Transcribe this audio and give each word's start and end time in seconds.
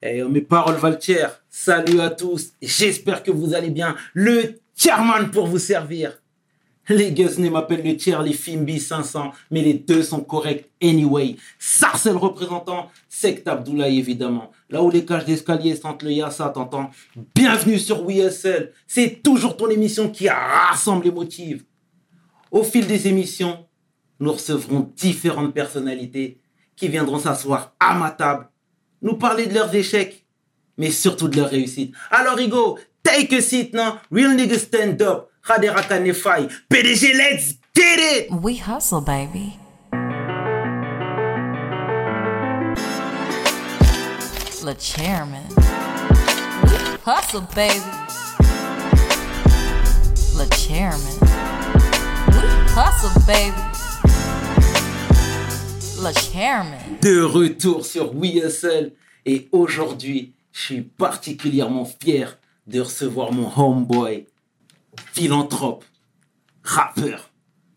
Eh, 0.00 0.22
mes 0.22 0.42
paroles 0.42 0.76
Valtier, 0.76 1.26
salut 1.50 2.00
à 2.00 2.10
tous, 2.10 2.52
j'espère 2.62 3.24
que 3.24 3.32
vous 3.32 3.52
allez 3.54 3.70
bien. 3.70 3.96
Le 4.14 4.60
chairman 4.76 5.28
pour 5.32 5.48
vous 5.48 5.58
servir. 5.58 6.22
Les 6.88 7.10
Guesnay 7.10 7.50
m'appellent 7.50 7.84
le 7.84 7.96
tiers, 7.96 8.22
les 8.22 8.32
Fimbi 8.32 8.78
500, 8.78 9.32
mais 9.50 9.60
les 9.60 9.74
deux 9.74 10.04
sont 10.04 10.20
corrects 10.20 10.70
anyway. 10.80 11.34
Sarcel 11.58 12.16
représentant, 12.16 12.92
Sect 13.08 13.48
Abdoulaye 13.48 13.98
évidemment. 13.98 14.52
Là 14.70 14.84
où 14.84 14.90
les 14.90 15.04
cages 15.04 15.24
d'escalier 15.24 15.74
sentent 15.74 16.04
le 16.04 16.12
Yassa, 16.12 16.48
t'entends 16.50 16.90
Bienvenue 17.34 17.80
sur 17.80 18.06
WSL. 18.06 18.72
C'est 18.86 19.20
toujours 19.20 19.56
ton 19.56 19.68
émission 19.68 20.08
qui 20.08 20.28
rassemble 20.28 21.06
les 21.06 21.10
motifs. 21.10 21.64
Au 22.52 22.62
fil 22.62 22.86
des 22.86 23.08
émissions, 23.08 23.66
nous 24.20 24.32
recevrons 24.32 24.92
différentes 24.96 25.52
personnalités 25.52 26.38
qui 26.76 26.86
viendront 26.86 27.18
s'asseoir 27.18 27.74
à 27.80 27.94
ma 27.98 28.12
table, 28.12 28.48
nous 29.02 29.14
parler 29.16 29.46
de 29.46 29.54
leurs 29.54 29.74
échecs, 29.74 30.24
mais 30.76 30.90
surtout 30.90 31.28
de 31.28 31.36
leurs 31.36 31.50
réussites. 31.50 31.94
Alors, 32.10 32.40
Igo, 32.40 32.78
take 33.02 33.36
a 33.36 33.40
seat 33.40 33.74
now. 33.74 33.98
Real 34.10 34.34
niggas 34.34 34.60
stand 34.60 35.00
up. 35.02 35.30
Raderaka 35.42 35.98
Nefai. 35.98 36.48
PDG, 36.68 37.14
let's 37.14 37.54
get 37.74 37.98
it! 37.98 38.30
We 38.30 38.56
hustle, 38.56 39.00
baby. 39.00 39.58
Le 44.64 44.74
chairman. 44.78 45.46
Hustle, 47.06 47.46
baby. 47.54 47.80
Le 50.36 50.46
chairman. 50.54 51.18
Hustle, 52.74 53.26
baby. 53.26 53.77
Le 56.00 56.12
chairman. 56.12 56.78
De 57.02 57.22
retour 57.22 57.84
sur 57.84 58.14
WSL. 58.14 58.92
Et 59.26 59.48
aujourd'hui, 59.50 60.32
je 60.52 60.60
suis 60.60 60.82
particulièrement 60.82 61.84
fier 62.00 62.38
de 62.66 62.80
recevoir 62.80 63.32
mon 63.32 63.50
homeboy, 63.56 64.26
philanthrope, 65.12 65.84
rappeur, 66.62 67.30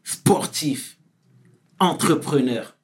sportif, 0.03 0.97
entrepreneur, 1.79 2.75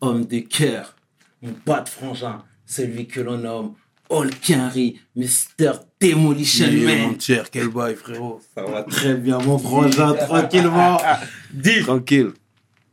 homme 0.00 0.26
de 0.26 0.40
cœur, 0.40 0.94
mon 1.40 1.54
bas 1.64 1.80
de 1.80 1.88
frangin, 1.88 2.44
celui 2.66 3.06
que 3.06 3.20
l'on 3.20 3.38
nomme 3.38 3.74
All 4.10 4.30
Mr. 5.16 5.72
Demolition 6.00 6.66
Yeah, 6.66 7.08
Man. 7.08 7.16
quel 7.50 7.68
bail, 7.68 7.96
frérot. 7.96 8.40
Ça 8.54 8.62
va 8.62 8.82
très 8.84 9.14
bien, 9.14 9.38
mon 9.38 9.58
frangin, 9.58 10.12
tranquillement. 10.14 10.98
Dis, 11.52 11.80
Tranquille. 11.82 12.32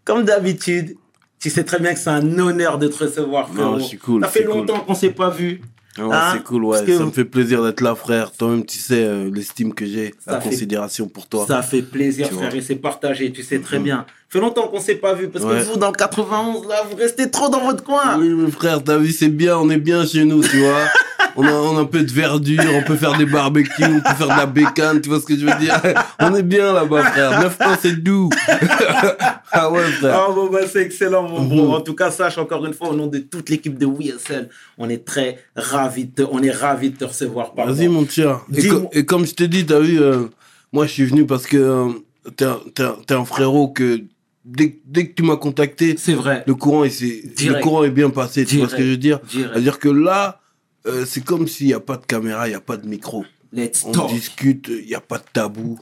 Comme 0.06 0.24
d'habitude, 0.26 0.96
tu 1.40 1.50
sais 1.50 1.64
très 1.64 1.80
bien 1.80 1.94
que 1.94 2.00
c'est 2.00 2.10
un 2.10 2.40
honneur 2.40 2.78
de 2.78 2.88
te 2.88 3.04
recevoir, 3.04 3.50
frérot. 3.50 3.80
je 3.80 3.84
suis 3.84 3.98
cool, 3.98 4.22
Ça 4.24 4.30
fait 4.30 4.40
suis 4.40 4.48
cool. 4.48 4.58
longtemps 4.60 4.80
qu'on 4.80 4.96
s'est 4.96 5.12
pas 5.12 5.30
vu. 5.30 5.62
Ouais, 6.00 6.06
Hein 6.12 6.32
c'est 6.34 6.44
cool, 6.44 6.64
ouais. 6.66 6.78
Parce 6.78 6.88
que- 6.88 6.98
Ça 6.98 7.06
me 7.06 7.12
fait 7.12 7.24
plaisir 7.26 7.64
d'être 7.64 7.82
là, 7.82 7.94
frère. 7.94 8.32
Toi-même, 8.32 8.66
tu 8.66 8.80
sais 8.80 9.04
euh, 9.04 9.30
l'estime 9.32 9.76
que 9.76 9.86
j'ai, 9.86 10.16
Ça 10.26 10.32
la 10.32 10.42
fait- 10.42 10.50
considération 10.50 11.08
pour 11.08 11.28
toi. 11.28 11.46
Ça 11.48 11.62
fait 11.62 11.84
plaisir, 11.84 12.28
Tu 12.30 12.34
frère, 12.34 12.50
vois. 12.50 12.58
et 12.58 12.62
c'est 12.62 12.78
partagé, 12.78 13.32
tu 13.32 13.44
sais 13.44 13.60
très 13.60 13.78
bien. 13.78 14.06
fait 14.28 14.40
longtemps 14.40 14.68
qu'on 14.70 14.80
s'est 14.80 14.96
pas 14.96 15.14
vu, 15.14 15.28
parce 15.30 15.46
Ouais. 15.46 15.60
que 15.60 15.66
vous, 15.66 15.78
dans 15.78 15.92
le 15.92 15.96
91, 15.96 16.68
là, 16.68 16.78
vous 16.90 16.96
restez 16.96 17.30
trop 17.30 17.50
dans 17.50 17.64
votre 17.64 17.84
coin. 17.84 18.18
Oui, 18.18 18.30
mais 18.30 18.50
frère, 18.50 18.84
t'as 18.84 18.98
vu, 18.98 19.12
c'est 19.12 19.28
bien, 19.30 19.56
on 19.60 19.70
est 19.70 19.78
bien 19.78 20.04
chez 20.08 20.26
nous, 20.26 20.42
tu 20.42 20.58
vois. 20.62 20.80
On 21.36 21.44
a, 21.46 21.52
on 21.52 21.78
a 21.78 21.82
un 21.82 21.86
peu 21.86 22.04
de 22.04 22.12
verdure, 22.12 22.64
on 22.76 22.84
peut 22.84 22.96
faire 22.96 23.18
des 23.18 23.26
barbecues, 23.26 23.84
on 23.84 24.02
peut 24.02 24.14
faire 24.16 24.28
de 24.28 24.38
la 24.38 24.46
bécane, 24.46 25.02
tu 25.02 25.10
vois 25.10 25.20
ce 25.20 25.26
que 25.26 25.36
je 25.36 25.46
veux 25.46 25.60
dire? 25.60 25.82
On 26.20 26.34
est 26.36 26.44
bien 26.44 26.74
là-bas, 26.74 27.04
frère. 27.12 27.42
Neuf 27.42 27.58
ans, 27.62 27.76
c'est 27.82 27.96
doux. 28.04 28.30
ah 29.52 29.72
ouais, 29.72 29.84
frère. 29.92 30.16
Ah 30.28 30.32
bon, 30.34 30.50
bah, 30.50 30.60
c'est 30.72 30.82
excellent, 30.84 31.28
mon 31.28 31.42
Mhm. 31.42 31.50
bro. 31.50 31.74
En 31.76 31.82
tout 31.82 31.96
cas, 31.96 32.12
sache 32.12 32.38
encore 32.38 32.66
une 32.66 32.74
fois, 32.74 32.90
au 32.90 32.96
nom 32.96 33.08
de 33.08 33.20
toute 33.20 33.50
l'équipe 33.50 33.78
de 33.78 33.86
WSL, 33.86 34.50
on 34.78 34.90
est 34.90 35.06
très 35.06 35.40
ravis 35.56 36.06
de 36.06 36.12
te, 36.12 36.22
on 36.30 36.42
est 36.42 36.52
ravis 36.52 36.92
de 36.92 36.98
te 36.98 37.06
recevoir. 37.06 37.54
Vas-y, 37.56 37.88
mon 37.88 38.08
cher. 38.08 38.42
Et, 38.56 38.62
Dis-moi. 38.62 38.82
co- 38.82 38.90
et 38.94 39.06
comme 39.06 39.26
je 39.26 39.34
t'ai 39.34 39.48
dit, 39.48 39.66
t'as 39.66 39.80
vu, 39.80 40.00
euh, 40.02 40.26
moi, 40.72 40.86
je 40.86 40.92
suis 40.92 41.06
venu 41.06 41.26
parce 41.26 41.46
que 41.48 41.58
euh, 41.58 41.90
t'es 42.36 42.46
un, 42.46 42.60
un- 42.80 43.16
un 43.16 43.26
frérot 43.26 43.70
que 43.70 44.02
dès, 44.46 44.78
dès 44.86 45.08
que 45.08 45.14
tu 45.16 45.24
m'as 45.24 45.38
contacté, 45.38 45.96
C'est 45.98 46.14
vrai. 46.14 46.44
le 46.48 46.56
courant, 46.56 46.84
il 46.84 46.92
s'est- 46.92 47.24
le 47.46 47.60
courant 47.62 47.84
est 47.84 47.90
bien 47.92 48.10
passé. 48.10 48.46
Tu 48.46 48.58
vois 48.58 48.70
ce 48.70 48.76
que 48.76 48.84
je 48.84 48.90
veux 48.90 48.98
dire? 48.98 49.20
C'est-à-dire 49.28 49.80
que 49.80 49.90
là, 49.90 50.40
euh, 50.88 51.06
c'est 51.06 51.24
comme 51.24 51.48
s'il 51.48 51.68
n'y 51.68 51.74
a 51.74 51.80
pas 51.80 51.98
de 51.98 52.06
caméra, 52.06 52.48
il 52.48 52.52
n'y 52.52 52.56
a 52.56 52.60
pas 52.62 52.78
de 52.78 52.88
micro. 52.88 53.26
Let's 53.54 53.84
On 53.86 53.92
talk. 53.92 54.10
discute, 54.10 54.68
il 54.70 54.88
n'y 54.88 54.96
a 54.96 55.00
pas 55.02 55.18
de 55.20 55.24
tabou. 55.32 55.80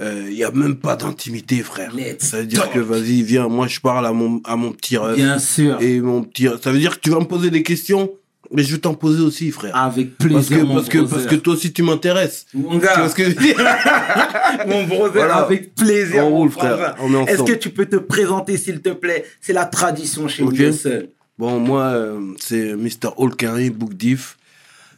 euh, 0.00 0.26
Il 0.28 0.34
n'y 0.36 0.44
a 0.44 0.50
même 0.50 0.76
pas 0.76 0.96
d'intimité, 0.96 1.62
frère. 1.62 1.94
Let's 1.96 2.24
Ça 2.26 2.38
veut 2.40 2.46
dire 2.46 2.62
talk. 2.64 2.74
que, 2.74 2.78
vas-y, 2.80 3.22
viens, 3.22 3.48
moi, 3.48 3.66
je 3.68 3.80
parle 3.80 4.06
à 4.06 4.12
mon, 4.12 4.40
à 4.44 4.56
mon 4.56 4.72
petit 4.72 4.96
ref. 4.98 5.16
Bien 5.16 5.38
sûr. 5.38 5.80
Et 5.80 6.00
mon 6.00 6.22
petit... 6.22 6.46
Ça 6.62 6.70
veut 6.72 6.78
dire 6.78 6.96
que 6.96 7.00
tu 7.00 7.10
vas 7.10 7.20
me 7.20 7.24
poser 7.24 7.48
des 7.50 7.62
questions, 7.62 8.10
mais 8.52 8.62
je 8.62 8.72
vais 8.74 8.80
t'en 8.80 8.92
poser 8.94 9.22
aussi, 9.22 9.50
frère. 9.50 9.74
Avec 9.74 10.18
parce, 10.18 10.28
plaisir, 10.30 10.58
que, 10.58 10.62
mon 10.64 10.74
parce, 10.74 10.88
que, 10.90 10.98
brother. 10.98 11.14
parce 11.16 11.26
que 11.26 11.34
toi 11.36 11.54
aussi, 11.54 11.72
tu 11.72 11.82
m'intéresses. 11.82 12.44
Mon 12.52 12.78
Tu 12.78 12.84
gars, 12.84 12.96
vois 12.98 13.08
ce 13.08 13.14
que 13.14 13.24
je 13.24 13.30
veux 13.30 13.34
dire 13.42 13.56
mon 14.66 14.84
brother, 14.84 15.12
Voilà. 15.14 15.36
avec 15.36 15.74
plaisir. 15.74 16.24
On 16.26 16.30
roule, 16.30 16.50
frère. 16.50 16.94
ensemble. 17.00 17.28
Est-ce 17.30 17.42
que 17.42 17.52
tu 17.58 17.70
peux 17.70 17.86
te 17.86 17.96
présenter, 17.96 18.56
s'il 18.58 18.80
te 18.82 18.90
plaît? 18.90 19.24
C'est 19.40 19.52
la 19.54 19.64
tradition 19.64 20.28
chez 20.28 20.42
Ok. 20.42 20.54
WSL. 20.54 21.08
Bon, 21.38 21.60
moi, 21.60 21.84
euh, 21.94 22.34
c'est 22.40 22.74
Mr. 22.76 23.10
Holkenry, 23.16 23.70
Book 23.70 23.94
Diff, 23.94 24.38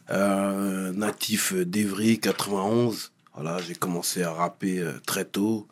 euh, 0.09 0.91
natif 0.93 1.53
d'Evry, 1.53 2.19
91. 2.19 3.11
Voilà, 3.33 3.57
j'ai 3.61 3.75
commencé 3.75 4.23
à 4.23 4.31
rapper 4.31 4.79
euh, 4.79 4.93
très 5.05 5.25
tôt 5.25 5.67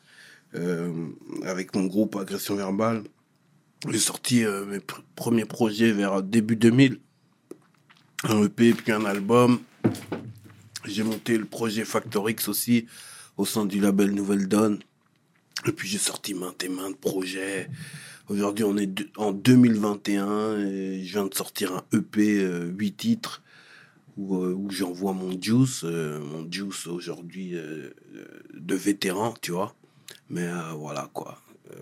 euh, 0.56 0.92
avec 1.46 1.74
mon 1.76 1.86
groupe 1.86 2.16
Agression 2.18 2.56
Verbale. 2.56 3.04
J'ai 3.90 4.00
sorti 4.00 4.44
mes 4.68 4.80
pr- 4.80 5.02
premiers 5.16 5.46
projets 5.46 5.92
vers 5.92 6.22
début 6.24 6.56
2000. 6.56 7.00
Un 8.24 8.44
EP, 8.44 8.74
puis 8.74 8.92
un 8.92 9.06
album. 9.06 9.60
J'ai 10.86 11.04
monté 11.04 11.38
le 11.38 11.46
projet 11.46 11.86
Factor 11.86 12.28
X 12.30 12.48
aussi 12.48 12.88
au 13.38 13.46
sein 13.46 13.66
du 13.66 13.80
label 13.80 14.12
Nouvelle 14.12 14.48
Donne. 14.48 14.80
Et 15.68 15.72
puis 15.72 15.88
j'ai 15.88 16.00
sorti 16.00 16.34
maintes 16.34 16.64
et 16.64 16.70
maintes 16.70 16.98
projets. 17.00 17.70
Aujourd'hui, 18.30 18.66
on 18.66 18.76
est 18.78 18.90
en 19.16 19.32
2021 19.32 20.58
et 20.58 21.02
je 21.06 21.14
viens 21.14 21.28
de 21.28 21.34
sortir 21.34 21.72
un 21.74 21.98
EP, 21.98 22.40
euh, 22.42 22.70
8 22.78 22.92
titres, 22.98 23.42
où, 24.18 24.36
euh, 24.36 24.54
où 24.54 24.70
j'envoie 24.70 25.14
mon 25.14 25.32
juice, 25.42 25.84
euh, 25.86 26.20
mon 26.20 26.46
juice 26.52 26.88
aujourd'hui 26.88 27.52
euh, 27.56 27.92
de 28.54 28.76
vétéran, 28.76 29.34
tu 29.42 29.52
vois. 29.52 29.74
Mais 30.30 30.46
euh, 30.46 30.74
voilà 30.76 31.10
quoi. 31.14 31.38
Euh, 31.72 31.76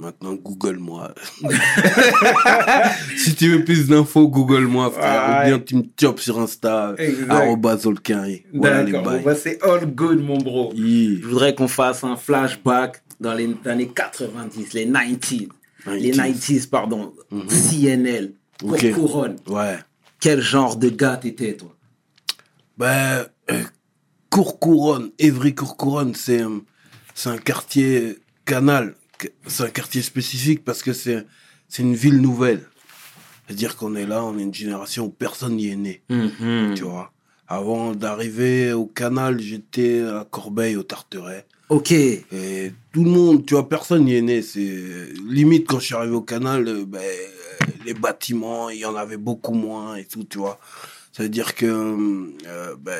maintenant, 0.00 0.32
Google-moi. 0.36 1.14
si 3.18 3.34
tu 3.34 3.50
veux 3.50 3.62
plus 3.62 3.88
d'infos, 3.88 4.26
Google-moi, 4.28 4.90
frère. 4.90 5.42
Ou 5.42 5.48
bien 5.48 5.58
tu 5.58 5.76
me 5.76 5.82
chopes 6.00 6.20
sur 6.20 6.38
Insta, 6.40 6.94
Exact. 6.96 7.30
arrobase 7.30 7.84
Olkari. 7.84 8.44
Voilà 8.54 8.84
les 8.84 8.92
D'accord, 8.92 9.20
bah, 9.22 9.34
c'est 9.34 9.62
all 9.62 9.84
good, 9.84 10.22
mon 10.24 10.38
bro. 10.38 10.72
Yeah. 10.74 11.20
Je 11.20 11.26
voudrais 11.26 11.54
qu'on 11.54 11.68
fasse 11.68 12.04
un 12.04 12.16
flashback 12.16 13.02
dans 13.20 13.34
les 13.34 13.54
années 13.66 13.88
90, 13.94 14.72
les 14.72 14.86
90s. 14.86 15.48
Les 15.86 16.12
90s, 16.12 16.68
pardon. 16.68 17.14
CNL. 17.48 18.32
Cour 18.60 18.72
Ok. 18.72 18.92
Couronne. 18.92 19.36
Ouais. 19.46 19.78
Quel 20.20 20.40
genre 20.40 20.76
de 20.76 20.88
gars 20.88 21.16
t'étais, 21.16 21.56
toi? 21.56 21.74
Ben, 22.76 23.26
euh, 23.50 23.62
Courcouronne, 24.30 25.10
Évry-Courcouronne, 25.18 26.14
c'est 26.14 26.42
un, 26.42 26.60
c'est 27.14 27.30
un 27.30 27.38
quartier 27.38 28.18
canal. 28.44 28.94
C'est 29.46 29.64
un 29.64 29.70
quartier 29.70 30.02
spécifique 30.02 30.64
parce 30.64 30.82
que 30.82 30.92
c'est 30.92 31.26
c'est 31.68 31.82
une 31.82 31.94
ville 31.94 32.20
nouvelle. 32.20 32.66
C'est-à-dire 33.46 33.76
qu'on 33.76 33.94
est 33.94 34.06
là, 34.06 34.24
on 34.24 34.38
est 34.38 34.42
une 34.42 34.54
génération 34.54 35.06
où 35.06 35.10
personne 35.10 35.56
n'y 35.56 35.68
est 35.68 35.76
né, 35.76 36.02
Mhm. 36.08 36.74
tu 36.76 36.82
vois. 36.84 37.12
Avant 37.48 37.94
d'arriver 37.94 38.72
au 38.72 38.86
canal, 38.86 39.40
j'étais 39.40 40.02
à 40.02 40.26
Corbeil, 40.30 40.76
au 40.76 40.82
Tarteret. 40.82 41.46
Ok. 41.70 41.92
Et 41.92 42.72
tout 42.98 43.04
le 43.04 43.10
monde, 43.10 43.46
tu 43.46 43.54
vois, 43.54 43.68
personne 43.68 44.06
n'y 44.06 44.16
est 44.16 44.22
né. 44.22 44.42
C'est 44.42 45.08
limite 45.30 45.68
quand 45.68 45.78
je 45.78 45.84
suis 45.86 45.94
arrivé 45.94 46.14
au 46.14 46.20
canal, 46.20 46.66
euh, 46.66 46.84
ben, 46.84 47.00
les 47.86 47.94
bâtiments, 47.94 48.70
il 48.70 48.78
y 48.78 48.84
en 48.84 48.96
avait 48.96 49.16
beaucoup 49.16 49.54
moins 49.54 49.94
et 49.94 50.04
tout, 50.04 50.24
tu 50.24 50.38
vois. 50.38 50.58
Ça 51.12 51.22
veut 51.22 51.28
dire 51.28 51.54
que 51.54 51.66
euh, 51.66 52.74
ben, 52.80 52.98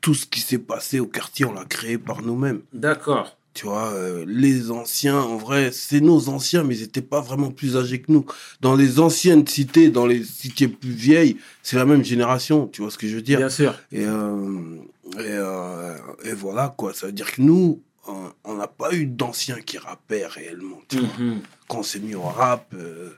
tout 0.00 0.14
ce 0.14 0.26
qui 0.26 0.40
s'est 0.40 0.58
passé 0.58 0.98
au 0.98 1.06
quartier, 1.06 1.44
on 1.44 1.52
l'a 1.52 1.64
créé 1.64 1.98
par 1.98 2.22
nous-mêmes. 2.22 2.62
D'accord. 2.72 3.36
Tu 3.54 3.66
vois, 3.66 3.92
euh, 3.92 4.24
les 4.26 4.72
anciens, 4.72 5.20
en 5.20 5.36
vrai, 5.36 5.70
c'est 5.72 6.00
nos 6.00 6.28
anciens, 6.28 6.64
mais 6.64 6.76
ils 6.76 6.82
n'étaient 6.82 7.00
pas 7.00 7.20
vraiment 7.20 7.52
plus 7.52 7.76
âgés 7.76 8.00
que 8.00 8.10
nous. 8.10 8.26
Dans 8.60 8.74
les 8.74 8.98
anciennes 8.98 9.46
cités, 9.46 9.88
dans 9.88 10.06
les 10.06 10.24
cités 10.24 10.66
plus 10.66 10.90
vieilles, 10.90 11.36
c'est 11.62 11.76
la 11.76 11.84
même 11.84 12.04
génération, 12.04 12.66
tu 12.66 12.82
vois 12.82 12.90
ce 12.90 12.98
que 12.98 13.06
je 13.06 13.14
veux 13.14 13.22
dire 13.22 13.38
Bien 13.38 13.50
sûr. 13.50 13.76
et, 13.92 14.04
euh, 14.04 14.78
et, 15.20 16.28
et 16.28 16.32
voilà, 16.32 16.74
quoi. 16.76 16.92
Ça 16.92 17.06
veut 17.06 17.12
dire 17.12 17.30
que 17.30 17.40
nous, 17.40 17.80
on 18.44 18.54
n'a 18.56 18.66
pas 18.68 18.94
eu 18.94 19.06
d'anciens 19.06 19.60
qui 19.60 19.78
rappaient 19.78 20.26
réellement. 20.26 20.80
tu 20.88 20.98
vois. 21.00 21.08
Mhm. 21.18 21.40
Quand 21.68 21.78
on 21.80 21.82
s'est 21.82 22.00
mis 22.00 22.14
au 22.14 22.22
rap, 22.22 22.72
euh, 22.74 23.10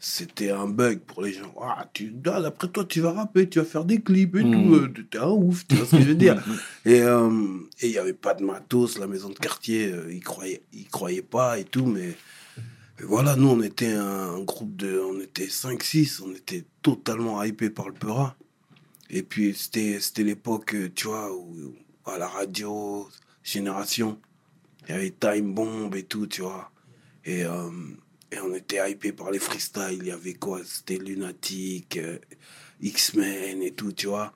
c'était 0.00 0.50
un 0.50 0.66
bug 0.68 1.00
pour 1.00 1.22
les 1.22 1.32
gens. 1.32 1.54
Ah, 1.60 1.88
tu, 1.92 2.14
ah, 2.26 2.40
d'après 2.40 2.68
toi, 2.68 2.84
tu 2.84 3.00
vas 3.00 3.12
rapper, 3.12 3.48
tu 3.48 3.58
vas 3.58 3.64
faire 3.64 3.84
des 3.84 4.00
clips 4.00 4.36
et 4.36 4.44
Mhm. 4.44 4.52
tout. 4.52 4.74
euh, 4.74 4.92
T'es 5.10 5.18
un 5.18 5.28
ouf, 5.30 5.66
tu 5.66 5.74
vois 5.76 5.86
ce 5.86 5.92
que 5.96 6.02
je 6.02 6.08
veux 6.08 6.14
dire. 6.14 6.42
Et 6.84 7.00
euh, 7.02 7.30
et 7.80 7.86
il 7.88 7.92
n'y 7.92 7.98
avait 7.98 8.12
pas 8.12 8.34
de 8.34 8.44
matos, 8.44 8.98
la 8.98 9.06
maison 9.06 9.28
de 9.30 9.34
quartier, 9.38 9.90
euh, 9.92 10.12
ils 10.12 10.22
croyaient, 10.22 10.62
ils 10.72 10.86
croyaient 10.88 11.22
pas 11.22 11.58
et 11.58 11.64
tout, 11.64 11.86
mais 11.86 12.16
Et 13.00 13.04
voilà, 13.04 13.36
nous, 13.36 13.48
on 13.48 13.62
était 13.62 13.92
un 13.92 14.40
groupe 14.42 14.74
de. 14.76 15.00
On 15.00 15.20
était 15.20 15.46
5-6, 15.48 16.20
on 16.20 16.32
était 16.34 16.64
totalement 16.82 17.40
hypés 17.44 17.70
par 17.70 17.86
le 17.88 17.94
Peura. 17.94 18.34
Et 19.08 19.22
puis, 19.22 19.54
c'était 19.54 20.00
c'était 20.00 20.24
l'époque, 20.24 20.74
euh, 20.74 20.90
tu 20.94 21.06
vois, 21.06 21.32
où, 21.32 21.74
à 22.06 22.18
la 22.18 22.26
radio, 22.26 23.08
Génération, 23.52 24.18
il 24.86 24.94
y 24.94 24.98
avait 24.98 25.14
Time 25.18 25.54
Bomb 25.54 25.94
et 25.94 26.02
tout, 26.02 26.26
tu 26.26 26.42
vois. 26.42 26.70
Et, 27.24 27.44
euh, 27.44 27.70
et 28.30 28.40
on 28.40 28.54
était 28.54 28.78
hypés 28.90 29.12
par 29.12 29.30
les 29.30 29.38
freestyles. 29.38 29.98
Il 30.00 30.06
y 30.06 30.10
avait 30.10 30.34
quoi? 30.34 30.60
C'était 30.64 31.02
Lunatic, 31.02 31.96
euh, 31.96 32.18
X-Men 32.82 33.62
et 33.62 33.70
tout, 33.70 33.92
tu 33.92 34.06
vois. 34.06 34.34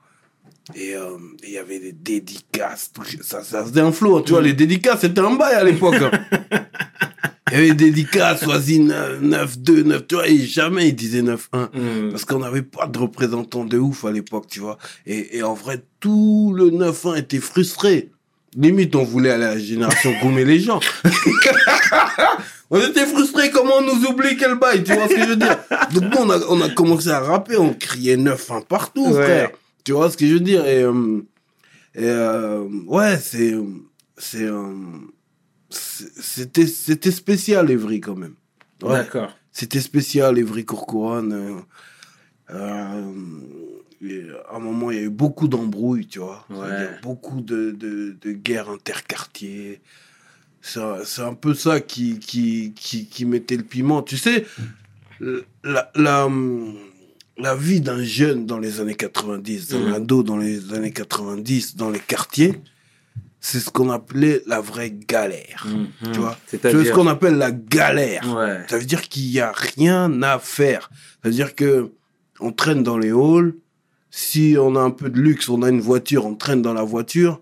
Et 0.75 0.94
euh, 0.94 1.19
il 1.44 1.50
y 1.50 1.59
avait 1.59 1.79
des 1.79 1.93
dédicaces. 1.93 2.91
ça, 3.20 3.43
ça 3.43 3.64
faisait 3.64 3.81
un 3.81 3.93
flow, 3.93 4.23
tu 4.23 4.32
vois. 4.32 4.41
Les 4.41 4.55
dédicaces, 4.55 5.00
c'était 5.00 5.20
un 5.20 5.35
bail 5.35 5.55
à 5.56 5.64
l'époque. 5.64 5.97
Il 7.50 7.56
y 7.56 7.59
avait 7.59 7.75
des 7.75 7.91
dédicaces, 7.91 8.44
vas-y, 8.44 8.79
9-2, 8.79 9.82
9, 9.82 10.06
tu 10.06 10.14
vois. 10.14 10.26
Et 10.26 10.38
jamais 10.38 10.88
ils 10.88 10.94
disaient 10.94 11.20
9-1. 11.20 12.06
Mm. 12.06 12.11
Parce 12.11 12.25
qu'on 12.25 12.38
n'avait 12.38 12.62
pas 12.62 12.87
de 12.87 12.99
représentant 12.99 13.67
de 13.67 13.76
ouf 13.76 14.06
à 14.06 14.11
l'époque, 14.11 14.47
tu 14.49 14.61
vois. 14.61 14.79
Et, 15.05 15.37
et 15.37 15.43
en 15.43 15.53
vrai, 15.53 15.85
tout 16.00 16.55
le 16.56 16.70
9-1 16.70 17.19
était 17.19 17.41
frustré. 17.41 18.11
Limite, 18.56 18.94
on 18.96 19.04
voulait 19.04 19.31
aller 19.31 19.44
à 19.44 19.54
la 19.54 19.58
génération 19.58 20.12
gommer 20.22 20.44
les 20.44 20.60
gens. 20.60 20.81
on 22.70 22.81
était 22.81 23.06
frustrés, 23.06 23.50
comment 23.50 23.76
on 23.78 23.82
nous 23.82 24.04
oublie, 24.06 24.37
quel 24.37 24.56
bail, 24.56 24.84
tu 24.84 24.93
vois 24.93 25.08
ce 25.08 25.14
que 25.14 25.22
je 25.22 25.28
veux 25.28 25.37
dire? 25.37 25.58
Donc 25.93 26.02
nous, 26.04 26.19
on 26.19 26.31
a, 26.31 26.38
on 26.49 26.60
a 26.60 26.69
commencé 26.69 27.08
à 27.08 27.20
rapper, 27.20 27.56
on 27.56 27.72
criait 27.75 28.16
9-1 28.16 28.64
partout, 28.66 29.06
Ouais. 29.06 29.22
frère. 29.22 29.50
Tu 29.84 29.93
vois 29.93 30.10
ce 30.10 30.16
que 30.16 30.26
je 30.26 30.34
veux 30.34 30.40
dire? 30.40 30.66
Et, 30.66 30.82
euh, 30.82 31.19
et 31.94 32.04
euh, 32.04 32.62
ouais, 32.87 33.19
c'est... 33.19 33.54
c'est 34.19 34.43
euh, 34.44 34.72
c'est- 35.70 36.12
c'était 36.20 36.66
c'était 36.66 37.10
spécial, 37.10 37.70
Evry, 37.70 38.00
quand 38.00 38.14
même. 38.16 38.34
Ouais. 38.82 38.93
D'accord. 38.93 39.34
C'était 39.50 39.81
spécial, 39.81 40.38
Evry 40.38 40.64
Courcouronne. 40.66 41.62
Euh, 42.50 43.02
à 44.50 44.56
un 44.56 44.58
moment, 44.58 44.90
il 44.90 44.96
y 44.96 45.00
a 45.00 45.04
eu 45.04 45.10
beaucoup 45.10 45.49
d'embrouilles, 45.49 46.06
tu 46.06 46.19
vois. 46.19 46.44
Ouais. 46.50 46.88
Beaucoup 47.02 47.40
de, 47.40 47.70
de, 47.70 48.16
de 48.20 48.32
guerres 48.32 48.70
interquartiers. 48.70 49.81
C'est 50.60 50.81
un- 50.81 51.34
peu 51.34 51.54
ça 51.54 51.81
qui, 51.81 52.19
qui, 52.20 52.72
qui, 52.76 53.06
qui 53.06 53.25
mettait 53.25 53.56
le 53.56 53.64
piment. 53.64 54.02
Tu 54.02 54.16
sais, 54.16 54.44
la, 55.64 55.90
la, 55.94 56.28
la 57.38 57.54
vie 57.56 57.81
d'un 57.81 58.02
jeune 58.02 58.46
dans 58.46 58.58
les 58.58 58.81
années 58.81 58.94
90, 58.94 59.69
d'un 59.69 59.78
Mhm. 59.88 59.93
ado 59.94 60.22
dans 60.22 60.37
les 60.37 60.72
années 60.72 60.93
90, 60.93 61.76
dans 61.76 61.90
les 61.90 61.99
quartiers, 62.00 62.60
c'est 63.40 63.58
ce 63.58 63.70
qu'on 63.70 63.90
appelait 63.90 64.43
la 64.46 64.60
vraie 64.60 64.90
galère. 64.93 65.66
Mhm. 65.69 66.12
Tu 66.12 66.19
vois? 66.20 66.38
C'est 66.46 66.62
ce 66.62 66.93
qu'on 66.93 67.08
appelle 67.08 67.37
la 67.38 67.50
galère. 67.50 68.22
Ouais. 68.37 68.60
Ça 68.69 68.78
veut 68.78 68.84
dire 68.84 69.02
qu'il 69.08 69.28
n'y 69.31 69.40
a 69.40 69.52
rien 69.52 70.22
à 70.22 70.38
faire. 70.38 70.90
Ça 71.22 71.28
veut 71.28 71.34
dire 71.34 71.54
que 71.56 71.90
on 72.40 72.52
traîne 72.52 72.82
dans 72.82 72.99
les 72.99 73.10
halls. 73.10 73.54
Si 74.14 74.56
on 74.61 74.76
a 74.76 74.81
un 74.81 74.91
peu 74.91 75.09
de 75.09 75.19
luxe, 75.19 75.49
on 75.49 75.62
a 75.62 75.70
une 75.70 75.81
voiture, 75.81 76.26
on 76.26 76.35
traîne 76.35 76.61
dans 76.61 76.75
la 76.75 76.82
voiture. 76.85 77.41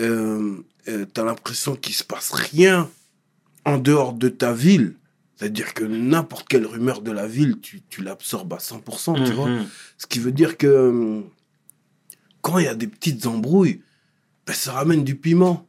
Euh, 0.00 0.56
euh, 0.88 1.04
T'as 1.12 1.22
l'impression 1.22 1.76
qu'il 1.76 1.94
se 1.94 2.02
passe 2.02 2.32
rien 2.32 2.88
en 3.66 3.76
dehors 3.76 4.14
de 4.14 4.30
ta 4.30 4.54
ville. 4.54 4.94
C'est-à-dire 5.36 5.74
que 5.74 5.84
n'importe 5.84 6.48
quelle 6.48 6.64
rumeur 6.66 7.02
de 7.02 7.12
la 7.12 7.26
ville, 7.28 7.58
tu, 7.60 7.82
tu 7.90 8.02
l'absorbes 8.02 8.54
à 8.54 8.56
100%, 8.56 9.24
tu 9.26 9.32
vois. 9.32 9.48
Mhm. 9.50 9.66
Ce 9.98 10.06
qui 10.06 10.18
veut 10.18 10.32
dire 10.32 10.56
que 10.56 10.66
euh, 10.66 11.20
quand 12.40 12.58
il 12.58 12.64
y 12.64 12.68
a 12.68 12.74
des 12.74 12.86
petites 12.88 13.26
embrouilles, 13.26 13.82
ben, 14.46 14.54
ça 14.54 14.72
ramène 14.72 15.04
du 15.04 15.14
piment. 15.14 15.68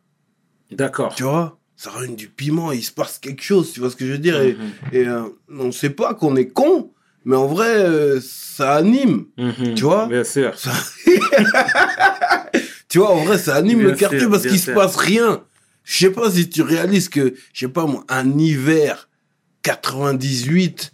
D'accord. 0.72 1.14
Tu 1.16 1.24
vois 1.24 1.60
Ça 1.76 1.92
ramène 1.92 2.16
du 2.16 2.30
piment, 2.30 2.72
il 2.72 2.84
se 2.84 2.92
passe 2.94 3.20
quelque 3.20 3.44
chose, 3.44 3.74
tu 3.74 3.80
vois 3.82 3.90
ce 3.92 3.96
que 3.98 4.06
je 4.08 4.14
veux 4.14 4.18
dire? 4.20 4.42
Et, 4.42 4.54
Mhm. 4.54 4.70
et, 4.94 5.06
euh, 5.08 5.24
on 5.50 5.72
sait 5.74 5.90
pas 5.90 6.14
qu'on 6.14 6.36
est 6.38 6.48
con, 6.48 6.92
mais 7.26 7.36
en 7.36 7.48
vrai, 7.48 7.68
euh, 7.78 8.20
ça 8.22 8.76
anime. 8.76 9.26
Mhm. 9.38 9.76
Tu 9.76 9.84
vois 9.84 10.08
Bien 10.08 10.24
sûr. 10.24 10.58
Ça- 10.58 10.72
tu 12.90 13.00
vois, 13.00 13.12
en 13.12 13.24
vrai, 13.24 13.38
ça 13.38 13.56
anime 13.56 13.80
Bien 13.80 13.90
le 13.90 13.96
quartier 13.96 14.20
sûr, 14.20 14.30
parce 14.30 14.44
qu'il 14.44 14.60
se 14.60 14.72
passe 14.72 14.96
rien. 14.96 15.44
Je 15.84 15.98
sais 16.06 16.12
pas 16.12 16.30
si 16.32 16.50
tu 16.50 16.62
réalises 16.62 17.10
que, 17.10 17.34
je 17.54 17.60
sais 17.66 17.72
pas 17.72 17.86
moi, 17.86 18.04
un 18.10 18.38
hiver 18.38 19.10
98, 19.64 20.92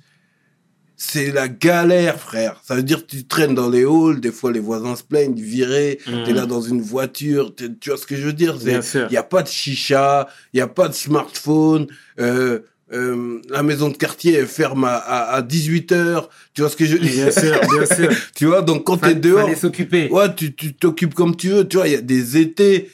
c'est 0.98 1.32
la 1.32 1.48
galère, 1.50 2.18
frère. 2.20 2.62
Ça 2.64 2.76
veut 2.76 2.84
dire 2.84 3.06
que 3.06 3.12
tu 3.12 3.26
traînes 3.26 3.54
dans 3.56 3.70
les 3.70 3.84
halls, 3.84 4.20
des 4.22 4.32
fois 4.32 4.52
les 4.52 4.60
voisins 4.62 4.96
se 4.96 5.04
plaignent, 5.04 5.36
virés, 5.36 6.00
Mhm. 6.08 6.24
t'es 6.24 6.34
là 6.34 6.46
dans 6.46 6.62
une 6.62 6.82
voiture, 6.82 7.54
tu 7.56 7.90
vois 7.90 7.98
ce 7.98 8.06
que 8.06 8.16
je 8.16 8.24
veux 8.28 8.34
dire? 8.34 8.56
Bien 8.58 8.82
C'est- 8.82 9.00
sûr. 9.00 9.08
Il 9.10 9.12
n'y 9.12 9.18
a 9.18 9.24
pas 9.24 9.44
de 9.44 9.48
chicha, 9.50 10.28
il 10.54 10.58
n'y 10.58 10.62
a 10.62 10.68
pas 10.68 10.88
de 10.88 10.94
smartphone, 10.94 11.88
euh, 12.20 12.60
euh, 12.94 13.42
la 13.50 13.64
maison 13.64 13.90
de 13.90 13.98
quartier 13.98 14.34
elle 14.34 14.46
ferme 14.48 14.84
à, 14.84 14.98
à, 14.98 15.42
18h, 15.42 16.28
tu 16.54 16.62
vois 16.62 16.70
ce 16.70 16.76
que 16.76 16.86
je 16.86 16.98
veux 16.98 17.00
Bien 17.00 17.32
sûr, 17.32 17.60
bien 17.62 17.86
sûr. 17.86 18.10
Tu 18.36 18.46
vois, 18.46 18.62
donc 18.62 18.84
quand 18.84 18.98
t'es 18.98 19.16
dehors, 19.16 19.50
s'occuper. 19.56 20.10
Ouais, 20.12 20.34
tu 20.36 20.54
tu 20.54 20.74
t'occupes 20.74 21.16
comme 21.16 21.36
tu 21.36 21.50
veux. 21.50 21.68
Tu 21.68 21.78
vois, 21.78 21.88
il 21.88 21.94
y 21.94 21.98
a 21.98 22.02
des 22.02 22.38
étés, 22.38 22.92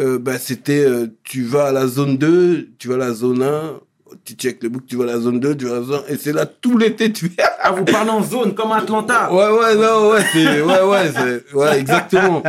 euh, 0.00 0.18
bah, 0.18 0.38
c'était, 0.38 0.84
euh, 0.84 1.06
tu 1.22 1.44
vas 1.44 1.66
à 1.66 1.72
la 1.72 1.86
zone 1.86 2.16
2, 2.16 2.70
tu 2.78 2.88
vas 2.88 2.94
à 2.94 2.98
la 2.98 3.12
zone 3.12 3.42
1, 3.42 3.80
tu 4.24 4.34
check 4.34 4.62
le 4.64 4.68
book, 4.68 4.84
tu 4.86 4.96
vas 4.96 5.04
à 5.04 5.08
la 5.08 5.20
zone 5.20 5.38
2, 5.38 5.56
tu 5.56 5.66
vas 5.66 5.76
à 5.76 5.80
la 5.80 5.84
zone 5.84 6.02
1, 6.08 6.12
et 6.12 6.16
c'est 6.16 6.32
là 6.32 6.46
tout 6.46 6.76
l'été, 6.76 7.12
tu 7.12 7.28
fais. 7.28 7.42
Ah, 7.62 7.70
vous 7.70 7.84
parlez 7.84 8.10
en 8.10 8.24
zone 8.24 8.54
comme 8.54 8.72
Atlanta. 8.72 9.32
ouais, 9.32 9.48
ouais, 9.48 9.74
non, 9.76 10.10
ouais, 10.10 10.24
c'est, 10.32 10.60
ouais, 10.60 10.82
ouais, 10.82 11.42
ouais, 11.54 11.78
exactement. 11.78 12.42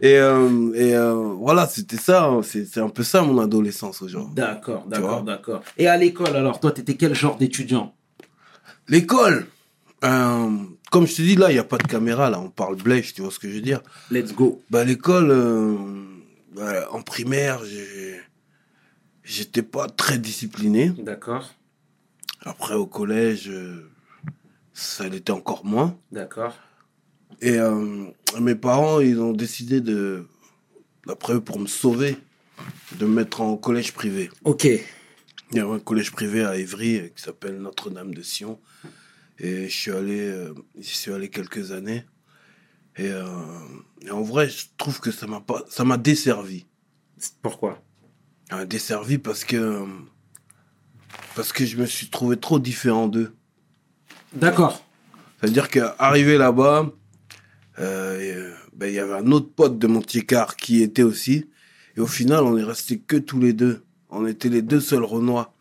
Et, 0.00 0.16
euh, 0.16 0.72
et 0.74 0.94
euh, 0.96 1.12
voilà, 1.12 1.66
c'était 1.66 1.98
ça, 1.98 2.24
hein, 2.24 2.40
c'est, 2.42 2.78
un 2.78 2.88
peu 2.88 3.02
ça 3.02 3.22
mon 3.22 3.38
adolescence 3.38 4.00
aujourd'hui. 4.00 4.34
D'accord, 4.34 4.86
d'accord, 4.86 5.22
d'accord. 5.22 5.62
Et 5.76 5.88
à 5.88 5.96
l'école, 5.98 6.34
alors, 6.36 6.58
toi, 6.58 6.72
t'étais 6.72 6.94
quel 6.94 7.14
genre 7.14 7.36
d'étudiant? 7.36 7.94
L'école, 8.88 9.46
euh, 10.04 10.48
comme 10.90 11.06
je 11.06 11.16
te 11.16 11.22
dis, 11.22 11.36
là, 11.36 11.50
il 11.50 11.54
n'y 11.54 11.58
a 11.60 11.64
pas 11.64 11.76
de 11.76 11.86
caméra, 11.86 12.30
là, 12.30 12.40
on 12.40 12.48
parle 12.48 12.76
blèche, 12.76 13.12
tu 13.12 13.20
vois 13.20 13.30
ce 13.30 13.38
que 13.38 13.48
je 13.48 13.54
veux 13.56 13.60
dire? 13.60 13.82
Let's 14.10 14.34
go. 14.34 14.62
Bah, 14.70 14.84
l'école, 14.84 15.36
bah, 16.56 16.88
en 16.92 17.02
primaire, 17.02 17.60
j'étais 19.22 19.62
pas 19.62 19.86
très 19.88 20.16
discipliné. 20.16 20.92
D'accord, 20.98 21.52
Après, 22.42 22.74
au 22.74 22.86
collège, 22.86 23.52
ça 24.72 25.06
l'était 25.08 25.32
encore 25.32 25.66
moins. 25.66 25.94
d'accord. 26.10 26.54
Et 27.40 27.58
euh, 27.58 28.06
mes 28.40 28.54
parents, 28.54 29.00
ils 29.00 29.18
ont 29.20 29.32
décidé 29.32 29.80
de, 29.80 30.26
d'après 31.06 31.34
eux, 31.34 31.40
pour 31.40 31.58
me 31.58 31.66
sauver, 31.66 32.16
de 32.98 33.06
me 33.06 33.14
mettre 33.14 33.40
en 33.40 33.56
collège 33.56 33.92
privé. 33.92 34.30
Ok. 34.44 34.64
Il 34.64 35.56
y 35.56 35.60
a 35.60 35.66
un 35.66 35.78
collège 35.78 36.12
privé 36.12 36.44
à 36.44 36.56
Évry 36.56 36.98
euh, 36.98 37.08
qui 37.08 37.22
s'appelle 37.22 37.58
Notre-Dame 37.58 38.14
de 38.14 38.22
Sion. 38.22 38.60
Et 39.38 39.68
je 39.68 39.74
suis 39.74 39.90
allé, 39.90 40.20
euh, 40.20 40.54
j'y 40.78 40.96
suis 40.96 41.12
allé 41.12 41.28
quelques 41.28 41.72
années. 41.72 42.04
Et, 42.96 43.08
euh, 43.08 43.24
et 44.02 44.10
en 44.10 44.22
vrai, 44.22 44.48
je 44.48 44.66
trouve 44.76 45.00
que 45.00 45.10
ça 45.10 45.26
m'a 45.26 45.40
pas, 45.40 45.64
ça 45.68 45.84
m'a 45.84 45.96
desservi. 45.96 46.66
Pourquoi? 47.40 47.82
Un 48.50 48.64
desservi 48.64 49.16
parce 49.18 49.44
que, 49.44 49.86
parce 51.34 51.52
que 51.52 51.64
je 51.64 51.78
me 51.78 51.86
suis 51.86 52.10
trouvé 52.10 52.36
trop 52.36 52.58
différent 52.58 53.08
d'eux. 53.08 53.34
D'accord. 54.34 54.84
C'est-à-dire 55.40 55.68
qu'arrivé 55.68 56.36
là-bas, 56.36 56.92
euh, 57.78 58.18
euh, 58.20 58.54
ben, 58.74 58.86
il 58.88 58.94
y 58.94 58.98
avait 58.98 59.14
un 59.14 59.30
autre 59.32 59.50
pote 59.54 59.78
de 59.78 59.86
mon 59.86 60.00
petit 60.00 60.26
quart 60.26 60.56
qui 60.56 60.82
était 60.82 61.02
aussi. 61.02 61.48
Et 61.96 62.00
au 62.00 62.06
final, 62.06 62.44
on 62.44 62.56
est 62.56 62.64
restés 62.64 62.98
que 62.98 63.16
tous 63.16 63.38
les 63.38 63.52
deux. 63.52 63.84
On 64.10 64.26
était 64.26 64.48
les 64.48 64.62
deux 64.62 64.80
seuls 64.80 65.04
Renois. 65.04 65.54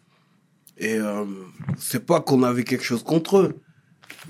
Et 0.77 0.95
euh, 0.95 1.25
c'est 1.77 2.05
pas 2.05 2.21
qu'on 2.21 2.43
avait 2.43 2.63
quelque 2.63 2.85
chose 2.85 3.03
contre 3.03 3.37
eux, 3.37 3.59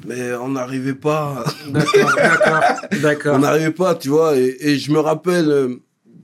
mais 0.08 0.34
on 0.34 0.50
n'arrivait 0.50 0.96
pas. 0.96 1.44
D'accord, 1.70 2.16
d'accord, 2.16 2.62
d'accord. 3.02 3.36
on 3.36 3.40
n'arrivait 3.40 3.72
pas, 3.72 3.94
tu 3.94 4.10
vois. 4.10 4.36
Et, 4.36 4.58
et 4.60 4.80
je 4.80 4.92
me 4.92 5.00
rappelle 5.00 5.80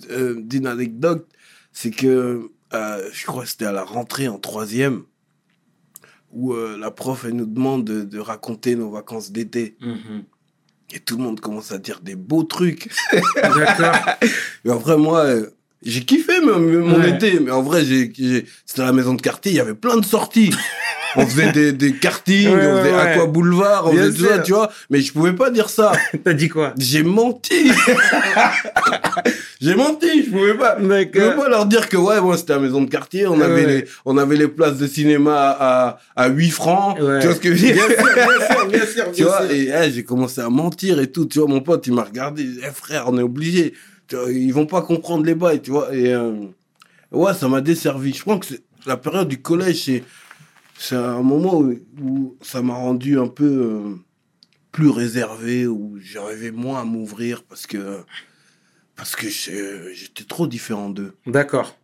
euh, 0.10 0.36
d'une 0.42 0.66
anecdote, 0.66 1.30
c'est 1.72 1.92
que 1.92 2.50
je 2.74 3.26
crois 3.26 3.44
que 3.44 3.50
c'était 3.50 3.66
à 3.66 3.72
la 3.72 3.84
rentrée 3.84 4.28
en 4.28 4.38
troisième, 4.38 5.04
où 6.32 6.54
la 6.54 6.92
prof 6.92 7.24
elle 7.26 7.36
nous 7.36 7.46
demande 7.46 7.86
de, 7.86 8.02
de 8.04 8.20
raconter 8.20 8.76
nos 8.76 8.90
vacances 8.90 9.32
d'été. 9.32 9.78
Mhm. 9.80 10.24
Et 10.96 11.00
tout 11.00 11.18
le 11.18 11.24
monde 11.24 11.42
commence 11.42 11.74
à 11.74 11.78
dire 11.78 12.00
des 12.02 12.16
beaux 12.16 12.44
trucs. 12.44 12.90
D'accord. 13.36 13.96
Et 14.66 14.72
en 14.72 14.78
vrai, 14.78 14.98
moi, 14.98 15.26
euh, 15.26 15.50
j'ai 15.86 16.02
kiffé 16.02 16.42
mon, 16.42 16.60
mon 16.60 17.00
Ouais. 17.00 17.12
été. 17.12 17.40
Mais 17.40 17.52
en 17.52 17.62
vrai, 17.62 17.86
j'ai, 17.86 18.12
c'était 18.66 18.82
à 18.82 18.86
la 18.86 18.94
maison 18.94 19.14
de 19.14 19.22
quartier, 19.22 19.52
il 19.52 19.56
y 19.56 19.60
avait 19.62 19.74
plein 19.76 19.98
de 19.98 20.06
sorties. 20.06 20.52
on 21.18 21.26
faisait 21.26 21.52
des, 21.54 21.72
des 21.72 21.94
kartings, 21.94 22.50
Ouais, 22.50 22.68
on 22.68 22.78
faisait 22.80 22.94
ouais. 22.94 23.00
Aqua 23.14 23.26
Boulevard, 23.28 23.88
on 23.88 23.94
Bien 23.94 24.04
faisait 24.04 24.18
tout 24.18 24.26
ça, 24.26 24.40
tu 24.40 24.52
vois. 24.54 24.70
Mais 24.90 25.00
je 25.02 25.14
pouvais 25.14 25.34
pas 25.34 25.50
dire 25.50 25.70
ça. 25.70 25.94
T'as 26.24 26.34
dit 26.34 26.50
quoi? 26.50 26.74
J'ai 26.78 27.04
menti. 27.04 27.72
j'ai 29.62 29.76
menti, 29.76 30.26
je 30.26 30.30
pouvais 30.32 30.54
pas. 30.56 30.78
Je 30.80 30.86
pouvais 31.06 31.36
pas 31.36 31.50
leur 31.50 31.66
dire 31.66 31.88
que 31.90 31.98
ouais, 31.98 32.20
moi 32.22 32.38
c'était 32.38 32.54
la 32.54 32.60
maison 32.60 32.82
de 32.82 32.90
quartier, 32.90 33.28
on 33.28 33.38
Ouais, 33.38 33.46
avait 33.46 33.66
les, 33.66 33.86
on 34.06 34.18
avait 34.18 34.36
les 34.38 34.48
places 34.48 34.78
de 34.78 34.88
cinéma 34.88 35.56
à, 35.60 36.00
à 36.16 36.28
8 36.30 36.50
francs. 36.52 36.98
Tu 36.98 37.04
vois 37.04 37.22
ce 37.36 37.40
que 37.40 37.54
je 37.56 37.66
veux 37.66 37.74
dire? 37.74 37.76
Bien 37.76 37.96
sûr, 37.96 38.16
bien 38.16 38.48
sûr, 38.48 38.68
bien 38.68 38.86
sûr. 38.86 39.06
tu 39.14 39.22
bien 39.24 39.26
vois, 39.26 39.42
sûr. 39.48 39.52
et 39.52 39.70
eh, 39.88 39.92
j'ai 39.92 40.04
commencé 40.04 40.42
à 40.42 40.50
mentir 40.50 41.00
et 41.00 41.08
tout. 41.12 41.26
Tu 41.26 41.40
vois, 41.40 41.48
mon 41.48 41.62
pote, 41.62 41.86
il 41.88 41.94
m'a 41.94 42.04
regardé, 42.04 42.44
il 42.44 42.54
dit, 42.56 42.60
Eh, 42.68 42.72
frère, 42.74 43.06
on 43.08 43.18
est 43.18 43.24
obligé. 43.24 43.74
Ils 44.12 44.52
vont 44.54 44.66
pas 44.66 44.82
comprendre 44.82 45.26
les 45.26 45.36
bails, 45.36 45.62
tu 45.62 45.72
vois. 45.72 45.94
Et 45.96 46.14
euh, 46.14 46.46
ouais, 47.12 47.34
ça 47.34 47.48
m'a 47.48 47.62
desservi. 47.62 48.14
Je 48.14 48.22
crois 48.22 48.38
que 48.40 48.54
la 48.86 48.98
période 48.98 49.28
du 49.28 49.42
collège, 49.42 49.92
c'est 50.78 50.96
un 50.96 51.22
moment 51.22 51.58
où, 51.60 51.74
où 52.02 52.38
ça 52.42 52.62
m'a 52.62 52.76
rendu 52.76 53.18
un 53.20 53.28
peu 53.28 53.46
euh, 53.46 53.96
plus 54.72 54.90
réservé, 54.90 55.68
où 55.68 55.98
j'arrivais 56.02 56.52
moins 56.52 56.82
à 56.82 56.84
m'ouvrir 56.84 57.44
parce 57.44 57.66
que, 57.66 58.00
parce 58.96 59.16
que 59.16 59.28
j'étais 59.30 60.24
trop 60.26 60.48
différent 60.48 60.90
d'eux. 60.90 61.14
D'accord. 61.26 61.78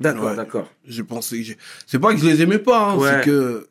D'accord, 0.00 0.30
Ouais. 0.30 0.36
d'accord. 0.36 0.68
Je 0.88 1.02
pensais 1.02 1.40
c'est 1.86 2.00
pas 2.00 2.12
que 2.12 2.20
je 2.20 2.26
les 2.26 2.42
aimais 2.42 2.58
pas, 2.58 2.90
hein, 2.90 2.96
Ouais. 2.98 3.10
c'est 3.20 3.24
que 3.26 3.30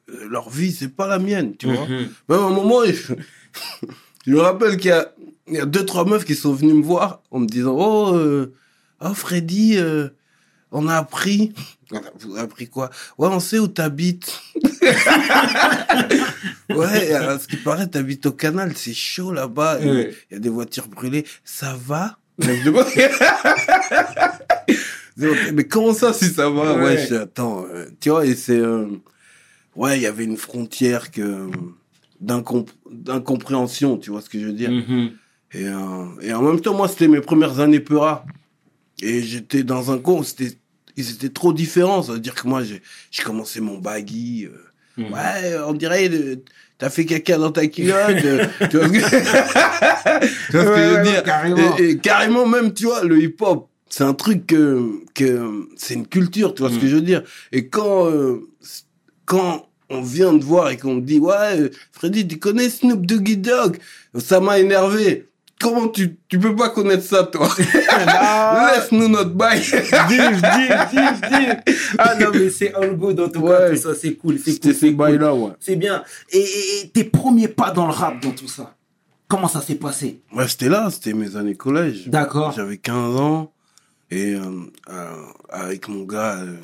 euh, 0.09 0.27
leur 0.29 0.49
vie, 0.49 0.71
c'est 0.71 0.87
pas 0.95 1.05
la 1.07 1.19
mienne, 1.19 1.57
tu 1.57 1.65
vois. 1.67 1.85
Mhm. 1.85 2.07
Même 2.29 2.39
à 2.39 2.43
un 2.45 2.49
moment, 2.49 2.79
je, 2.85 3.13
je 4.25 4.31
me 4.31 4.39
rappelle 4.39 4.77
qu'il 4.77 4.89
y 4.89 4.93
a, 4.93 5.13
il 5.47 5.53
y 5.55 5.59
a 5.59 5.65
deux, 5.65 5.85
trois 5.85 6.05
meufs 6.05 6.25
qui 6.25 6.35
sont 6.35 6.53
venues 6.53 6.73
me 6.73 6.83
voir 6.83 7.21
en 7.31 7.39
me 7.39 7.45
disant 7.47 7.75
Oh, 7.77 8.15
euh, 8.15 8.53
oh 9.01 9.13
Freddy, 9.13 9.77
euh, 9.77 10.09
on 10.71 10.87
a 10.87 10.95
appris. 10.97 11.53
On 11.91 11.97
a- 11.97 12.01
Vous 12.19 12.31
avez 12.33 12.41
appris 12.41 12.67
quoi? 12.67 12.89
Ouais, 13.17 13.27
on 13.31 13.39
sait 13.39 13.59
où 13.59 13.67
t'habites. 13.67 14.41
ouais, 16.69 17.13
à 17.13 17.37
ce 17.39 17.47
qui 17.47 17.57
paraît, 17.57 17.87
t'habites 17.87 18.25
au 18.25 18.31
canal, 18.31 18.71
c'est 18.75 18.93
chaud 18.93 19.31
là-bas. 19.31 19.77
Il 19.81 20.13
y 20.31 20.35
a 20.35 20.39
des 20.39 20.49
voitures 20.49 20.87
brûlées. 20.87 21.25
Ça 21.43 21.75
va? 21.79 22.17
Mais 25.53 25.65
comment 25.65 25.93
ça, 25.93 26.11
si 26.13 26.25
ça 26.29 26.49
va? 26.49 26.75
Ouais. 26.75 26.83
Ouais, 26.83 27.07
je 27.07 27.15
attends, 27.15 27.65
euh, 27.71 27.85
tu 27.99 28.09
vois, 28.09 28.25
et 28.25 28.33
c'est. 28.35 28.57
euh, 28.57 28.87
ouais, 29.75 29.97
il 29.99 30.01
y 30.01 30.07
avait 30.07 30.23
une 30.23 30.37
frontière 30.37 31.11
que 31.11 31.21
d'incom- 31.21 31.73
d'incompréhension, 32.23 33.97
tu 33.97 34.11
vois 34.11 34.21
ce 34.21 34.29
que 34.29 34.39
je 34.39 34.45
veux 34.45 34.53
dire? 34.53 34.71
Mhm. 34.71 35.11
Et, 35.53 35.67
euh, 35.67 36.05
et 36.21 36.33
en 36.33 36.41
même 36.41 36.59
temps, 36.61 36.73
moi, 36.73 36.87
c'était 36.87 37.07
mes 37.07 37.21
premières 37.21 37.59
années 37.59 37.79
Peura. 37.79 38.25
Et 39.01 39.21
j'étais 39.21 39.63
dans 39.63 39.91
un 39.91 39.97
où 40.19 40.23
c'était, 40.23 40.57
ils 40.95 41.11
étaient 41.11 41.29
trop 41.29 41.53
différents. 41.53 42.01
Ça 42.03 42.13
veut 42.13 42.19
dire 42.19 42.35
que 42.35 42.47
moi, 42.47 42.63
j'ai, 42.63 42.81
commencé 43.23 43.61
mon 43.61 43.77
baggy. 43.77 44.45
euh, 44.45 44.57
Mhm. 44.95 45.11
Ouais, 45.11 45.55
on 45.67 45.73
dirait, 45.73 46.07
euh, 46.07 46.35
t'as 46.77 46.91
fait 46.91 47.03
caca 47.05 47.39
dans 47.39 47.51
ta 47.51 47.65
culotte. 47.65 48.23
euh, 48.25 48.45
tu 48.69 48.77
vois 48.77 48.87
ce 48.87 48.93
que, 48.93 50.51
tu 50.51 50.57
vois 50.57 50.65
ce 50.65 50.69
que 50.69 50.73
Ouais, 50.75 50.83
je 50.83 50.89
veux 50.89 50.95
ouais, 50.97 51.03
dire? 51.03 51.23
carrément. 51.23 51.77
Et, 51.79 51.89
et 51.89 51.97
carrément, 51.97 52.45
même, 52.45 52.73
tu 52.75 52.85
vois, 52.85 53.03
le 53.03 53.19
hip-hop, 53.19 53.69
c'est 53.89 54.03
un 54.03 54.13
truc 54.13 54.45
que, 54.45 54.91
que 55.15 55.67
c'est 55.77 55.95
une 55.95 56.05
culture, 56.07 56.53
tu 56.53 56.61
vois 56.61 56.69
ce 56.69 56.75
Mhm. 56.75 56.81
que 56.81 56.87
je 56.87 56.95
veux 56.95 57.01
dire? 57.01 57.23
Et 57.51 57.69
quand, 57.69 58.07
quand 59.25 59.65
on 59.93 60.01
vient 60.01 60.37
te 60.37 60.43
voir 60.43 60.69
et 60.69 60.77
qu'on 60.77 60.97
dit, 60.97 61.19
ouais, 61.19 61.69
Freddy, 61.91 62.27
tu 62.27 62.37
connais 62.39 62.69
Snoop 62.69 63.05
Doggy 63.05 63.37
Dogg? 63.37 63.77
Ça 64.19 64.39
m'a 64.39 64.59
énervé. 64.59 65.27
Comment 65.61 65.87
tu, 65.87 66.17
tu 66.27 66.39
peux 66.39 66.55
pas 66.55 66.69
connaître 66.69 67.03
ça, 67.03 67.23
toi? 67.23 67.47
Laisse-nous 67.57 69.07
notre 69.07 69.29
bail. 69.31 69.61
Div, 69.61 70.41
div, 70.41 71.21
div. 71.29 71.55
Ah 71.97 72.15
non, 72.19 72.31
mais 72.33 72.49
c'est 72.49 72.73
all 72.73 72.95
good 72.97 73.19
en 73.19 73.29
tout 73.29 73.41
cas, 73.43 73.69
tout 73.69 73.77
ça, 73.77 73.95
c'est 73.95 74.15
cool. 74.15 74.39
C'est 74.43 74.59
cool, 74.61 74.73
ces 74.73 74.87
cool. 74.87 74.95
bails-là, 74.97 75.33
ouais. 75.33 75.51
C'est 75.59 75.75
bien. 75.77 76.03
Et, 76.31 76.39
et- 76.39 76.81
et 76.83 76.89
tes 76.89 77.03
premiers 77.05 77.47
pas 77.47 77.71
dans 77.71 77.85
le 77.85 77.93
rap, 77.93 78.19
dans 78.21 78.31
tout 78.31 78.47
ça, 78.49 78.75
comment 79.27 79.47
ça 79.47 79.61
s'est 79.61 79.75
passé? 79.75 80.19
Ouais, 80.35 80.47
c'était 80.47 80.69
là, 80.69 80.89
c'était 80.91 81.13
mes 81.13 81.35
années 81.37 81.55
collège. 81.55 82.07
D'accord. 82.09 82.51
J'avais 82.51 82.77
15 82.77 83.15
ans 83.19 83.53
et 84.11 84.33
euh, 84.35 84.41
euh, 84.89 85.15
avec 85.49 85.87
mon 85.87 86.03
gars 86.03 86.39
euh, 86.41 86.55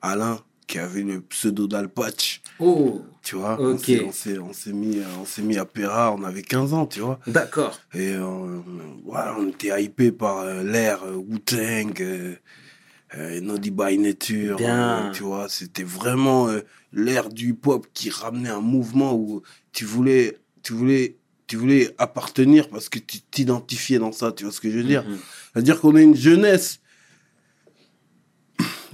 Alain 0.00 0.38
qui 0.72 0.78
avait 0.78 1.02
le 1.02 1.20
pseudo 1.20 1.66
d'Alpatch, 1.66 2.40
Oh, 2.58 3.02
tu 3.22 3.36
vois. 3.36 3.58
On 3.60 3.74
Ok. 3.74 3.84
s'est- 3.84 4.00
On 4.00 4.12
s'est 4.12 4.38
on 4.72 4.74
mis 4.74 4.98
euh, 5.00 5.04
on 5.20 5.26
s'est 5.26 5.42
mis 5.42 5.58
à 5.58 5.66
Péra, 5.66 6.14
on 6.18 6.22
avait 6.24 6.40
15 6.42 6.72
ans, 6.72 6.86
tu 6.86 7.00
vois. 7.00 7.20
d'accord. 7.26 7.78
Et 7.92 8.12
euh, 8.14 8.60
voilà, 9.04 9.36
on 9.38 9.48
était 9.50 9.82
hypé 9.84 10.12
par 10.12 10.38
euh, 10.38 10.62
l'ère 10.62 11.02
euh, 11.04 11.12
Wu-Tang, 11.16 12.00
euh, 12.00 13.40
Naughty 13.42 13.70
by 13.70 13.98
Nature, 13.98 14.56
Bien. 14.56 15.10
tu 15.14 15.24
vois. 15.24 15.46
C'était 15.50 15.82
vraiment 15.82 16.48
l'ère 16.94 17.28
du 17.28 17.50
hip-hop 17.50 17.86
qui 17.92 18.08
ramenait 18.08 18.48
un 18.48 18.62
mouvement 18.62 19.14
où 19.14 19.42
tu 19.72 19.84
voulais, 19.84 20.38
tu 20.62 20.72
voulais, 20.72 21.18
tu 21.46 21.56
voulais 21.56 21.94
appartenir 21.98 22.70
parce 22.70 22.88
que 22.88 22.98
tu 22.98 23.20
t'identifiais 23.20 23.98
dans 23.98 24.12
ça, 24.12 24.32
tu 24.32 24.44
vois 24.44 24.52
ce 24.54 24.60
que 24.62 24.70
je 24.70 24.78
veux 24.78 24.84
dire 24.84 25.04
Mhm. 25.06 25.18
C'est-à-dire 25.52 25.80
qu'on 25.82 25.94
a 25.96 26.00
une 26.00 26.16
jeunesse 26.16 26.78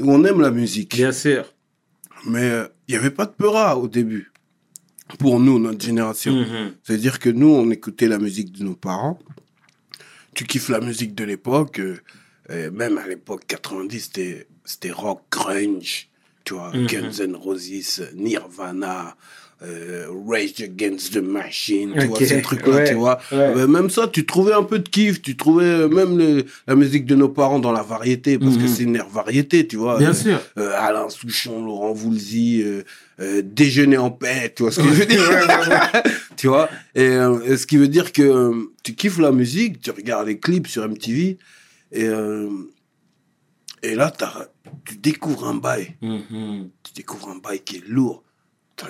où 0.01 0.11
on 0.11 0.25
aime 0.25 0.41
la 0.41 0.51
musique. 0.51 0.97
Bien 0.97 1.13
sûr. 1.13 1.55
Mais 2.29 2.45
euh, 2.45 2.69
il 2.87 2.93
n'y 2.93 2.99
avait 2.99 3.11
pas 3.11 3.27
de 3.27 3.33
peura 3.33 3.77
au 3.79 3.89
début. 3.89 4.31
Pour 5.19 5.41
nous, 5.41 5.59
notre 5.59 5.83
génération. 5.85 6.33
Mhm. 6.35 6.75
C'est-à-dire 6.85 7.19
que 7.19 7.31
nous, 7.31 7.49
on 7.49 7.71
écoutait 7.71 8.09
la 8.09 8.19
musique 8.19 8.53
de 8.53 8.63
nos 8.65 8.75
parents. 8.75 9.19
Tu 10.35 10.45
kiffes 10.45 10.69
la 10.69 10.81
musique 10.81 11.15
de 11.15 11.25
l'époque. 11.25 11.81
euh, 12.51 12.71
même 12.71 12.97
à 12.99 13.07
l'époque 13.07 13.43
90, 13.47 14.11
c'était, 14.65 14.91
rock 14.91 15.23
grunge. 15.31 16.09
Tu 16.45 16.55
vois, 16.55 16.71
Mhm. 16.75 16.87
Guns 16.87 17.19
N' 17.27 17.37
Roses, 17.37 18.03
Nirvana, 18.15 19.17
euh, 19.63 20.07
Rage 20.27 20.61
Against 20.63 21.15
the 21.15 21.19
Machine. 21.23 21.93
Tu 21.99 22.01
Ok, 22.07 22.09
vois, 22.11 22.27
ces 22.27 22.43
trucs-là, 22.43 22.77
ouais, 22.77 22.85
tu 22.89 22.95
vois. 22.95 23.19
ouais. 23.33 23.39
Euh, 23.39 23.67
même 23.67 23.91
ça, 23.91 24.07
tu 24.07 24.25
trouvais 24.25 24.53
un 24.53 24.63
peu 24.63 24.79
de 24.79 24.89
kiff. 24.89 25.21
Tu 25.21 25.37
trouvais 25.37 25.65
euh, 25.65 25.89
même 25.89 26.17
le- 26.17 26.45
la 26.67 26.75
musique 26.77 27.07
de 27.07 27.15
nos 27.17 27.29
parents 27.29 27.59
dans 27.59 27.73
la 27.73 27.83
variété. 27.83 28.39
Parce 28.39 28.57
que 28.57 28.63
Mhm. 28.63 28.69
c'est 28.69 28.83
une 28.85 28.97
ère 28.97 29.09
variété, 29.09 29.67
tu 29.67 29.77
vois. 29.77 29.99
Bien 29.99 30.13
sûr. 30.15 30.41
euh, 30.59 30.73
Alain 30.79 31.09
Souchon, 31.09 31.65
Laurent 31.65 31.93
Voulzy, 31.93 32.65
Déjeuner 33.43 33.97
en 33.99 34.11
paix, 34.13 34.53
tu 34.55 34.63
vois 34.63 34.71
ce 34.71 34.81
que 34.81 34.87
je 34.89 34.93
veux 34.95 35.07
dire 35.07 35.19
Tu 36.37 36.47
vois 36.47 36.69
et, 36.95 37.03
et 37.47 37.57
ce 37.57 37.67
qui 37.67 37.77
veut 37.77 37.89
dire 37.89 38.13
que 38.13 38.53
tu 38.85 38.95
kiffes 38.95 39.19
la 39.19 39.33
musique, 39.33 39.81
tu 39.81 39.91
regardes 39.91 40.29
les 40.29 40.39
clips 40.39 40.69
sur 40.69 40.85
MTV, 40.89 41.37
et, 41.91 42.07
et 43.83 43.95
là, 43.95 44.13
tu 44.85 44.97
découvres 44.97 45.49
un 45.49 45.55
bail. 45.55 45.95
Mhm. 46.03 46.69
Tu 46.85 46.93
découvres 46.95 47.31
un 47.31 47.39
bail 47.39 47.61
qui 47.65 47.77
est 47.79 47.89
lourd. 47.89 48.23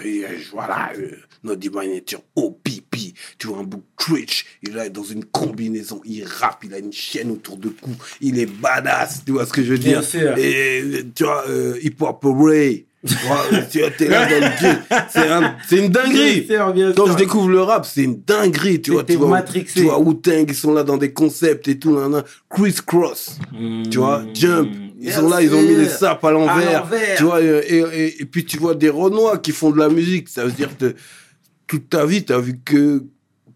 Euh, 0.04 0.26
Voilà, 0.52 0.90
euh, 0.98 1.10
by 1.44 1.88
Nature, 1.88 2.20
au 2.36 2.50
pipi. 2.50 3.14
Tu 3.38 3.46
vois 3.46 3.58
un 3.58 3.62
book 3.64 3.82
Twitch, 3.98 4.44
il 4.62 4.76
est 4.78 4.90
dans 4.90 5.02
une 5.04 5.24
combinaison, 5.24 6.00
il 6.04 6.24
rappe, 6.24 6.64
il 6.64 6.74
a 6.74 6.78
une 6.78 6.92
chaîne 6.92 7.30
autour 7.30 7.56
de 7.56 7.68
cou, 7.68 7.90
il 8.20 8.38
est 8.38 8.46
badass, 8.46 9.22
tu 9.24 9.32
vois 9.32 9.46
ce 9.46 9.52
que 9.52 9.62
je 9.62 9.72
veux 9.72 9.78
Bien 9.78 10.00
dire? 10.00 10.04
sûr. 10.08 10.36
Et 10.38 11.04
tu 11.14 11.24
vois, 11.24 11.44
euh, 11.48 11.78
Hip 11.82 11.96
Hop 12.00 12.20
Ray, 12.24 12.86
tu 13.06 13.14
vois, 13.26 13.44
tu 13.70 13.78
vois, 13.80 13.90
t'es 13.90 14.08
là 14.08 14.26
dans 14.26 14.46
le 14.46 14.56
jeu. 14.56 14.78
C'est 15.10 15.28
un- 15.28 15.56
c'est 15.68 15.76
une 15.78 15.88
dinguerie. 15.90 16.40
Bien 16.42 16.56
sûr, 16.56 16.72
bien 16.72 16.92
Quand 16.92 17.04
sûr. 17.06 17.12
je 17.12 17.18
découvre 17.18 17.48
le 17.48 17.60
rap, 17.62 17.86
c'est 17.86 18.02
une 18.02 18.20
dinguerie, 18.22 18.80
tu 18.82 18.90
vois. 18.92 19.04
Tu 19.04 19.14
vois, 19.16 19.28
matrixé. 19.28 19.74
tu 19.80 19.82
vois 19.82 20.00
Wu-Tang, 20.00 20.46
ils 20.48 20.54
sont 20.54 20.72
là 20.74 20.82
dans 20.82 20.96
des 20.96 21.12
concepts 21.12 21.68
et 21.68 21.78
tout, 21.78 21.94
nan, 21.94 22.10
nan. 22.10 22.24
Criss 22.50 22.80
Cross, 22.80 23.38
tu 23.90 23.98
vois. 23.98 24.22
Jump, 24.34 24.68
ils 25.00 25.12
sont 25.12 25.28
là, 25.28 25.40
ils 25.42 25.54
ont 25.54 25.62
mis 25.62 25.76
les 25.76 25.88
sapes 25.88 26.24
à 26.24 26.30
l'envers, 26.30 26.82
l'envers. 26.82 27.16
tu 27.16 27.24
vois, 27.24 27.40
et, 27.42 27.46
et- 27.68 28.22
et 28.22 28.24
puis 28.24 28.44
tu 28.44 28.58
vois 28.58 28.74
des 28.74 28.88
Renois 28.88 29.38
qui 29.38 29.52
font 29.52 29.70
de 29.70 29.78
la 29.78 29.88
musique, 29.88 30.28
ça 30.28 30.44
veut 30.44 30.52
dire 30.52 30.76
que 30.76 30.94
toute 31.66 31.88
ta 31.90 32.04
vie, 32.06 32.24
t'as 32.24 32.38
vu 32.40 32.58
que 32.64 33.04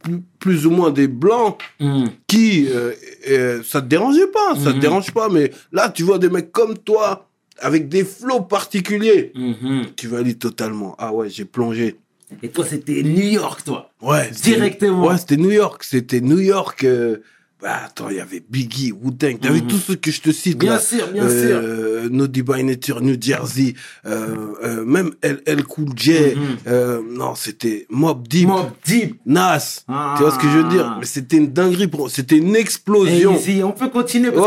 plus, 0.03 0.21
plus 0.41 0.67
ou 0.67 0.71
moins 0.71 0.91
des 0.91 1.07
Blancs 1.09 1.59
Mhm. 1.81 2.09
qui, 2.27 2.67
euh, 2.71 2.93
euh, 3.31 3.63
ça 3.65 3.81
te 3.81 3.87
dérangeait 3.87 4.27
pas, 4.27 4.57
ça 4.57 4.71
te 4.71 4.75
Mhm. 4.77 4.81
dérange 4.81 5.13
pas, 5.13 5.29
mais 5.29 5.51
là, 5.73 5.91
tu 5.91 6.03
vois 6.03 6.19
des 6.19 6.29
mecs 6.29 6.51
comme 6.53 6.77
toi, 6.79 7.29
avec 7.61 7.89
des 7.89 8.05
flots 8.05 8.41
particuliers, 8.43 9.33
Mhm. 9.35 9.87
tu 9.97 10.09
valides 10.09 10.39
totalement. 10.41 10.97
Ah 10.99 11.13
ouais, 11.13 11.29
j'ai 11.31 11.45
plongé. 11.45 11.97
Et 12.43 12.49
toi, 12.49 12.65
c'était 12.69 13.03
New 13.03 13.29
York, 13.29 13.63
toi. 13.65 13.91
Ouais. 14.01 14.31
Directement. 14.43 15.07
Ouais, 15.07 15.19
c'était 15.19 15.37
New 15.37 15.51
York. 15.51 15.85
C'était 15.85 16.21
New 16.21 16.41
York. 16.41 16.83
euh, 16.85 17.19
bah, 17.62 17.83
attends, 17.87 18.09
il 18.11 18.16
y 18.16 18.21
avait 18.21 18.42
Biggie, 18.49 18.92
Wu-Tang. 18.92 19.38
T'avais 19.40 19.61
Mhm. 19.61 19.69
tous 19.69 19.78
ceux 19.78 19.95
que 19.95 20.11
je 20.11 20.21
te 20.21 20.33
cite 20.33 20.59
Bien 20.59 20.73
là. 20.73 20.78
sûr, 20.81 21.07
bien 21.12 21.23
euh, 21.25 22.09
Naughty 22.11 22.42
by 22.42 22.64
Nature, 22.64 23.00
New 23.00 23.16
Jersey, 23.21 23.75
euh, 24.04 24.37
euh, 24.64 24.85
même 24.85 25.12
El, 25.23 25.64
Cool 25.64 25.90
J. 25.97 26.35
Euh, 26.66 27.00
non, 27.09 27.35
c'était 27.37 27.87
Mob 27.88 28.26
Deep, 28.26 28.49
Mob 28.49 28.71
Deep. 28.85 29.21
Nas. 29.26 29.85
Ah. 29.88 30.14
Tu 30.16 30.23
vois 30.25 30.33
ce 30.33 30.38
que 30.38 30.49
je 30.49 30.59
veux 30.59 30.69
dire? 30.69 30.97
Mais 30.99 31.07
c'était 31.07 31.37
une 31.37 31.52
dinguerie 31.52 31.87
pour 31.87 32.11
C'était 32.11 32.37
une 32.38 32.57
explosion. 32.57 33.37
Easy, 33.37 33.62
on 33.62 33.73
peut 33.73 33.88
continuer. 33.88 34.33
Parce 34.33 34.47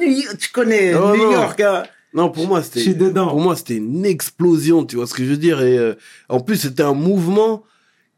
Ouais, 0.00 0.06
que 0.30 0.36
tu 0.36 0.50
connais 0.50 0.94
Oh, 0.94 1.14
New 1.16 1.24
non. 1.24 1.32
York. 1.32 1.60
hein. 1.60 1.84
Non, 2.14 2.30
pour 2.30 2.46
moi, 2.48 2.62
c'était. 2.62 2.94
Pour 2.94 3.40
moi, 3.40 3.54
c'était 3.56 3.76
une 3.76 4.04
explosion, 4.06 4.84
tu 4.84 4.96
vois 4.96 5.06
ce 5.06 5.14
que 5.14 5.22
je 5.24 5.28
veux 5.30 5.36
dire? 5.36 5.60
Et 5.62 5.76
euh, 5.78 5.94
en 6.28 6.40
plus, 6.40 6.56
c'était 6.56 6.82
un 6.82 6.94
mouvement 6.94 7.62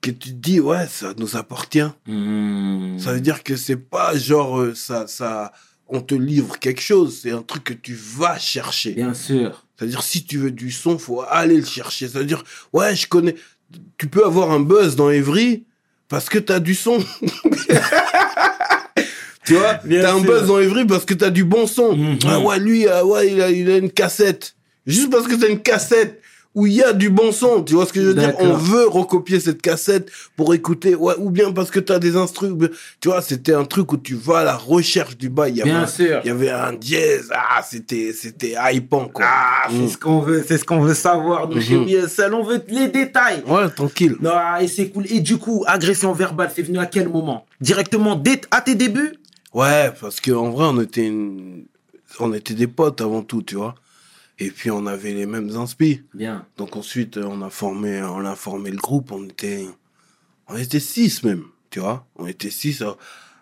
que 0.01 0.11
tu 0.11 0.31
te 0.31 0.35
dis, 0.35 0.61
ouais, 0.61 0.87
ça 0.87 1.13
nous 1.19 1.37
appartient. 1.37 1.89
Mhm. 2.07 2.99
Ça 2.99 3.13
veut 3.13 3.21
dire 3.21 3.43
que 3.43 3.57
c'est 3.57 3.77
pas 3.77 4.17
genre 4.17 4.61
euh, 4.61 4.75
ça, 4.75 5.07
ça, 5.07 5.53
on 5.89 6.01
te 6.01 6.15
livre 6.15 6.59
quelque 6.59 6.81
chose. 6.81 7.21
C'est 7.23 7.33
un 7.33 7.43
truc 7.43 7.65
que 7.65 7.75
tu 7.75 7.95
vas 7.95 8.39
chercher. 8.39 8.93
Bien 8.93 9.15
sûr. 9.15 9.65
C'est-à-dire 9.77 10.03
si 10.03 10.25
tu 10.25 10.39
veux 10.39 10.51
du 10.51 10.71
son, 10.71 10.99
faut 10.99 11.23
aller 11.29 11.57
le 11.57 11.65
chercher. 11.65 12.09
Ça 12.09 12.19
veut 12.21 12.25
dire 12.25 12.43
ouais, 12.73 12.95
je 12.95 13.07
connais. 13.09 13.35
Tu 13.99 14.09
peux 14.09 14.25
avoir 14.25 14.51
un 14.51 14.61
buzz 14.61 14.97
dans 14.97 15.11
Evry 15.11 15.65
parce 16.09 16.29
que 16.29 16.39
t'as 16.39 16.61
du 16.61 16.75
son. 16.75 16.99
tu 19.45 19.55
vois, 19.55 19.75
t'as 19.75 20.15
un 20.15 20.21
buzz 20.21 20.47
dans 20.47 20.59
Evry 20.59 20.87
parce 20.87 21.05
que 21.05 21.15
t'as 21.15 21.31
du 21.31 21.45
bon 21.45 21.67
son. 21.67 21.97
Mhm. 21.97 22.19
Ah 22.27 22.41
ouais, 22.41 22.59
lui, 22.59 22.87
ah 22.89 23.05
ouais, 23.05 23.33
il 23.33 23.41
a, 23.41 23.51
il 23.51 23.71
a 23.71 23.77
une 23.77 23.91
cassette. 23.91 24.55
Juste 24.87 25.11
parce 25.11 25.27
que 25.27 25.35
t'as 25.35 25.49
une 25.49 25.61
cassette. 25.61 26.18
Où 26.55 26.67
il 26.67 26.73
y 26.73 26.83
a 26.83 26.93
du 26.93 27.09
bon 27.11 27.31
son, 27.31 27.63
tu 27.63 27.75
vois 27.75 27.87
ce 27.87 27.93
que 27.93 28.01
je 28.01 28.07
veux 28.09 28.15
dire? 28.15 28.35
On 28.41 28.55
veut 28.55 28.89
recopier 28.89 29.39
cette 29.39 29.63
cassette 29.63 30.11
pour 30.37 30.55
écouter, 30.55 30.95
ouais, 30.97 31.15
ou 31.19 31.31
bien 31.31 31.53
parce 31.53 31.71
que 31.71 31.79
tu 31.79 31.93
as 31.93 31.99
des 32.01 32.17
instruments, 32.17 32.67
tu 33.01 33.09
vois, 33.09 33.23
c'était 33.23 33.53
un 33.55 33.65
truc 33.65 33.93
où 33.93 33.97
tu 33.97 34.15
vas 34.15 34.39
à 34.39 34.45
la 34.45 34.57
recherche 34.57 35.17
du 35.17 35.29
bail. 35.29 35.53
Il 35.53 35.57
y 35.59 35.63
avait 35.63 35.71
Bien 35.71 35.83
un- 35.83 35.87
sûr. 35.87 36.21
Il 36.25 36.29
y 36.29 36.31
avait 36.31 36.51
un 36.51 36.73
dièse, 36.73 37.31
ah, 37.33 37.63
c'était, 37.63 38.13
c'était 38.13 38.55
hypant, 38.73 39.07
quoi. 39.09 39.27
Ah, 39.29 39.69
c'est 39.71 39.77
Mm. 39.85 39.89
ce 39.89 39.99
qu'on 39.99 40.21
veut, 40.21 40.45
c'est 40.49 40.59
ce 40.59 40.65
qu'on 40.65 40.81
veut 40.81 40.95
savoir. 40.95 41.49
Nous, 41.49 41.61
chez 41.61 41.77
Mhm. 41.77 41.85
BSL, 41.85 42.35
on 42.35 42.43
veut 42.43 42.63
les 42.69 42.89
détails. 42.89 43.43
Ouais, 43.47 43.69
tranquille. 43.69 44.17
Non, 44.21 44.33
ah, 44.35 44.63
et 44.63 44.67
c'est 44.69 44.89
cool. 44.89 45.05
Et 45.11 45.21
du 45.21 45.37
coup, 45.37 45.63
agression 45.67 46.13
verbale, 46.13 46.51
c'est 46.57 46.63
venu 46.63 46.79
à 46.79 46.87
quel 46.87 47.09
moment? 47.09 47.47
Directement 47.61 48.17
dès 48.17 48.41
à 48.51 48.63
tes 48.63 48.75
débuts? 48.75 49.13
Ouais, 49.55 49.93
parce 50.01 50.21
qu'en 50.21 50.51
vrai, 50.51 50.67
on 50.69 50.81
était, 50.81 51.07
une- 51.07 51.67
on 52.21 52.33
était 52.33 52.55
des 52.55 52.67
potes 52.67 53.01
avant 53.01 53.23
tout, 53.23 53.43
tu 53.43 53.55
vois. 53.57 53.75
Et 54.39 54.51
puis, 54.51 54.71
on 54.71 54.87
avait 54.87 55.13
les 55.15 55.27
mêmes 55.27 55.51
inspi. 55.57 56.03
Bien. 56.15 56.47
Donc 56.57 56.77
ensuite, 56.77 57.17
euh, 57.17 57.25
on 57.27 57.43
a 57.43 57.51
formé, 57.51 58.01
on 58.03 58.25
a 58.25 58.37
formé 58.37 58.71
le 58.71 58.77
groupe. 58.77 59.11
On 59.13 59.25
était, 59.25 59.67
on 60.49 60.57
était 60.57 60.81
six 60.81 61.23
même, 61.25 61.45
tu 61.71 61.81
vois. 61.81 62.07
On 62.17 62.27
était 62.27 62.51
six. 62.51 62.81
euh, 62.83 62.93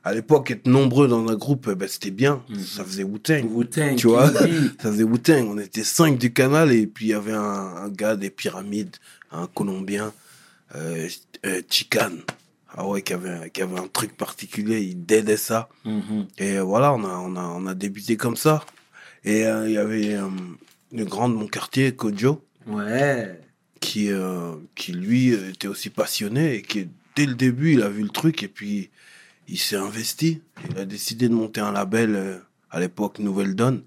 À 0.04 0.14
l'époque, 0.14 0.50
être 0.52 0.66
nombreux 0.66 1.06
dans 1.08 1.26
un 1.28 1.34
groupe, 1.36 1.68
euh, 1.68 1.74
ben, 1.74 1.86
c'était 1.88 2.10
bien. 2.12 2.42
Mhm. 2.48 2.58
Ça 2.60 2.84
faisait 2.84 3.02
Wu-Tang. 3.04 3.44
Wu-Tang, 3.50 3.96
Tu 3.96 4.06
vois, 4.06 4.32
ça 4.32 4.46
faisait 4.90 5.02
Wu-Tang. 5.02 5.46
On 5.50 5.58
était 5.58 5.84
cinq 5.84 6.16
du 6.18 6.32
canal 6.32 6.72
et 6.72 6.86
puis 6.86 7.06
il 7.06 7.08
y 7.10 7.14
avait 7.14 7.32
un, 7.34 7.42
un 7.84 7.88
gars 7.90 8.16
des 8.16 8.30
pyramides, 8.30 8.96
un 9.32 9.46
Colombien, 9.48 10.12
euh, 10.76 11.08
euh, 11.44 11.60
Chican. 11.68 12.12
Ah 12.78 12.86
ouais, 12.86 13.02
qui 13.02 13.12
avait, 13.14 13.50
qui 13.50 13.62
avait 13.62 13.78
un 13.78 13.88
truc 13.88 14.16
particulier. 14.16 14.80
Il 14.80 15.04
dédait 15.04 15.36
ça. 15.36 15.68
Mhm. 15.84 16.26
Et 16.38 16.58
voilà, 16.60 16.92
on 16.94 17.04
a, 17.04 17.08
on 17.18 17.36
a, 17.36 17.42
on 17.42 17.66
a 17.66 17.74
débuté 17.74 18.16
comme 18.16 18.36
ça. 18.36 18.64
Et 19.24 19.44
euh, 19.46 19.66
il 19.68 19.72
y 19.74 19.78
avait 19.78 20.14
euh, 20.14 20.28
le 20.96 21.04
grand 21.04 21.28
de 21.28 21.34
mon 21.34 21.46
quartier, 21.46 21.94
Kojo 21.94 22.42
Ouais. 22.66 23.38
qui, 23.80 24.10
euh, 24.10 24.54
qui 24.74 24.92
lui 24.92 25.32
euh, 25.32 25.50
était 25.50 25.68
aussi 25.68 25.90
passionné 25.90 26.54
et 26.56 26.62
qui 26.62 26.88
dès 27.14 27.26
le 27.26 27.34
début 27.34 27.74
il 27.74 27.82
a 27.82 27.88
vu 27.88 28.02
le 28.02 28.08
truc 28.08 28.42
et 28.42 28.48
puis 28.48 28.90
il 29.48 29.58
s'est 29.58 29.76
investi. 29.76 30.40
Il 30.70 30.78
a 30.78 30.84
décidé 30.84 31.28
de 31.28 31.34
monter 31.34 31.60
un 31.60 31.70
label 31.72 32.16
euh, 32.16 32.38
à 32.70 32.80
l'époque 32.80 33.18
Nouvelle 33.20 33.54
Donne. 33.54 33.82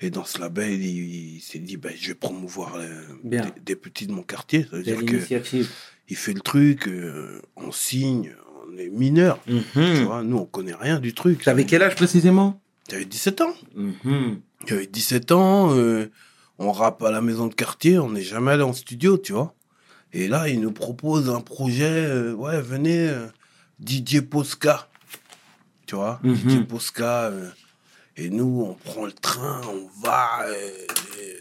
Et 0.00 0.10
dans 0.10 0.24
ce 0.24 0.38
label, 0.38 0.70
il, 0.80 1.36
il 1.36 1.40
s'est 1.40 1.58
dit 1.58 1.76
ben, 1.76 1.92
je 1.98 2.08
vais 2.08 2.14
promouvoir 2.14 2.76
euh, 2.76 3.02
Bien. 3.24 3.42
des, 3.56 3.60
des 3.62 3.76
petits 3.76 4.06
de 4.06 4.12
mon 4.12 4.22
quartier. 4.22 4.62
Ça 4.70 4.76
veut 4.76 4.82
Quelle 4.84 4.98
dire 4.98 5.06
que 5.06 5.16
initiative. 5.16 5.68
il 6.08 6.16
fait 6.16 6.34
le 6.34 6.40
truc, 6.40 6.86
euh, 6.86 7.42
on 7.56 7.72
signe, 7.72 8.32
on 8.72 8.78
est 8.78 8.90
mineur. 8.90 9.42
Tu 9.44 9.54
Mhm. 9.76 10.04
vois, 10.04 10.22
nous 10.22 10.36
on 10.36 10.46
connaît 10.46 10.74
rien 10.74 11.00
du 11.00 11.14
truc. 11.14 11.42
T'avais 11.42 11.64
quel 11.66 11.82
âge 11.82 11.96
précisément? 11.96 12.60
J'avais 12.88 13.04
17 13.06 13.40
ans. 13.40 13.52
Mhm. 13.74 14.40
J'avais 14.66 14.86
17 14.86 15.32
ans, 15.32 15.74
euh, 15.76 16.10
on 16.58 16.72
rappe 16.72 17.02
à 17.02 17.10
la 17.10 17.20
maison 17.20 17.46
de 17.46 17.54
quartier, 17.54 17.98
on 17.98 18.10
n'est 18.10 18.22
jamais 18.22 18.52
allé 18.52 18.62
en 18.62 18.72
studio, 18.72 19.16
tu 19.18 19.32
vois. 19.32 19.54
Et 20.12 20.26
là, 20.28 20.48
il 20.48 20.60
nous 20.60 20.72
propose 20.72 21.30
un 21.30 21.40
projet, 21.40 21.84
euh, 22.06 22.32
ouais, 22.34 22.60
venez, 22.60 23.08
euh, 23.08 23.26
DJ 23.84 24.20
Posca, 24.20 24.88
tu 25.86 25.94
vois, 25.94 26.18
Mhm. 26.22 26.34
DJ 26.36 26.66
Posca. 26.66 27.30
et 28.16 28.30
nous, 28.30 28.64
on 28.68 28.74
prend 28.74 29.06
le 29.06 29.12
train, 29.12 29.60
on 29.70 29.88
va. 30.02 30.44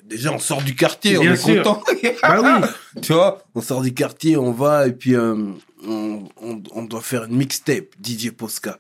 déjà, 0.03 0.31
on 0.31 0.37
sort 0.39 0.61
du 0.61 0.75
quartier, 0.75 1.17
Bien 1.17 1.31
on 1.31 1.33
est 1.49 1.57
content. 1.57 1.83
Bah 2.21 2.39
oui. 2.61 2.67
tu 3.01 3.13
vois, 3.13 3.41
on 3.55 3.61
sort 3.61 3.81
du 3.81 3.93
quartier, 3.95 4.37
on 4.37 4.51
va, 4.51 4.87
et 4.87 4.93
puis 4.93 5.17
on, 5.17 5.57
on, 5.83 6.27
on 6.71 6.83
doit 6.83 7.01
faire 7.01 7.23
une 7.23 7.35
mixtape, 7.35 7.87
DJ 8.03 8.29
Posca. 8.29 8.79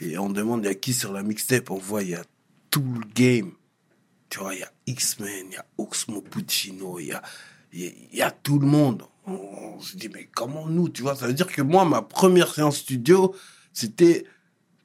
Et 0.00 0.16
on 0.18 0.30
demande, 0.30 0.64
il 0.64 0.68
y 0.68 0.70
a 0.70 0.74
qui 0.74 0.92
sur 0.94 1.12
la 1.12 1.22
mixtape 1.22 1.70
On 1.70 1.76
voit, 1.78 2.02
il 2.02 2.10
y 2.10 2.14
a 2.14 2.22
tout 2.70 2.84
le 2.94 3.06
game. 3.14 3.52
Tu 4.28 4.38
vois, 4.40 4.54
il 4.54 4.60
y 4.60 4.64
a 4.64 4.70
X-Men, 4.86 5.46
il 5.50 5.54
y 5.54 5.56
a 5.56 5.64
Oxmo 5.78 6.20
Puccino, 6.20 6.98
il 6.98 7.06
y 7.06 7.12
a, 7.12 7.22
y 7.72 7.86
a- 7.86 7.90
il 8.12 8.18
y 8.18 8.22
a 8.22 8.30
tout 8.30 8.58
le 8.58 8.66
monde. 8.66 9.02
On, 9.26 9.32
on 9.76 9.80
se 9.80 9.96
dit, 9.96 10.08
mais 10.12 10.28
comment 10.34 10.66
nous, 10.66 10.88
tu 10.88 11.02
vois 11.02 11.14
Ça 11.16 11.26
veut 11.26 11.32
dire 11.34 11.46
que 11.46 11.62
moi, 11.62 11.84
ma 11.84 12.02
première 12.02 12.52
séance 12.54 12.78
studio, 12.78 13.34
c'était 13.72 14.24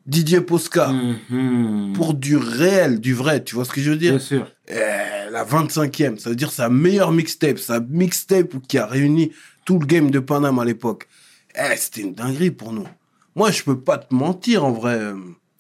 DJ 0.06 0.40
Posca. 0.42 0.90
Mhm. 0.90 1.94
Pour 1.96 2.14
du 2.14 2.38
réel, 2.38 3.00
du 3.00 3.14
vrai, 3.14 3.44
tu 3.44 3.56
vois 3.56 3.66
ce 3.66 3.72
que 3.72 3.82
je 3.82 3.92
veux 3.92 3.98
dire? 3.98 4.14
Bien 4.14 4.20
sûr. 4.20 4.52
euh, 4.72 5.30
la 5.30 5.44
25e, 5.44 6.18
ça 6.18 6.30
veut 6.30 6.36
dire 6.36 6.52
sa 6.52 6.70
meilleure 6.70 7.12
mixtape, 7.12 7.58
sa 7.60 7.80
mixtape 7.80 8.56
qui 8.68 8.78
a 8.78 8.86
réuni 8.86 9.32
tout 9.66 9.78
le 9.80 9.86
game 9.86 10.10
de 10.12 10.20
Paname 10.20 10.60
à 10.60 10.66
l'époque. 10.66 11.08
Eh, 11.56 11.76
c'était 11.76 12.02
une 12.02 12.14
dinguerie 12.14 12.52
pour 12.52 12.72
nous. 12.74 12.88
Moi, 13.36 13.52
je 13.52 13.64
peux 13.64 13.80
pas 13.80 13.98
te 13.98 14.14
mentir 14.14 14.64
en 14.66 14.72
vrai. 14.72 14.96
euh, 14.98 15.16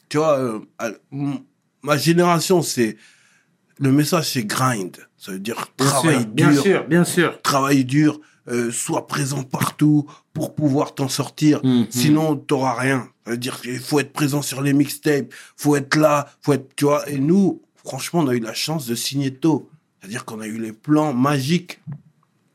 Tu 0.09 0.17
vois, 0.17 0.38
euh, 0.39 0.59
ma 1.83 1.97
génération, 1.97 2.61
c'est 2.61 2.98
le 3.81 3.91
message, 3.91 4.31
c'est 4.31 4.46
grind. 4.46 4.96
Ça 5.17 5.31
veut 5.31 5.39
dire 5.39 5.67
Bien 5.77 5.87
travail 5.87 6.20
sûr. 6.20 6.27
Bien 6.27 6.51
dur, 6.51 6.61
sûr. 6.63 6.87
Bien 6.87 7.03
sûr. 7.03 7.41
travail 7.41 7.83
dur, 7.83 8.22
euh, 8.48 8.72
sois 8.72 9.07
présent 9.07 9.44
partout 9.44 10.07
pour 10.33 10.55
pouvoir 10.55 10.94
t'en 10.94 11.09
sortir. 11.09 11.59
Mhm. 11.63 11.87
Sinon, 11.89 12.35
t'auras 12.35 12.75
rien. 12.75 13.09
Ça 13.25 13.31
veut 13.31 13.37
dire 13.37 13.59
qu'il 13.59 13.79
faut 13.79 14.00
être 14.00 14.13
présent 14.13 14.41
sur 14.41 14.61
les 14.61 14.74
mixtapes, 14.74 15.33
faut 15.57 15.75
être 15.75 15.96
là, 15.96 16.29
faut 16.41 16.53
être, 16.53 16.75
tu 16.75 16.85
vois. 16.85 17.09
Et 17.09 17.17
nous, 17.17 17.61
franchement, 17.75 18.22
on 18.22 18.27
a 18.27 18.35
eu 18.35 18.39
la 18.39 18.53
chance 18.53 18.85
de 18.85 18.96
signer 18.96 19.33
tôt. 19.33 19.70
C'est-à-dire 20.00 20.25
qu'on 20.25 20.39
a 20.39 20.48
eu 20.48 20.59
les 20.59 20.74
plans 20.74 21.13
magiques. 21.13 21.79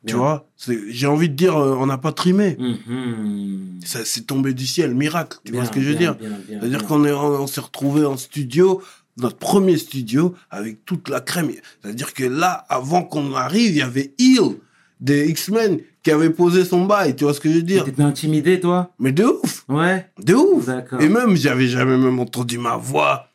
Tu 0.06 0.14
vois, 0.14 0.48
j'ai 0.88 1.08
envie 1.08 1.28
de 1.28 1.34
dire, 1.34 1.56
euh, 1.56 1.74
on 1.74 1.86
n'a 1.86 1.98
pas 1.98 2.12
trimé. 2.12 2.56
Mhm. 2.60 3.80
Ça 3.84 4.04
c'est 4.04 4.20
tombé 4.20 4.54
du 4.54 4.64
ciel, 4.64 4.94
miracle. 4.94 5.38
Tu 5.44 5.50
vois 5.52 5.64
ce 5.64 5.72
que 5.72 5.80
je 5.80 5.90
veux 5.90 5.96
bien, 5.96 6.12
dire? 6.12 6.30
C'est-à-dire 6.48 6.86
qu'on 6.86 7.04
on 7.04 7.46
s'est 7.48 7.60
retrouvé 7.60 8.04
en 8.04 8.16
studio, 8.16 8.80
notre 9.16 9.36
premier 9.38 9.76
studio, 9.78 10.34
avec 10.50 10.84
toute 10.84 11.08
la 11.08 11.20
crème. 11.20 11.50
C'est-à-dire 11.82 12.12
que 12.14 12.24
là, 12.24 12.64
avant 12.68 13.02
qu'on 13.02 13.34
arrive, 13.34 13.70
il 13.72 13.76
y 13.78 13.82
avait 13.82 14.14
Hill 14.18 14.58
des 15.00 15.28
X-Men 15.28 15.78
qui 16.02 16.10
avait 16.10 16.30
posé 16.30 16.64
son 16.64 16.84
bail. 16.84 17.16
Tu 17.16 17.24
vois 17.24 17.34
ce 17.34 17.40
que 17.40 17.48
je 17.50 17.56
veux 17.56 17.62
dire? 17.62 17.84
T'étais 17.84 18.02
intimidé, 18.02 18.60
toi? 18.60 18.92
Mais 18.98 19.12
de 19.12 19.24
ouf, 19.24 19.64
Ouais. 19.68 20.06
de 20.22 20.34
ouf. 20.34 20.66
D'accord. 20.66 21.00
Et 21.00 21.08
même, 21.08 21.36
j'avais 21.36 21.66
jamais 21.68 21.96
même 21.98 22.18
entendu 22.18 22.58
ma 22.58 22.76
voix 22.76 23.28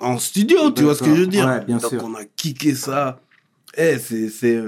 en 0.00 0.18
studio, 0.18 0.70
tu 0.72 0.82
vois 0.82 0.94
ce 0.94 1.02
que 1.02 1.14
je 1.14 1.20
veux 1.22 1.26
dire? 1.26 1.46
Ouais, 1.46 1.64
bien 1.64 1.78
Donc 1.78 1.90
sûr. 1.90 2.02
on 2.04 2.14
a 2.14 2.24
kické 2.24 2.74
ça. 2.74 3.20
Eh, 3.76 3.98
c'est, 3.98 4.28
c'est, 4.28 4.60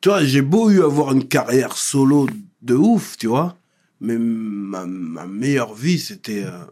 tu 0.00 0.08
vois, 0.08 0.22
j'ai 0.24 0.42
beau 0.42 0.70
eu 0.70 0.82
avoir 0.82 1.12
une 1.12 1.26
carrière 1.26 1.76
solo 1.76 2.28
de 2.62 2.74
ouf, 2.74 3.16
tu 3.16 3.26
vois, 3.28 3.56
mais 4.00 4.18
ma, 4.18 4.84
ma 4.86 5.26
meilleure 5.26 5.74
vie, 5.74 5.98
c'était 5.98 6.44
euh, 6.44 6.64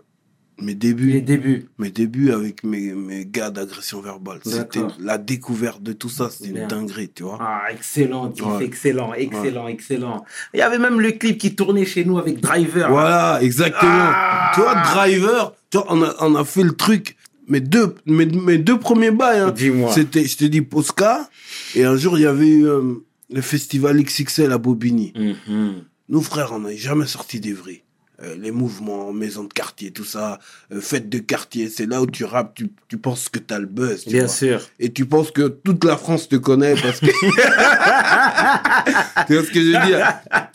mes 0.60 0.74
débuts. 0.74 1.10
Les 1.10 1.20
débuts. 1.20 1.66
Mes 1.78 1.90
débuts 1.90 2.30
avec 2.32 2.62
mes, 2.64 2.92
mes 2.92 3.26
gars 3.26 3.50
d'agression 3.50 4.00
verbale. 4.00 4.40
C'était 4.44 4.80
la 5.00 5.18
découverte 5.18 5.82
de 5.82 5.92
tout 5.92 6.08
ça, 6.08 6.30
c'était 6.30 6.50
une 6.60 6.66
dinguerie, 6.68 7.10
tu 7.14 7.22
vois. 7.24 7.38
Ah, 7.40 7.62
excellent, 7.72 8.26
Ouais. 8.28 8.64
excellent, 8.64 9.12
excellent, 9.14 9.68
excellent. 9.68 10.24
Il 10.52 10.58
y 10.58 10.62
avait 10.62 10.78
même 10.78 11.00
le 11.00 11.12
clip 11.12 11.38
qui 11.38 11.54
tournait 11.54 11.84
chez 11.86 12.04
nous 12.04 12.18
avec 12.18 12.40
Driver. 12.40 12.88
Voilà, 12.90 13.38
exactement. 13.42 13.90
Ah 14.12 14.52
Tu 14.54 14.60
vois, 14.60 14.74
Driver, 14.74 15.52
tu 15.70 15.78
vois, 15.78 15.86
on 15.90 16.02
a, 16.02 16.14
on 16.20 16.34
a 16.36 16.44
fait 16.44 16.62
le 16.62 16.72
truc. 16.72 17.16
Mes 17.46 17.60
deux, 17.60 17.94
mes, 18.06 18.24
mes 18.26 18.56
deux 18.56 18.78
premiers 18.78 19.10
bails, 19.10 19.40
hein, 19.40 19.50
Dis-moi. 19.50 19.92
c'était, 19.92 20.24
je 20.24 20.36
te 20.36 20.44
dis, 20.46 20.62
Posca. 20.62 21.28
Et 21.74 21.84
un 21.84 21.96
jour, 21.96 22.18
il 22.18 22.22
y 22.22 22.26
avait 22.26 22.48
eu 22.48 22.66
euh, 22.66 22.94
le 23.30 23.40
festival 23.42 24.02
XXL 24.02 24.50
à 24.50 24.56
Bobigny. 24.58 25.12
Mhm. 25.14 25.84
Nous, 26.08 26.20
frères, 26.22 26.52
on 26.52 26.60
n'a 26.60 26.74
jamais 26.76 27.06
sorti 27.06 27.40
d'Evry. 27.40 27.82
Euh, 28.22 28.36
les 28.36 28.52
mouvements, 28.52 29.12
maison 29.12 29.42
de 29.42 29.52
quartier, 29.52 29.90
tout 29.90 30.04
ça, 30.04 30.38
euh, 30.70 30.80
fête 30.80 31.08
de 31.08 31.18
quartier, 31.18 31.68
c'est 31.68 31.86
là 31.86 32.00
où 32.00 32.06
tu 32.06 32.24
rappes, 32.24 32.54
tu, 32.54 32.70
tu 32.86 32.96
penses 32.96 33.28
que 33.28 33.40
t'as 33.40 33.58
le 33.58 33.66
buzz. 33.66 34.04
Tu 34.04 34.10
Bien 34.10 34.26
vois. 34.26 34.28
sûr. 34.28 34.60
Et 34.78 34.92
tu 34.92 35.04
penses 35.04 35.32
que 35.32 35.48
toute 35.48 35.82
la 35.82 35.96
France 35.96 36.28
te 36.28 36.36
connaît 36.36 36.76
parce 36.80 37.00
que. 37.00 37.06
tu 39.26 39.34
vois 39.34 39.44
ce 39.44 39.50
que 39.50 39.60
je 39.60 39.76
veux 39.78 39.86
dire? 39.86 40.06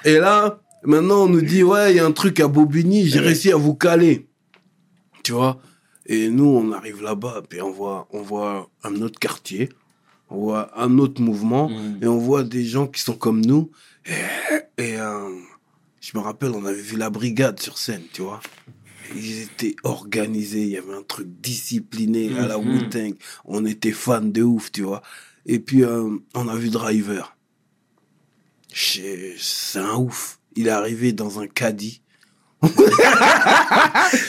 Et 0.05 0.17
là, 0.19 0.59
maintenant, 0.83 1.23
on 1.23 1.27
nous 1.29 1.41
dit, 1.41 1.63
ouais, 1.63 1.91
il 1.93 1.97
y 1.97 1.99
a 1.99 2.05
un 2.05 2.11
truc 2.13 2.39
à 2.39 2.47
Bobigny, 2.47 3.07
j'ai 3.07 3.19
réussi 3.19 3.51
à 3.51 3.57
vous 3.57 3.75
caler. 3.75 4.27
Tu 5.23 5.33
vois? 5.33 5.59
Et 6.05 6.29
nous, 6.29 6.45
on 6.45 6.71
arrive 6.71 7.01
là-bas, 7.03 7.41
puis 7.47 7.61
on 7.61 7.71
voit, 7.71 8.07
on 8.11 8.21
voit 8.21 8.69
un 8.83 8.95
autre 9.01 9.19
quartier, 9.19 9.69
on 10.29 10.37
voit 10.39 10.71
un 10.81 10.97
autre 10.97 11.21
mouvement, 11.21 11.69
Mhm. 11.69 11.99
et 12.01 12.07
on 12.07 12.17
voit 12.17 12.43
des 12.43 12.63
gens 12.65 12.87
qui 12.87 13.01
sont 13.01 13.13
comme 13.15 13.41
nous. 13.45 13.69
Et, 14.05 14.13
et, 14.83 14.99
euh, 14.99 15.29
je 16.11 16.17
me 16.17 16.23
rappelle, 16.23 16.51
on 16.51 16.65
avait 16.65 16.81
vu 16.81 16.97
la 16.97 17.09
brigade 17.09 17.59
sur 17.59 17.77
scène, 17.77 18.01
tu 18.13 18.21
vois. 18.23 18.39
Ils 19.15 19.41
étaient 19.43 19.75
organisés, 19.83 20.61
il 20.61 20.69
y 20.69 20.77
avait 20.77 20.93
un 20.95 21.03
truc 21.03 21.27
discipliné 21.41 22.31
à 22.39 22.47
la 22.47 22.57
Mhm. 22.57 22.67
Wu-Tang. 22.77 23.13
On 23.45 23.65
était 23.65 23.91
fans 23.91 24.21
de 24.21 24.41
ouf, 24.41 24.71
tu 24.71 24.81
vois. 24.83 25.01
Et 25.45 25.59
puis, 25.59 25.83
euh, 25.83 26.09
on 26.35 26.47
a 26.47 26.55
vu 26.55 26.69
Driver. 26.69 27.35
C'est 28.73 29.79
un 29.79 29.95
ouf. 29.95 30.39
Il 30.55 30.67
est 30.67 30.71
arrivé 30.71 31.11
dans 31.13 31.39
un 31.39 31.47
caddie. 31.47 32.01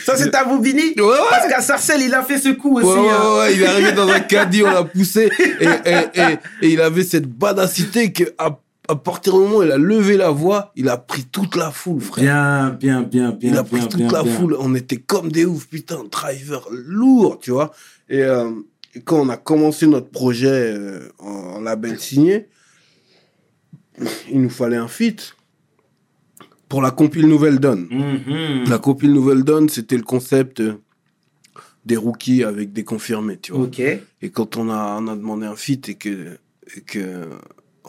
Ça, 0.05 0.17
c'est 0.17 0.35
à 0.35 0.45
Bobigny 0.45 0.95
Ouais, 0.97 1.03
ouais. 1.03 1.17
Parce 1.31 1.49
qu'à 1.49 1.61
Sarcelles, 1.63 2.03
il 2.03 2.15
a 2.15 2.23
fait 2.23 2.39
ce 2.39 2.51
coup 2.51 2.77
aussi. 2.79 2.87
Ouais, 2.87 3.01
ouais, 3.01 3.11
hein. 3.11 3.39
ouais, 3.39 3.55
il 3.55 3.63
est 3.63 3.67
arrivé 3.67 3.93
dans 3.93 4.09
un 4.09 4.21
caddie, 4.21 4.63
on 4.63 4.71
l'a 4.71 4.85
poussé. 4.85 5.31
Et, 5.39 5.65
et, 5.65 6.21
et, 6.21 6.37
et 6.63 6.73
il 6.73 6.81
avait 6.81 7.03
cette 7.05 7.27
badacité 7.27 8.13
que 8.13 8.25
à, 8.39 8.59
à 8.91 8.97
partir 8.97 9.35
du 9.35 9.39
moment 9.41 9.59
où 9.59 9.63
il 9.63 9.71
a 9.71 9.79
levé 9.79 10.17
la 10.17 10.31
voix, 10.31 10.73
il 10.75 10.89
a 10.89 10.97
pris 10.97 11.25
toute 11.25 11.55
la 11.57 11.71
foule, 11.71 12.01
frère. 12.01 12.25
Bien, 12.25 12.71
bien, 12.71 13.03
bien, 13.03 13.31
bien. 13.31 13.51
il 13.53 13.57
a 13.57 13.63
bien, 13.63 13.79
pris 13.79 13.89
toute 13.89 14.01
bien, 14.01 14.11
la 14.11 14.23
bien. 14.23 14.33
foule. 14.35 14.57
On 14.59 14.75
était 14.75 14.97
comme 14.97 15.31
des 15.31 15.45
oufs, 15.45 15.69
putain, 15.69 16.05
driver 16.11 16.67
lourd, 16.71 17.39
tu 17.41 17.53
vois. 17.53 17.73
Et, 18.09 18.23
euh, 18.23 18.51
et 18.95 19.01
quand 19.01 19.21
on 19.21 19.29
a 19.29 19.37
commencé 19.37 19.87
notre 19.87 20.09
projet 20.09 20.49
euh, 20.75 21.09
en, 21.21 21.31
en 21.31 21.61
label 21.61 21.99
signé, 22.01 22.49
il 24.31 24.41
nous 24.41 24.51
fallait 24.51 24.77
un 24.77 24.89
feat 24.89 25.37
pour 26.69 26.83
la 26.83 26.91
compile 26.91 27.27
Nouvelle 27.29 27.59
Donne. 27.61 27.87
Mhm. 27.91 28.69
La 28.69 28.79
compile 28.79 29.13
Nouvelle 29.13 29.45
Donne, 29.45 29.69
c'était 29.69 29.97
le 29.97 30.03
concept 30.03 30.61
euh, 30.61 30.75
des 31.85 31.97
rookies 31.97 32.43
avec 32.45 32.73
des 32.73 32.85
confirmés, 32.85 33.39
tu 33.39 33.53
vois. 33.53 33.63
Ok. 33.65 33.81
Et 33.81 34.31
quand 34.31 34.57
on 34.57 34.69
a, 34.69 34.99
on 35.01 35.07
a 35.07 35.15
demandé 35.17 35.47
un 35.47 35.57
feat 35.57 35.89
et 35.89 35.95
que, 35.95 36.39
et 36.77 36.81
que 36.81 37.29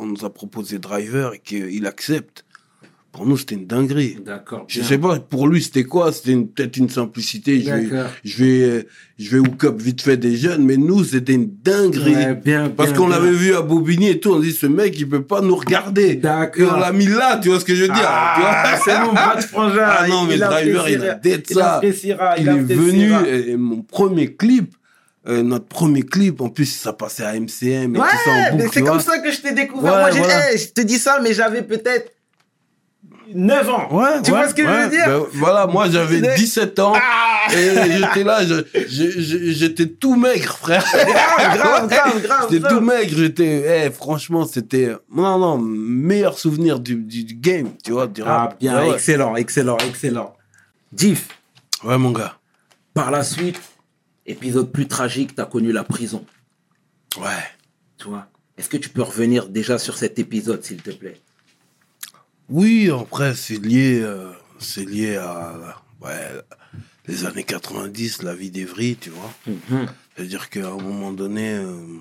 on 0.02 0.08
nous 0.08 0.26
a 0.26 0.34
proposé 0.34 0.80
Driver 0.80 1.34
et 1.36 1.40
qu'il 1.40 1.86
accepte, 1.86 2.44
pour 3.12 3.26
nous, 3.26 3.36
c'était 3.38 3.56
une 3.56 3.68
dinguerie. 3.68 4.18
D'accord. 4.26 4.64
Je 4.70 4.82
sais 4.82 4.98
pas, 4.98 5.20
pour 5.20 5.48
lui, 5.50 5.62
c'était 5.62 5.84
quoi? 5.84 6.14
C'était 6.14 6.34
peut-être 6.38 6.78
une 6.78 6.88
simplicité. 6.88 7.60
Je 7.62 7.70
vais, 7.70 7.82
D'accord. 7.90 8.10
je 8.24 8.44
vais, 8.44 8.88
je 9.20 9.30
vais 9.32 9.40
hook 9.40 9.66
up 9.66 9.82
vite 9.82 10.02
fait 10.02 10.16
des 10.16 10.38
jeunes, 10.38 10.64
mais 10.66 10.78
nous, 10.78 11.04
c'était 11.04 11.34
une 11.34 11.52
dinguerie. 11.62 12.16
Ouais, 12.16 12.36
bien, 12.36 12.70
Parce 12.70 12.94
qu'on 12.94 13.10
l'avait 13.10 13.34
vu 13.34 13.54
à 13.54 13.62
Bobigny 13.62 14.08
et 14.12 14.20
tout, 14.22 14.32
on 14.32 14.40
dit, 14.40 14.54
ce 14.54 14.66
mec, 14.66 14.98
il 14.98 15.10
peut 15.10 15.24
pas 15.24 15.42
nous 15.42 15.56
regarder. 15.58 16.04
Et 16.14 16.18
on 16.20 16.22
D'accord. 16.22 16.80
l'a 16.80 16.94
mis 16.94 17.06
là, 17.06 17.38
tu 17.38 17.50
vois 17.50 17.60
ce 17.60 17.66
que 17.66 17.76
je 17.76 17.82
veux 17.82 17.88
dire 17.94 17.98
Ah, 18.08 18.80
c'est 18.86 18.98
mon 19.02 19.12
bras 19.12 19.36
de 19.36 19.42
frangin. 19.42 19.86
Ah 19.86 20.08
non, 20.08 20.24
mais 20.24 20.36
Il 20.36 20.40
driver, 20.40 20.90
il 20.90 20.96
a 21.06 21.12
appréciera- 21.12 21.16
d'être 21.16 21.50
il 21.50 21.54
ça. 21.56 21.76
appréciera, 21.76 22.38
il 22.40 22.48
est 22.48 22.62
venu, 22.74 23.12
et 23.28 23.58
mon 23.58 23.82
premier 23.82 24.34
clip, 24.36 24.74
euh, 25.28 25.44
notre 25.44 25.66
premier 25.66 26.02
clip, 26.04 26.42
en 26.42 26.50
plus, 26.50 26.66
ça 26.66 26.94
passait 26.94 27.24
à 27.24 27.34
MCM 27.40 27.96
et 27.96 28.00
Ouais, 28.00 28.08
tout 28.10 28.18
ça 28.26 28.32
en 28.32 28.56
mais 28.58 28.64
boucle, 28.64 28.70
c'est 28.74 28.82
comme 28.82 29.00
ça 29.00 29.20
que 29.20 29.32
je 29.32 29.42
t'ai 29.42 29.52
découvert. 29.54 29.94
Ouais, 29.94 30.00
Moi, 30.02 30.12
j'ai- 30.12 30.20
voilà. 30.20 30.54
eh, 30.54 30.58
je 30.58 30.68
te 30.70 30.82
dis 30.82 30.98
ça, 30.98 31.20
mais 31.22 31.34
j'avais 31.34 31.62
peut-être 31.62 32.12
9 33.34 33.70
ans. 33.70 33.88
Ouais, 33.96 34.22
tu 34.24 34.32
ouais, 34.32 34.38
vois 34.40 34.50
ce 34.50 34.54
que 34.54 34.64
je 34.64 34.68
veux 34.68 34.90
dire? 34.90 35.06
Ben, 35.06 35.22
Voilà, 35.34 35.66
moi, 35.68 35.90
j'avais 35.90 36.20
Mais- 36.20 36.36
17 36.36 36.80
ans. 36.80 36.94
Ah 36.96 37.54
Et 37.54 37.92
j'étais 37.98 38.24
là, 38.24 38.46
je- 38.46 38.64
je- 38.88 39.10
je- 39.22 39.52
j'étais 39.52 39.88
tout 39.88 40.16
maigre, 40.16 40.58
frère. 40.58 40.84
Grave, 40.84 41.08
grave, 41.08 41.84
Ouais. 41.90 41.96
grave, 41.96 42.22
grave, 42.22 42.48
J'étais 42.52 42.68
tout 42.70 42.82
maigre, 42.82 43.14
j'étais, 43.18 43.86
eh, 43.88 43.92
franchement, 43.92 44.46
c'était, 44.46 44.90
non, 45.14 45.40
non, 45.40 45.58
meilleur 45.58 46.38
souvenir 46.38 46.80
du, 46.80 46.96
du, 46.96 47.24
du 47.24 47.34
game, 47.36 47.70
tu 47.84 47.92
vois, 47.94 48.06
du 48.08 48.22
Ah, 48.24 48.38
rap. 48.38 48.60
bien, 48.60 48.78
Ouais, 48.82 48.90
ouais. 48.90 48.96
excellent, 48.96 49.36
excellent, 49.36 49.78
excellent. 49.88 50.34
Diff, 50.92 51.28
Ouais, 51.84 51.98
mon 51.98 52.12
gars. 52.12 52.36
par 52.94 53.10
la 53.12 53.24
suite, 53.24 53.60
épisode 54.32 54.72
plus 54.72 54.88
tragique, 54.88 55.36
t'as 55.36 55.46
connu 55.46 55.72
la 55.72 55.84
prison. 55.84 56.26
Ouais. 57.18 57.44
Tu 57.98 58.08
vois 58.08 58.28
Est-ce 58.58 58.70
que 58.70 58.78
tu 58.78 58.90
peux 58.90 59.04
revenir 59.04 59.48
déjà 59.48 59.78
sur 59.78 59.98
cet 59.98 60.20
épisode, 60.20 60.64
s'il 60.64 60.82
te 60.82 60.92
plaît? 60.92 61.20
Oui, 62.50 62.90
après, 62.90 63.36
c'est 63.36 63.64
lié, 63.64 64.02
euh, 64.02 64.32
c'est 64.60 64.86
lié 64.86 65.16
à, 65.16 65.82
ouais, 66.02 66.42
les 67.08 67.26
années 67.26 67.44
90, 67.44 68.24
la 68.24 68.36
vie 68.36 68.52
d'Evry, 68.52 68.98
tu 69.00 69.10
vois. 69.10 69.34
Mhm. 69.48 69.88
C'est-à-dire 70.16 70.50
qu'à 70.50 70.70
un 70.70 70.78
moment 70.78 71.12
donné, 71.12 71.54
euh, 71.54 72.00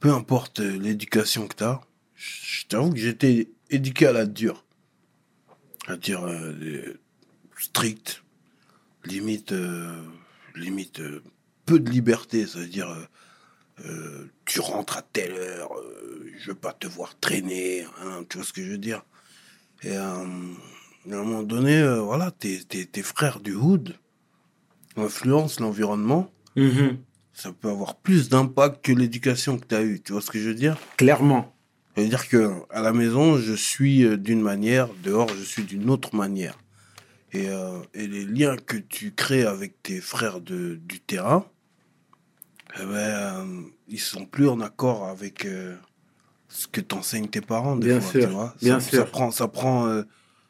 peu 0.00 0.12
importe 0.12 0.60
l'éducation 0.60 1.46
que 1.46 1.56
tu 1.56 1.64
as, 1.64 1.80
je 2.14 2.66
t'avoue 2.66 2.92
que 2.92 2.98
j'étais 2.98 3.48
éduqué 3.70 4.06
à 4.06 4.12
la 4.12 4.26
dure. 4.26 4.64
C'est-à-dire 5.84 6.24
euh, 6.24 6.52
euh, 6.60 7.00
strict, 7.58 8.22
limite, 9.04 9.54
limite 10.60 11.00
euh, 11.00 11.22
peu 11.64 11.78
de 11.78 11.90
liberté. 11.90 12.46
C'est-à-dire, 12.46 12.90
euh, 12.90 13.04
euh, 13.86 14.30
tu 14.44 14.60
rentres 14.60 14.96
à 14.96 15.02
telle 15.02 15.32
heure, 15.32 15.70
euh, 15.78 16.30
je 16.38 16.48
veux 16.48 16.54
pas 16.56 16.72
te 16.72 16.86
voir 16.86 17.18
traîner, 17.20 17.84
hein, 18.02 18.24
tu 18.28 18.38
vois 18.38 18.46
ce 18.46 18.52
que 18.52 18.62
je 18.64 18.70
veux 18.70 18.78
dire. 18.78 19.04
Et 19.82 19.96
euh, 19.96 20.00
à 20.02 21.14
un 21.14 21.22
moment 21.22 21.42
donné, 21.42 21.86
voilà, 22.00 22.30
tes, 22.30 22.64
tes, 22.64 22.86
tes 22.86 23.02
frères 23.02 23.40
du 23.40 23.54
hood 23.54 23.96
influencent 24.96 25.62
l'environnement 25.62 26.30
Mhm. 26.56 26.96
ça 27.34 27.52
peut 27.52 27.68
avoir 27.68 27.96
plus 27.96 28.30
d'impact 28.30 28.82
que 28.82 28.92
l'éducation 28.92 29.58
que 29.58 29.66
tu 29.66 29.74
as 29.74 29.82
eue. 29.82 30.00
Tu 30.00 30.12
vois 30.12 30.22
ce 30.22 30.30
que 30.30 30.38
je 30.38 30.48
veux 30.48 30.54
dire? 30.54 30.78
Clairement. 30.96 31.54
C'est-à-dire 31.94 32.28
que 32.28 32.50
à 32.70 32.80
la 32.80 32.94
maison, 32.94 33.36
je 33.36 33.52
suis 33.52 34.18
d'une 34.18 34.40
manière, 34.40 34.88
dehors, 35.04 35.28
je 35.28 35.42
suis 35.42 35.64
d'une 35.64 35.90
autre 35.90 36.16
manière. 36.16 36.58
Et, 37.36 37.48
euh, 37.48 37.80
et 37.94 38.06
les 38.06 38.24
liens 38.24 38.56
que 38.56 38.76
tu 38.76 39.12
crées 39.14 39.44
avec 39.46 39.82
tes 39.82 40.00
frères 40.00 40.40
de, 40.40 40.76
du 40.76 41.00
terrain, 41.00 41.46
eh 42.78 42.84
ben, 42.84 42.86
euh, 42.88 43.62
ils 43.88 44.00
sont 44.00 44.26
plus 44.26 44.48
en 44.48 44.60
accord 44.60 45.06
avec 45.06 45.44
euh, 45.46 45.76
ce 46.48 46.66
que 46.68 46.80
t'enseignent 46.80 47.28
tes 47.28 47.42
parents. 47.42 47.76
Des 47.76 47.86
Bien 47.86 48.00
fois, 48.00 48.12
sûr, 48.12 48.22
tu 48.22 48.28
vois 48.28 48.54
bien 48.62 48.80
ça, 48.80 48.90
sûr. 48.90 49.00
Ça 49.00 49.06
prend, 49.06 49.30
ça, 49.32 49.48
prend, 49.48 50.02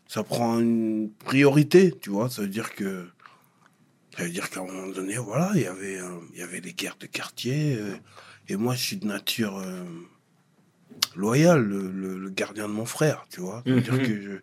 ça 0.09 0.25
prend 0.25 0.61
une 0.61 1.11
priorité, 1.25 1.93
tu 2.01 2.11
vois. 2.11 2.31
Ça 2.31 2.43
veut 2.43 2.49
dire 2.49 2.75
que 2.75 3.09
ça 4.17 4.25
veut 4.25 4.31
dire 4.31 4.49
qu'à 4.51 4.61
un 4.61 4.65
moment 4.67 4.89
donné, 4.89 5.17
voilà, 5.19 5.51
il 5.55 5.61
y 5.63 5.67
avait, 5.67 5.99
il 6.33 6.39
y 6.39 6.43
avait 6.43 6.61
les 6.61 6.73
guerres 6.73 6.97
de 6.99 7.07
quartier. 7.07 7.79
et 8.49 8.57
moi, 8.57 8.75
je 8.75 8.83
suis 8.83 8.97
de 8.97 9.07
nature 9.07 9.63
loyale, 11.17 11.63
le, 11.65 11.91
le- 11.91 12.19
le 12.19 12.31
gardien 12.31 12.69
de 12.69 12.73
mon 12.73 12.87
frère, 12.87 13.27
tu 13.31 13.41
vois. 13.41 13.65
C'est-à-dire 13.69 14.01
Mhm. 14.01 14.03
que 14.03 14.43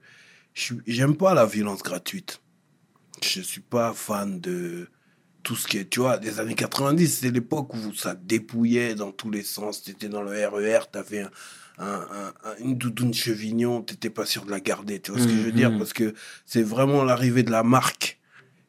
j'aime 0.53 1.15
pas 1.15 1.33
la 1.33 1.45
violence 1.45 1.83
gratuite. 1.83 2.41
Je 3.23 3.41
suis 3.41 3.61
pas 3.61 3.93
fan 3.93 4.39
de 4.39 4.87
tout 5.43 5.55
ce 5.55 5.67
qui 5.67 5.77
est, 5.77 5.89
tu 5.89 5.99
vois, 5.99 6.17
des 6.17 6.39
années 6.39 6.55
90, 6.55 7.19
c'est 7.21 7.31
l'époque 7.31 7.73
où 7.73 7.93
ça 7.93 8.15
dépouillait 8.15 8.95
dans 8.95 9.11
tous 9.11 9.29
les 9.29 9.43
sens. 9.43 9.83
T'étais 9.83 10.09
dans 10.09 10.21
le 10.21 10.31
RER, 10.31 10.79
t'avais 10.91 11.21
un, 11.21 11.31
un, 11.79 11.85
un- 11.85 12.33
un- 12.45 12.55
une 12.59 12.77
doudoune 12.77 13.13
chevignon, 13.13 13.81
t'étais 13.81 14.09
pas 14.09 14.25
sûr 14.25 14.45
de 14.45 14.51
la 14.51 14.59
garder, 14.59 14.99
tu 15.01 15.11
vois 15.11 15.19
ce 15.19 15.27
que 15.27 15.37
je 15.37 15.45
veux 15.45 15.51
dire? 15.51 15.71
Mhm. 15.71 15.77
Parce 15.79 15.93
que 15.93 16.13
c'est 16.45 16.63
vraiment 16.63 17.03
l'arrivée 17.03 17.43
de 17.43 17.51
la 17.51 17.63
marque. 17.63 18.19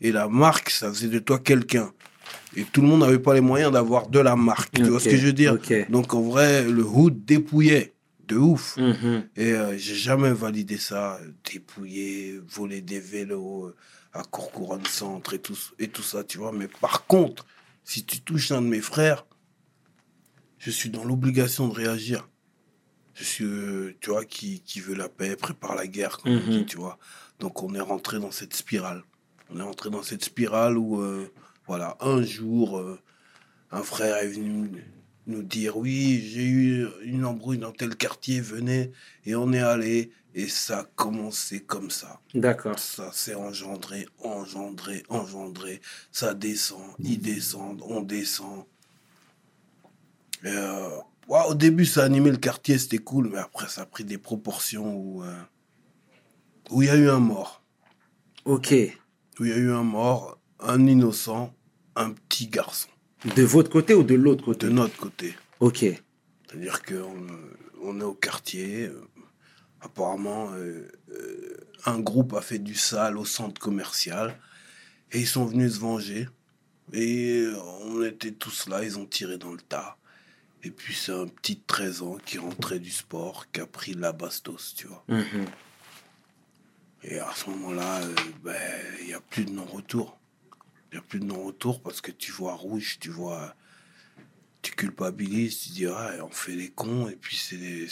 Et 0.00 0.12
la 0.12 0.28
marque, 0.28 0.70
ça 0.70 0.88
faisait 0.90 1.08
de 1.08 1.18
toi 1.20 1.38
quelqu'un. 1.38 1.92
Et 2.56 2.64
tout 2.64 2.82
le 2.82 2.88
monde 2.88 3.00
n'avait 3.00 3.18
pas 3.18 3.34
les 3.34 3.40
moyens 3.40 3.72
d'avoir 3.72 4.08
de 4.08 4.18
la 4.20 4.36
marque, 4.36 4.82
tu 4.82 4.90
vois 4.90 5.00
ce 5.00 5.08
que 5.08 5.16
je 5.16 5.26
veux 5.26 5.32
dire? 5.32 5.58
Donc 5.88 6.14
en 6.14 6.22
vrai, 6.22 6.64
le 6.64 6.84
hood 6.84 7.24
dépouillait 7.24 7.93
de 8.26 8.36
ouf. 8.36 8.76
Mhm. 8.76 9.28
Et 9.36 9.52
euh, 9.52 9.76
j'ai 9.76 9.94
jamais 9.94 10.32
validé 10.32 10.76
ça, 10.78 11.16
euh, 11.16 11.30
dépouiller, 11.52 12.38
voler 12.46 12.80
des 12.80 13.00
vélos 13.00 13.66
euh, 13.66 13.76
à 14.12 14.22
Courcouronne 14.22 14.84
Centre 14.86 15.34
et 15.34 15.38
tout, 15.40 15.56
et 15.78 15.88
tout 15.88 16.02
ça, 16.02 16.24
tu 16.24 16.38
vois. 16.38 16.52
Mais 16.52 16.68
par 16.68 17.06
contre, 17.06 17.46
si 17.84 18.04
tu 18.04 18.20
touches 18.20 18.52
un 18.52 18.62
de 18.62 18.68
mes 18.68 18.80
frères, 18.80 19.26
je 20.58 20.70
suis 20.70 20.90
dans 20.90 21.04
l'obligation 21.04 21.68
de 21.68 21.74
réagir. 21.74 22.28
Je 23.14 23.22
suis, 23.24 23.44
euh, 23.44 23.96
tu 24.00 24.10
vois, 24.10 24.24
qui, 24.24 24.60
qui 24.62 24.80
veut 24.80 24.94
la 24.94 25.08
paix, 25.08 25.36
prépare 25.36 25.74
la 25.74 25.86
guerre, 25.86 26.18
comme 26.18 26.32
on 26.32 26.40
Mhm. 26.40 26.50
dit, 26.50 26.64
tu 26.66 26.76
vois. 26.76 26.98
Donc 27.38 27.62
on 27.62 27.74
est 27.74 27.80
rentré 27.80 28.18
dans 28.18 28.30
cette 28.30 28.54
spirale. 28.54 29.02
On 29.50 29.58
est 29.58 29.62
rentré 29.62 29.90
dans 29.90 30.02
cette 30.02 30.24
spirale 30.24 30.78
où, 30.78 31.00
euh, 31.00 31.30
voilà, 31.66 31.96
un 32.00 32.22
jour, 32.22 32.82
un 33.70 33.82
frère 33.82 34.16
est 34.16 34.28
venu 34.28 34.70
nous 35.26 35.42
dire 35.42 35.76
oui, 35.76 36.20
j'ai 36.20 36.44
eu 36.44 36.86
une 37.02 37.24
embrouille 37.24 37.58
dans 37.58 37.72
tel 37.72 37.96
quartier, 37.96 38.40
venez, 38.40 38.92
et 39.24 39.34
on 39.34 39.52
est 39.52 39.60
allé, 39.60 40.10
et 40.34 40.48
ça 40.48 40.80
a 40.80 40.84
commencé 40.84 41.60
comme 41.60 41.90
ça. 41.90 42.20
D'accord. 42.34 42.78
Ça 42.78 43.10
s'est 43.12 43.34
engendré, 43.34 44.06
engendré, 44.18 45.02
engendré, 45.08 45.80
ça 46.12 46.34
descend, 46.34 46.90
ils 46.98 47.20
descendent, 47.20 47.82
on 47.86 48.02
descend. 48.02 48.64
Euh, 50.44 50.90
ouais, 51.28 51.40
au 51.48 51.54
début, 51.54 51.86
ça 51.86 52.04
animait 52.04 52.30
le 52.30 52.36
quartier, 52.36 52.78
c'était 52.78 52.98
cool, 52.98 53.30
mais 53.30 53.38
après, 53.38 53.68
ça 53.68 53.82
a 53.82 53.86
pris 53.86 54.04
des 54.04 54.18
proportions 54.18 54.96
où 54.96 55.22
euh, 55.22 55.42
où 56.70 56.82
il 56.82 56.88
y 56.88 56.90
a 56.90 56.96
eu 56.96 57.08
un 57.08 57.20
mort. 57.20 57.62
Ok. 58.44 58.74
Où 59.38 59.44
il 59.44 59.50
y 59.50 59.52
a 59.52 59.56
eu 59.56 59.72
un 59.72 59.82
mort, 59.82 60.38
un 60.60 60.86
innocent, 60.86 61.54
un 61.96 62.10
petit 62.10 62.48
garçon, 62.48 62.88
De 63.36 63.42
votre 63.42 63.70
côté 63.70 63.94
ou 63.94 64.02
de 64.02 64.14
l'autre 64.14 64.44
côté 64.44 64.66
de 64.66 64.72
notre 64.72 64.96
côté. 64.96 65.34
Ok. 65.60 65.78
C'est-à-dire 65.78 66.82
qu'on 66.82 67.26
on 67.82 68.00
est 68.00 68.04
au 68.04 68.14
quartier. 68.14 68.86
euh, 68.86 69.08
apparemment, 69.80 70.50
euh, 70.54 70.88
euh, 71.10 71.56
un 71.86 72.00
groupe 72.00 72.32
a 72.34 72.40
fait 72.40 72.58
du 72.58 72.74
sale 72.74 73.18
au 73.18 73.24
centre 73.24 73.60
commercial. 73.60 74.38
Et 75.12 75.20
ils 75.20 75.26
sont 75.26 75.44
venus 75.44 75.74
se 75.74 75.80
venger. 75.80 76.28
Et 76.92 77.46
on 77.84 78.02
était 78.02 78.32
tous 78.32 78.68
là, 78.68 78.82
ils 78.84 78.98
ont 78.98 79.06
tiré 79.06 79.38
dans 79.38 79.52
le 79.52 79.60
tas. 79.60 79.96
Et 80.62 80.70
puis 80.70 80.94
c'est 80.94 81.12
un 81.12 81.26
petit 81.26 81.56
de 81.56 81.62
13 81.66 82.02
ans 82.02 82.18
qui 82.24 82.38
rentrait 82.38 82.78
du 82.78 82.90
sport, 82.90 83.50
qui 83.52 83.60
a 83.60 83.66
pris 83.66 83.94
la 83.94 84.12
bastos, 84.12 84.74
tu 84.76 84.86
vois. 84.86 85.04
Mhm. 85.08 85.44
Et 87.04 87.18
à 87.18 87.30
ce 87.34 87.50
moment-là, 87.50 88.00
euh, 88.00 88.14
ben, 88.42 88.56
il 89.00 89.06
n'y 89.08 89.14
a 89.14 89.20
plus 89.20 89.44
de 89.44 89.50
non-retour. 89.50 90.18
Il 90.94 90.98
n'y 90.98 91.00
a 91.00 91.08
plus 91.08 91.18
de 91.18 91.24
non-retour 91.24 91.82
parce 91.82 92.00
que 92.00 92.12
tu 92.12 92.30
vois 92.30 92.54
rouge, 92.54 92.98
tu 93.00 93.10
vois. 93.10 93.56
Tu 94.62 94.70
culpabilises, 94.76 95.58
tu 95.58 95.70
dis, 95.70 95.86
ah, 95.86 96.12
on 96.22 96.30
fait 96.30 96.52
les 96.54 96.70
cons, 96.70 97.08
et 97.08 97.16
puis 97.16 97.34
c'est 97.36 97.56
des- 97.56 97.88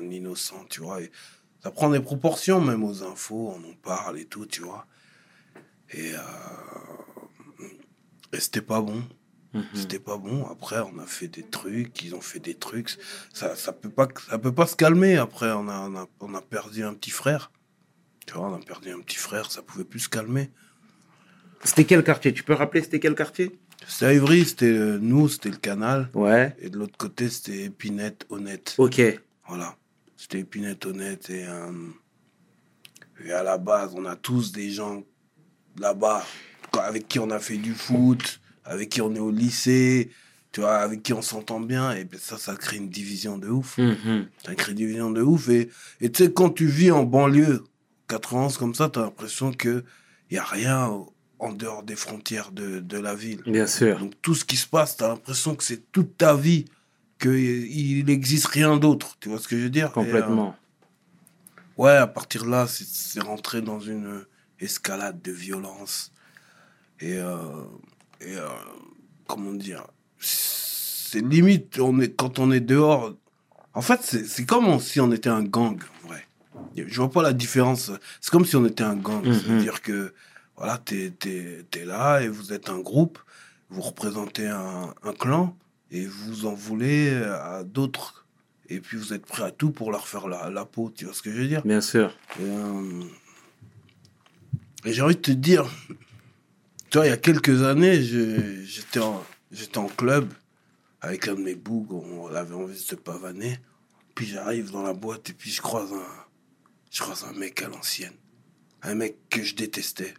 un 0.00 0.10
innocent, 0.10 0.64
tu 0.68 0.80
vois. 0.80 1.02
Et 1.02 1.12
ça 1.62 1.70
prend 1.70 1.88
des 1.88 2.00
proportions, 2.00 2.60
même 2.60 2.82
aux 2.82 3.04
infos, 3.04 3.54
on 3.56 3.70
en 3.70 3.74
parle 3.74 4.18
et 4.18 4.24
tout, 4.24 4.44
tu 4.44 4.62
vois. 4.62 4.88
Et, 5.92 6.14
euh, 6.14 6.18
et 8.32 8.40
c'était 8.40 8.60
pas 8.60 8.80
bon. 8.80 9.04
Mhm. 9.54 9.64
C'était 9.74 10.00
pas 10.00 10.16
bon. 10.16 10.44
Après, 10.46 10.80
on 10.80 10.98
a 10.98 11.06
fait 11.06 11.28
des 11.28 11.44
trucs, 11.48 12.02
ils 12.02 12.16
ont 12.16 12.20
fait 12.20 12.40
des 12.40 12.54
trucs. 12.56 12.98
Ça, 13.32 13.54
ça 13.54 13.72
peut 13.72 13.90
pas, 13.90 14.08
ça 14.28 14.36
peut 14.38 14.52
pas 14.54 14.66
se 14.66 14.74
calmer. 14.74 15.16
Après, 15.16 15.52
on 15.52 15.68
a, 15.68 15.78
on 15.88 15.94
a, 15.94 16.08
on 16.18 16.34
a 16.34 16.42
perdu 16.42 16.82
un 16.82 16.94
petit 16.94 17.10
frère. 17.10 17.52
Tu 18.26 18.34
vois, 18.34 18.48
on 18.48 18.54
a 18.54 18.58
perdu 18.60 18.90
un 18.90 19.00
petit 19.00 19.16
frère, 19.18 19.48
ça 19.52 19.62
pouvait 19.62 19.84
plus 19.84 20.00
se 20.00 20.08
calmer. 20.08 20.50
C'était 21.64 21.84
quel 21.84 22.02
quartier? 22.02 22.32
Tu 22.32 22.42
peux 22.42 22.54
rappeler 22.54 22.82
c'était 22.82 23.00
quel 23.00 23.14
quartier? 23.14 23.58
C'était 23.86 24.06
à 24.06 24.14
Ivry, 24.14 24.44
c'était 24.44 24.66
euh, 24.66 24.98
nous, 25.00 25.28
c'était 25.28 25.50
le 25.50 25.56
canal. 25.56 26.08
Ouais. 26.14 26.56
Et 26.60 26.70
de 26.70 26.78
l'autre 26.78 26.96
côté, 26.96 27.28
c'était 27.28 27.64
Épinette, 27.64 28.26
Honnête. 28.30 28.74
Ok. 28.78 29.00
Voilà. 29.46 29.76
C'était 30.16 30.40
Épinette 30.40 30.86
Honnête. 30.86 31.30
Et, 31.30 31.44
euh, 31.46 31.72
et 33.24 33.32
à 33.32 33.42
la 33.42 33.58
base, 33.58 33.92
on 33.94 34.04
a 34.04 34.16
tous 34.16 34.52
des 34.52 34.70
gens 34.70 35.02
là-bas 35.78 36.24
avec 36.80 37.08
qui 37.08 37.18
on 37.18 37.30
a 37.30 37.38
fait 37.38 37.58
du 37.58 37.74
foot, 37.74 38.40
avec 38.64 38.88
qui 38.88 39.00
on 39.00 39.14
est 39.14 39.20
au 39.20 39.30
lycée, 39.30 40.10
tu 40.52 40.60
vois, 40.60 40.78
avec 40.78 41.02
qui 41.02 41.12
on 41.12 41.22
s'entend 41.22 41.60
bien. 41.60 41.92
Et 41.92 42.04
ben 42.04 42.18
ça, 42.20 42.38
ça 42.38 42.56
crée 42.56 42.76
une 42.76 42.88
division 42.88 43.38
de 43.38 43.48
ouf. 43.48 43.78
Mhm. 43.78 44.28
Ça 44.44 44.54
crée 44.54 44.72
une 44.72 44.78
division 44.78 45.10
de 45.10 45.22
ouf. 45.22 45.48
Et 45.48 45.68
tu 46.00 46.24
sais, 46.24 46.32
quand 46.32 46.50
tu 46.50 46.66
vis 46.66 46.90
en 46.90 47.04
banlieue, 47.04 47.64
91 48.08 48.56
comme 48.58 48.74
ça, 48.74 48.88
tu 48.88 48.98
as 48.98 49.02
l'impression 49.02 49.52
qu'il 49.52 49.84
n'y 50.30 50.38
a 50.38 50.44
rien 50.44 50.90
en 51.42 51.52
dehors 51.52 51.82
des 51.82 51.96
frontières 51.96 52.52
de, 52.52 52.78
de 52.78 52.98
la 52.98 53.14
ville. 53.16 53.42
Bien 53.46 53.66
sûr. 53.66 53.98
Donc 53.98 54.12
tout 54.22 54.34
ce 54.36 54.44
qui 54.44 54.56
se 54.56 54.66
passe, 54.66 54.96
tu 54.96 55.02
as 55.02 55.08
l'impression 55.08 55.56
que 55.56 55.64
c'est 55.64 55.90
toute 55.90 56.16
ta 56.16 56.36
vie, 56.36 56.66
qu'il 57.20 58.04
n'existe 58.06 58.46
rien 58.46 58.76
d'autre. 58.76 59.16
Tu 59.20 59.28
vois 59.28 59.38
ce 59.40 59.48
que 59.48 59.56
je 59.58 59.64
veux 59.64 59.70
dire? 59.70 59.88
Et, 59.88 59.92
Complètement. 59.92 60.54
euh, 61.78 61.82
ouais, 61.82 61.96
à 61.96 62.06
partir 62.06 62.44
de 62.44 62.50
là, 62.50 62.66
c'est- 62.68 63.20
rentré 63.20 63.60
dans 63.60 63.80
une 63.80 64.24
escalade 64.60 65.20
de 65.20 65.32
violence. 65.32 66.12
Et, 67.00 67.16
euh, 67.16 67.64
et 68.20 68.36
euh, 68.36 68.46
comment 69.26 69.52
dire, 69.52 69.84
c'est 70.20 71.20
limite, 71.26 71.80
on 71.80 72.00
est, 72.00 72.14
quand 72.14 72.38
on 72.38 72.52
est 72.52 72.60
dehors, 72.60 73.14
en 73.74 73.82
fait, 73.82 74.00
c'est 74.02 74.46
comme 74.46 74.78
si 74.78 75.00
on 75.00 75.10
était 75.10 75.28
un 75.28 75.42
gang, 75.42 75.78
en 76.04 76.08
vrai. 76.08 76.24
Je 76.76 76.96
vois 77.00 77.10
pas 77.10 77.22
la 77.22 77.32
différence. 77.32 77.90
C'est 78.20 78.30
comme 78.30 78.44
si 78.44 78.54
on 78.54 78.64
était 78.64 78.84
un 78.84 78.94
gang. 78.96 79.24
Mhm. 79.26 79.34
C'est-à-dire 79.34 79.82
que, 79.82 80.14
voilà, 80.62 80.78
t'es 80.78 81.12
es, 81.24 81.84
là 81.84 82.20
et 82.20 82.28
vous 82.28 82.52
êtes 82.52 82.68
un 82.68 82.78
groupe, 82.78 83.18
vous 83.68 83.80
représentez 83.80 84.46
un, 84.46 84.94
un 85.02 85.12
clan 85.12 85.56
et 85.90 86.06
vous 86.06 86.46
en 86.46 86.54
voulez 86.54 87.12
à 87.14 87.64
d'autres. 87.64 88.28
Et 88.68 88.78
puis 88.78 88.96
vous 88.96 89.12
êtes 89.12 89.26
prêt 89.26 89.42
à 89.42 89.50
tout 89.50 89.72
pour 89.72 89.90
leur 89.90 90.06
faire 90.06 90.28
la, 90.28 90.50
la 90.50 90.64
peau, 90.64 90.92
tu 90.94 91.04
vois 91.04 91.14
ce 91.14 91.20
que 91.20 91.32
je 91.32 91.38
veux 91.38 91.48
dire? 91.48 91.62
Bien 91.64 91.80
sûr. 91.80 92.16
et, 92.38 92.44
euh, 92.44 93.02
et 94.84 94.92
j'ai 94.92 95.02
envie 95.02 95.16
de 95.16 95.20
te 95.20 95.32
dire, 95.32 95.68
tu 96.90 96.98
vois, 96.98 97.06
il 97.06 97.10
y 97.10 97.12
a 97.12 97.16
quelques 97.16 97.64
années, 97.64 98.00
j'étais 98.00 99.00
en, 99.00 99.20
en 99.74 99.86
club 99.88 100.32
avec 101.00 101.26
un 101.26 101.34
de 101.34 101.40
mes 101.40 101.56
bougs, 101.56 101.90
on 101.92 102.32
avait 102.32 102.54
envie 102.54 102.74
de 102.74 102.78
se 102.78 102.94
pavaner. 102.94 103.58
Puis 104.14 104.26
j'arrive 104.28 104.70
dans 104.70 104.84
la 104.84 104.92
boîte 104.92 105.30
et 105.30 105.32
puis 105.32 105.50
je 105.50 105.60
croise 105.60 105.92
un, 105.92 106.06
je 106.92 107.00
croise 107.00 107.24
un 107.24 107.36
mec 107.36 107.60
à 107.62 107.68
l'ancienne. 107.68 108.14
Un 108.82 108.94
mec 108.94 109.16
que 109.28 109.42
je 109.42 109.56
détestais. 109.56 110.14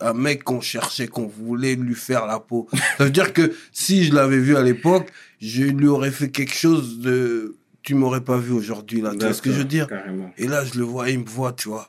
Un 0.00 0.12
mec 0.12 0.44
qu'on 0.44 0.60
cherchait, 0.60 1.08
qu'on 1.08 1.26
voulait 1.26 1.74
lui 1.74 1.94
faire 1.94 2.26
la 2.26 2.38
peau. 2.38 2.68
Ça 2.98 3.04
veut 3.04 3.10
dire 3.10 3.32
que 3.32 3.54
si 3.72 4.04
je 4.04 4.14
l'avais 4.14 4.38
vu 4.38 4.56
à 4.56 4.62
l'époque, 4.62 5.10
je 5.40 5.64
lui 5.64 5.88
aurais 5.88 6.10
fait 6.10 6.30
quelque 6.30 6.54
chose 6.54 6.98
de... 6.98 7.56
Tu 7.82 7.94
m'aurais 7.94 8.20
pas 8.20 8.36
vu 8.36 8.52
aujourd'hui, 8.52 9.00
là. 9.00 9.12
Tu 9.12 9.18
vois 9.18 9.32
ce 9.32 9.40
que 9.40 9.52
je 9.52 9.58
veux 9.58 9.64
dire? 9.64 9.86
Carrément. 9.86 10.32
et 10.36 10.48
là, 10.48 10.64
je 10.64 10.78
le 10.78 10.84
vois, 10.84 11.08
il 11.08 11.20
me 11.20 11.24
voit, 11.24 11.52
tu 11.52 11.68
vois. 11.68 11.88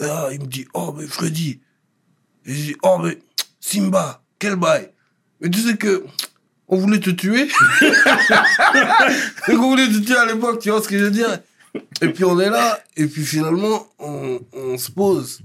Et 0.00 0.04
là, 0.04 0.30
il 0.32 0.40
me 0.40 0.46
dit, 0.46 0.66
oh, 0.72 0.94
mais 0.96 1.06
Freddy. 1.06 1.60
Et 2.46 2.54
je 2.54 2.62
dis, 2.62 2.76
oh, 2.82 2.98
mais 3.02 3.18
Simba, 3.60 4.22
quel 4.38 4.56
bail. 4.56 4.90
Mais 5.40 5.50
tu 5.50 5.60
sais 5.60 5.76
que 5.76 6.04
on 6.68 6.78
voulait 6.78 7.00
te 7.00 7.10
tuer. 7.10 7.48
on 9.48 9.56
voulait 9.56 9.86
te 9.86 9.98
tuer 9.98 10.16
à 10.16 10.26
l'époque, 10.26 10.60
tu 10.60 10.70
vois 10.70 10.82
ce 10.82 10.88
que 10.88 10.98
je 10.98 11.04
veux 11.04 11.10
dire? 11.10 11.38
Et 12.00 12.08
puis 12.08 12.24
on 12.24 12.38
est 12.40 12.50
là, 12.50 12.80
et 12.96 13.06
puis 13.06 13.24
finalement, 13.24 13.86
on, 13.98 14.40
on 14.52 14.78
se 14.78 14.90
pose. 14.90 15.40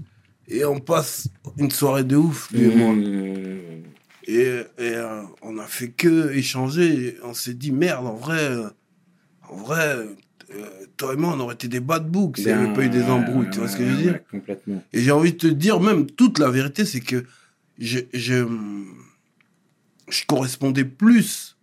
Et 0.50 0.64
on 0.64 0.80
passe 0.80 1.28
une 1.56 1.70
soirée 1.70 2.04
de 2.04 2.16
ouf, 2.16 2.50
lui 2.50 2.64
et 2.64 2.74
moi. 2.74 2.92
Mhm. 2.92 3.84
Et, 4.26 4.42
et, 4.42 4.64
euh, 4.78 5.22
on 5.42 5.58
a 5.58 5.66
fait 5.66 5.88
que 5.88 6.32
échanger. 6.32 7.16
On 7.24 7.34
s'est 7.34 7.54
dit, 7.54 7.72
merde, 7.72 8.06
en 8.06 8.14
vrai, 8.14 8.40
euh, 8.42 8.68
en 9.48 9.56
vrai, 9.56 9.96
euh, 10.54 10.66
toi 10.96 11.14
et 11.14 11.16
moi, 11.16 11.34
on 11.36 11.40
aurait 11.40 11.54
été 11.54 11.68
des 11.68 11.80
bad 11.80 12.08
books 12.08 12.36
s'il 12.38 12.46
n'y 12.46 12.52
avait 12.52 12.72
pas 12.72 12.82
eu 12.82 12.88
des 12.90 13.04
embrouilles. 13.04 13.48
tu 13.50 13.58
vois 13.58 13.68
ce 13.68 13.76
que 13.76 13.84
je 13.84 13.90
veux 13.90 14.02
dire 14.02 14.18
Complètement. 14.30 14.82
Et 14.92 15.00
j'ai 15.00 15.12
envie 15.12 15.32
de 15.32 15.38
te 15.38 15.46
dire, 15.46 15.80
même 15.80 16.06
toute 16.06 16.38
la 16.38 16.50
vérité, 16.50 16.84
c'est 16.84 17.00
que 17.00 17.24
je, 17.78 18.00
je, 18.12 18.46
je 20.08 20.26
correspondais 20.26 20.84
plus, 20.84 21.56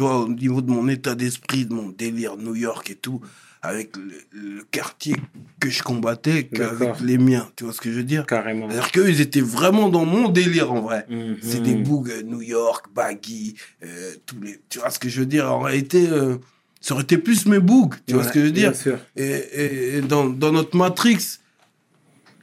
tu 0.00 0.04
vois, 0.06 0.20
au 0.20 0.28
niveau 0.28 0.62
de 0.62 0.70
mon 0.70 0.88
état 0.88 1.14
d'esprit, 1.14 1.66
de 1.66 1.74
mon 1.74 1.90
délire 1.90 2.38
New 2.38 2.54
York 2.54 2.88
et 2.88 2.94
tout, 2.94 3.20
avec 3.60 3.94
le, 3.98 4.14
le 4.32 4.62
quartier 4.70 5.14
que 5.60 5.68
je 5.68 5.82
combattais 5.82 6.44
qu'avec 6.44 7.00
les 7.02 7.18
miens. 7.18 7.50
Tu 7.54 7.64
vois 7.64 7.74
ce 7.74 7.82
que 7.82 7.90
je 7.92 7.96
veux 7.96 8.02
dire? 8.04 8.24
Carrément. 8.24 8.66
C'est-à-dire 8.70 8.92
qu'eux, 8.92 9.10
ils 9.10 9.20
étaient 9.20 9.42
vraiment 9.42 9.90
dans 9.90 10.06
mon 10.06 10.30
délire 10.30 10.72
en 10.72 10.80
vrai. 10.80 11.04
Mhm. 11.10 11.36
C'est 11.42 11.62
des 11.62 11.74
bougs 11.74 12.08
euh, 12.10 12.22
New 12.22 12.40
York, 12.40 12.86
Baggy, 12.94 13.56
euh, 13.84 14.12
tous 14.24 14.40
les. 14.40 14.58
Tu 14.70 14.78
vois 14.78 14.88
ce 14.88 14.98
que 14.98 15.10
je 15.10 15.20
veux 15.20 15.26
dire? 15.26 15.52
En 15.52 15.58
réalité, 15.60 16.08
euh, 16.08 16.36
ça 16.80 16.94
aurait 16.94 17.02
été 17.02 17.18
plus 17.18 17.44
mes 17.44 17.58
bougs. 17.60 17.94
Tu 18.06 18.14
vois 18.14 18.24
ce 18.24 18.32
que 18.32 18.40
je 18.40 18.46
veux 18.46 18.52
dire? 18.52 18.70
Bien 18.70 18.80
sûr. 18.80 18.98
Et, 19.16 19.26
et- 19.26 19.96
et 19.98 20.00
dans, 20.00 20.30
dans 20.30 20.50
notre 20.52 20.78
matrix 20.78 21.18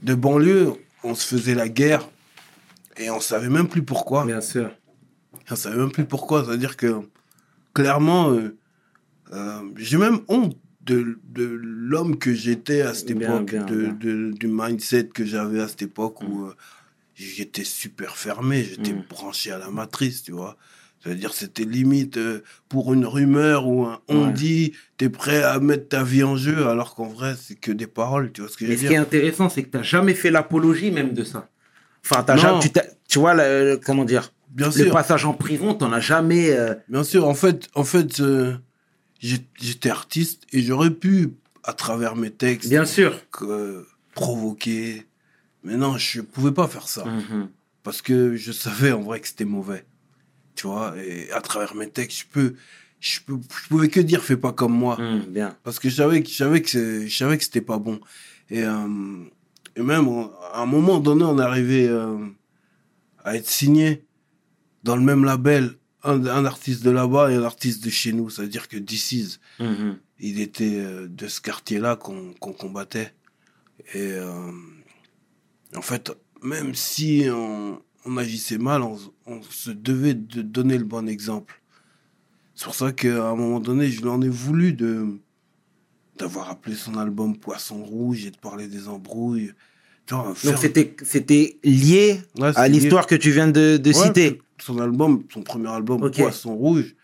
de 0.04 0.14
banlieue, 0.14 0.74
on 1.04 1.16
se 1.16 1.26
faisait 1.26 1.56
la 1.56 1.70
guerre 1.70 2.08
et 2.98 3.10
on 3.10 3.20
savait 3.20 3.50
même 3.50 3.68
plus 3.68 3.82
pourquoi. 3.82 4.28
Bien 4.28 4.42
sûr. 4.42 4.70
On 5.50 5.56
savait 5.56 5.78
même 5.78 5.92
plus 5.92 6.06
pourquoi. 6.06 6.46
C'est-à-dire 6.46 6.78
que 6.78 6.98
clairement, 7.82 8.32
euh, 8.32 8.58
euh, 9.34 9.62
j'ai 9.78 9.98
même 9.98 10.20
honte 10.30 10.58
de, 10.82 11.20
de 11.26 11.44
l'homme 11.46 12.18
que 12.18 12.34
j'étais 12.34 12.82
à 12.82 12.94
cette 12.94 13.12
Bien, 13.12 13.42
époque, 13.42 13.52
bien, 13.52 13.66
de, 13.66 13.76
bien. 13.82 13.94
de- 13.94 14.32
du 14.32 14.48
mindset 14.48 15.08
que 15.10 15.26
j'avais 15.26 15.62
à 15.62 15.68
cette 15.68 15.82
époque 15.84 16.22
où 16.22 16.46
euh, 16.46 16.56
j'étais 17.16 17.64
super 17.66 18.18
fermé, 18.18 18.64
j'étais 18.64 18.94
Mm. 18.94 19.04
branché 19.10 19.52
à 19.52 19.58
la 19.58 19.70
matrice, 19.70 20.24
tu 20.24 20.32
vois. 20.32 20.58
C'est-à-dire, 21.04 21.34
c'était 21.34 21.66
limite 21.66 22.18
euh, 22.18 22.42
pour 22.70 22.94
une 22.94 23.06
rumeur 23.06 23.68
ou 23.68 23.86
un 23.86 24.00
on 24.08 24.28
Ouais. 24.28 24.34
dit, 24.34 24.74
t'es 24.98 25.10
prêt 25.10 25.44
à 25.44 25.60
mettre 25.60 25.90
ta 25.90 26.04
vie 26.04 26.24
en 26.24 26.36
jeu, 26.38 26.68
alors 26.68 26.96
qu'en 26.96 27.08
vrai, 27.08 27.36
c'est 27.40 27.56
que 27.56 27.72
des 27.72 27.88
paroles, 27.88 28.32
tu 28.32 28.42
vois 28.42 28.50
ce 28.50 28.58
que 28.58 28.66
je 28.66 28.70
Mais 28.72 28.76
veux 28.76 28.82
ce 28.82 28.88
qui 28.88 28.94
est 28.94 28.98
dire 28.98 29.02
intéressant, 29.02 29.50
c'est 29.50 29.64
que 29.64 29.70
tu 29.70 29.78
n'as 29.78 29.84
jamais 29.84 30.14
fait 30.16 30.32
l'apologie 30.32 30.92
même 30.92 31.14
de 31.14 31.24
ça. 31.24 31.50
Enfin, 32.06 32.24
t'as 32.24 32.38
jamais, 32.38 32.60
tu, 32.62 32.72
t'as- 32.72 32.86
tu 33.08 33.20
vois, 33.20 33.34
le- 33.36 33.72
le- 33.74 33.78
comment 33.78 34.06
dire, 34.06 34.34
Bien 34.50 34.68
le 34.68 34.72
sûr, 34.72 34.92
passage 34.94 35.26
en 35.26 35.34
prison, 35.34 35.74
t'en 35.74 35.92
as 35.92 36.00
jamais. 36.00 36.52
euh, 36.52 36.74
bien 36.90 37.04
sûr. 37.04 37.28
En 37.28 37.34
fait, 37.36 37.68
en 37.76 37.84
fait 37.84 38.20
euh, 38.20 38.56
j'étais 39.20 39.90
artiste 39.90 40.44
et 40.52 40.62
j'aurais 40.62 40.92
pu, 40.92 41.34
à 41.64 41.74
travers 41.74 42.16
mes 42.16 42.32
textes, 42.32 42.70
Bien 42.70 42.86
sûr. 42.86 43.20
que- 43.32 43.86
provoquer. 44.16 45.06
Mais 45.64 45.76
non, 45.78 45.98
je 45.98 46.22
pouvais 46.22 46.52
pas 46.52 46.68
faire 46.68 46.88
ça. 46.88 47.06
Mhm. 47.06 47.50
Parce 47.84 48.02
que 48.02 48.36
je 48.36 48.52
savais 48.52 48.92
en 48.92 49.02
vrai 49.02 49.20
que 49.20 49.28
c'était 49.28 49.46
mauvais. 49.46 49.86
Tu 50.56 50.66
vois, 50.66 50.96
et 50.98 51.32
à 51.32 51.42
travers 51.42 51.76
mes 51.76 51.88
textes, 51.90 52.20
je 52.22 52.26
peux, 52.32 52.56
je 53.00 53.20
peux, 53.26 53.38
je 53.64 53.68
pouvais 53.68 53.90
que 53.90 54.00
dire 54.00 54.24
fais 54.24 54.38
pas 54.38 54.54
comme 54.54 54.74
moi. 54.74 54.98
Mhm, 55.00 55.26
bien. 55.28 55.56
Parce 55.64 55.78
que 55.78 55.88
je 55.90 55.96
savais 55.96 56.24
que, 56.24 56.30
je 56.30 56.36
savais 56.36 56.62
que, 56.64 56.70
c'est- 56.70 57.08
je 57.08 57.16
savais 57.16 57.38
que 57.38 57.44
c'était 57.44 57.62
pas 57.62 57.78
bon. 57.78 58.00
Et, 58.50 58.64
euh, 58.64 59.24
et 59.76 59.82
même, 59.84 60.08
à 60.54 60.62
un 60.62 60.66
moment 60.66 61.00
donné, 61.00 61.24
on 61.26 61.38
est 61.38 61.44
arrivé 61.44 61.88
euh, 61.88 62.18
à 63.24 63.36
être 63.36 63.48
signé 63.48 64.04
dans 64.84 64.96
le 64.96 65.02
même 65.04 65.24
label. 65.26 65.72
Un, 66.04 66.26
un 66.28 66.46
artiste 66.46 66.84
de 66.84 66.92
là-bas 66.92 67.32
et 67.32 67.36
un 67.36 67.44
artiste 67.44 67.84
de 67.84 67.90
chez 67.90 68.14
nous. 68.14 68.30
C'est-à-dire 68.30 68.68
que 68.68 68.78
DC's, 68.78 69.40
Mhm. 69.60 69.98
il 70.20 70.40
était 70.40 70.76
euh, 70.78 71.08
de 71.08 71.28
ce 71.28 71.42
quartier-là 71.42 71.96
qu'on 71.96 72.34
combattait. 72.54 73.14
Et 73.94 74.12
euh, 74.14 74.52
en 75.76 75.82
fait, 75.82 76.12
même 76.44 76.76
si 76.76 77.26
on, 77.30 77.82
on 78.06 78.18
agissait 78.18 78.58
mal, 78.60 78.84
on, 78.84 78.98
on 79.26 79.42
se 79.50 79.72
devait 79.72 80.14
de 80.14 80.42
donner 80.42 80.78
le 80.78 80.86
bon 80.86 81.08
exemple. 81.10 81.62
C'est 82.56 82.66
pour 82.66 82.76
ça 82.76 82.92
qu'à 82.92 83.28
un 83.30 83.36
moment 83.36 83.60
donné, 83.60 83.90
je 83.90 84.02
lui 84.02 84.08
en 84.10 84.22
ai 84.22 84.30
voulu 84.30 84.74
de 84.74 85.06
d'avoir 86.18 86.50
appelé 86.50 86.76
son 86.76 86.98
album 86.98 87.38
Poisson 87.38 87.84
Rouge 87.84 88.26
et 88.26 88.32
de 88.32 88.38
parler 88.38 88.68
des 88.68 88.88
embrouilles. 88.88 89.52
Donc 90.08 90.36
c'était 90.38 91.60
lié 91.64 92.22
Ouais, 92.40 92.52
à 92.56 92.68
l'histoire 92.68 93.06
que 93.06 93.14
tu 93.16 93.30
viens 93.32 93.48
de, 93.50 93.78
de 93.78 93.92
Ouais, 93.94 94.06
citer. 94.08 94.42
Son 94.60 94.80
album, 94.80 95.24
son 95.34 95.42
premier 95.42 95.70
album. 95.70 96.10
Poisson 96.12 96.56
Rouge, 96.56 96.96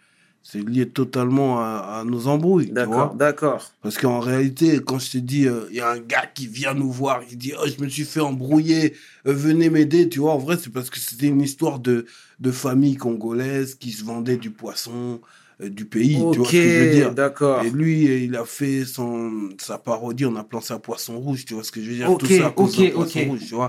c'est 0.41 0.67
lié 0.67 0.89
totalement 0.89 1.59
à, 1.61 1.99
à 1.99 2.03
nos 2.03 2.27
embrouilles. 2.27 2.71
D'accord, 2.71 3.15
d'accord. 3.15 3.71
Parce 3.81 3.97
qu'en 3.97 4.19
réalité, 4.19 4.79
quand 4.85 4.99
je 4.99 5.11
te 5.11 5.17
dis, 5.17 5.47
euh, 5.47 5.67
il 5.69 5.77
y 5.77 5.79
a 5.79 5.89
un 5.89 5.99
gars 5.99 6.25
qui 6.25 6.47
vient 6.47 6.73
nous 6.73 6.91
voir, 6.91 7.25
qui 7.25 7.37
dit, 7.37 7.53
oh, 7.57 7.65
je 7.65 7.81
me 7.81 7.87
suis 7.87 8.03
fait 8.03 8.19
embrouiller, 8.19 8.93
euh, 9.25 9.33
venez 9.33 9.69
m'aider, 9.69 10.09
tu 10.09 10.19
vois, 10.19 10.33
en 10.33 10.39
vrai, 10.39 10.57
c'est 10.59 10.71
parce 10.71 10.89
que 10.89 10.99
c'était 10.99 11.27
une 11.27 11.41
histoire 11.41 11.79
de, 11.79 12.05
de 12.39 12.51
famille 12.51 12.97
congolaise 12.97 13.75
qui 13.75 13.91
se 13.91 14.03
vendait 14.03 14.37
du 14.37 14.51
poisson 14.51 15.21
du 15.69 15.85
pays, 15.85 16.15
tu 16.31 16.39
vois 16.39 16.47
ce 16.47 16.51
que 16.51 16.61
je 16.61 16.79
veux 16.79 16.91
dire. 16.91 17.13
d'accord. 17.13 17.63
Et 17.63 17.69
lui, 17.69 18.07
euh, 18.07 18.17
il 18.19 18.35
a 18.35 18.45
fait 18.45 18.85
son, 18.85 19.49
sa 19.59 19.77
parodie 19.77 20.25
en 20.25 20.35
appelant 20.35 20.61
ça 20.61 20.79
Poisson 20.79 21.17
Rouge, 21.19 21.45
tu 21.45 21.53
vois 21.53 21.63
ce 21.63 21.71
que 21.71 21.81
je 21.81 21.89
veux 21.89 21.95
dire. 21.95 22.17
Tout 22.17 22.25
ça 22.27 22.47
à 22.47 22.51
cause 22.51 22.79
ok, 22.79 22.85
d'un 22.85 22.91
Poisson. 22.91 23.19
Rouge, 23.27 23.39
tu 23.47 23.55
vois. 23.55 23.67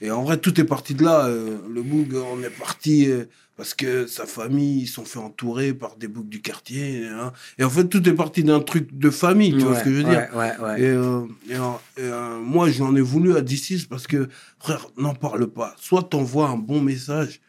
Et 0.00 0.10
en 0.10 0.22
vrai, 0.22 0.38
tout 0.38 0.60
est 0.60 0.64
parti 0.64 0.94
de 0.94 1.04
là. 1.04 1.26
euh, 1.26 1.58
le 1.68 1.82
boug, 1.82 2.14
on 2.14 2.42
est 2.42 2.50
parti 2.50 3.10
euh, 3.10 3.24
parce 3.56 3.74
que 3.74 4.06
sa 4.06 4.24
famille, 4.26 4.82
ils 4.82 4.86
sont 4.86 5.04
fait 5.04 5.18
entourer 5.18 5.74
par 5.74 5.96
des 5.96 6.06
boucs 6.06 6.28
du 6.28 6.40
quartier. 6.40 7.06
hein. 7.08 7.32
Et 7.58 7.64
en 7.64 7.70
fait, 7.70 7.86
tout 7.88 8.08
est 8.08 8.12
parti 8.14 8.44
d'un 8.44 8.60
truc 8.60 8.96
de 8.96 9.10
famille, 9.10 9.52
tu 9.52 9.64
vois 9.64 9.76
ce 9.78 9.84
que 9.84 9.90
je 9.90 9.96
veux 9.96 10.04
dire. 10.04 10.28
Ouais, 10.34 10.38
ouais, 10.60 10.64
ouais. 10.64 10.80
Et, 10.80 10.86
euh, 10.86 11.22
et, 11.50 11.54
euh, 11.54 11.58
et, 11.96 12.02
euh, 12.02 12.38
moi, 12.38 12.70
j'en 12.70 12.94
ai 12.94 13.00
voulu 13.00 13.36
à 13.36 13.40
D6 13.42 13.86
parce 13.88 14.06
que, 14.06 14.28
frère, 14.60 14.86
n'en 14.96 15.14
parle 15.14 15.48
pas. 15.48 15.74
Soit 15.80 16.04
t'envoies 16.04 16.48
un 16.48 16.56
bon 16.56 16.80
message, 16.80 17.40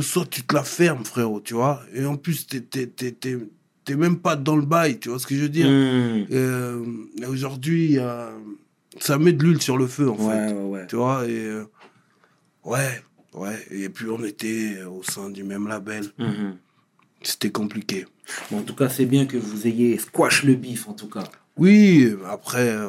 soit 0.00 0.26
tu 0.30 0.42
te 0.42 0.54
la 0.54 0.62
fermes, 0.62 1.04
frérot, 1.04 1.40
tu 1.40 1.54
vois. 1.54 1.82
Et 1.94 2.04
en 2.04 2.16
plus, 2.16 2.46
t'es, 2.46 2.60
t'es, 2.60 2.86
t'es, 2.86 3.12
t'es, 3.12 3.96
même 3.96 4.18
pas 4.18 4.36
dans 4.36 4.56
le 4.56 4.64
bail, 4.64 4.98
tu 5.00 5.08
vois 5.08 5.18
ce 5.18 5.26
que 5.26 5.34
je 5.34 5.42
veux 5.42 5.48
dire 5.48 5.66
Hmm. 5.68 6.26
Euh, 6.30 6.84
Aujourd'hui, 7.28 7.98
euh, 7.98 8.30
ça 8.98 9.18
met 9.18 9.32
de 9.32 9.42
l'huile 9.42 9.60
sur 9.62 9.76
le 9.76 9.86
feu, 9.86 10.08
en 10.10 10.16
Ouais, 10.16 10.48
fait. 10.48 10.52
ouais, 10.54 10.62
ouais. 10.62 10.86
Tu 10.86 10.96
vois, 10.96 11.26
et 11.26 11.44
euh, 11.46 11.64
ouais, 12.64 13.02
ouais. 13.34 13.58
Et 13.70 13.88
puis 13.88 14.06
on 14.08 14.22
était 14.24 14.82
au 14.84 15.02
sein 15.02 15.30
du 15.30 15.42
même 15.44 15.66
label. 15.68 16.04
Mhm. 16.18 16.56
C'était 17.22 17.50
compliqué. 17.50 18.06
Bon, 18.50 18.58
en 18.58 18.62
tout 18.62 18.74
cas, 18.74 18.88
c'est 18.88 19.04
bien 19.06 19.26
que 19.26 19.36
vous 19.36 19.66
ayez 19.66 19.98
squash 19.98 20.44
le 20.44 20.54
bif, 20.54 20.88
en 20.88 20.94
tout 20.94 21.08
cas. 21.08 21.24
Oui, 21.56 22.14
après, 22.30 22.68
euh, 22.70 22.88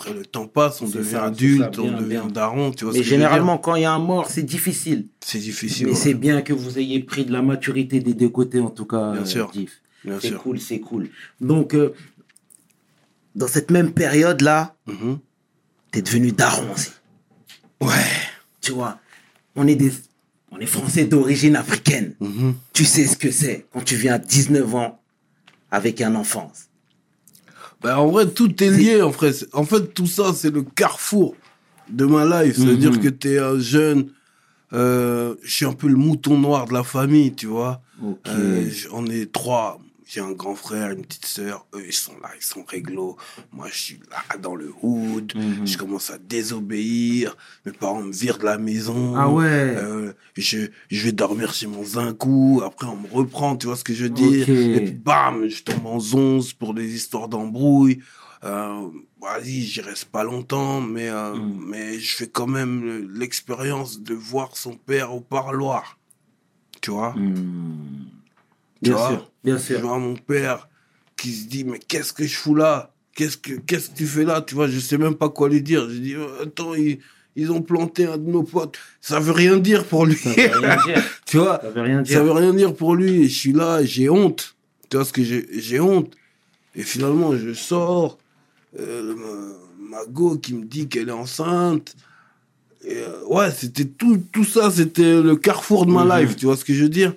après 0.00 0.14
le 0.14 0.24
temps 0.24 0.46
passe, 0.46 0.80
on 0.82 0.88
devient 0.88 1.10
ça, 1.10 1.24
adulte, 1.24 1.74
ça, 1.74 1.82
on 1.82 1.90
devient 1.92 2.08
bien. 2.08 2.26
daron, 2.26 2.70
tu 2.72 2.84
vois 2.84 2.92
ce 2.94 2.98
Mais 2.98 3.02
que 3.02 3.08
je 3.08 3.14
veux 3.14 3.18
dire 3.18 3.28
généralement, 3.28 3.58
quand 3.58 3.74
il 3.76 3.82
y 3.82 3.84
a 3.84 3.92
un 3.92 3.98
mort, 3.98 4.30
c'est 4.30 4.42
difficile. 4.42 5.06
c'est 5.20 5.38
difficile. 5.38 5.86
Mais 5.86 5.92
ouais. 5.92 5.98
c'est 5.98 6.14
bien 6.14 6.40
que 6.42 6.52
vous 6.52 6.78
ayez 6.78 7.00
pris 7.00 7.24
de 7.26 7.32
la 7.32 7.42
maturité 7.42 8.00
des 8.00 8.14
deux 8.14 8.28
côtés, 8.30 8.60
en 8.60 8.70
tout 8.70 8.86
cas, 8.86 9.12
Bien 9.12 9.22
euh, 9.22 9.24
sûr. 9.26 9.50
Diff. 9.52 9.80
C'est 10.20 10.34
cool, 10.36 10.58
c'est 10.58 10.80
cool. 10.80 11.10
Donc, 11.42 11.74
euh, 11.74 11.94
dans 13.34 13.46
cette 13.48 13.70
même 13.70 13.92
période-là, 13.92 14.74
Mhm. 14.86 15.18
t'es 15.92 16.00
devenu 16.02 16.32
daron 16.32 16.72
aussi. 16.72 16.90
Ouais. 17.82 17.88
Tu 18.62 18.72
vois, 18.72 18.98
on 19.56 19.66
est 19.66 19.74
des, 19.76 19.92
on 20.50 20.58
est 20.58 20.66
français 20.66 21.04
d'origine 21.04 21.56
africaine. 21.56 22.14
Mhm. 22.20 22.54
Tu 22.72 22.84
sais 22.86 23.06
ce 23.06 23.16
que 23.16 23.30
c'est 23.30 23.66
quand 23.72 23.84
tu 23.84 23.96
viens 23.96 24.14
à 24.14 24.18
19 24.18 24.74
ans 24.74 25.00
avec 25.70 26.00
un 26.00 26.14
enfant. 26.14 26.50
Ben, 27.82 27.96
en 27.96 28.08
vrai, 28.08 28.28
tout 28.28 28.62
est 28.62 28.70
lié, 28.70 29.02
en 29.02 29.12
fait. 29.12 29.46
En 29.52 29.64
fait, 29.64 29.94
tout 29.94 30.06
ça, 30.06 30.32
c'est 30.34 30.50
le 30.50 30.62
carrefour 30.62 31.34
de 31.88 32.04
ma 32.04 32.44
life. 32.44 32.58
Mhm. 32.58 32.64
C'est-à-dire 32.64 33.00
que 33.00 33.08
t'es 33.08 33.38
un 33.38 33.58
jeune, 33.58 34.10
euh, 34.72 35.34
je 35.42 35.50
suis 35.50 35.64
un 35.64 35.72
peu 35.72 35.88
le 35.88 35.96
mouton 35.96 36.38
noir 36.38 36.66
de 36.66 36.74
la 36.74 36.84
famille, 36.84 37.32
tu 37.34 37.46
vois. 37.46 37.82
Ok. 38.02 38.18
Euh, 38.28 38.70
on 38.92 39.06
est 39.06 39.32
trois. 39.32 39.80
J'ai 40.12 40.20
un 40.20 40.32
grand 40.32 40.56
frère, 40.56 40.90
une 40.90 41.02
petite 41.02 41.24
sœur. 41.26 41.66
Eux, 41.72 41.84
ils 41.86 41.92
sont 41.92 42.14
là, 42.20 42.30
ils 42.36 42.42
sont 42.44 42.64
réglo. 42.64 43.16
Moi, 43.52 43.68
je 43.70 43.78
suis 43.78 44.00
là 44.10 44.36
dans 44.38 44.56
le 44.56 44.72
hood. 44.82 45.32
Mhm. 45.36 45.64
Je 45.64 45.78
commence 45.78 46.10
à 46.10 46.18
désobéir. 46.18 47.36
Mes 47.64 47.70
parents 47.70 48.02
me 48.02 48.12
virent 48.12 48.38
de 48.38 48.44
la 48.44 48.58
maison. 48.58 49.14
Ah 49.16 49.28
ouais. 49.30 49.44
Euh, 49.46 50.12
je, 50.36 50.66
je 50.90 51.04
vais 51.04 51.12
dormir 51.12 51.54
chez 51.54 51.68
mon 51.68 51.84
zinkou. 51.84 52.60
Après, 52.64 52.88
on 52.88 52.96
me 52.96 53.06
reprend, 53.08 53.56
tu 53.56 53.66
vois 53.68 53.76
ce 53.76 53.84
que 53.84 53.94
je 53.94 54.02
veux 54.04 54.10
dire? 54.10 54.42
Ok. 54.42 54.48
Et 54.48 54.80
puis, 54.80 54.90
bam, 54.94 55.46
je 55.48 55.62
tombe 55.62 55.86
en 55.86 56.00
zonze 56.00 56.52
pour 56.54 56.74
des 56.74 56.92
histoires 56.92 57.28
d'embrouille. 57.28 58.00
Euh, 58.42 58.88
Vas-y, 59.22 59.60
j'y 59.60 59.82
reste 59.82 60.06
pas 60.06 60.24
longtemps, 60.24 60.80
mais, 60.80 61.08
euh, 61.10 61.34
Mm. 61.36 61.64
mais 61.68 61.98
je 62.00 62.16
fais 62.16 62.26
quand 62.26 62.46
même 62.46 62.82
le- 62.82 63.06
l'expérience 63.06 64.00
de 64.00 64.14
voir 64.14 64.56
son 64.56 64.74
père 64.76 65.14
au 65.14 65.20
parloir. 65.20 65.98
Tu 66.80 66.90
vois? 66.90 67.12
Hmm. 67.12 68.06
Tu 68.82 68.90
Bien 68.90 68.96
vois 68.98 69.08
sûr, 69.08 69.30
bien 69.44 69.58
Je 69.58 69.62
sûr. 69.64 69.80
vois 69.80 69.98
mon 69.98 70.14
père 70.14 70.68
qui 71.16 71.32
se 71.32 71.46
dit, 71.46 71.64
mais 71.64 71.78
qu'est-ce 71.78 72.12
que 72.12 72.24
je 72.26 72.34
fous 72.36 72.54
là? 72.54 72.92
Qu'est-ce 73.14 73.36
que 73.36 73.52
qu'est-ce 73.54 73.90
que 73.90 73.96
tu 73.96 74.06
fais 74.06 74.24
là? 74.24 74.40
Tu 74.40 74.54
vois, 74.54 74.68
je 74.68 74.78
sais 74.78 74.96
même 74.98 75.14
pas 75.16 75.28
quoi 75.28 75.48
lui 75.48 75.60
dire. 75.62 75.88
Je 75.90 75.96
dis, 75.98 76.14
euh, 76.14 76.44
attends, 76.44 76.74
ils, 76.74 76.98
ils 77.36 77.50
ont 77.52 77.60
planté 77.60 78.06
un 78.06 78.16
de 78.16 78.30
nos 78.30 78.42
potes. 78.42 78.78
Ça 79.00 79.20
veut 79.20 79.32
rien 79.32 79.58
dire 79.58 79.84
pour 79.84 80.06
lui. 80.06 80.14
Ça 80.16 80.30
veut 80.32 80.60
rien 80.60 80.76
dire. 80.86 81.02
tu 81.26 81.36
vois 81.38 81.60
Ça 81.60 81.70
veut 81.70 81.82
rien 81.82 81.98
Ça 82.04 82.04
dire. 82.14 82.24
veut 82.24 82.32
rien 82.32 82.54
dire 82.54 82.74
pour 82.74 82.94
lui. 82.94 83.22
Et 83.24 83.28
je 83.28 83.38
suis 83.38 83.52
là, 83.52 83.84
j'ai 83.84 84.08
honte. 84.08 84.56
Tu 84.88 84.96
vois 84.96 85.04
ce 85.04 85.12
que 85.12 85.22
j'ai 85.22 85.46
j'ai 85.60 85.80
honte. 85.80 86.14
Et 86.74 86.82
finalement, 86.82 87.36
je 87.36 87.52
sors. 87.52 88.18
euh, 88.78 89.14
ma, 89.78 90.04
go 90.06 90.38
qui 90.38 90.54
me 90.54 90.64
dit 90.64 90.88
qu'elle 90.88 91.08
est 91.08 91.12
enceinte. 91.12 91.96
Et, 92.84 92.96
euh, 92.96 93.24
ouais, 93.26 93.50
c'était 93.50 93.84
tout, 93.84 94.22
tout 94.32 94.44
ça, 94.44 94.70
c'était 94.70 95.20
le 95.20 95.36
carrefour 95.36 95.84
de 95.84 95.90
ma 95.92 96.04
Mhm. 96.04 96.20
life. 96.22 96.36
Tu 96.36 96.46
vois 96.46 96.56
ce 96.56 96.64
que 96.64 96.72
je 96.72 96.84
veux 96.84 96.88
dire? 96.88 97.14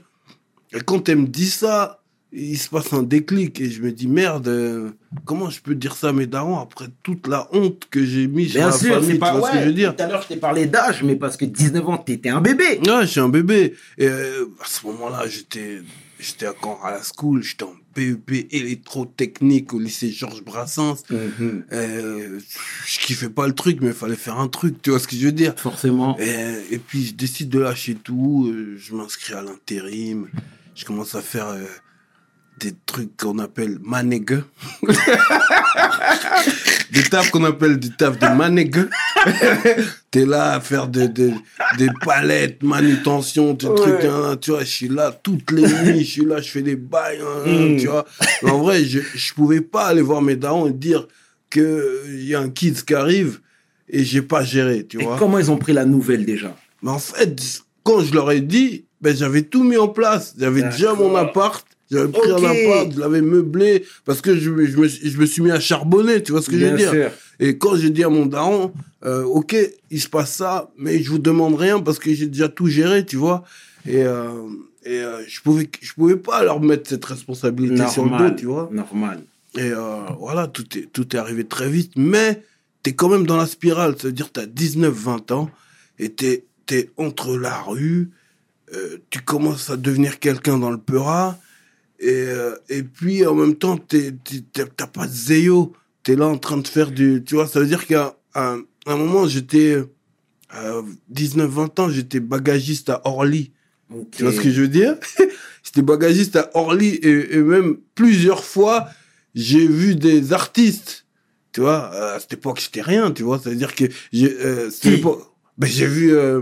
Et 0.73 0.81
quand 0.81 1.07
elle 1.09 1.17
me 1.17 1.27
dit 1.27 1.49
ça, 1.49 2.03
il 2.33 2.57
se 2.57 2.69
passe 2.69 2.91
un 2.93 3.03
déclic. 3.03 3.61
Et 3.61 3.69
je 3.69 3.81
me 3.81 3.91
dis, 3.91 4.07
merde, 4.07 4.47
euh, 4.47 4.89
comment 5.25 5.49
je 5.49 5.61
peux 5.61 5.75
dire 5.75 5.95
ça 5.95 6.09
à 6.09 6.13
mes 6.13 6.25
darons 6.27 6.59
après 6.59 6.87
toute 7.03 7.27
la 7.27 7.47
honte 7.53 7.87
que 7.89 8.03
j'ai 8.03 8.27
mis 8.27 8.49
sur 8.49 8.59
Bien 8.59 8.67
la 8.67 8.77
sûr, 8.77 8.93
famille 8.95 9.11
c'est 9.11 9.19
pas 9.19 9.31
Tu 9.31 9.37
vois 9.37 9.49
ce 9.49 9.53
que 9.53 9.61
je 9.61 9.65
veux 9.67 9.73
dire? 9.73 9.95
Tout 9.95 10.03
à 10.03 10.07
l'heure, 10.07 10.21
je 10.23 10.27
t'ai 10.27 10.37
parlé 10.37 10.65
d'âge, 10.65 11.03
mais 11.03 11.15
parce 11.15 11.37
que 11.37 11.45
19 11.45 11.87
ans, 11.87 11.97
t'étais 11.97 12.29
un 12.29 12.41
bébé. 12.41 12.79
Ouais, 12.85 13.01
je 13.01 13.05
suis 13.05 13.19
un 13.19 13.29
bébé. 13.29 13.75
Et 13.97 14.07
euh, 14.07 14.45
à 14.61 14.65
ce 14.65 14.85
moment-là, 14.87 15.27
j'étais, 15.27 15.81
j'étais 16.19 16.47
encore 16.47 16.83
à 16.83 16.91
la 16.91 17.01
school, 17.03 17.43
j'étais 17.43 17.65
en 17.65 17.75
BEP 17.95 18.47
électrotechnique 18.51 19.71
au 19.71 19.79
lycée 19.79 20.09
Georges 20.09 20.43
Brassens. 20.43 21.03
Mhm. 21.11 21.65
Euh, 21.71 22.39
je 22.87 22.99
kiffais 22.99 23.29
pas 23.29 23.45
le 23.45 23.53
truc, 23.53 23.77
mais 23.81 23.89
il 23.89 23.93
fallait 23.93 24.15
faire 24.15 24.39
un 24.39 24.47
truc, 24.47 24.81
tu 24.81 24.89
vois 24.89 24.97
ce 24.97 25.07
que 25.07 25.15
je 25.15 25.27
veux 25.27 25.31
dire? 25.31 25.53
Forcément. 25.57 26.17
Et, 26.19 26.55
et 26.71 26.79
puis 26.79 27.05
je 27.05 27.13
décide 27.13 27.49
de 27.49 27.59
lâcher 27.59 27.93
tout, 27.93 28.51
je 28.77 28.95
m'inscris 28.95 29.35
à 29.35 29.43
l'intérim, 29.43 30.27
je 30.75 30.85
commence 30.85 31.15
à 31.15 31.21
faire 31.21 31.47
euh, 31.49 31.63
des 32.59 32.73
trucs 32.85 33.15
qu'on 33.17 33.39
appelle 33.39 33.77
manégue. 33.81 34.41
des 36.91 37.03
tafs 37.03 37.31
qu'on 37.31 37.43
appelle 37.43 37.77
des 37.79 37.89
tafs 37.89 38.17
de 38.19 38.27
manégue. 38.27 38.87
T'es 40.11 40.25
là 40.25 40.53
à 40.53 40.59
faire 40.59 40.87
des, 40.87 41.07
des, 41.07 41.33
des 41.77 41.89
palettes, 42.05 42.61
manutention, 42.63 43.53
des 43.53 43.65
Ouais. 43.67 43.75
trucs, 43.75 44.03
hein, 44.05 44.37
tu 44.39 44.51
vois, 44.51 44.61
je 44.61 44.69
suis 44.69 44.87
là 44.89 45.11
toutes 45.23 45.49
les 45.51 45.61
nuits, 45.83 46.03
je 46.05 46.11
suis 46.11 46.25
là, 46.25 46.39
je 46.41 46.49
fais 46.51 46.61
des 46.61 46.75
bails, 46.75 47.19
hein, 47.21 47.49
Mm. 47.49 47.77
tu 47.77 47.87
vois. 47.87 48.05
Mais 48.43 48.51
en 48.51 48.59
vrai, 48.59 48.83
je, 48.85 48.99
je 49.15 49.33
pouvais 49.33 49.61
pas 49.61 49.85
aller 49.87 50.01
voir 50.01 50.21
mes 50.21 50.35
darons 50.35 50.67
et 50.67 50.73
dire 50.73 51.07
que 51.49 52.03
il 52.07 52.25
y 52.25 52.35
a 52.35 52.39
un 52.39 52.49
kids 52.49 52.83
qui 52.85 52.93
arrive 52.93 53.39
et 53.89 54.03
j'ai 54.03 54.21
pas 54.21 54.43
géré, 54.43 54.85
tu 54.85 54.99
Et 54.99 55.03
vois. 55.03 55.17
comment 55.17 55.39
ils 55.39 55.49
ont 55.51 55.57
pris 55.57 55.73
la 55.73 55.85
nouvelle 55.85 56.25
déjà? 56.25 56.55
Mais 56.81 56.91
en 56.91 56.99
fait, 56.99 57.61
quand 57.83 58.01
je 58.01 58.13
leur 58.13 58.29
ai 58.31 58.41
dit, 58.41 58.85
ben, 59.03 59.15
j'avais 59.15 59.43
tout 59.43 59.63
mis 59.63 59.77
en 59.77 59.87
place. 59.89 60.33
J'avais 60.39 60.63
déjà 60.63 60.93
mon 60.95 61.15
appart. 61.15 61.65
J'avais 61.91 62.07
pris 62.11 62.31
Ok. 62.31 62.39
un 62.41 62.45
appart, 62.45 62.91
je 62.91 62.99
l'avais 62.99 63.21
meublé, 63.21 63.85
parce 64.05 64.21
que 64.21 64.35
je, 64.35 64.49
me- 64.49 64.65
je, 64.65 64.77
me, 64.77 64.87
je 64.87 65.17
me 65.17 65.25
suis 65.27 65.43
mis 65.43 65.51
à 65.51 65.59
charbonner, 65.59 66.23
tu 66.23 66.31
vois 66.31 66.41
ce 66.41 66.49
que 66.49 66.57
je 66.57 66.65
veux 66.65 66.77
dire 66.77 66.89
sûr. 66.89 67.11
Et 67.39 67.57
quand 67.59 67.75
j'ai 67.75 67.91
dit 67.91 68.03
à 68.03 68.09
mon 68.09 68.25
daron, 68.25 68.73
euh, 69.05 69.21
ok, 69.23 69.55
il 69.91 70.01
se 70.01 70.07
passe 70.07 70.33
ça, 70.33 70.71
mais 70.77 71.03
je 71.03 71.09
vous 71.11 71.19
demande 71.19 71.53
rien 71.55 71.79
parce 71.81 71.99
que 71.99 72.11
j'ai 72.13 72.25
déjà 72.25 72.47
tout 72.49 72.65
géré, 72.67 73.05
tu 73.05 73.17
vois. 73.17 73.43
Et, 73.85 74.01
euh, 74.01 74.31
et 74.85 75.01
euh, 75.03 75.21
je 75.27 75.39
pouvais, 75.41 75.69
je 75.81 75.93
pouvais 75.93 76.15
pas 76.15 76.43
leur 76.43 76.61
mettre 76.61 76.89
cette 76.89 77.05
responsabilité 77.05 77.85
sur 77.87 78.05
le 78.05 78.09
dos, 78.09 78.15
Normal. 78.15 78.35
tu 78.37 78.45
vois. 78.47 78.69
Normal. 78.71 79.19
Et 79.55 79.71
voilà, 80.17 80.47
tout 80.47 80.65
est, 80.77 80.87
tout 80.91 81.15
est 81.15 81.19
arrivé 81.19 81.43
très 81.43 81.69
vite. 81.69 81.91
Mais 81.95 82.41
tu 82.81 82.89
es 82.89 82.93
quand 82.93 83.09
même 83.09 83.27
dans 83.27 83.37
la 83.37 83.45
spirale. 83.45 83.95
C'est-à-dire 83.99 84.31
tu 84.31 84.39
as 84.39 84.47
19-20 84.47 85.31
ans 85.33 85.49
et 85.99 86.11
tu 86.11 86.25
es, 86.25 86.89
entre 86.97 87.37
la 87.37 87.55
rue. 87.61 88.09
Euh, 88.73 88.97
tu 89.09 89.19
commences 89.19 89.69
à 89.69 89.77
devenir 89.77 90.19
quelqu'un 90.19 90.57
dans 90.57 90.71
le 90.71 90.77
Peura. 90.77 91.39
Et, 91.99 92.09
euh, 92.11 92.55
et 92.69 92.83
puis 92.83 93.25
en 93.25 93.35
même 93.35 93.55
temps, 93.55 93.77
tu 93.77 94.13
n'as 94.57 94.87
pas 94.87 95.07
de 95.07 95.11
zéyo. 95.13 95.73
Tu 96.03 96.11
es 96.13 96.15
là 96.15 96.27
en 96.27 96.37
train 96.37 96.57
de 96.57 96.67
faire 96.67 96.91
du... 96.91 97.23
Tu 97.25 97.35
vois, 97.35 97.47
ça 97.47 97.59
veut 97.59 97.65
dire 97.67 97.85
qu'à 97.85 98.17
un, 98.35 98.61
un 98.85 98.97
moment, 98.97 99.27
j'étais... 99.27 99.77
À 100.49 100.81
19-20 101.11 101.81
ans, 101.81 101.89
j'étais 101.89 102.19
bagagiste 102.19 102.89
à 102.89 103.01
Orly. 103.05 103.51
Tu 104.11 104.23
vois 104.23 104.31
ce 104.31 104.39
que 104.39 104.51
je 104.51 104.61
veux 104.61 104.67
dire? 104.67 104.97
J'étais 105.63 105.81
bagagiste 105.81 106.35
à 106.35 106.51
Orly 106.53 106.89
et, 106.89 107.35
et 107.35 107.41
même 107.41 107.77
plusieurs 107.95 108.43
fois, 108.43 108.87
j'ai 109.33 109.65
vu 109.65 109.95
des 109.95 110.31
artistes. 110.33 111.05
Tu 111.53 111.61
vois, 111.61 111.87
à 111.89 112.19
cette 112.19 112.33
époque, 112.33 112.59
j'étais 112.61 112.81
rien, 112.81 113.11
tu 113.11 113.23
vois. 113.23 113.39
C'est-à-dire 113.41 113.73
que 113.73 113.85
j'ai, 114.11 114.35
euh, 114.41 114.69
l'époque- 114.83 115.23
ben, 115.57 115.65
j'ai 115.67 115.87
vu, 115.87 116.13
euh, 116.13 116.41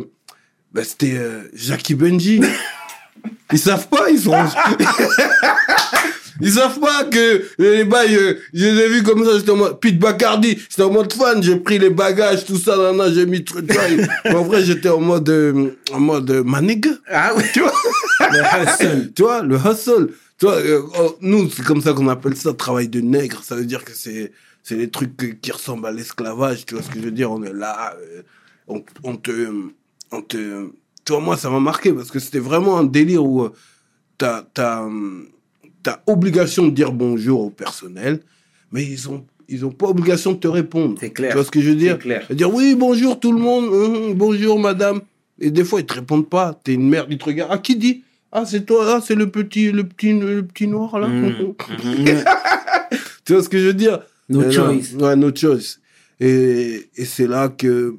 ben, 0.73 0.83
c'était 0.83 1.17
euh, 1.17 1.49
Jackie 1.53 1.95
Benji. 1.95 2.41
ils 3.51 3.59
savent 3.59 3.87
pas, 3.87 4.09
ils 4.09 4.19
sont. 4.19 4.33
Ils 6.43 6.53
savent 6.53 6.79
pas 6.79 7.03
que 7.03 7.43
les 7.59 7.83
bails, 7.83 8.15
euh, 8.15 8.39
je 8.51 8.65
les 8.65 8.81
ai 8.81 8.89
vus 8.89 9.03
comme 9.03 9.23
ça, 9.23 9.37
j'étais 9.37 9.51
en 9.51 9.57
mode, 9.57 9.79
Pete 9.79 9.99
Bacardi, 9.99 10.57
j'étais 10.69 10.81
en 10.81 10.91
mode 10.91 11.13
fan, 11.13 11.41
j'ai 11.43 11.57
pris 11.57 11.77
les 11.77 11.91
bagages, 11.91 12.45
tout 12.45 12.57
ça, 12.57 12.75
là, 12.75 13.13
j'ai 13.13 13.27
mis, 13.27 13.43
truc, 13.43 13.71
en 14.25 14.41
vrai, 14.41 14.63
j'étais 14.63 14.89
en 14.89 14.99
mode, 14.99 15.29
euh, 15.29 15.77
en 15.93 15.99
mode, 15.99 16.31
euh, 16.31 16.43
ma 16.43 16.61
nigga. 16.61 16.89
Ah 17.07 17.33
oui. 17.37 17.43
Tu 17.53 17.59
vois? 17.59 17.73
Le 18.31 18.39
hustle. 18.39 19.13
tu 19.13 19.21
vois, 19.21 19.41
le 19.43 19.55
hustle. 19.55 20.09
Tu 20.39 20.45
vois, 20.45 20.55
euh, 20.55 20.81
oh, 20.99 21.17
nous, 21.21 21.49
c'est 21.49 21.63
comme 21.63 21.81
ça 21.81 21.93
qu'on 21.93 22.07
appelle 22.07 22.35
ça, 22.35 22.53
travail 22.53 22.87
de 22.87 23.01
nègre. 23.01 23.43
Ça 23.43 23.55
veut 23.55 23.65
dire 23.65 23.83
que 23.83 23.91
c'est, 23.93 24.31
c'est 24.63 24.75
les 24.75 24.89
trucs 24.89 25.41
qui 25.41 25.51
ressemblent 25.51 25.85
à 25.85 25.91
l'esclavage. 25.91 26.65
Tu 26.65 26.75
vois 26.75 26.83
ce 26.83 26.89
que 26.89 26.99
je 26.99 27.05
veux 27.05 27.11
dire? 27.11 27.31
On 27.31 27.43
est 27.43 27.53
là, 27.53 27.95
euh, 27.99 28.21
on, 28.67 28.83
on 29.03 29.17
te, 29.17 29.31
on 30.11 30.21
te, 30.21 30.67
tu 31.05 31.11
vois, 31.13 31.21
moi, 31.21 31.37
ça 31.37 31.49
m'a 31.49 31.59
marqué 31.59 31.91
parce 31.93 32.11
que 32.11 32.19
c'était 32.19 32.39
vraiment 32.39 32.77
un 32.77 32.83
délire 32.83 33.23
où 33.25 33.43
euh, 33.43 33.51
t'as, 34.17 34.43
t'as, 34.53 34.81
hum, 34.83 35.27
t'as 35.83 35.99
obligation 36.07 36.65
de 36.65 36.71
dire 36.71 36.91
bonjour 36.91 37.41
au 37.41 37.49
personnel, 37.49 38.21
mais 38.71 38.83
ils 38.83 39.09
ont, 39.09 39.25
ils 39.49 39.65
ont 39.65 39.71
pas 39.71 39.87
obligation 39.87 40.33
de 40.33 40.37
te 40.37 40.47
répondre. 40.47 40.97
C'est 40.99 41.11
clair. 41.11 41.31
Tu 41.31 41.35
vois 41.35 41.45
ce 41.45 41.51
que 41.51 41.61
je 41.61 41.69
veux 41.69 41.75
dire? 41.75 41.93
C'est 41.97 42.03
clair. 42.03 42.25
De 42.29 42.35
dire 42.35 42.53
oui, 42.53 42.75
bonjour 42.75 43.19
tout 43.19 43.31
le 43.31 43.39
monde, 43.39 43.65
hum, 43.65 44.13
bonjour 44.13 44.59
madame. 44.59 45.01
Et 45.39 45.49
des 45.49 45.63
fois, 45.63 45.79
ils 45.79 45.85
te 45.85 45.93
répondent 45.95 46.29
pas. 46.29 46.59
T'es 46.63 46.73
une 46.75 46.87
merde, 46.87 47.07
ils 47.09 47.17
te 47.17 47.25
regardent. 47.25 47.51
Ah, 47.53 47.57
qui 47.57 47.75
dit? 47.75 48.03
Ah, 48.31 48.45
c'est 48.45 48.65
toi, 48.65 48.95
ah, 48.97 49.01
c'est 49.03 49.15
le 49.15 49.29
petit, 49.29 49.71
le 49.71 49.83
petit, 49.85 50.13
le 50.13 50.45
petit 50.45 50.67
noir 50.67 50.99
là. 50.99 51.07
Mm. 51.07 51.53
Mhm. 51.83 52.23
tu 53.25 53.33
vois 53.33 53.43
ce 53.43 53.49
que 53.49 53.57
je 53.59 53.67
veux 53.67 53.73
dire? 53.73 53.99
No 54.29 54.41
Euh, 54.41 54.51
choice. 54.51 54.95
Ouais, 54.99 55.15
no 55.15 55.35
choice. 55.35 55.79
Et, 56.19 56.89
et 56.95 57.05
c'est 57.05 57.27
là 57.27 57.49
que, 57.49 57.95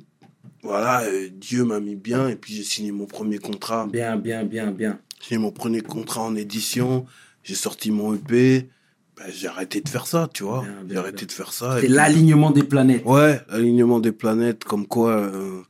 voilà, 0.62 1.02
euh, 1.02 1.28
Dieu 1.32 1.64
m'a 1.64 1.80
mis 1.80 1.96
bien. 1.96 2.28
Et 2.28 2.36
puis 2.36 2.54
j'ai 2.54 2.62
signé 2.62 2.92
mon 2.92 3.06
premier 3.06 3.38
contrat. 3.38 3.86
Bien, 3.90 4.16
bien, 4.16 4.44
bien, 4.44 4.70
bien. 4.70 4.98
J'ai 5.20 5.28
signé 5.28 5.38
mon 5.38 5.50
premier 5.50 5.80
contrat 5.80 6.22
en 6.22 6.34
édition. 6.36 7.06
j'ai 7.42 7.54
sorti 7.56 7.90
mon 7.90 8.14
EP, 8.14 8.68
ben, 9.16 9.24
j'ai 9.30 9.48
arrêté 9.48 9.80
de 9.80 9.88
faire 9.88 10.06
ça, 10.06 10.28
tu 10.32 10.44
vois. 10.44 10.64
J'ai 10.88 10.96
arrêté 10.96 11.18
bien. 11.18 11.26
de 11.26 11.32
faire 11.32 11.52
ça. 11.52 11.78
C'est 11.80 11.88
l'alignement 11.88 12.50
des 12.50 12.62
planètes. 12.62 13.04
Ouais, 13.04 13.40
alignement 13.48 14.00
des 14.00 14.12
planètes, 14.12 14.64
comme 14.64 14.86
quoi, 14.86 15.10
euh, 15.12 15.60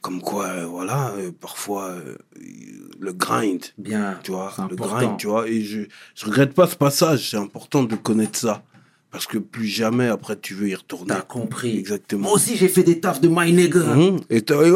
comme 0.00 0.20
quoi, 0.20 0.46
euh, 0.48 0.66
voilà, 0.66 1.14
parfois 1.40 1.96
le 3.00 3.12
grind, 3.12 3.60
Bien. 3.78 4.18
tu 4.22 4.30
vois, 4.32 4.52
le 4.58 4.64
important. 4.74 4.96
grind, 4.96 5.16
tu 5.18 5.26
vois. 5.26 5.48
Et 5.48 5.62
je, 5.62 5.82
je 6.14 6.26
regrette 6.26 6.54
pas 6.54 6.66
ce 6.66 6.76
passage. 6.76 7.30
C'est 7.30 7.36
important 7.36 7.82
de 7.82 7.96
connaître 7.96 8.38
ça, 8.38 8.62
parce 9.12 9.26
que 9.26 9.38
plus 9.38 9.66
jamais 9.66 10.08
après 10.08 10.36
tu 10.36 10.54
veux 10.54 10.68
y 10.68 10.74
retourner. 10.74 11.06
T'as 11.08 11.20
compris. 11.20 11.78
Exactement. 11.78 12.22
Moi 12.22 12.32
aussi, 12.32 12.56
j'ai 12.56 12.68
fait 12.68 12.82
des 12.82 12.98
tafs 12.98 13.20
de 13.20 13.28
my 13.28 13.52
nigga. 13.52 13.80
Mhm. 13.80 14.20
Et 14.30 14.40
t'as-. 14.42 14.56
Ils 14.64 14.72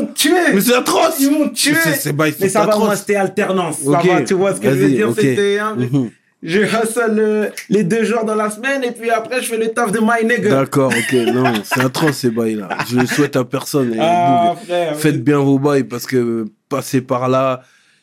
m'ont 0.00 0.06
tué. 0.14 0.30
Mais 0.54 0.60
c'est 0.60 0.74
atroce. 0.74 1.16
Ils 1.18 1.30
m'ont 1.30 1.48
tué. 1.48 1.74
C'est- 1.82 1.94
c'est- 1.94 2.12
bah, 2.12 2.26
Mais 2.38 2.48
ça 2.48 2.60
va, 2.60 2.66
atroce. 2.66 2.84
moi, 2.84 2.96
c'était 2.96 3.16
alternance. 3.16 3.78
Ça 3.80 3.90
Ok. 3.90 4.06
va, 4.06 4.22
tu 4.22 4.34
vois 4.34 4.54
ce 4.54 4.60
que 4.60 4.70
je 4.70 4.74
veux 4.76 4.88
dire 4.90 5.08
ok. 5.08 5.16
C'était. 5.20 5.58
hein, 5.58 5.74
Mhm. 5.76 6.10
Je 6.42 6.60
hustle 6.60 7.18
euh, 7.18 7.48
les 7.68 7.84
deux 7.84 8.02
jours 8.02 8.24
dans 8.24 8.34
la 8.34 8.48
semaine 8.48 8.82
et 8.82 8.92
puis 8.92 9.10
après, 9.10 9.42
je 9.42 9.48
fais 9.50 9.58
le 9.58 9.68
taf 9.72 9.92
de 9.92 9.98
my 10.00 10.24
nigga. 10.24 10.48
D'accord, 10.48 10.90
ok, 10.90 11.12
non, 11.34 11.52
c'est 11.64 11.80
atroce 11.82 12.16
ces 12.16 12.30
bails-là. 12.30 12.68
Je 12.90 12.96
le 12.98 13.06
souhaite 13.06 13.36
à 13.36 13.44
personne. 13.44 13.92
Et 13.92 13.98
Ah, 14.00 14.54
frère. 14.64 14.96
Faites 14.96 15.22
bien 15.22 15.38
vos 15.40 15.58
bails 15.58 15.84
parce 15.84 16.06
que 16.06 16.46
passer 16.70 17.02
par 17.02 17.28
là, 17.28 17.60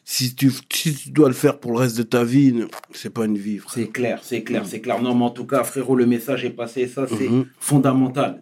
si 0.09 0.33
tu, 0.35 0.49
si 0.73 0.95
tu 0.95 1.09
dois 1.11 1.27
le 1.27 1.33
faire 1.33 1.59
pour 1.59 1.73
le 1.73 1.79
reste 1.79 1.97
de 1.97 2.03
ta 2.03 2.23
vie, 2.23 2.63
c'est 2.93 3.09
pas 3.09 3.25
une 3.25 3.37
vie. 3.37 3.59
C'est 3.73 3.89
clair, 3.89 4.21
c'est 4.23 4.41
clair, 4.41 4.65
c'est 4.65 4.79
clair. 4.79 5.01
Non, 5.01 5.13
mais 5.13 5.25
en 5.25 5.31
tout 5.31 5.45
cas, 5.45 5.65
frérot, 5.65 5.97
le 5.97 6.05
message 6.05 6.45
est 6.45 6.49
passé. 6.49 6.87
Ça, 6.87 7.07
c'est 7.09 7.27
Mhm. 7.27 7.45
fondamental. 7.59 8.41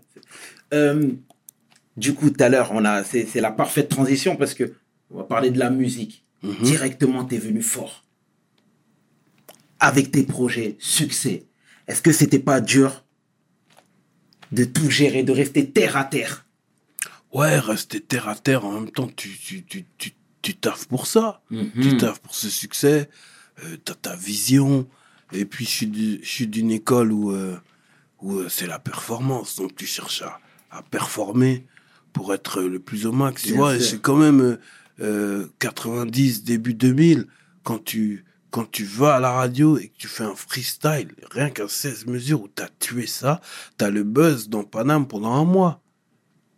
Euh, 0.76 1.09
du 1.97 2.13
coup, 2.13 2.30
tout 2.30 2.43
à 2.43 2.49
l'heure, 2.49 2.70
on 2.72 2.86
a, 2.86 3.03
c'est, 3.03 3.26
la 3.41 3.49
parfaite 3.51 3.89
transition 3.89 4.36
parce 4.36 4.53
que 4.53 4.76
on 5.09 5.18
va 5.18 5.24
parler 5.24 5.49
de 5.49 5.57
la 5.57 5.72
musique. 5.72 6.24
Mhm. 6.43 6.53
Directement, 6.61 7.26
t'es 7.26 7.39
venu 7.39 7.63
fort. 7.63 8.05
Avec 9.80 10.11
tes 10.11 10.22
projets, 10.24 10.76
succès. 10.78 11.47
Est-ce 11.88 12.03
que 12.03 12.11
c'était 12.11 12.38
pas 12.38 12.61
dur 12.61 13.03
de 14.51 14.66
tout 14.66 14.91
gérer, 14.91 15.24
de 15.24 15.32
rester 15.32 15.68
terre 15.72 15.97
à 15.97 16.03
terre? 16.03 16.45
Ouais, 17.34 17.57
rester 17.57 18.01
terre 18.01 18.30
à 18.30 18.36
terre, 18.36 18.66
en 18.66 18.72
même 18.74 18.91
temps, 18.91 19.07
tu, 19.07 19.30
tu, 19.36 19.63
tu, 19.66 19.86
tu, 19.97 20.11
tu 20.45 20.55
taffes 20.55 20.85
pour 20.85 21.07
ça. 21.07 21.41
Mhm. 21.49 21.71
Tu 21.81 21.97
taffes 21.97 22.19
pour 22.19 22.35
ce 22.35 22.49
succès, 22.49 23.09
euh, 23.63 23.77
t'as 23.83 23.95
ta 23.95 24.15
vision. 24.15 24.87
Et 25.31 25.45
puis, 25.45 25.65
je 25.65 26.19
suis, 26.23 26.47
d'une 26.47 26.69
école 26.69 27.11
où, 27.11 27.31
euh, 27.31 27.57
où 28.21 28.35
euh, 28.35 28.47
c'est 28.47 28.67
la 28.67 28.77
performance. 28.77 29.55
Donc, 29.55 29.75
tu 29.75 29.87
cherches 29.87 30.21
à, 30.21 30.39
à 30.69 30.83
performer 30.83 31.65
pour 32.13 32.31
être 32.31 32.61
le 32.61 32.79
plus 32.79 33.07
au 33.07 33.11
max. 33.11 33.41
Tu 33.41 33.49
Bien 33.49 33.57
vois, 33.57 33.79
c'est 33.79 33.99
quand 33.99 34.17
même 34.17 34.39
euh, 34.39 34.57
euh, 35.01 35.47
90, 35.57 36.43
début 36.43 36.75
2000, 36.75 37.25
quand 37.63 37.83
tu, 37.83 38.23
quand 38.51 38.69
tu 38.69 38.85
vas 38.85 39.15
à 39.15 39.19
la 39.19 39.31
radio 39.31 39.79
et 39.79 39.87
que 39.87 39.97
tu 39.97 40.07
fais 40.07 40.25
un 40.25 40.35
freestyle, 40.35 41.15
rien 41.31 41.49
qu'un 41.49 41.67
16 41.67 42.05
mesures 42.05 42.43
où 42.43 42.47
t'as 42.47 42.69
tué 42.79 43.07
ça, 43.07 43.41
t'as 43.77 43.89
le 43.89 44.03
buzz 44.03 44.47
dans 44.47 44.63
Paname 44.63 45.07
pendant 45.07 45.33
un 45.33 45.43
mois. 45.43 45.81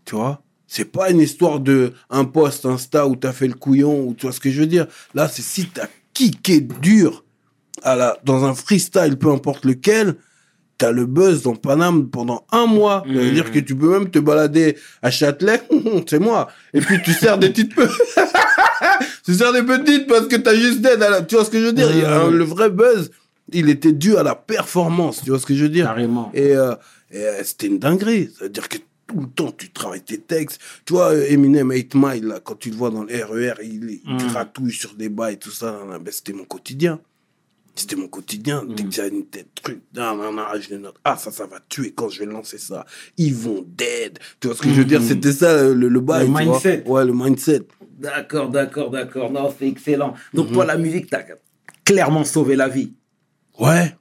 Tu 0.04 0.16
vois? 0.16 0.44
C'est 0.68 0.86
pas 0.92 1.10
une 1.12 1.20
histoire 1.22 1.60
de 1.60 1.94
un 2.10 2.26
post 2.26 2.66
Insta 2.66 3.08
où 3.08 3.16
t'as 3.16 3.32
fait 3.32 3.48
le 3.48 3.54
couillon 3.54 4.06
ou 4.08 4.14
tu 4.14 4.26
vois 4.26 4.34
ce 4.34 4.40
que 4.40 4.52
je 4.52 4.60
veux 4.62 4.68
dire. 4.68 4.88
Là, 5.14 5.28
c'est 5.28 5.42
si 5.42 5.66
t'as 5.68 5.88
kické 6.14 6.60
dur 6.62 7.24
à 7.84 7.96
la, 7.96 8.18
dans 8.24 8.44
un 8.46 8.54
freestyle, 8.54 9.18
peu 9.18 9.30
importe 9.32 9.64
lequel, 9.66 10.16
t'as 10.78 10.92
le 10.92 11.06
buzz 11.06 11.44
dans 11.44 11.56
Paname 11.56 12.10
pendant 12.10 12.46
un 12.52 12.66
mois. 12.66 13.04
Ça 13.06 13.12
veut 13.14 13.32
dire 13.32 13.52
que 13.52 13.60
tu 13.60 13.76
peux 13.76 13.90
même 13.90 14.10
te 14.10 14.20
balader 14.20 14.78
à 15.02 15.10
Châtelet, 15.10 15.62
c'est 16.08 16.20
moi. 16.20 16.50
Et 16.74 16.82
puis 16.82 17.02
tu 17.02 17.14
sers 17.14 17.38
des 17.38 17.50
petites 17.50 17.74
tu 19.26 19.34
sers 19.34 19.54
des 19.54 19.64
petites 19.64 20.08
parce 20.08 20.28
que 20.28 20.36
t'as 20.36 20.56
juste 20.56 20.82
d'aide 20.82 21.02
à 21.04 21.10
la, 21.10 21.22
tu 21.22 21.36
vois 21.36 21.46
ce 21.46 21.50
que 21.50 21.60
je 21.60 21.66
veux 21.66 21.74
dire? 21.74 21.90
Il 21.92 22.00
y 22.00 22.04
a 22.04 22.22
un- 22.22 22.32
le 22.32 22.44
vrai 22.44 22.70
buzz, 22.70 23.12
il 23.52 23.70
était 23.70 23.94
dû 23.94 24.18
à 24.18 24.24
la 24.24 24.36
performance, 24.36 25.22
tu 25.24 25.30
vois 25.30 25.40
ce 25.40 25.46
que 25.46 25.56
je 25.56 25.64
veux 25.64 25.70
dire? 25.70 25.86
Carrément. 25.86 26.32
Et, 26.34 26.56
euh, 26.56 26.74
et, 27.12 27.18
euh, 27.24 27.42
c'était 27.44 27.68
une 27.68 27.80
dinguerie. 27.80 28.30
C'est-à-dire 28.38 28.68
que 28.70 28.78
tout 29.08 29.20
le 29.22 29.28
temps, 29.28 29.52
tu 29.52 29.72
travailles 29.72 30.02
tes 30.04 30.20
textes. 30.20 30.60
Tu 30.86 30.94
vois, 30.94 31.14
euh, 31.14 31.26
Eminem 31.30 31.72
8 31.72 31.96
Mile, 31.96 32.26
là, 32.26 32.40
quand 32.44 32.56
tu 32.60 32.70
le 32.70 32.76
vois 32.76 32.90
dans 32.92 33.04
le 33.04 33.14
RER, 33.24 33.54
il, 33.64 34.00
il 34.06 34.14
Mm. 34.14 34.18
gratouille 34.28 34.72
sur 34.74 34.94
des 34.96 35.10
bas 35.10 35.32
et 35.32 35.38
tout 35.38 35.52
ça. 35.52 35.80
ben, 35.88 36.12
c'était 36.12 36.34
mon 36.34 36.44
quotidien. 36.46 37.00
C'était 37.76 37.96
mon 37.96 38.08
quotidien. 38.08 38.66
Dès 38.68 38.84
Mm. 38.84 38.90
que 38.90 38.94
j'avais 38.96 39.10
une 39.10 39.26
tête, 39.28 39.48
truc, 39.64 39.82
nan, 39.96 40.18
nan, 40.18 40.36
nan, 40.36 40.46
je 40.60 40.70
les 40.72 40.78
note. 40.80 40.96
Ah, 41.04 41.16
ça, 41.16 41.32
ça 41.32 41.46
va 41.46 41.60
tuer 41.70 41.92
quand 41.92 42.10
je 42.10 42.20
vais 42.20 42.26
lancer 42.26 42.58
ça. 42.58 42.86
Ils 43.18 43.34
vont 43.36 43.64
dead. 43.68 44.20
Tu 44.40 44.48
vois 44.48 44.56
ce 44.58 44.62
que 44.62 44.70
je 44.70 44.74
veux 44.76 44.86
dire? 44.86 45.00
Mm. 45.02 45.08
C'était 45.08 45.32
ça, 45.32 45.64
le, 45.74 45.88
le 45.88 46.00
bail. 46.00 46.22
Le 46.22 46.26
tu 46.26 46.32
vois. 46.32 46.42
mindset. 46.54 46.84
Ouais, 46.88 47.06
le 47.06 47.14
mindset. 47.14 47.62
D'accord, 48.00 48.50
d'accord, 48.50 48.90
d'accord. 48.92 49.32
Non, 49.32 49.54
c'est 49.58 49.68
excellent. 49.68 50.14
Donc, 50.34 50.48
Mhm. 50.48 50.54
toi, 50.54 50.66
la 50.66 50.78
musique 50.78 51.10
t'a 51.10 51.24
clairement 51.86 52.24
sauvé 52.24 52.56
la 52.56 52.68
vie. 52.68 52.94
Ouais. 53.60 53.96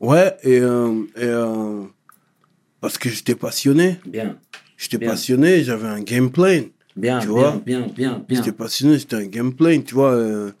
Ouais, 0.00 0.36
et, 0.42 0.60
euh, 0.60 1.02
et 1.16 1.24
euh, 1.24 1.82
parce 2.80 2.96
que 2.98 3.08
j'étais 3.10 3.34
passionné. 3.34 3.98
Bien, 4.06 4.38
J'étais 4.80 4.98
passionné, 5.04 5.62
j'avais 5.62 5.88
un 5.88 6.00
game 6.00 6.30
plan. 6.30 6.62
bien, 6.96 7.18
Tu 7.20 7.26
bien, 7.26 7.34
vois 7.34 7.50
bien, 7.64 7.86
bien, 7.86 8.24
bien. 8.26 8.38
J'étais 8.42 8.56
passionné, 8.56 8.98
c'était 8.98 9.16
un 9.16 9.26
gameplay, 9.26 9.82
tu 9.84 9.94
vois. 9.94 10.12
euh, 10.12 10.52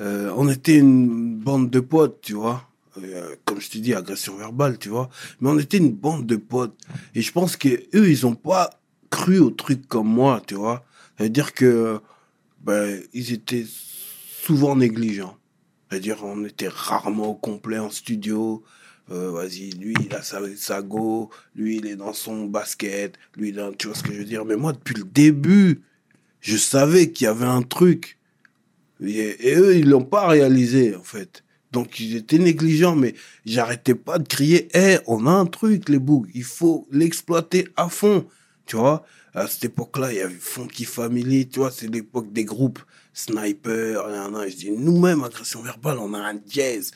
euh, 0.00 0.32
on 0.36 0.48
était 0.48 0.78
une 0.78 1.36
bande 1.36 1.70
de 1.70 1.78
potes, 1.78 2.20
tu 2.22 2.32
vois. 2.32 2.68
Euh, 2.98 3.36
comme 3.44 3.60
je 3.60 3.70
t'ai 3.70 3.78
dit, 3.78 3.94
agression 3.94 4.36
verbale, 4.36 4.78
tu 4.78 4.88
vois. 4.88 5.08
Mais 5.40 5.48
on 5.48 5.58
était 5.60 5.78
une 5.78 5.92
bande 5.92 6.26
de 6.26 6.34
potes. 6.36 6.76
Et 7.14 7.22
je 7.22 7.30
pense 7.30 7.56
que 7.56 7.68
eux, 7.94 8.10
ils 8.10 8.26
ont 8.26 8.34
pas 8.34 8.70
cru 9.10 9.38
au 9.38 9.50
truc 9.50 9.86
comme 9.86 10.08
moi, 10.08 10.42
tu 10.44 10.54
vois. 10.54 10.84
Ça 11.16 11.24
veut 11.24 11.30
dire 11.30 11.54
que 11.54 12.00
ben, 12.64 13.00
ils 13.12 13.32
étaient 13.32 13.66
souvent 14.44 14.74
négligents. 14.74 15.36
C'est-à-dire, 15.88 16.24
on 16.24 16.44
était 16.44 16.68
rarement 16.68 17.28
au 17.28 17.34
complet 17.34 17.78
en 17.78 17.90
studio. 17.90 18.64
Euh, 19.12 19.30
Vas-y, 19.30 19.70
lui, 19.72 19.94
il 20.00 20.14
a 20.14 20.22
sa, 20.22 20.82
go, 20.82 21.30
lui, 21.54 21.76
il 21.76 21.86
est 21.86 21.96
dans 21.96 22.14
son 22.14 22.46
basket, 22.46 23.18
lui, 23.36 23.50
il 23.50 23.60
tu 23.78 23.88
vois 23.88 23.96
ce 23.96 24.02
que 24.02 24.12
je 24.12 24.18
veux 24.18 24.24
dire? 24.24 24.44
Mais 24.44 24.56
moi, 24.56 24.72
depuis 24.72 24.94
le 24.94 25.04
début, 25.04 25.82
je 26.40 26.56
savais 26.56 27.10
qu'il 27.10 27.26
y 27.26 27.28
avait 27.28 27.44
un 27.44 27.62
truc. 27.62 28.18
Et, 29.04 29.50
et 29.50 29.56
eux, 29.56 29.76
ils 29.76 29.88
l'ont 29.88 30.04
pas 30.04 30.28
réalisé, 30.28 30.96
en 30.96 31.02
fait. 31.02 31.44
Donc, 31.72 32.00
ils 32.00 32.16
étaient 32.16 32.38
négligents, 32.38 32.96
mais 32.96 33.14
j'arrêtais 33.44 33.94
pas 33.94 34.18
de 34.18 34.26
crier, 34.26 34.68
hé, 34.76 34.98
on 35.06 35.26
a 35.26 35.30
un 35.30 35.46
truc, 35.46 35.88
les 35.88 35.98
bougs, 35.98 36.28
il 36.34 36.44
faut 36.44 36.86
l'exploiter 36.90 37.68
à 37.76 37.88
fond. 37.88 38.26
Tu 38.66 38.76
vois, 38.76 39.04
à 39.34 39.46
cette 39.46 39.64
époque-là, 39.64 40.12
il 40.12 40.18
y 40.18 40.20
avait 40.20 40.34
Funky 40.34 40.84
Family, 40.84 41.48
tu 41.48 41.58
vois, 41.60 41.70
c'est 41.70 41.88
l'époque 41.88 42.32
des 42.32 42.44
groupes 42.44 42.80
Sniper, 43.14 44.08
nan, 44.08 44.32
nan. 44.32 44.48
je 44.48 44.56
dis, 44.56 44.70
nous-mêmes, 44.70 45.22
agression 45.22 45.62
verbale, 45.62 45.98
on 45.98 46.14
a 46.14 46.18
un 46.18 46.40
jazz. 46.48 46.92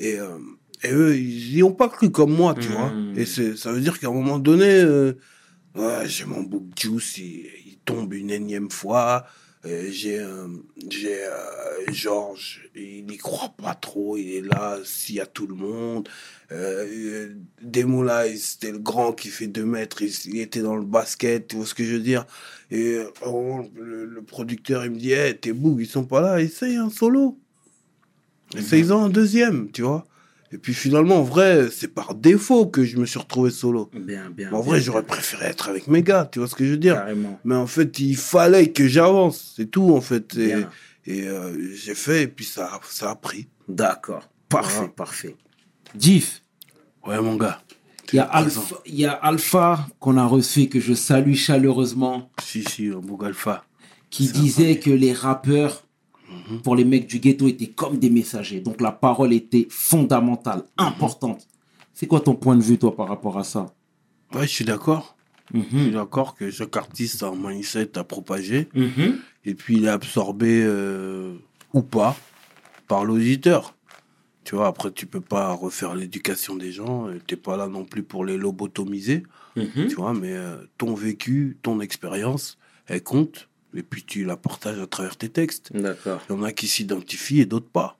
Et, 0.00 0.18
euh, 0.18 0.38
et 0.82 0.92
eux, 0.92 1.16
ils 1.16 1.54
n'y 1.56 1.62
ont 1.62 1.72
pas 1.72 1.88
cru 1.88 2.10
comme 2.10 2.32
moi, 2.34 2.54
tu 2.54 2.68
Mhm. 2.68 2.74
vois. 2.74 2.92
Et 3.16 3.26
ça 3.26 3.72
veut 3.72 3.80
dire 3.80 3.98
qu'à 3.98 4.08
un 4.08 4.12
moment 4.12 4.38
donné, 4.38 4.68
euh, 4.68 5.12
ouais, 5.74 6.06
j'ai 6.06 6.24
mon 6.24 6.42
book 6.42 6.64
juice, 6.78 7.18
il, 7.18 7.46
il 7.66 7.78
tombe 7.84 8.12
une 8.14 8.30
énième 8.30 8.70
fois. 8.70 9.26
Euh, 9.64 9.88
j'ai 9.90 10.24
j'ai 10.88 11.24
euh, 11.24 11.92
Georges, 11.92 12.70
il 12.76 13.04
n'y 13.06 13.16
croit 13.16 13.54
pas 13.60 13.74
trop, 13.74 14.16
il 14.16 14.30
est 14.36 14.40
là, 14.40 14.78
s'il 14.84 15.16
y 15.16 15.20
a 15.20 15.26
tout 15.26 15.48
le 15.48 15.56
monde. 15.56 16.08
Euh, 16.52 17.34
Demoulay, 17.60 18.36
c'était 18.36 18.70
le 18.70 18.78
grand 18.78 19.12
qui 19.12 19.28
fait 19.28 19.48
2 19.48 19.64
mètres, 19.64 20.00
il, 20.02 20.12
il 20.26 20.38
était 20.40 20.60
dans 20.62 20.76
le 20.76 20.84
basket, 20.84 21.48
tu 21.48 21.56
vois 21.56 21.66
ce 21.66 21.74
que 21.74 21.82
je 21.84 21.94
veux 21.94 22.00
dire. 22.00 22.24
Et 22.70 22.98
oh, 23.26 23.62
le, 23.74 24.04
le 24.06 24.22
producteur, 24.22 24.84
il 24.84 24.92
me 24.92 24.96
dit, 24.96 25.10
hey, 25.12 25.36
tes 25.36 25.52
bougs, 25.52 25.80
ils 25.80 25.88
sont 25.88 26.04
pas 26.04 26.20
là, 26.20 26.40
essaye 26.40 26.76
un 26.76 26.88
solo. 26.88 27.36
Essaye-en 28.56 29.04
un 29.06 29.08
deuxième, 29.10 29.70
tu 29.72 29.82
vois. 29.82 30.06
Et 30.50 30.58
puis 30.58 30.72
finalement, 30.72 31.16
en 31.16 31.22
vrai, 31.24 31.68
c'est 31.70 31.88
par 31.88 32.14
défaut 32.14 32.66
que 32.66 32.82
je 32.84 32.96
me 32.96 33.04
suis 33.06 33.18
retrouvé 33.18 33.50
solo. 33.50 33.90
Bien, 33.92 34.30
bien. 34.30 34.48
En 34.48 34.60
bien, 34.60 34.60
vrai, 34.60 34.80
j'aurais 34.80 35.02
préféré 35.02 35.46
être 35.46 35.68
avec 35.68 35.88
mes 35.88 36.02
gars, 36.02 36.26
tu 36.30 36.38
vois 36.38 36.48
ce 36.48 36.54
que 36.54 36.64
je 36.64 36.70
veux 36.70 36.76
dire? 36.78 36.94
Carrément. 36.94 37.38
Mais 37.44 37.54
en 37.54 37.66
fait, 37.66 37.98
il 37.98 38.16
fallait 38.16 38.70
que 38.72 38.86
j'avance, 38.88 39.52
c'est 39.56 39.70
tout 39.70 39.94
en 39.94 40.00
fait. 40.00 40.36
Et, 41.06 41.26
euh, 41.28 41.74
j'ai 41.74 41.94
fait, 41.94 42.22
et 42.24 42.28
puis 42.28 42.44
ça, 42.44 42.80
ça 42.88 43.10
a 43.10 43.14
pris. 43.14 43.48
D'accord. 43.68 44.28
Parfait, 44.48 44.76
Voilà. 44.78 44.92
parfait. 44.92 45.36
Diff, 45.94 46.42
Ouais, 47.06 47.20
mon 47.20 47.36
gars. 47.36 47.60
il 48.12 48.16
y 48.16 48.18
a. 48.18 48.24
Alpha, 48.24 48.60
il 48.86 48.94
y 48.96 49.04
a 49.06 49.12
Alpha 49.12 49.86
qu'on 50.00 50.16
a 50.16 50.24
reçu, 50.26 50.68
que 50.68 50.80
je 50.80 50.94
salue 50.94 51.34
chaleureusement, 51.34 52.30
Si, 52.42 52.62
si, 52.64 52.88
un 52.88 52.98
Boug 53.00 53.24
Alpha. 53.24 53.64
qui 54.10 54.28
disait 54.28 54.78
que 54.78 54.90
les 54.90 55.12
rappeurs, 55.12 55.84
Mhm. 56.30 56.60
pour 56.62 56.76
les 56.76 56.84
mecs 56.84 57.06
du 57.06 57.18
ghetto, 57.20 57.48
étaient 57.48 57.68
comme 57.68 57.98
des 57.98 58.10
messagers. 58.10 58.60
Donc 58.60 58.80
la 58.80 58.92
parole 58.92 59.32
était 59.32 59.66
fondamentale, 59.70 60.62
importante. 60.76 61.46
C'est 61.94 62.06
quoi 62.06 62.20
ton 62.20 62.34
point 62.34 62.54
de 62.56 62.62
vue, 62.62 62.78
toi, 62.78 62.94
par 62.94 63.08
rapport 63.08 63.38
à 63.38 63.44
ça? 63.44 63.72
Ouais, 64.34 64.42
je 64.46 64.52
suis 64.52 64.64
d'accord. 64.64 65.16
Je 65.54 65.60
suis 65.60 65.76
Mhm. 65.86 65.90
d'accord 65.92 66.34
que 66.34 66.50
chaque 66.50 66.76
artiste 66.76 67.22
a 67.22 67.28
un 67.28 67.34
mindset 67.34 67.96
à 67.98 68.04
propager. 68.04 68.68
Mhm. 68.74 69.18
Et 69.46 69.54
puis, 69.54 69.76
il 69.78 69.84
est 69.86 69.88
absorbé 69.88 70.62
euh, 70.62 71.34
ou 71.72 71.80
pas 71.82 72.14
par 72.86 73.04
l'auditeur. 73.06 73.74
Tu 74.44 74.54
vois, 74.54 74.66
après, 74.66 74.90
tu 74.92 75.06
peux 75.06 75.20
pas 75.22 75.52
refaire 75.52 75.94
l'éducation 75.94 76.56
des 76.56 76.72
gens. 76.72 77.08
Tu 77.26 77.34
n'es 77.34 77.40
pas 77.40 77.56
là 77.56 77.66
non 77.68 77.84
plus 77.84 78.02
pour 78.02 78.24
les 78.26 78.36
lobotomiser. 78.36 79.22
Mhm. 79.56 79.88
Tu 79.88 79.94
vois, 79.94 80.12
mais 80.14 80.32
euh, 80.34 80.56
ton 80.76 80.94
vécu, 80.94 81.56
ton 81.62 81.80
expérience, 81.80 82.58
elle 82.86 83.02
compte. 83.02 83.47
Et 83.74 83.82
puis, 83.82 84.02
tu 84.02 84.24
la 84.24 84.36
partages 84.36 84.78
à 84.78 84.86
travers 84.86 85.16
tes 85.16 85.28
textes. 85.28 85.72
D'accord. 85.74 86.20
Il 86.28 86.32
y 86.32 86.38
en 86.38 86.42
a 86.42 86.52
qui 86.52 86.68
s'identifient 86.68 87.40
et 87.40 87.46
d'autres 87.46 87.68
pas. 87.68 87.98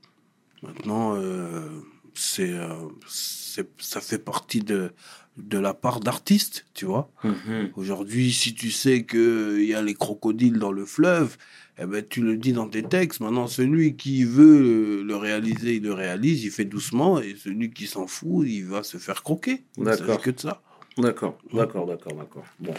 Maintenant, 0.62 1.14
euh, 1.14 1.68
c'est, 2.14 2.52
euh, 2.52 2.74
ça 3.06 4.00
fait 4.00 4.18
partie 4.18 4.60
de, 4.60 4.90
de 5.36 5.58
la 5.58 5.74
part 5.74 6.00
d'artistes, 6.00 6.66
tu 6.74 6.84
vois. 6.84 7.10
Mhm. 7.22 7.70
Aujourd'hui, 7.76 8.32
si 8.32 8.54
tu 8.54 8.70
sais 8.70 9.04
qu'il 9.04 9.64
y 9.64 9.74
a 9.74 9.82
les 9.82 9.94
crocodiles 9.94 10.58
dans 10.58 10.72
le 10.72 10.84
fleuve, 10.84 11.36
eh 11.78 11.86
ben, 11.86 12.04
tu 12.06 12.22
le 12.22 12.36
dis 12.36 12.52
dans 12.52 12.68
tes 12.68 12.82
textes. 12.82 13.20
Maintenant, 13.20 13.46
celui 13.46 13.94
qui 13.94 14.24
veut 14.24 15.02
le 15.04 15.16
réaliser, 15.16 15.76
il 15.76 15.84
le 15.84 15.92
réalise, 15.92 16.42
il 16.44 16.50
fait 16.50 16.64
doucement, 16.64 17.20
et 17.20 17.36
celui 17.36 17.70
qui 17.70 17.86
s'en 17.86 18.06
fout, 18.06 18.46
il 18.48 18.64
va 18.64 18.82
se 18.82 18.96
faire 18.96 19.22
croquer. 19.22 19.64
D'accord. 19.76 20.20
que 20.20 20.30
de 20.30 20.40
ça. 20.40 20.60
D'accord, 20.96 21.38
d'accord, 21.52 21.86
d'accord, 21.86 22.14
d'accord. 22.14 22.44
Bon. 22.58 22.74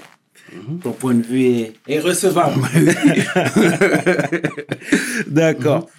Mhm. 0.54 0.80
Ton 0.80 0.92
point 0.94 1.14
de 1.14 1.22
vue 1.22 1.44
est, 1.44 1.74
est 1.88 2.00
recevable. 2.00 2.60
d'accord. 5.28 5.90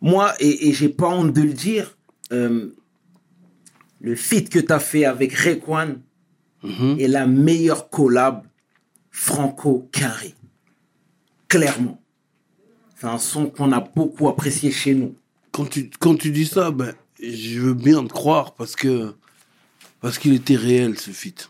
Moi, 0.00 0.32
et, 0.40 0.68
et 0.68 0.72
j'ai 0.72 0.88
pas 0.88 1.08
honte 1.08 1.32
de 1.32 1.42
le 1.42 1.52
dire, 1.52 1.96
euh, 2.32 2.74
le 4.00 4.14
feat 4.16 4.48
que 4.48 4.58
tu 4.58 4.72
as 4.72 4.80
fait 4.80 5.04
avec 5.04 5.32
Rayquan 5.32 5.96
Mhm. 6.62 6.96
est 7.00 7.08
la 7.08 7.26
meilleure 7.26 7.88
collab 7.88 8.42
franco-carré. 9.10 10.34
Clairement. 11.48 11.98
C'est 13.00 13.06
un 13.06 13.16
son 13.16 13.46
qu'on 13.46 13.72
a 13.72 13.80
beaucoup 13.80 14.28
apprécié 14.28 14.70
chez 14.70 14.94
nous. 14.94 15.14
Quand 15.52 15.64
tu, 15.64 15.88
quand 15.98 16.16
tu 16.16 16.30
dis 16.30 16.44
ça, 16.44 16.70
ben, 16.70 16.92
je 17.22 17.60
veux 17.60 17.72
bien 17.72 18.04
te 18.04 18.12
croire 18.12 18.52
parce 18.54 18.76
que 18.76 19.14
parce 20.02 20.18
qu'il 20.18 20.34
était 20.34 20.56
réel 20.56 20.98
ce 20.98 21.12
feat. 21.12 21.48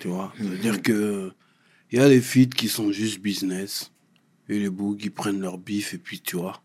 Tu 0.00 0.08
vois, 0.08 0.32
c'est-à-dire 0.36 0.82
que 0.82 1.30
il 1.90 1.98
y 1.98 2.02
a 2.02 2.08
des 2.08 2.20
feats 2.20 2.54
qui 2.56 2.68
sont 2.68 2.92
juste 2.92 3.20
business 3.20 3.92
et 4.48 4.58
les 4.58 4.70
bougs 4.70 4.98
qui 4.98 5.10
prennent 5.10 5.40
leur 5.40 5.58
bif 5.58 5.94
et 5.94 5.98
puis 5.98 6.20
tu 6.20 6.36
vois. 6.36 6.62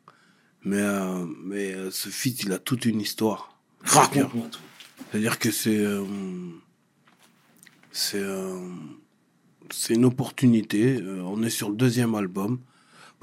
Mais 0.63 0.77
euh, 0.77 1.25
mais 1.43 1.73
euh, 1.73 1.91
ce 1.91 2.09
feat, 2.09 2.43
il 2.43 2.51
a 2.51 2.59
toute 2.59 2.85
une 2.85 3.01
histoire. 3.01 3.59
Raconte-moi 3.83 4.47
tout. 4.51 4.59
C'est-à-dire 5.11 5.39
que 5.39 5.51
c'est 5.51 5.79
euh, 5.79 6.03
c'est 7.91 8.23
c'est 9.71 9.93
une 9.95 10.05
opportunité. 10.05 11.01
On 11.25 11.41
est 11.43 11.49
sur 11.49 11.69
le 11.69 11.75
deuxième 11.75 12.15
album. 12.15 12.59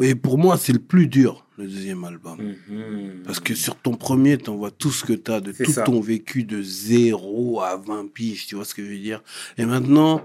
Et 0.00 0.14
pour 0.14 0.38
moi, 0.38 0.56
c'est 0.56 0.72
le 0.72 0.78
plus 0.78 1.08
dur, 1.08 1.44
le 1.56 1.66
deuxième 1.66 2.04
album. 2.04 2.54
Mhm. 2.68 3.22
Parce 3.24 3.40
que 3.40 3.54
sur 3.54 3.74
ton 3.74 3.94
premier, 3.94 4.38
tu 4.38 4.50
vois 4.52 4.70
tout 4.70 4.92
ce 4.92 5.04
que 5.04 5.12
tu 5.12 5.30
as 5.30 5.40
de 5.40 5.50
tout 5.50 5.72
ça. 5.72 5.82
ton 5.82 6.00
vécu 6.00 6.44
de 6.44 6.62
0 6.62 7.60
à 7.62 7.76
20 7.76 8.12
piges, 8.12 8.46
tu 8.46 8.54
vois 8.54 8.64
ce 8.64 8.74
que 8.74 8.84
je 8.84 8.90
veux 8.90 8.98
dire? 8.98 9.22
Et 9.56 9.64
maintenant, 9.64 10.22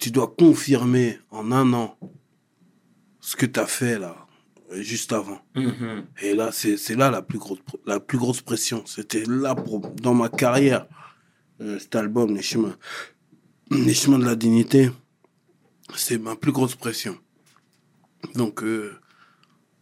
tu 0.00 0.10
dois 0.10 0.34
confirmer 0.36 1.20
en 1.30 1.52
un 1.52 1.72
an 1.74 1.96
ce 3.20 3.36
que 3.36 3.46
tu 3.46 3.60
as 3.60 3.66
fait 3.66 3.98
là, 3.98 4.26
juste 4.72 5.12
avant. 5.12 5.40
Mhm. 5.54 6.06
Et 6.22 6.34
là, 6.34 6.50
c'est 6.52 6.78
c'est 6.78 6.96
là 6.96 7.10
la 7.10 7.22
plus 7.22 7.38
grosse, 7.38 7.60
la 7.86 8.00
plus 8.00 8.18
grosse 8.18 8.40
pression. 8.40 8.82
C'était 8.86 9.24
là 9.26 9.54
pour, 9.54 9.80
dans 9.80 10.14
ma 10.14 10.30
carrière, 10.30 10.86
euh, 11.60 11.78
cet 11.78 11.94
album, 11.94 12.34
Les 12.34 12.42
chemins, 12.42 12.76
Les 13.70 13.94
chemins 13.94 14.18
de 14.18 14.24
la 14.24 14.36
dignité, 14.36 14.90
c'est 15.94 16.18
ma 16.18 16.34
plus 16.34 16.50
grosse 16.50 16.74
pression. 16.74 17.16
Donc, 18.34 18.62
euh, 18.62 18.98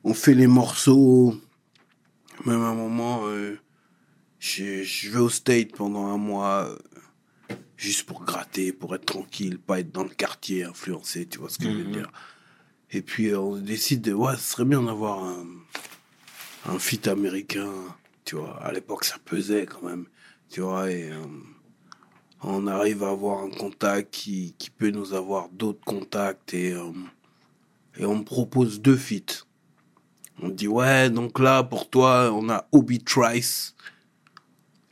on 0.05 0.15
fait 0.15 0.35
les 0.35 0.47
morceaux. 0.49 1.35
Même 2.45 2.63
à 2.63 2.69
un 2.69 2.75
moment, 2.75 3.23
euh, 3.27 3.57
je 4.39 4.83
je 4.83 5.11
vais 5.11 5.21
au 5.21 5.29
State 5.29 5.73
pendant 5.77 6.07
un 6.07 6.19
mois, 6.19 6.77
juste 7.79 8.03
pour 8.05 8.25
gratter, 8.25 8.73
pour 8.73 8.95
être 8.95 9.07
tranquille, 9.07 9.59
pas 9.59 9.79
être 9.81 9.93
dans 9.93 10.03
le 10.03 10.11
quartier 10.11 10.65
influencé, 10.65 11.27
tu 11.27 11.39
vois 11.39 11.49
ce 11.49 11.57
que 11.59 11.71
je 11.71 11.77
veux 11.77 11.85
Mhm. 11.85 11.93
dire. 11.93 12.13
Et 12.91 13.01
puis, 13.03 13.35
on 13.35 13.57
décide 13.57 14.03
de, 14.03 14.13
ouais, 14.13 14.37
ce 14.37 14.43
serait 14.53 14.65
bien 14.65 14.83
d'avoir 14.83 15.23
un, 15.25 15.47
un 16.67 16.79
feat 16.79 17.07
américain, 17.09 17.73
tu 18.25 18.35
vois. 18.37 18.61
À 18.63 18.73
l'époque, 18.73 19.05
ça 19.05 19.17
pesait 19.25 19.65
quand 19.67 19.83
même, 19.83 20.07
tu 20.51 20.61
vois, 20.61 20.91
et 20.91 21.11
euh, 21.11 21.23
on 22.43 22.67
arrive 22.67 23.05
à 23.05 23.11
avoir 23.11 23.45
un 23.45 23.51
contact 23.51 24.13
qui, 24.13 24.55
qui 24.59 24.71
peut 24.71 24.91
nous 24.91 25.15
avoir 25.15 25.49
d'autres 25.51 25.85
contacts 25.85 26.53
et, 26.55 26.73
euh, 26.73 26.91
et 27.97 28.05
on 28.05 28.17
me 28.19 28.25
propose 28.25 28.81
deux 28.81 28.97
feats. 28.97 29.45
On 30.43 30.49
dit, 30.49 30.69
ouais, 30.69 31.11
donc 31.11 31.39
là, 31.39 31.63
pour 31.63 31.89
toi, 31.91 32.31
on 32.33 32.49
a 32.49 32.67
Obi 32.73 33.01
Trice 33.01 33.75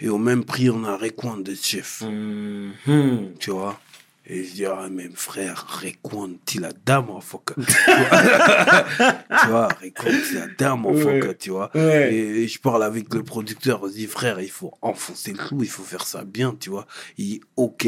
et 0.01 0.09
au 0.09 0.19
même 0.19 0.45
prix, 0.45 0.69
on 0.71 0.85
a 0.85 0.97
Rayquan 0.97 1.39
de 1.39 1.55
Chef 1.55 2.03
Mhm. 2.03 3.33
tu 3.39 3.51
vois? 3.51 3.81
Et 4.29 4.43
je 4.43 4.53
dis, 4.55 4.65
ah, 4.67 4.89
mais 4.91 5.09
frère, 5.15 5.65
Rayquan, 5.69 6.31
t'es 6.45 6.59
la 6.59 6.73
dame, 6.85 7.07
motherfucker. 7.07 7.55
tu 9.41 9.47
vois, 9.49 9.69
Rayquan, 9.81 10.11
t'es 10.11 10.35
la 10.35 10.47
dame, 10.49 10.85
Ouais. 10.87 11.37
tu 11.39 11.51
vois? 11.51 11.71
Ouais. 11.75 12.13
Et, 12.13 12.43
et 12.43 12.49
je 12.49 12.59
parle 12.59 12.83
avec 12.83 13.13
le 13.15 13.23
producteur, 13.23 13.87
je 13.87 13.93
dis, 13.93 14.07
frère, 14.07 14.41
il 14.41 14.51
faut 14.51 14.73
enfoncer 14.83 15.33
le 15.33 15.39
clou, 15.39 15.63
il 15.63 15.69
faut 15.69 15.85
faire 15.85 16.05
ça 16.07 16.25
bien, 16.25 16.57
tu 16.59 16.71
vois? 16.71 16.87
Il 17.19 17.25
dit, 17.27 17.41
ok, 17.57 17.87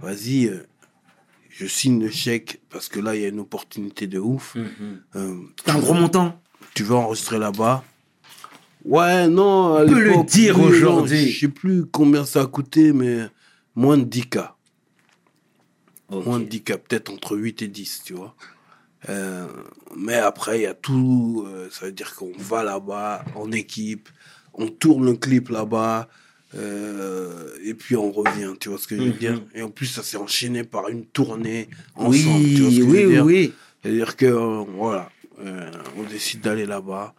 vas-y, 0.00 0.46
euh, 0.46 0.64
je 1.50 1.66
signe 1.66 2.00
le 2.00 2.10
chèque 2.10 2.60
parce 2.70 2.88
que 2.88 3.00
là, 3.00 3.16
il 3.16 3.22
y 3.22 3.24
a 3.24 3.28
une 3.28 3.40
opportunité 3.40 4.06
de 4.06 4.18
ouf. 4.20 4.56
Euh, 5.16 5.36
C'est 5.64 5.72
un 5.72 5.78
gros 5.80 5.94
montant? 5.94 6.40
tu 6.74 6.84
veux 6.84 6.94
enregistrer 6.94 7.38
là-bas? 7.38 7.82
Ouais, 8.84 9.28
non, 9.28 9.76
On 9.76 9.86
peut 9.86 10.00
le 10.00 10.24
dire 10.24 10.58
oui, 10.58 10.66
aujourd'hui. 10.66 11.30
Je 11.30 11.40
sais 11.40 11.48
plus 11.48 11.84
combien 11.86 12.24
ça 12.24 12.42
a 12.42 12.46
coûté, 12.46 12.92
mais 12.92 13.18
moins 13.74 13.98
de 13.98 14.04
10K. 14.04 14.54
Moins 16.10 16.40
de 16.40 16.44
10K, 16.46 16.76
peut-être 16.78 17.10
entre 17.12 17.36
8 17.36 17.62
et 17.62 17.68
10, 17.68 18.02
tu 18.04 18.14
vois. 18.14 18.34
Euh, 19.08 19.46
mais 19.96 20.14
après, 20.16 20.58
il 20.60 20.62
y 20.62 20.66
a 20.66 20.74
tout. 20.74 21.44
euh, 21.46 21.68
ça 21.70 21.86
veut 21.86 21.92
dire 21.92 22.14
qu'on 22.14 22.32
va 22.36 22.62
là-bas 22.64 23.24
en 23.36 23.50
équipe, 23.52 24.08
on 24.54 24.66
tourne 24.68 25.04
le 25.06 25.14
clip 25.14 25.48
là-bas, 25.50 26.08
euh, 26.56 27.48
et 27.62 27.74
puis 27.74 27.96
on 27.96 28.10
revient, 28.10 28.52
tu 28.58 28.68
vois 28.70 28.78
ce 28.78 28.88
que 28.88 28.96
je 28.96 29.02
veux 29.02 29.10
Mhm. 29.10 29.16
dire. 29.16 29.42
Et 29.54 29.62
en 29.62 29.70
plus, 29.70 29.86
ça 29.86 30.02
s'est 30.02 30.16
enchaîné 30.16 30.64
par 30.64 30.88
une 30.88 31.04
tournée 31.06 31.68
ensemble, 31.94 32.44
tu 32.54 32.62
vois 32.62 32.70
ce 32.70 32.76
Oui, 32.76 32.78
que 32.78 32.82
je 32.82 32.82
oui, 32.82 33.02
veux 33.04 33.10
dire. 33.12 33.24
oui. 33.24 33.52
C'est-à-dire 33.82 34.16
que, 34.16 34.26
euh, 34.26 34.64
voilà, 34.76 35.10
euh, 35.44 35.70
on 35.96 36.02
décide 36.02 36.40
d'aller 36.42 36.66
là-bas. 36.66 37.14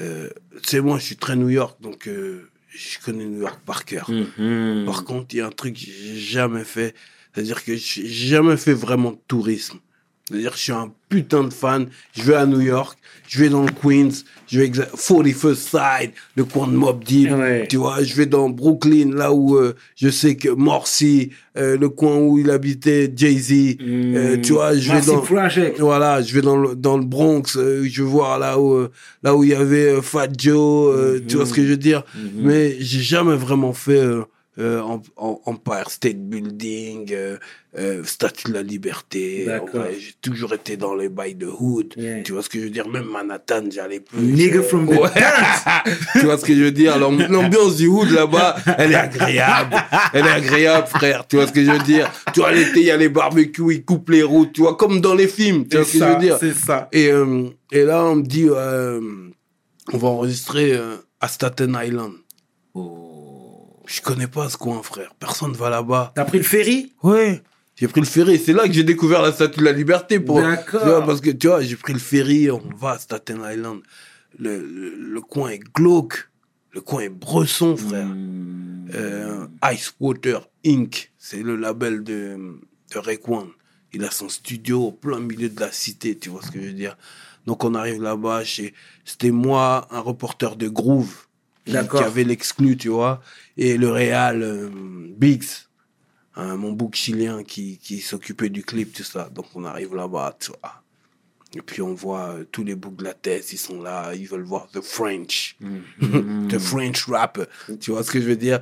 Euh, 0.00 0.30
tu 0.62 0.70
sais, 0.70 0.80
moi, 0.80 0.98
je 0.98 1.04
suis 1.04 1.16
très 1.16 1.36
New 1.36 1.48
York, 1.48 1.80
donc 1.80 2.06
euh, 2.08 2.50
je 2.68 2.98
connais 3.04 3.24
New 3.24 3.40
York 3.40 3.60
par 3.64 3.84
cœur. 3.84 4.10
Mhm. 4.10 4.84
Par 4.84 5.04
contre, 5.04 5.34
il 5.34 5.38
y 5.38 5.40
a 5.40 5.46
un 5.46 5.50
truc 5.50 5.74
que 5.74 5.80
j'ai 5.80 6.16
jamais 6.16 6.64
fait. 6.64 6.94
C'est-à-dire 7.32 7.64
que 7.64 7.76
j'ai 7.76 8.06
jamais 8.06 8.56
fait 8.56 8.72
vraiment 8.72 9.12
de 9.12 9.18
tourisme. 9.28 9.78
C'est-à-dire 10.28 10.50
que 10.50 10.56
je 10.56 10.62
suis 10.62 10.72
un 10.72 10.90
putain 11.08 11.44
de 11.44 11.52
fan. 11.52 11.86
Je 12.12 12.22
vais 12.24 12.34
à 12.34 12.46
New 12.46 12.60
York, 12.60 12.98
je 13.28 13.38
vais 13.40 13.48
dans 13.48 13.62
le 13.62 13.70
Queens, 13.70 14.24
je 14.48 14.58
vais 14.60 14.66
exa- 14.68 14.90
41st 14.96 15.54
Side, 15.54 16.10
le 16.34 16.42
coin 16.44 16.66
de 16.66 16.72
Mob 16.72 17.04
Deep. 17.04 17.30
Ouais. 17.30 17.66
Tu 17.68 17.76
vois, 17.76 18.02
je 18.02 18.12
vais 18.16 18.26
dans 18.26 18.48
Brooklyn, 18.50 19.12
là 19.14 19.32
où 19.32 19.54
euh, 19.56 19.74
je 19.94 20.08
sais 20.08 20.34
que 20.34 20.48
Morsi, 20.48 21.30
euh, 21.56 21.76
le 21.78 21.88
coin 21.90 22.16
où 22.16 22.38
il 22.40 22.50
habitait, 22.50 23.12
Jay-Z. 23.14 23.76
euh, 23.80 24.36
tu 24.42 24.54
vois, 24.54 24.74
je 24.74 24.88
vais 24.88 24.94
Merci 24.94 25.10
dans... 25.10 25.20
Project. 25.20 25.78
Voilà, 25.78 26.20
je 26.22 26.34
vais 26.34 26.42
dans 26.42 26.56
le, 26.56 26.74
dans 26.74 26.98
le 26.98 27.04
Bronx, 27.04 27.42
je 27.54 28.02
vais 28.02 28.08
voir 28.08 28.40
là 28.40 28.58
où, 28.58 28.88
là 29.22 29.36
où 29.36 29.44
il 29.44 29.50
y 29.50 29.54
avait 29.54 30.02
Fat 30.02 30.26
Joe, 30.36 31.20
tu 31.28 31.36
vois 31.36 31.46
ce 31.46 31.52
que 31.54 31.62
je 31.62 31.68
veux 31.68 31.76
dire. 31.76 32.02
Mhm. 32.16 32.30
Mais 32.42 32.76
j'ai 32.80 33.00
jamais 33.00 33.36
vraiment 33.36 33.72
fait 33.72 34.02
euh, 34.58 34.80
Empire 35.16 35.90
State 35.90 36.16
Building, 36.18 37.12
euh, 37.12 37.36
euh, 37.78 38.02
Statue 38.04 38.48
de 38.48 38.54
la 38.54 38.62
Liberté. 38.62 39.46
Ouais, 39.74 39.96
j'ai 39.98 40.14
toujours 40.22 40.54
été 40.54 40.76
dans 40.78 40.94
les 40.94 41.08
bails 41.10 41.34
de 41.34 41.46
hood. 41.46 41.92
Yeah. 41.96 42.22
Tu 42.22 42.32
vois 42.32 42.42
ce 42.42 42.48
que 42.48 42.58
je 42.58 42.64
veux 42.64 42.70
dire? 42.70 42.88
Même 42.88 43.04
Manhattan, 43.04 43.64
j'allais 43.70 44.00
plus. 44.00 44.18
Nigga 44.18 44.62
from 44.62 44.86
the 44.86 44.92
Ouais. 44.98 45.10
tu 46.12 46.20
vois 46.24 46.38
ce 46.38 46.44
que 46.44 46.54
je 46.54 46.62
veux 46.62 46.70
dire? 46.70 46.98
L'am- 46.98 47.26
L'ambiance 47.28 47.76
du 47.76 47.86
hood 47.86 48.10
là-bas, 48.10 48.56
elle 48.78 48.92
est 48.92 48.94
agréable. 48.94 49.76
Elle 50.14 50.24
est 50.26 50.30
agréable, 50.30 50.86
frère. 50.88 51.26
Tu 51.28 51.36
vois 51.36 51.46
ce 51.46 51.52
que 51.52 51.62
je 51.64 51.70
veux 51.70 51.78
dire? 51.80 52.10
Tu 52.32 52.40
vois, 52.40 52.52
l'été, 52.52 52.80
il 52.80 52.86
y 52.86 52.90
a 52.90 52.96
les 52.96 53.10
barbecues, 53.10 53.74
ils 53.74 53.84
coupent 53.84 54.10
les 54.10 54.22
routes. 54.22 54.52
Tu 54.54 54.62
vois, 54.62 54.76
comme 54.76 55.00
dans 55.02 55.14
les 55.14 55.28
films. 55.28 55.66
Tu 55.68 55.76
vois 55.76 55.84
ce 55.84 55.92
que 55.92 55.98
je 55.98 56.04
veux 56.04 56.18
dire? 56.18 56.36
c'est 56.40 56.54
ça. 56.54 56.88
et, 56.92 57.10
euh, 57.10 57.48
et 57.72 57.82
là, 57.84 58.04
on 58.04 58.16
me 58.16 58.22
dit, 58.22 58.46
euh, 58.48 59.00
on 59.92 59.98
va 59.98 60.08
enregistrer 60.08 60.72
euh, 60.72 60.96
à 61.20 61.28
Staten 61.28 61.78
Island. 61.82 62.12
Oh. 62.74 63.15
Je 63.86 64.00
connais 64.02 64.26
pas 64.26 64.48
ce 64.48 64.56
coin, 64.56 64.82
frère. 64.82 65.14
Personne 65.18 65.52
va 65.52 65.70
là-bas. 65.70 66.12
T'as 66.14 66.24
pris 66.24 66.38
le 66.38 66.44
ferry? 66.44 66.92
Ouais. 67.02 67.42
J'ai 67.76 67.88
pris 67.88 68.00
le 68.00 68.06
ferry. 68.06 68.38
C'est 68.38 68.52
là 68.52 68.66
que 68.66 68.72
j'ai 68.72 68.84
découvert 68.84 69.22
la 69.22 69.32
Statue 69.32 69.60
de 69.60 69.64
la 69.64 69.72
Liberté. 69.72 70.18
Pour, 70.18 70.40
D'accord. 70.40 70.80
Tu 70.80 70.86
vois, 70.88 71.04
parce 71.04 71.20
que, 71.20 71.30
tu 71.30 71.46
vois, 71.46 71.62
j'ai 71.62 71.76
pris 71.76 71.92
le 71.92 71.98
ferry, 71.98 72.50
on 72.50 72.62
va 72.76 72.92
à 72.92 72.98
Staten 72.98 73.40
Island. 73.44 73.80
Le, 74.38 74.58
le, 74.58 74.96
le 74.96 75.20
coin 75.20 75.50
est 75.50 75.62
glauque. 75.74 76.28
Le 76.72 76.80
coin 76.80 77.02
est 77.02 77.08
bresson, 77.08 77.76
frère. 77.76 78.06
Mhm. 78.06 78.90
Euh, 78.94 79.46
Ice 79.72 79.94
Water 79.98 80.48
Inc. 80.64 81.10
C'est 81.18 81.42
le 81.42 81.56
label 81.56 82.04
de, 82.04 82.36
de 82.92 82.98
Rayquan. 82.98 83.48
Il 83.92 84.04
a 84.04 84.10
son 84.10 84.28
studio 84.28 84.84
au 84.88 84.92
plein 84.92 85.20
milieu 85.20 85.48
de 85.48 85.58
la 85.58 85.72
cité, 85.72 86.18
tu 86.18 86.28
vois 86.28 86.42
ce 86.42 86.50
que 86.50 86.60
je 86.60 86.66
veux 86.66 86.72
dire. 86.72 86.96
Donc 87.46 87.64
on 87.64 87.74
arrive 87.74 88.02
là-bas, 88.02 88.44
chez... 88.44 88.74
c'était 89.04 89.30
moi, 89.30 89.86
un 89.90 90.00
reporter 90.00 90.56
de 90.56 90.68
Groove, 90.68 91.26
qui 91.64 91.76
avait 91.76 92.24
l'exclu, 92.24 92.76
tu 92.76 92.88
vois, 92.88 93.22
et 93.56 93.76
le 93.78 93.90
réal 93.90 94.42
euh, 94.42 94.68
Biggs, 95.16 95.44
hein, 96.34 96.56
mon 96.56 96.72
bouc 96.72 96.94
chilien 96.94 97.42
qui, 97.44 97.78
qui 97.78 98.00
s'occupait 98.00 98.48
du 98.50 98.62
clip, 98.64 98.92
tout 98.92 99.02
ça. 99.04 99.28
Donc 99.34 99.46
on 99.54 99.64
arrive 99.64 99.94
là-bas, 99.94 100.36
tu 100.38 100.50
vois. 100.50 100.82
Et 101.54 101.62
puis 101.62 101.80
on 101.80 101.94
voit 101.94 102.34
euh, 102.34 102.44
tous 102.50 102.64
les 102.64 102.74
boucs 102.74 102.96
de 102.96 103.04
la 103.04 103.14
tête, 103.14 103.52
ils 103.52 103.58
sont 103.58 103.80
là, 103.82 104.14
ils 104.14 104.26
veulent 104.28 104.42
voir 104.42 104.68
The 104.72 104.80
French, 104.80 105.56
Mhm. 105.60 106.48
The 106.50 106.58
French 106.58 107.06
rap. 107.06 107.38
Tu 107.80 107.90
vois 107.92 108.02
ce 108.02 108.10
que 108.10 108.20
je 108.20 108.26
veux 108.26 108.36
dire? 108.36 108.60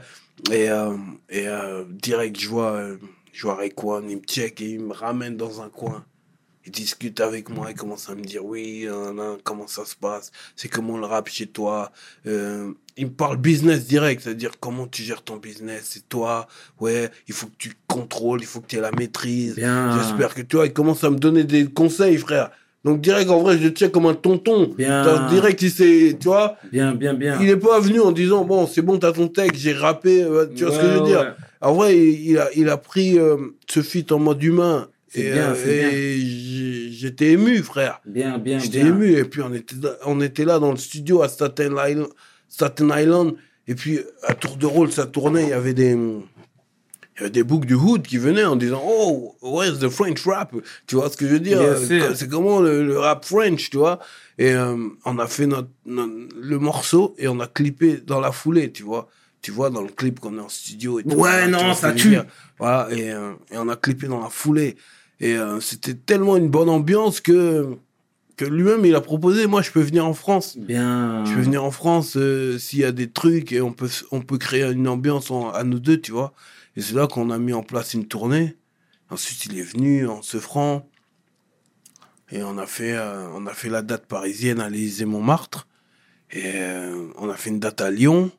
Et, 0.51 0.69
euh, 0.71 0.97
et 1.31 1.47
direct, 1.91 2.39
je 2.39 2.49
vois, 2.49 2.89
je 3.33 3.43
vois 3.43 3.57
Rayquan, 3.57 4.09
il 4.09 4.17
me 4.19 4.23
check 4.23 4.61
et 4.61 4.71
il 4.73 4.81
me 4.81 4.93
ramène 4.93 5.37
dans 5.37 5.61
un 5.63 5.69
coin. 5.71 6.05
Il 6.67 6.73
discute 6.73 7.21
avec 7.21 7.51
moi, 7.51 7.67
il 7.71 7.77
commence 7.77 8.09
à 8.09 8.15
me 8.15 8.23
dire 8.23 8.43
oui, 8.45 8.87
euh, 8.89 9.37
comment 9.45 9.67
ça 9.67 9.85
se 9.85 9.95
passe, 9.95 10.33
c'est 10.57 10.69
comment 10.69 10.97
le 10.97 11.05
rap 11.05 11.29
chez 11.29 11.47
toi? 11.47 11.93
Euh, 12.27 12.71
il 12.97 13.07
me 13.07 13.11
parle 13.13 13.37
business 13.37 13.87
direct, 13.87 14.23
c'est-à-dire 14.23 14.53
comment 14.61 14.87
tu 14.87 15.03
gères 15.03 15.23
ton 15.23 15.37
business, 15.37 15.83
c'est 15.91 16.09
toi, 16.09 16.47
ouais, 16.81 17.11
il 17.29 17.35
faut 17.35 17.49
que 17.49 17.57
tu 17.59 17.73
contrôles, 17.87 18.41
il 18.41 18.47
faut 18.47 18.61
que 18.61 18.69
tu 18.69 18.77
aies 18.77 18.81
la 18.81 18.93
maîtrise. 18.93 19.57
J'espère 19.57 20.35
que 20.35 20.41
tu 20.41 20.57
vois, 20.57 20.65
il 20.67 20.73
commence 20.73 21.05
à 21.05 21.11
me 21.11 21.19
donner 21.19 21.45
des 21.45 21.67
conseils, 21.67 22.17
frère. 22.17 22.51
Donc 22.83 23.01
direct, 23.01 23.29
en 23.31 23.41
vrai, 23.41 23.59
je 23.59 23.65
le 23.65 23.71
check 23.71 23.93
comme 23.93 24.07
un 24.07 24.15
tonton. 24.15 24.73
Bien. 24.77 25.27
Direct, 25.29 25.61
il 25.63 25.71
s'est, 25.71 26.17
tu 26.19 26.29
vois, 26.29 26.57
Bien, 26.71 26.95
bien, 26.95 27.15
bien. 27.15 27.39
il 27.41 27.49
est 27.49 27.57
pas 27.57 27.81
venu 27.81 28.01
en 28.01 28.13
disant 28.13 28.45
bon, 28.45 28.67
c'est 28.67 28.83
bon, 28.83 28.99
t'as 28.99 29.13
ton 29.13 29.29
texte, 29.29 29.61
j'ai 29.61 29.73
rappé, 29.73 30.23
euh, 30.23 30.47
tu 30.55 30.65
vois 30.65 30.73
ce 30.75 30.79
que 30.79 30.87
je 30.87 30.91
veux 30.93 31.01
Ouais, 31.01 31.07
dire? 31.07 31.35
En 31.63 31.73
vrai, 31.75 31.97
il, 31.97 32.31
il 32.31 32.39
a, 32.39 32.49
il 32.55 32.69
a 32.69 32.77
pris 32.77 33.19
euh, 33.19 33.37
ce 33.69 33.81
feat 33.83 34.13
en 34.13 34.19
mode 34.19 34.43
humain. 34.43 34.89
C'est 35.15 35.21
Et, 35.21 35.31
bien, 35.33 35.53
euh, 35.55 35.91
et 35.93 36.19
j'étais 36.91 37.33
ému, 37.33 37.59
frère. 37.63 38.01
Bien, 38.05 38.39
bien, 38.39 38.59
J'étais 38.59 38.81
ému. 38.81 39.13
Et 39.13 39.25
puis, 39.25 39.43
on 39.43 39.53
était, 39.55 39.77
là- 39.81 39.97
on 40.07 40.21
était 40.21 40.45
là 40.45 40.59
dans 40.59 40.73
le 40.73 40.77
studio 40.77 41.23
à 41.23 41.29
Staten 41.29 41.77
Island. 41.79 42.09
Staten 42.49 42.93
Island 42.97 43.35
et 43.69 43.75
puis, 43.75 44.01
à 44.25 44.35
tour 44.35 44.57
de 44.57 44.67
rôle, 44.67 44.91
ça 44.93 45.07
tournait. 45.07 45.45
Il 45.45 45.49
y 45.51 45.53
avait 45.53 45.73
des, 45.75 45.93
il 45.93 47.19
y 47.19 47.21
avait 47.21 47.31
des 47.31 47.45
boucs 47.45 47.65
du 47.65 47.75
hood 47.75 48.03
qui 48.03 48.19
venaient 48.19 48.45
en 48.45 48.57
disant 48.57 48.83
Oh, 48.85 49.37
where's 49.41 49.79
the 49.79 49.89
French 49.89 50.25
rap? 50.27 50.53
Tu 50.87 50.97
vois 50.97 51.09
ce 51.11 51.17
que 51.17 51.27
je 51.27 51.33
veux 51.35 51.41
dire? 51.41 51.61
C'est 52.17 52.29
comment 52.29 52.61
le, 52.61 52.85
le 52.85 52.99
rap 52.99 53.25
French, 53.25 53.71
tu 53.71 53.77
vois? 53.77 54.01
Et 54.37 54.53
euh, 54.53 54.77
on 55.05 55.19
a 55.21 55.27
fait 55.29 55.47
notre, 55.47 55.69
notre- 55.87 56.13
le 56.41 56.59
morceau 56.59 57.15
et 57.19 57.29
on 57.29 57.39
a 57.41 57.47
clippé 57.47 57.99
dans 58.05 58.21
la 58.21 58.33
foulée, 58.33 58.73
tu 58.73 58.83
vois? 58.83 59.09
Tu 59.43 59.51
vois, 59.51 59.71
dans 59.71 59.83
le 59.83 59.89
clip 59.89 60.21
qu'on 60.21 60.39
est 60.39 60.41
en 60.43 60.49
studio. 60.49 60.99
Et 61.01 61.05
tout, 61.05 61.17
Ouais, 61.17 61.47
non, 61.49 61.75
ça 61.75 61.93
tue. 61.93 62.17
Voilà, 62.59 62.89
et, 62.91 63.13
euh, 63.13 63.33
et 63.53 63.59
on 63.59 63.69
a 63.69 63.77
clippé 63.77 64.07
dans 64.09 64.21
la 64.21 64.31
foulée. 64.31 64.77
Et 65.25 65.37
euh, 65.37 65.59
c'était 65.61 65.95
tellement 65.95 66.37
une 66.37 66.49
bonne 66.49 66.69
ambiance 66.69 67.21
que, 67.21 67.77
que 68.37 68.45
lui-même, 68.45 68.85
il 68.85 68.95
a 68.95 69.01
proposé, 69.01 69.47
moi, 69.47 69.63
je 69.63 69.71
peux 69.71 69.81
venir 69.81 70.05
en 70.07 70.13
France. 70.13 70.59
Bien. 70.59 71.25
Je 71.25 71.35
peux 71.35 71.41
venir 71.41 71.65
en 71.65 71.71
France 71.71 72.17
euh, 72.17 72.59
s'il 72.59 72.81
y 72.81 72.85
a 72.85 72.93
des 72.93 73.09
trucs 73.11 73.51
et 73.53 73.61
on 73.63 73.73
peut, 73.73 73.89
on 74.11 74.21
peut 74.21 74.37
créer 74.39 74.65
une 74.71 74.87
ambiance 74.87 75.31
en- 75.31 75.51
à 75.51 75.65
nous 75.65 75.79
deux, 75.79 75.99
tu 76.01 76.13
vois. 76.13 76.35
Et 76.77 76.83
c'est 76.83 76.95
là 76.95 77.07
qu'on 77.07 77.31
a 77.31 77.39
mis 77.39 77.53
en 77.55 77.63
place 77.63 77.95
une 77.95 78.07
tournée. 78.07 78.57
Ensuite, 79.09 79.47
il 79.47 79.59
est 79.59 79.63
venu 79.63 80.07
en 80.07 80.21
se 80.21 80.39
franc. 80.39 80.87
Et 82.31 82.43
on 82.43 82.59
a 82.59 82.67
fait, 82.67 82.93
euh, 82.93 83.27
on 83.35 83.47
a 83.47 83.55
fait 83.55 83.69
la 83.71 83.81
date 83.83 84.07
parisienne 84.07 84.61
à 84.61 84.69
l'Élysée-Montmartre. 84.69 85.67
Et 86.33 86.43
euh, 86.57 87.07
on 87.17 87.31
a 87.31 87.35
fait 87.35 87.49
une 87.51 87.61
date 87.61 87.81
à 87.81 87.91
Lyon. 87.91 88.31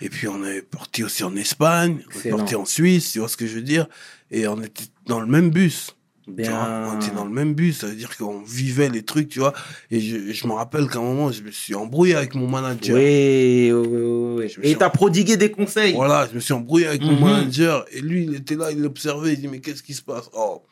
Et 0.00 0.08
puis 0.08 0.26
on 0.28 0.42
est 0.44 0.62
parti 0.62 1.04
aussi 1.04 1.22
en 1.22 1.36
Espagne. 1.36 1.98
On 2.06 2.10
est 2.10 2.16
Excellent. 2.16 2.36
parti 2.38 2.54
en 2.56 2.64
Suisse, 2.64 3.12
tu 3.12 3.18
vois 3.18 3.28
ce 3.28 3.36
que 3.36 3.46
je 3.46 3.54
veux 3.56 3.62
dire. 3.62 3.86
Et 4.30 4.48
on 4.48 4.60
était 4.62 4.84
dans 5.06 5.20
le 5.20 5.26
même 5.26 5.50
bus. 5.50 5.94
Tu 6.36 6.50
vois, 6.50 6.90
on 6.92 6.96
était 6.96 7.10
dans 7.14 7.24
le 7.24 7.30
même 7.30 7.54
bus, 7.54 7.78
ça 7.80 7.86
veut 7.88 7.94
dire 7.94 8.16
qu'on 8.16 8.40
vivait 8.42 8.88
les 8.88 9.02
trucs, 9.02 9.28
tu 9.28 9.38
vois. 9.40 9.52
Et 9.90 10.00
je, 10.00 10.32
je 10.32 10.46
me 10.46 10.52
rappelle 10.52 10.88
qu'à 10.88 10.98
un 10.98 11.02
moment, 11.02 11.30
je 11.32 11.42
me 11.42 11.50
suis 11.50 11.74
embrouillé 11.74 12.14
avec 12.14 12.34
mon 12.34 12.46
manager. 12.48 12.96
Oui, 12.96 13.70
oui, 13.72 14.46
oui, 14.46 14.52
Et 14.62 14.74
t'as 14.76 14.90
prodigué 14.90 15.36
des 15.36 15.50
conseils. 15.50 15.94
Voilà, 15.94 16.26
je 16.28 16.34
me 16.34 16.40
suis 16.40 16.52
embrouillé 16.52 16.86
avec 16.86 17.02
mon 17.02 17.12
Mhm. 17.12 17.20
manager. 17.20 17.84
Et 17.92 18.00
lui, 18.00 18.24
il 18.24 18.34
était 18.34 18.56
là, 18.56 18.70
il 18.70 18.84
observait, 18.84 19.32
il 19.34 19.40
dit, 19.40 19.48
mais 19.48 19.60
qu'est-ce 19.60 19.82
qui 19.82 19.94
se 19.94 20.02
passe? 20.02 20.30
Oh, 20.32 20.62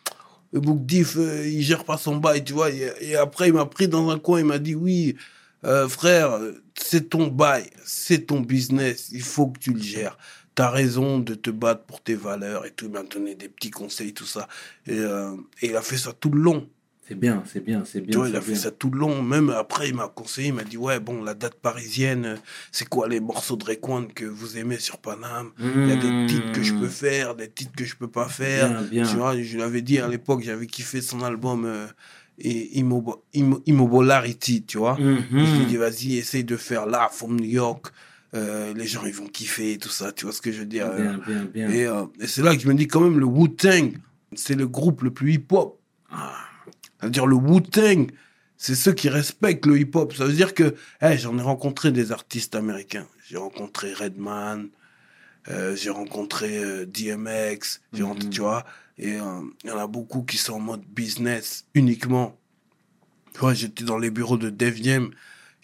le 0.52 0.60
Book 0.60 0.84
Diff, 0.86 1.16
euh, 1.16 1.46
il 1.46 1.62
gère 1.62 1.84
pas 1.84 1.98
son 1.98 2.16
bail, 2.16 2.42
tu 2.44 2.52
vois. 2.54 2.70
Et, 2.70 2.90
et 3.02 3.16
après, 3.16 3.48
il 3.48 3.54
m'a 3.54 3.66
pris 3.66 3.88
dans 3.88 4.08
un 4.10 4.18
coin, 4.18 4.38
il 4.40 4.46
m'a 4.46 4.58
dit, 4.58 4.74
oui, 4.74 5.16
euh, 5.64 5.88
frère, 5.88 6.38
c'est 6.74 7.10
ton 7.10 7.26
bail, 7.26 7.64
c'est 7.84 8.26
ton 8.26 8.40
business, 8.40 9.08
il 9.12 9.22
faut 9.22 9.48
que 9.48 9.58
tu 9.58 9.72
le 9.72 9.82
gères. 9.82 10.16
T'as 10.58 10.70
raison 10.70 11.20
de 11.20 11.34
te 11.36 11.50
battre 11.50 11.84
pour 11.84 12.00
tes 12.00 12.16
valeurs 12.16 12.66
et 12.66 12.72
tout. 12.72 12.86
Il 12.86 12.90
m'a 12.90 13.04
donné 13.04 13.36
des 13.36 13.48
petits 13.48 13.70
conseils, 13.70 14.12
tout 14.12 14.26
ça. 14.26 14.48
Et, 14.88 14.98
euh, 14.98 15.36
et 15.62 15.68
il 15.68 15.76
a 15.76 15.82
fait 15.82 15.96
ça 15.96 16.12
tout 16.12 16.30
le 16.30 16.40
long. 16.40 16.68
C'est 17.06 17.14
bien, 17.14 17.44
c'est 17.46 17.64
bien, 17.64 17.84
c'est 17.84 18.00
bien. 18.00 18.10
Tu 18.10 18.18
vois, 18.18 18.28
il 18.28 18.34
a 18.34 18.40
fait 18.40 18.56
ça 18.56 18.72
tout 18.72 18.90
le 18.90 18.98
long. 18.98 19.22
Même 19.22 19.50
après, 19.50 19.88
il 19.88 19.94
m'a 19.94 20.08
conseillé, 20.08 20.48
il 20.48 20.54
m'a 20.54 20.64
dit, 20.64 20.76
ouais, 20.76 20.98
bon, 20.98 21.22
la 21.22 21.34
date 21.34 21.54
parisienne, 21.54 22.40
c'est 22.72 22.88
quoi 22.88 23.06
les 23.06 23.20
morceaux 23.20 23.54
de 23.54 23.64
Rayquan 23.66 24.08
que 24.12 24.24
vous 24.24 24.58
aimez 24.58 24.80
sur 24.80 24.98
Paname? 24.98 25.52
Il 25.60 25.86
y 25.86 25.92
a 25.92 25.96
des 25.96 26.26
titres 26.26 26.50
que 26.50 26.62
je 26.64 26.74
peux 26.74 26.88
faire, 26.88 27.36
des 27.36 27.48
titres 27.48 27.76
que 27.76 27.84
je 27.84 27.94
peux 27.94 28.10
pas 28.10 28.28
faire. 28.28 28.68
Mmh. 28.68 28.72
Bien, 28.72 28.82
bien. 28.82 29.02
Tu 29.04 29.16
vois, 29.16 29.40
je 29.40 29.58
l'avais 29.58 29.82
dit 29.82 30.00
à 30.00 30.08
l'époque, 30.08 30.42
j'avais 30.42 30.66
kiffé 30.66 31.00
son 31.00 31.22
album 31.22 31.66
euh, 31.66 31.86
et 32.36 32.80
Immob- 32.80 33.20
tu 34.66 34.78
vois. 34.78 34.98
Et 34.98 35.46
je 35.46 35.62
lui 35.62 35.76
vas-y, 35.76 36.18
essaye 36.18 36.42
de 36.42 36.56
faire 36.56 36.86
là, 36.86 37.08
from 37.12 37.36
New 37.36 37.48
York. 37.48 37.92
Euh, 38.34 38.74
les 38.74 38.86
gens, 38.86 39.04
ils 39.06 39.14
vont 39.14 39.26
kiffer 39.26 39.72
et 39.72 39.78
tout 39.78 39.88
ça, 39.88 40.12
tu 40.12 40.24
vois 40.26 40.34
ce 40.34 40.42
que 40.42 40.52
je 40.52 40.58
veux 40.60 40.66
dire. 40.66 40.92
Bien, 40.92 41.18
bien, 41.26 41.44
bien. 41.44 41.70
Et, 41.70 41.86
euh, 41.86 42.04
et 42.20 42.26
c'est 42.26 42.42
là 42.42 42.54
que 42.54 42.60
je 42.60 42.68
me 42.68 42.74
dis 42.74 42.86
quand 42.86 43.00
même, 43.00 43.18
le 43.18 43.24
Wu-Tang, 43.26 43.92
c'est 44.34 44.54
le 44.54 44.66
groupe 44.68 45.02
le 45.02 45.10
plus 45.10 45.32
hip-hop. 45.34 45.80
Ah, 46.10 46.36
C'est-à-dire 47.00 47.26
le 47.26 47.36
Wu-Tang, 47.36 48.10
c'est 48.58 48.74
ceux 48.74 48.92
qui 48.92 49.08
respectent 49.08 49.64
le 49.66 49.78
hip-hop. 49.78 50.12
Ça 50.14 50.26
veut 50.26 50.32
dire 50.34 50.52
que 50.52 50.74
hey, 51.00 51.16
j'en 51.18 51.38
ai 51.38 51.42
rencontré 51.42 51.90
des 51.90 52.12
artistes 52.12 52.54
américains. 52.54 53.06
J'ai 53.26 53.38
rencontré 53.38 53.94
Redman, 53.94 54.68
euh, 55.48 55.74
j'ai 55.76 55.90
rencontré 55.90 56.58
euh, 56.58 56.84
DMX, 56.84 57.80
j'ai 57.94 58.02
Mhm. 58.02 58.30
tu 58.30 58.40
vois. 58.40 58.66
Et 58.98 59.14
euh, 59.18 59.40
il 59.64 59.70
y 59.70 59.72
en 59.72 59.78
a 59.78 59.86
beaucoup 59.86 60.22
qui 60.22 60.36
sont 60.36 60.54
en 60.54 60.60
mode 60.60 60.82
business 60.86 61.64
uniquement. 61.74 62.36
Tu 63.32 63.40
vois, 63.40 63.54
j'étais 63.54 63.84
dans 63.84 63.96
les 63.98 64.10
bureaux 64.10 64.36
de 64.36 64.50
Def 64.50 64.76
Jam. 64.82 65.10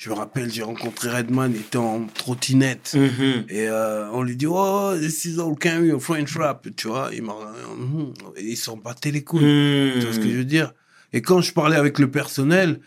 Je 0.05 0.11
me 0.11 0.15
rappelle, 0.17 0.53
j'ai 0.53 0.63
rencontré 0.63 1.09
Redman, 1.09 1.51
il 1.55 1.61
était 1.63 1.79
en 1.79 2.05
trottinette. 2.09 2.93
mhm. 2.95 3.45
Et 3.49 3.69
euh, 3.69 4.07
on 4.13 4.23
lui 4.23 4.37
dit, 4.37 4.45
oh, 4.47 4.93
this 5.01 5.25
is 5.25 5.41
all 5.41 5.55
can 5.59 5.81
we, 5.81 5.99
French 5.99 6.37
rap, 6.37 6.67
tu 6.77 6.89
vois. 6.89 7.09
Il 7.15 7.23
m'a, 7.23 7.33
Mhm. 7.79 8.13
Et 8.37 8.43
ils 8.51 8.57
s'en 8.59 8.77
battaient 8.77 9.11
les 9.13 9.25
couilles. 9.25 9.45
Mhm. 9.45 9.93
Tu 9.95 10.01
vois 10.05 10.13
ce 10.13 10.19
que 10.21 10.29
je 10.29 10.37
veux 10.37 10.45
dire? 10.45 10.75
Et 11.15 11.23
quand 11.23 11.41
je 11.41 11.55
parlais 11.55 11.77
avec 11.77 11.99
le 11.99 12.11
personnel, 12.11 12.81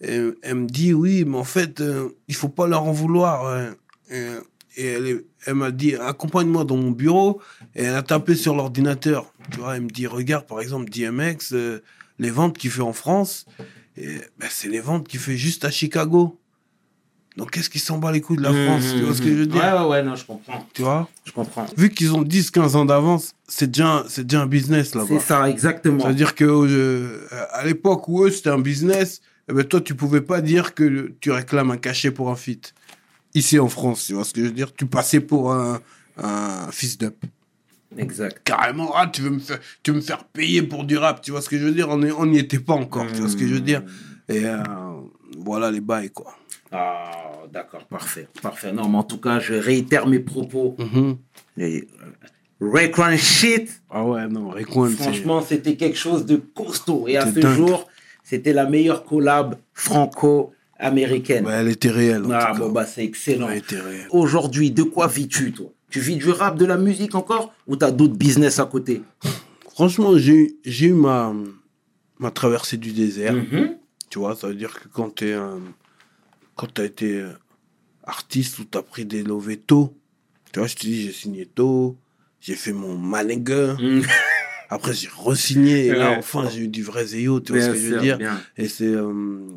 elle 0.00 0.34
me 0.54 0.66
dit 0.66 0.94
oui, 0.94 1.24
mais 1.26 1.36
en 1.36 1.44
fait, 1.44 1.82
euh, 1.82 2.08
il 2.28 2.34
faut 2.34 2.48
pas 2.48 2.66
leur 2.66 2.84
en 2.84 2.92
vouloir. 2.92 3.46
hein. 3.46 3.74
Et 4.78 4.86
elle, 4.86 5.54
m'a 5.54 5.70
dit 5.72 5.94
accompagne-moi 5.96 6.64
dans 6.64 6.78
mon 6.78 6.90
bureau. 6.92 7.42
Et 7.74 7.82
elle 7.82 7.94
a 7.94 8.02
tapé 8.02 8.34
sur 8.34 8.54
l'ordinateur. 8.54 9.30
Tu 9.50 9.58
vois, 9.60 9.76
elle 9.76 9.82
me 9.82 9.90
dit 9.90 10.06
regarde 10.06 10.46
par 10.46 10.60
exemple 10.62 10.88
DMX, 10.90 11.52
euh, 11.52 11.80
les 12.18 12.30
ventes 12.30 12.56
qu'il 12.56 12.70
fait 12.70 12.80
en 12.80 12.94
France, 12.94 13.44
ben, 13.98 14.48
c'est 14.48 14.68
les 14.70 14.80
ventes 14.80 15.06
qu'il 15.06 15.20
fait 15.20 15.36
juste 15.36 15.66
à 15.66 15.70
Chicago. 15.70 16.38
Donc 17.36 17.50
qu'est-ce 17.50 17.70
qui 17.70 17.78
s'en 17.78 17.98
bat 17.98 18.12
les 18.12 18.20
couilles 18.20 18.36
de 18.36 18.42
la 18.42 18.52
France 18.52 18.94
Tu 18.94 19.02
vois 19.02 19.14
ce 19.14 19.22
que 19.22 19.28
je 19.28 19.34
veux 19.34 19.46
dire 19.46 19.62
Ouais, 19.62 19.72
ouais, 19.72 19.86
ouais, 19.86 20.02
non, 20.02 20.14
je 20.14 20.24
comprends. 20.24 20.66
Tu 20.74 20.82
vois 20.82 21.08
Je 21.24 21.32
comprends. 21.32 21.66
Vu 21.76 21.88
qu'ils 21.90 22.14
ont 22.14 22.22
10-15 22.22 22.76
ans 22.76 22.84
d'avance, 22.84 23.34
c'est 23.48 23.70
déjà, 23.70 24.04
c'est 24.08 24.26
déjà 24.26 24.42
un 24.42 24.46
business 24.46 24.94
là-bas. 24.94 25.08
C'est 25.08 25.20
ça, 25.20 25.48
exactement. 25.48 26.00
C'est-à-dire 26.00 26.34
que 26.34 26.44
euh, 26.44 27.26
à 27.52 27.64
l'époque 27.64 28.06
où 28.08 28.24
eux 28.24 28.30
c'était 28.30 28.50
un 28.50 28.58
business, 28.58 29.22
eh 29.48 29.54
ben 29.54 29.64
toi 29.64 29.80
tu 29.80 29.94
pouvais 29.94 30.20
pas 30.20 30.40
dire 30.40 30.74
que 30.74 31.12
tu 31.20 31.30
réclames 31.30 31.70
un 31.70 31.78
cachet 31.78 32.10
pour 32.10 32.30
un 32.30 32.36
feat. 32.36 32.74
Ici 33.34 33.58
en 33.58 33.68
France, 33.68 34.04
tu 34.06 34.12
vois 34.12 34.24
ce 34.24 34.34
que 34.34 34.40
je 34.42 34.46
veux 34.46 34.52
dire? 34.52 34.74
Tu 34.74 34.84
passais 34.84 35.20
pour 35.20 35.52
un, 35.54 35.80
un 36.18 36.70
fils 36.70 36.98
d'up. 36.98 37.24
Exact. 37.96 38.40
Carrément, 38.44 38.92
ah 38.94 39.06
tu 39.06 39.22
veux 39.22 39.30
me 39.30 39.38
faire, 39.38 39.58
tu 39.82 39.90
veux 39.90 39.96
me 39.98 40.02
faire 40.02 40.24
payer 40.24 40.62
pour 40.62 40.84
du 40.84 40.96
rap, 40.96 41.20
tu 41.22 41.30
vois 41.30 41.40
ce 41.40 41.48
que 41.48 41.58
je 41.58 41.64
veux 41.64 41.72
dire? 41.72 41.88
On 41.88 42.26
n'y 42.26 42.38
était 42.38 42.58
pas 42.58 42.74
encore, 42.74 43.06
tu 43.12 43.20
vois 43.20 43.28
ce 43.28 43.36
que 43.36 43.46
je 43.46 43.54
veux 43.54 43.60
dire? 43.60 43.82
Et 44.28 44.44
euh, 44.44 44.62
voilà 45.38 45.70
les 45.70 45.80
bails 45.80 46.10
quoi. 46.10 46.36
Ah, 46.72 47.42
d'accord, 47.52 47.84
parfait, 47.84 48.28
parfait. 48.40 48.72
Non, 48.72 48.88
mais 48.88 48.98
en 48.98 49.02
tout 49.02 49.18
cas, 49.18 49.38
je 49.38 49.54
réitère 49.54 50.06
mes 50.06 50.20
propos. 50.20 50.76
Et, 51.58 51.86
euh, 52.02 52.10
Raycon 52.60 53.16
shit, 53.16 53.82
Ah 53.90 54.04
ouais 54.04 54.26
non, 54.28 54.48
Rayquan, 54.48 54.88
franchement, 54.90 55.42
c'était 55.42 55.76
quelque 55.76 55.98
chose 55.98 56.24
de 56.24 56.36
costaud. 56.36 57.06
Et 57.08 57.16
à 57.16 57.26
ce 57.26 57.40
dingue. 57.40 57.56
jour, 57.56 57.88
c'était 58.22 58.52
la 58.52 58.66
meilleure 58.66 59.04
collab 59.04 59.56
franco-américaine. 59.74 61.46
Elle 61.50 61.68
était 61.68 61.90
réelle. 61.90 62.24
En 62.24 62.30
ah, 62.32 62.52
tout 62.54 62.60
bon, 62.60 62.66
cas. 62.68 62.72
bah, 62.72 62.86
c'est 62.86 63.04
excellent. 63.04 63.48
Elle 63.50 63.58
était 63.58 63.80
réelle. 63.80 64.06
Aujourd'hui, 64.10 64.70
de 64.70 64.84
quoi 64.84 65.08
vis-tu, 65.08 65.52
toi? 65.52 65.66
Tu 65.90 66.00
vis 66.00 66.16
du 66.16 66.30
rap, 66.30 66.56
de 66.56 66.64
la 66.64 66.78
musique 66.78 67.14
encore? 67.14 67.52
Ou 67.66 67.76
t'as 67.76 67.90
d'autres 67.90 68.16
business 68.16 68.58
à 68.58 68.64
côté? 68.64 69.02
Franchement, 69.72 70.16
j'ai 70.16 70.56
eu 70.64 70.92
ma, 70.92 71.34
ma 72.18 72.30
traversée 72.30 72.78
du 72.78 72.92
désert. 72.92 73.34
Mhm. 73.34 73.76
Tu 74.08 74.18
vois, 74.18 74.36
ça 74.36 74.48
veut 74.48 74.54
dire 74.54 74.72
que 74.72 74.88
quand 74.88 75.16
tu 75.16 75.34
quand 76.56 76.78
as 76.78 76.84
été 76.84 77.20
euh, 77.20 77.32
artiste 78.04 78.58
ou 78.58 78.64
tu 78.64 78.76
as 78.78 78.82
pris 78.82 79.04
des 79.04 79.22
lovés 79.22 79.56
tôt, 79.58 79.96
tu 80.52 80.58
vois, 80.58 80.68
je 80.68 80.74
te 80.76 80.82
dis, 80.82 81.02
j'ai 81.02 81.12
signé 81.12 81.46
tôt, 81.46 81.98
j'ai 82.40 82.54
fait 82.54 82.72
mon 82.72 82.96
manager, 82.98 83.80
Mhm. 83.80 84.02
après 84.68 84.92
j'ai 84.94 85.08
re-signé, 85.08 85.86
et 85.86 85.92
là, 85.94 86.12
enfin, 86.12 86.48
j'ai 86.50 86.60
eu 86.60 86.68
du 86.68 86.82
vrai 86.82 87.06
zéo, 87.06 87.40
tu 87.40 87.52
vois 87.52 87.60
Bien 87.60 87.68
ce 87.68 87.72
que 87.72 87.78
je 87.78 87.94
veux 87.94 88.00
dire 88.00 88.18
bien. 88.18 88.40
Et 88.56 88.68
c'est. 88.68 88.84
euh, 88.86 89.48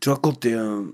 tu 0.00 0.08
vois, 0.08 0.18
quand 0.18 0.40
tu 0.40 0.48
es 0.50 0.54
un. 0.54 0.86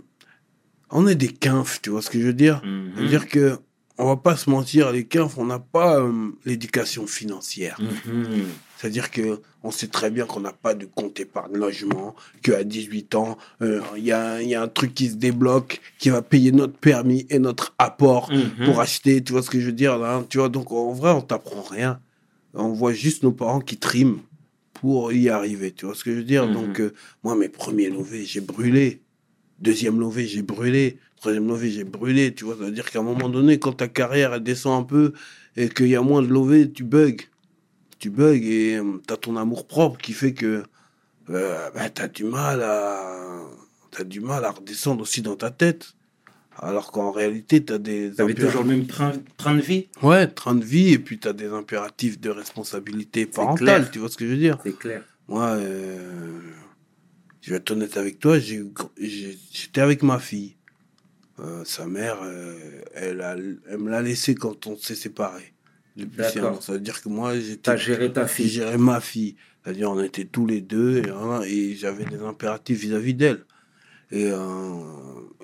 On 0.94 1.06
est 1.06 1.14
des 1.14 1.28
quinfs, 1.32 1.80
tu 1.82 1.90
vois 1.90 2.02
ce 2.02 2.10
que 2.10 2.20
je 2.20 2.26
veux 2.26 2.34
dire 2.34 2.62
Mhm. 2.64 2.92
C'est-à-dire 2.96 3.28
que 3.28 3.58
on 3.98 4.06
va 4.06 4.16
pas 4.16 4.36
se 4.36 4.48
mentir, 4.50 4.90
les 4.92 5.04
keufs, 5.06 5.36
on 5.38 5.44
n'a 5.44 5.58
pas 5.58 6.00
euh, 6.00 6.30
l'éducation 6.44 7.06
financière. 7.06 7.78
Mhm. 7.80 8.46
C'est-à-dire 8.82 9.12
que 9.12 9.40
on 9.62 9.70
sait 9.70 9.86
très 9.86 10.10
bien 10.10 10.26
qu'on 10.26 10.40
n'a 10.40 10.52
pas 10.52 10.74
de 10.74 10.86
compte 10.86 11.20
épargne 11.20 11.56
logement, 11.56 12.16
qu'à 12.42 12.64
18 12.64 13.14
ans, 13.14 13.38
euh, 13.62 13.80
il 13.96 14.02
y, 14.02 14.10
a, 14.10 14.42
y 14.42 14.56
a 14.56 14.60
un 14.62 14.66
truc 14.66 14.92
qui 14.92 15.08
se 15.08 15.14
débloque, 15.14 15.80
qui 16.00 16.10
va 16.10 16.20
payer 16.20 16.50
notre 16.50 16.76
permis 16.76 17.24
et 17.30 17.38
notre 17.38 17.72
apport 17.78 18.28
Mhm. 18.32 18.64
pour 18.66 18.80
acheter, 18.80 19.22
tu 19.22 19.30
vois 19.32 19.42
ce 19.42 19.50
que 19.50 19.60
je 19.60 19.66
veux 19.66 19.72
dire 19.72 19.96
tu 20.28 20.38
vois, 20.38 20.48
donc 20.48 20.72
en 20.72 20.90
vrai, 20.92 21.12
on 21.12 21.20
t'apprend 21.20 21.62
rien. 21.62 22.00
On 22.54 22.72
voit 22.72 22.92
juste 22.92 23.22
nos 23.22 23.30
parents 23.30 23.60
qui 23.60 23.76
triment 23.76 24.18
pour 24.74 25.12
y 25.12 25.28
arriver, 25.28 25.70
tu 25.70 25.86
vois 25.86 25.94
ce 25.94 26.02
que 26.02 26.10
je 26.10 26.16
veux 26.16 26.24
dire. 26.24 26.46
Mhm. 26.48 26.52
Donc, 26.52 26.80
euh, 26.80 26.92
moi, 27.22 27.36
mes 27.36 27.48
premiers 27.48 27.88
lovés, 27.88 28.24
j'ai 28.24 28.40
brûlé. 28.40 29.00
Deuxième 29.60 30.00
lové, 30.00 30.26
j'ai 30.26 30.42
brûlé. 30.42 30.98
Troisième 31.16 31.46
lové, 31.46 31.70
j'ai 31.70 31.84
brûlé, 31.84 32.34
tu 32.34 32.44
vois. 32.44 32.56
Ça 32.58 32.64
veut 32.64 32.72
dire 32.72 32.90
qu'à 32.90 32.98
un 32.98 33.04
moment 33.04 33.28
donné, 33.28 33.60
quand 33.60 33.74
ta 33.74 33.86
carrière, 33.86 34.34
elle 34.34 34.42
descend 34.42 34.80
un 34.82 34.84
peu 34.84 35.12
et 35.56 35.68
qu'il 35.68 35.86
y 35.86 35.94
a 35.94 36.02
moins 36.02 36.20
de 36.20 36.26
lovés, 36.26 36.68
tu 36.68 36.82
bugs. 36.82 37.14
Tu 38.02 38.10
bugs 38.10 38.34
et 38.34 38.78
euh, 38.78 39.00
t'as 39.06 39.16
ton 39.16 39.36
amour 39.36 39.68
propre 39.68 39.96
qui 39.96 40.12
fait 40.12 40.34
que 40.34 40.64
euh, 41.30 41.70
bah, 41.70 41.88
t'as 41.88 42.08
du 42.08 42.24
mal 42.24 42.60
à... 42.60 43.44
T'as 43.92 44.02
du 44.02 44.18
mal 44.18 44.44
à 44.44 44.50
redescendre 44.50 45.02
aussi 45.02 45.22
dans 45.22 45.36
ta 45.36 45.52
tête. 45.52 45.92
Alors 46.56 46.90
qu'en 46.90 47.12
réalité, 47.12 47.64
t'as 47.64 47.78
des... 47.78 48.12
T'avais 48.12 48.32
impéra- 48.32 48.46
toujours 48.46 48.64
le 48.64 48.70
même 48.70 48.86
train, 48.88 49.12
train 49.36 49.54
de 49.54 49.60
vie? 49.60 49.86
Ouais, 50.02 50.26
train 50.26 50.56
de 50.56 50.64
vie, 50.64 50.92
et 50.92 50.98
puis 50.98 51.20
tu 51.20 51.28
as 51.28 51.32
des 51.32 51.46
impératifs 51.46 52.18
de 52.18 52.30
responsabilité 52.30 53.24
parentale, 53.24 53.88
tu 53.92 54.00
vois 54.00 54.08
ce 54.08 54.16
que 54.16 54.26
je 54.26 54.32
veux 54.32 54.36
dire? 54.36 54.58
C'est 54.64 54.76
clair. 54.76 55.04
Moi, 55.28 55.44
euh, 55.50 56.40
je 57.40 57.50
vais 57.50 57.58
être 57.58 57.70
honnête 57.70 57.96
avec 57.96 58.18
toi, 58.18 58.36
j'étais 58.40 59.80
avec 59.80 60.02
ma 60.02 60.18
fille. 60.18 60.56
Euh, 61.38 61.64
sa 61.64 61.86
mère, 61.86 62.18
euh, 62.24 62.82
elle, 62.94 63.20
a, 63.20 63.36
elle 63.36 63.78
me 63.78 63.90
l'a 63.90 64.02
laissé 64.02 64.34
quand 64.34 64.66
on 64.66 64.76
s'est 64.76 64.96
séparés. 64.96 65.54
D'accord. 65.96 66.62
Ça 66.62 66.72
veut 66.72 66.80
dire 66.80 67.00
que 67.02 67.08
moi, 67.08 67.38
j'étais... 67.38 67.76
Géré 67.76 68.12
ta 68.12 68.26
J'ai 68.26 68.32
fille. 68.34 68.48
géré 68.48 68.78
ma 68.78 69.00
fille. 69.00 69.36
C'est-à-dire, 69.64 69.90
on 69.90 70.02
était 70.02 70.24
tous 70.24 70.46
les 70.46 70.60
deux 70.60 70.98
et, 71.04 71.10
hein, 71.10 71.42
et 71.46 71.74
j'avais 71.76 72.04
des 72.04 72.20
impératifs 72.22 72.80
vis-à-vis 72.80 73.14
d'elle. 73.14 73.44
Et, 74.10 74.26
euh, 74.30 74.80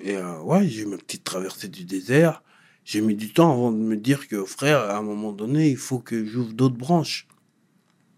et 0.03 0.17
euh, 0.17 0.39
ouais, 0.41 0.67
j'ai 0.67 0.81
eu 0.83 0.85
ma 0.85 0.97
petite 0.97 1.23
traversée 1.23 1.67
du 1.69 1.85
désert. 1.85 2.43
J'ai 2.83 3.01
mis 3.01 3.15
du 3.15 3.31
temps 3.31 3.51
avant 3.51 3.71
de 3.71 3.77
me 3.77 3.95
dire 3.95 4.27
que, 4.27 4.43
frère, 4.45 4.79
à 4.81 4.97
un 4.97 5.01
moment 5.03 5.31
donné, 5.31 5.69
il 5.69 5.77
faut 5.77 5.99
que 5.99 6.25
j'ouvre 6.25 6.53
d'autres 6.53 6.75
branches. 6.77 7.27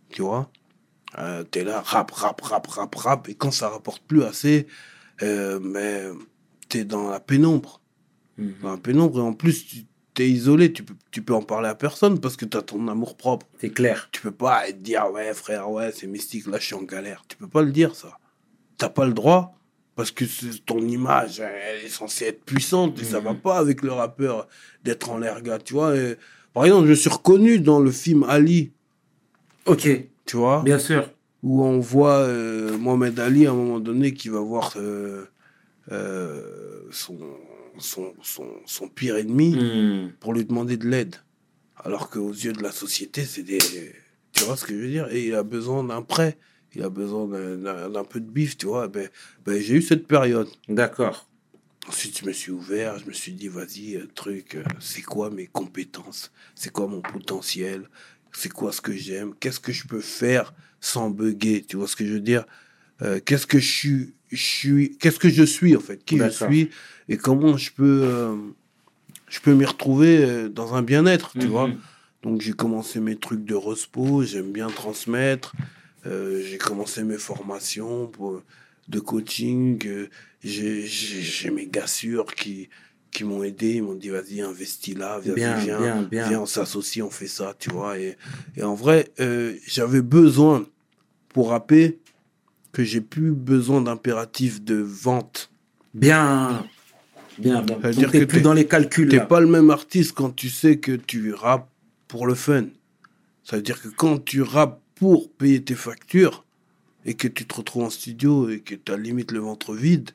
Tu 0.10 0.22
vois? 0.22 0.50
Euh, 1.20 1.44
T'es 1.44 1.64
là, 1.64 1.82
rap, 1.82 2.12
rap, 2.12 2.40
rap, 2.42 2.68
rap, 2.68 2.96
rap. 2.96 3.30
Et 3.30 3.36
quand 3.36 3.52
ça 3.52 3.70
rapporte 3.70 4.04
plus 4.08 4.24
assez, 4.24 4.68
euh, 5.22 5.60
mais 5.62 6.06
t'es 6.70 6.86
dans 6.86 7.10
la 7.10 7.20
pénombre 7.20 7.80
Mhm. 8.38 8.54
dans 8.64 8.72
la 8.72 8.78
pénombre 8.78 9.20
et 9.20 9.22
en 9.22 9.34
plus 9.34 9.66
tu 9.68 9.84
t'es 10.22 10.30
isolé, 10.30 10.72
tu 10.72 10.84
peux, 10.84 10.94
tu 11.10 11.22
peux 11.24 11.34
en 11.34 11.42
parler 11.42 11.68
à 11.70 11.74
personne 11.76 12.20
parce 12.20 12.36
que 12.38 12.46
tu 12.46 12.56
as 12.58 12.62
ton 12.62 12.88
amour 12.88 13.18
propre. 13.18 13.48
C'est 13.60 13.72
clair. 13.72 14.08
Tu 14.12 14.22
peux 14.22 14.32
pas 14.32 14.68
te 14.68 14.74
dire 14.74 15.10
ouais 15.12 15.34
frère, 15.34 15.70
ouais 15.72 15.92
c'est 15.92 16.06
mystique, 16.08 16.46
là 16.48 16.58
je 16.60 16.66
suis 16.66 16.76
en 16.76 16.84
galère. 16.84 17.24
Tu 17.28 17.36
peux 17.38 17.48
pas 17.48 17.64
le 17.64 17.72
dire 17.72 17.96
ça. 17.96 18.18
T'as 18.78 18.90
pas 18.90 19.06
le 19.08 19.14
droit 19.14 19.56
parce 19.96 20.12
que 20.12 20.26
ton 20.66 20.80
image 20.88 21.40
elle 21.40 21.86
est 21.86 21.90
censée 21.90 22.26
être 22.26 22.44
puissante 22.46 23.02
et 23.02 23.04
ça 23.06 23.20
va 23.20 23.34
Mhm. 23.34 23.40
pas 23.40 23.58
avec 23.58 23.82
le 23.82 23.92
rappeur 23.94 24.48
d'être 24.84 25.10
en 25.10 25.18
l'air 25.18 25.42
gars, 25.42 25.58
tu 25.58 25.74
vois. 25.74 25.96
et- 25.98 26.18
par 26.54 26.66
exemple, 26.66 26.88
je 26.88 26.94
suis 26.94 27.10
reconnu 27.10 27.60
dans 27.60 27.80
le 27.80 27.92
film 27.92 28.24
Ali, 28.28 28.72
Ok, 29.66 29.88
tu 30.26 30.36
vois, 30.38 30.62
bien 30.64 30.78
sûr. 30.80 31.10
où 31.44 31.64
on 31.64 31.80
voit 31.80 32.18
euh, 32.20 32.78
Mohamed 32.78 33.20
Ali 33.20 33.48
à 33.48 33.52
un 33.52 33.56
moment 33.56 33.80
donné 33.80 34.14
qui 34.14 34.30
va 34.30 34.40
voir 34.42 34.74
euh, 34.76 35.26
euh, 35.92 36.42
son, 36.92 37.18
son, 37.80 38.14
son, 38.22 38.48
son 38.66 38.88
pire 38.88 39.16
ennemi 39.18 39.56
Mhm. 39.56 40.12
pour 40.20 40.34
lui 40.34 40.46
demander 40.46 40.78
de 40.78 40.88
l'aide. 40.88 41.16
Alors 41.84 42.10
qu'aux 42.10 42.32
yeux 42.32 42.54
de 42.54 42.62
la 42.62 42.72
société, 42.72 43.24
c'est 43.26 43.44
des. 43.44 43.58
Tu 44.34 44.44
vois 44.44 44.56
ce 44.58 44.66
que 44.66 44.74
je 44.74 44.80
veux 44.80 44.88
dire? 44.90 45.08
Et 45.12 45.28
il 45.28 45.36
a 45.36 45.44
besoin 45.44 45.84
d'un 45.84 46.02
prêt. 46.02 46.38
Il 46.74 46.84
a 46.84 46.90
besoin 46.90 47.28
d'un- 47.28 48.04
peu 48.06 48.20
de 48.22 48.30
bif, 48.30 48.58
tu 48.58 48.68
vois. 48.68 48.88
Ben, 48.88 49.10
ben, 49.46 49.60
j'ai 49.62 49.76
eu 49.76 49.82
cette 49.82 50.08
période. 50.08 50.48
D'accord. 50.70 51.28
Ensuite, 51.88 52.20
je 52.20 52.26
me 52.26 52.32
suis 52.32 52.52
ouvert. 52.52 52.98
Je 53.00 53.06
me 53.06 53.12
suis 53.14 53.34
dit, 53.34 53.48
vas-y, 53.48 53.96
euh, 53.96 54.08
truc, 54.14 54.56
euh, 54.56 54.64
c'est 54.80 55.02
quoi 55.02 55.30
mes 55.32 55.48
compétences? 55.48 56.32
C'est 56.56 56.72
quoi 56.72 56.88
mon 56.88 57.02
potentiel? 57.02 57.90
C'est 58.32 58.52
quoi 58.54 58.72
ce 58.72 58.80
que 58.80 58.94
j'aime? 58.94 59.34
Qu'est-ce 59.40 59.60
que 59.60 59.74
je 59.74 59.86
peux 59.88 60.00
faire 60.00 60.54
sans 60.80 61.10
bugger? 61.10 61.66
Tu 61.68 61.76
vois 61.78 61.88
ce 61.88 61.96
que 61.96 62.06
je 62.06 62.14
veux 62.14 62.20
dire? 62.22 62.46
Euh, 63.02 63.20
Qu'est-ce 63.20 63.48
que 63.48 63.58
je 63.60 63.70
suis, 63.70 64.14
je 64.30 64.38
suis 64.42 64.98
Qu'est-ce 64.98 65.20
que 65.20 65.28
je 65.30 65.44
suis, 65.44 65.76
en 65.76 65.80
fait? 65.82 66.06
Qui 66.06 66.20
je 66.20 66.30
suis? 66.30 66.70
Et 67.10 67.18
comment 67.18 67.58
je 67.58 67.72
peux. 67.72 68.02
euh, 68.04 68.36
je 69.28 69.40
peux 69.40 69.54
m'y 69.54 69.66
retrouver 69.66 70.24
euh, 70.24 70.50
dans 70.50 70.74
un 70.76 70.82
bien-être, 70.84 71.32
tu 71.40 71.46
Mhm. 71.48 71.52
vois? 71.52 71.70
Donc 72.24 72.42
j'ai 72.42 72.54
commencé 72.54 73.00
mes 73.00 73.16
trucs 73.16 73.46
de 73.46 73.56
respo, 73.56 74.24
j'aime 74.24 74.52
bien 74.52 74.68
transmettre. 74.68 75.56
Euh, 76.06 76.42
j'ai 76.44 76.58
commencé 76.58 77.04
mes 77.04 77.18
formations 77.18 78.08
pour- 78.08 78.42
de 78.90 79.00
coaching. 79.00 79.80
euh, 79.88 80.10
j'ai 80.44 81.50
mes 81.52 81.68
gars 81.68 81.88
sûrs 81.88 82.26
qui, 82.36 82.70
qui 83.12 83.24
m'ont 83.24 83.44
aidé. 83.44 83.76
Ils 83.76 83.84
m'ont 83.84 83.96
dit 83.96 84.10
vas-y, 84.10 84.42
investis 84.42 84.98
là, 84.98 85.20
vas-y, 85.20 85.36
Bien, 85.36 85.56
viens, 85.56 85.80
bien, 85.80 86.02
bien. 86.04 86.28
viens, 86.30 86.42
on 86.42 86.46
s'associe, 86.46 87.04
on 87.06 87.10
fait 87.10 87.28
ça, 87.28 87.56
tu 87.58 87.70
vois. 87.70 87.98
Et, 88.00 88.18
et 88.58 88.64
en 88.64 88.76
vrai, 88.76 89.12
euh, 89.20 89.56
j'avais 89.66 90.02
besoin, 90.02 90.66
pour 91.30 91.50
rapper, 91.50 92.00
que 92.74 92.84
j'ai 92.84 93.02
plus 93.02 93.32
besoin 93.32 93.82
d'impératif 93.82 94.62
de 94.64 94.76
vente. 94.76 95.52
Bien. 95.94 96.68
Bien, 97.42 97.62
bien. 97.62 97.78
Donc, 97.78 97.92
dire 97.92 98.12
t'es 98.12 98.20
que 98.22 98.26
plus 98.26 98.42
dans 98.42 98.54
les 98.54 98.68
calculs. 98.68 99.10
T'es 99.10 99.26
pas 99.26 99.40
le 99.40 99.48
même 99.48 99.70
artiste 99.70 100.14
quand 100.14 100.30
tu 100.36 100.50
sais 100.50 100.78
que 100.78 100.94
tu 100.94 101.34
rappes 101.34 101.70
pour 102.08 102.28
le 102.28 102.36
fun. 102.36 102.66
Ça 103.44 103.56
veut 103.58 103.62
dire 103.62 103.82
que 103.82 103.88
quand 103.90 104.24
tu 104.24 104.42
rappes 104.42 104.82
pour 104.96 105.32
payer 105.32 105.62
tes 105.64 105.76
factures 105.76 106.46
et 107.06 107.16
que 107.16 107.28
tu 107.28 107.46
te 107.46 107.56
retrouves 107.56 107.84
en 107.84 107.90
studio 107.90 108.50
et 108.50 108.60
que 108.60 108.76
tu 108.76 108.92
as 108.92 108.98
limite 108.98 109.32
le 109.32 109.40
ventre 109.40 109.74
vide, 109.76 110.12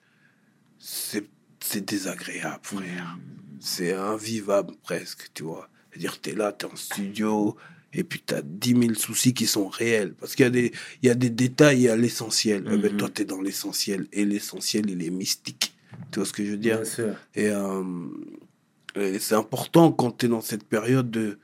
c'est 0.78 1.26
c'est 1.60 1.84
désagréable, 1.84 2.60
frère. 2.62 3.18
C'est 3.58 3.92
invivable 3.92 4.74
presque, 4.84 5.30
tu 5.34 5.42
vois. 5.42 5.68
C'est-à-dire 5.90 6.16
que 6.20 6.28
tu 6.28 6.30
es 6.30 6.34
là, 6.34 6.52
tu 6.52 6.64
es 6.66 6.70
en 6.70 6.76
studio 6.76 7.56
et 7.92 8.04
puis 8.04 8.22
tu 8.24 8.34
as 8.34 8.42
10 8.42 8.70
000 8.78 8.94
soucis 8.94 9.34
qui 9.34 9.46
sont 9.46 9.66
réels. 9.66 10.14
Parce 10.20 10.36
qu'il 10.36 10.44
y, 10.44 10.46
a 10.46 10.50
des- 10.50 10.72
il 11.02 11.06
y 11.08 11.10
a 11.10 11.14
des 11.14 11.30
détails, 11.30 11.78
il 11.78 11.82
y 11.84 11.88
a 11.88 11.96
l'essentiel. 11.96 12.64
Eh 12.70 12.76
ben, 12.76 12.92
Mhm. 12.92 12.98
toi, 12.98 13.08
tu 13.12 13.22
es 13.22 13.24
dans 13.24 13.40
l'essentiel. 13.40 14.06
Et 14.12 14.24
l'essentiel, 14.24 14.88
il 14.90 15.02
est 15.02 15.10
mystique. 15.10 15.74
Tu 16.10 16.18
vois 16.20 16.26
ce 16.26 16.32
que 16.32 16.44
je 16.44 16.52
veux 16.52 16.56
dire? 16.56 16.76
Bien 16.76 16.84
sûr. 16.84 17.14
et, 17.34 17.48
euh, 17.50 17.82
et 18.94 19.18
c'est 19.18 19.34
important 19.34 19.92
quand 19.92 20.16
tu 20.18 20.26
es 20.26 20.28
dans 20.28 20.40
cette 20.40 20.64
période 20.64 21.10
de, 21.10 21.38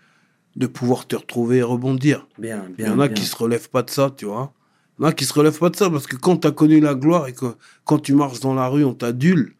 de 0.57 0.67
pouvoir 0.67 1.07
te 1.07 1.17
retrouver 1.17 1.59
et 1.59 1.63
rebondir. 1.63 2.27
Bien, 2.39 2.65
Il 2.71 2.77
bien. 2.77 2.87
y 2.87 2.91
en 2.91 2.99
a 3.01 3.09
bien. 3.09 3.15
qui 3.15 3.25
se 3.25 3.37
relèvent 3.37 3.69
pas 3.71 3.83
de 3.83 3.91
ça, 3.91 4.13
tu 4.17 4.25
vois. 4.27 4.53
Il 4.99 5.03
y 5.03 5.05
en 5.07 5.09
a 5.09 5.13
qui 5.13 5.25
se 5.25 5.35
relèvent 5.35 5.59
pas 5.59 5.71
de 5.71 5.77
ça 5.77 5.91
parce 5.91 6.07
que 6.07 6.17
quand 6.17 6.37
tu 6.39 6.47
as 6.47 6.53
connu 6.53 6.81
la 6.81 6.95
gloire 6.95 7.27
et 7.29 7.33
que 7.35 7.47
quand 7.85 7.99
tu 7.99 8.15
marches 8.15 8.41
dans 8.41 8.55
la 8.55 8.69
rue, 8.69 8.85
on 8.85 8.95
t'adule, 8.95 9.55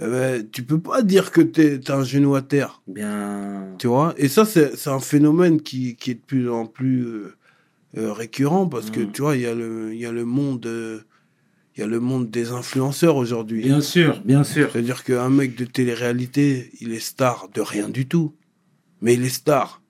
eh 0.00 0.06
ben, 0.06 0.48
tu 0.50 0.62
peux 0.62 0.78
pas 0.80 1.02
dire 1.02 1.30
que 1.30 1.40
tu 1.40 1.80
as 1.90 1.94
un 1.96 2.04
genou 2.04 2.34
à 2.36 2.42
terre, 2.42 2.82
Bien. 2.86 3.66
tu 3.78 3.86
vois? 3.88 4.14
Et 4.16 4.28
ça, 4.28 4.44
c'est 4.44 4.88
un 4.88 5.00
phénomène 5.00 5.60
qui, 5.60 5.96
qui 5.96 6.12
est 6.12 6.14
de 6.14 6.20
plus 6.20 6.48
en 6.50 6.66
plus 6.66 7.04
euh, 7.04 7.34
euh, 7.96 8.12
récurrent 8.12 8.68
parce 8.68 8.90
que, 8.90 9.00
Mm. 9.00 9.12
tu 9.12 9.22
vois, 9.22 9.34
il 9.36 9.42
y, 9.42 9.46
a 9.46 9.54
le- 9.54 9.92
il 9.94 10.00
y 10.00 10.06
a 10.06 10.12
le 10.12 10.24
monde... 10.24 10.66
euh, 10.66 11.00
il 11.78 11.82
y 11.82 11.84
a 11.84 11.86
le 11.86 12.00
monde 12.00 12.28
des 12.28 12.50
influenceurs 12.50 13.14
aujourd'hui. 13.14 13.62
Bien 13.62 13.80
sûr, 13.80 14.20
bien 14.24 14.42
sûr. 14.42 14.68
C'est-à-dire 14.72 15.04
qu'un 15.04 15.30
mec 15.30 15.54
de 15.54 15.64
télé-réalité, 15.64 16.72
il 16.80 16.92
est 16.92 16.98
star 16.98 17.48
de 17.54 17.60
rien 17.60 17.88
du 17.88 18.08
tout. 18.08 18.34
Mais 19.00 19.14
il 19.14 19.24
est 19.24 19.28
star. 19.28 19.80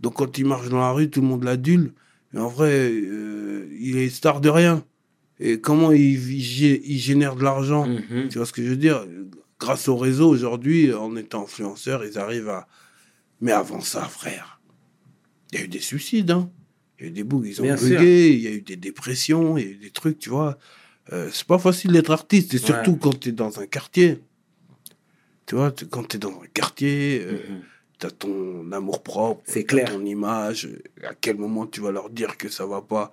Donc 0.00 0.14
quand 0.14 0.38
il 0.38 0.46
marche 0.46 0.70
dans 0.70 0.80
la 0.80 0.90
rue, 0.92 1.10
tout 1.10 1.20
le 1.20 1.26
monde 1.26 1.44
l'adule. 1.44 1.92
Mais 2.32 2.40
en 2.40 2.48
vrai, 2.48 2.90
euh, 2.90 3.68
il 3.78 3.98
est 3.98 4.08
star 4.08 4.40
de 4.40 4.48
rien. 4.48 4.86
Et 5.38 5.60
comment 5.60 5.92
il, 5.92 6.14
il 6.32 6.80
il 6.82 6.98
génère 6.98 7.36
de 7.36 7.44
l'argent 7.44 7.86
Mhm. 7.86 8.28
Tu 8.30 8.38
vois 8.38 8.46
ce 8.46 8.54
que 8.54 8.62
je 8.62 8.70
veux 8.70 8.78
dire? 8.78 9.04
Grâce 9.60 9.86
au 9.88 9.98
réseau, 9.98 10.30
aujourd'hui, 10.30 10.94
en 10.94 11.14
étant 11.14 11.42
influenceur, 11.42 12.06
ils 12.06 12.18
arrivent 12.18 12.48
à... 12.48 12.66
Mais 13.42 13.52
avant 13.52 13.82
ça, 13.82 14.02
frère, 14.04 14.62
il 15.52 15.58
y 15.58 15.62
a 15.62 15.64
eu 15.66 15.68
des 15.68 15.80
suicides, 15.80 16.30
hein. 16.30 16.50
Il 16.98 17.04
y 17.04 17.08
a 17.08 17.10
eu 17.10 17.12
des 17.12 17.24
bougs, 17.24 17.44
ils 17.46 17.60
ont 17.60 17.74
bugué, 17.74 18.32
il 18.32 18.40
y 18.40 18.46
a 18.46 18.50
eu 18.52 18.62
des 18.62 18.76
dépressions, 18.76 19.58
il 19.58 19.64
y 19.64 19.68
a 19.68 19.70
eu 19.72 19.76
des 19.76 19.90
trucs, 19.90 20.18
tu 20.18 20.30
vois. 20.30 20.56
Euh, 21.12 21.28
c'est 21.32 21.46
pas 21.46 21.58
facile 21.58 21.92
d'être 21.92 22.10
artiste, 22.10 22.54
et 22.54 22.56
Ouais. 22.58 22.62
surtout 22.64 22.96
quand 22.96 23.18
tu 23.18 23.28
es 23.28 23.32
dans 23.32 23.60
un 23.60 23.66
quartier. 23.66 24.20
Tu 25.46 25.54
vois, 25.56 25.72
quand 25.90 26.04
tu 26.08 26.16
es 26.16 26.18
dans 26.18 26.30
un 26.42 26.46
quartier, 26.54 27.22
euh, 27.22 27.32
Mhm. 27.32 27.60
tu 27.98 28.06
as 28.06 28.10
ton 28.10 28.72
amour 28.72 29.02
propre, 29.02 29.42
C'est 29.44 29.64
clair. 29.64 29.90
ton 29.90 30.04
image, 30.04 30.68
à 31.06 31.12
quel 31.14 31.36
moment 31.36 31.66
tu 31.66 31.80
vas 31.82 31.90
leur 31.92 32.08
dire 32.08 32.36
que 32.38 32.48
ça 32.48 32.64
va 32.66 32.80
pas. 32.80 33.12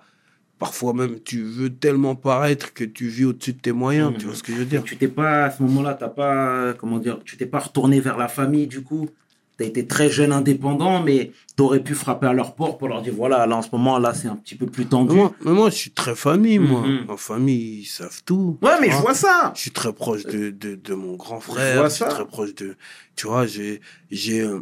Parfois 0.58 0.94
même, 0.94 1.18
tu 1.20 1.42
veux 1.42 1.70
tellement 1.70 2.14
paraître 2.14 2.72
que 2.72 2.84
tu 2.84 3.08
vis 3.08 3.24
au-dessus 3.26 3.52
de 3.54 3.58
tes 3.60 3.72
moyens, 3.72 4.12
Mhm. 4.12 4.18
tu 4.18 4.26
vois 4.26 4.34
ce 4.36 4.42
que 4.42 4.52
je 4.52 4.58
veux 4.58 4.64
dire? 4.64 4.84
Tu 4.84 4.96
t'es 4.96 5.08
pas, 5.08 5.44
à 5.46 5.50
ce 5.50 5.62
moment-là, 5.64 5.94
t'as 5.94 6.08
pas, 6.08 6.72
comment 6.74 6.98
dire, 6.98 7.20
tu 7.24 7.36
t'es 7.36 7.46
pas 7.46 7.58
retourné 7.58 8.00
vers 8.00 8.16
la 8.16 8.28
famille, 8.28 8.66
du 8.68 8.82
coup? 8.82 9.10
Tu 9.58 9.64
as 9.64 9.66
été 9.66 9.86
très 9.86 10.10
jeune 10.10 10.32
indépendant, 10.32 11.02
mais 11.02 11.32
tu 11.56 11.62
aurais 11.62 11.80
pu 11.82 11.94
frapper 11.94 12.26
à 12.26 12.32
leur 12.32 12.54
porte 12.54 12.78
pour 12.78 12.88
leur 12.88 13.02
dire 13.02 13.12
voilà, 13.14 13.46
là 13.46 13.56
en 13.56 13.62
ce 13.62 13.68
moment, 13.72 13.98
là 13.98 14.14
c'est 14.14 14.28
un 14.28 14.36
petit 14.36 14.54
peu 14.54 14.66
plus 14.66 14.86
tendu. 14.86 15.14
Mais 15.14 15.20
moi, 15.20 15.34
mais 15.44 15.52
moi, 15.52 15.70
je 15.70 15.76
suis 15.76 15.90
très 15.90 16.14
famille, 16.14 16.58
moi. 16.58 16.86
Mhm. 16.86 17.04
Ma 17.06 17.16
famille, 17.16 17.80
ils 17.80 17.84
savent 17.86 18.22
tout. 18.24 18.58
Ouais, 18.62 18.80
mais 18.80 18.86
tu 18.86 18.92
je 18.92 18.96
vois. 18.96 19.02
vois 19.12 19.14
ça. 19.14 19.52
Je 19.54 19.60
suis 19.60 19.70
très 19.70 19.92
proche 19.92 20.24
de, 20.24 20.50
de, 20.50 20.74
de 20.74 20.94
mon 20.94 21.16
grand 21.16 21.40
Je 21.40 21.44
frère. 21.44 21.76
vois 21.78 21.88
Je 21.88 21.94
suis 21.94 22.04
ça. 22.04 22.08
très 22.10 22.26
proche 22.26 22.54
de. 22.54 22.76
Tu 23.16 23.26
vois, 23.26 23.46
j'ai 23.46 23.80
j'ai 24.10 24.40
euh, 24.40 24.60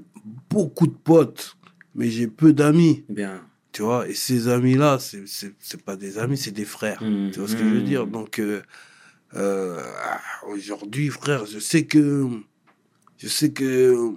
beaucoup 0.50 0.86
de 0.86 0.92
potes, 1.04 1.56
mais 1.94 2.10
j'ai 2.10 2.26
peu 2.26 2.52
d'amis. 2.52 3.04
Bien. 3.08 3.42
Tu 3.72 3.82
vois, 3.82 4.08
et 4.08 4.14
ces 4.14 4.48
amis-là, 4.48 4.98
c'est 4.98 5.22
c'est 5.60 5.82
pas 5.84 5.94
des 5.96 6.18
amis, 6.18 6.36
c'est 6.36 6.50
des 6.50 6.64
frères. 6.64 6.98
Tu 6.98 7.38
vois 7.38 7.46
ce 7.48 7.54
que 7.54 7.62
je 7.62 7.74
veux 7.76 7.82
dire? 7.82 8.08
Donc, 8.08 8.40
euh, 8.40 8.62
euh, 9.36 9.80
aujourd'hui, 10.48 11.08
frère, 11.08 11.46
je 11.46 11.60
sais 11.60 11.84
que. 11.84 12.26
Je 13.18 13.28
sais 13.28 13.52
que 13.52 14.14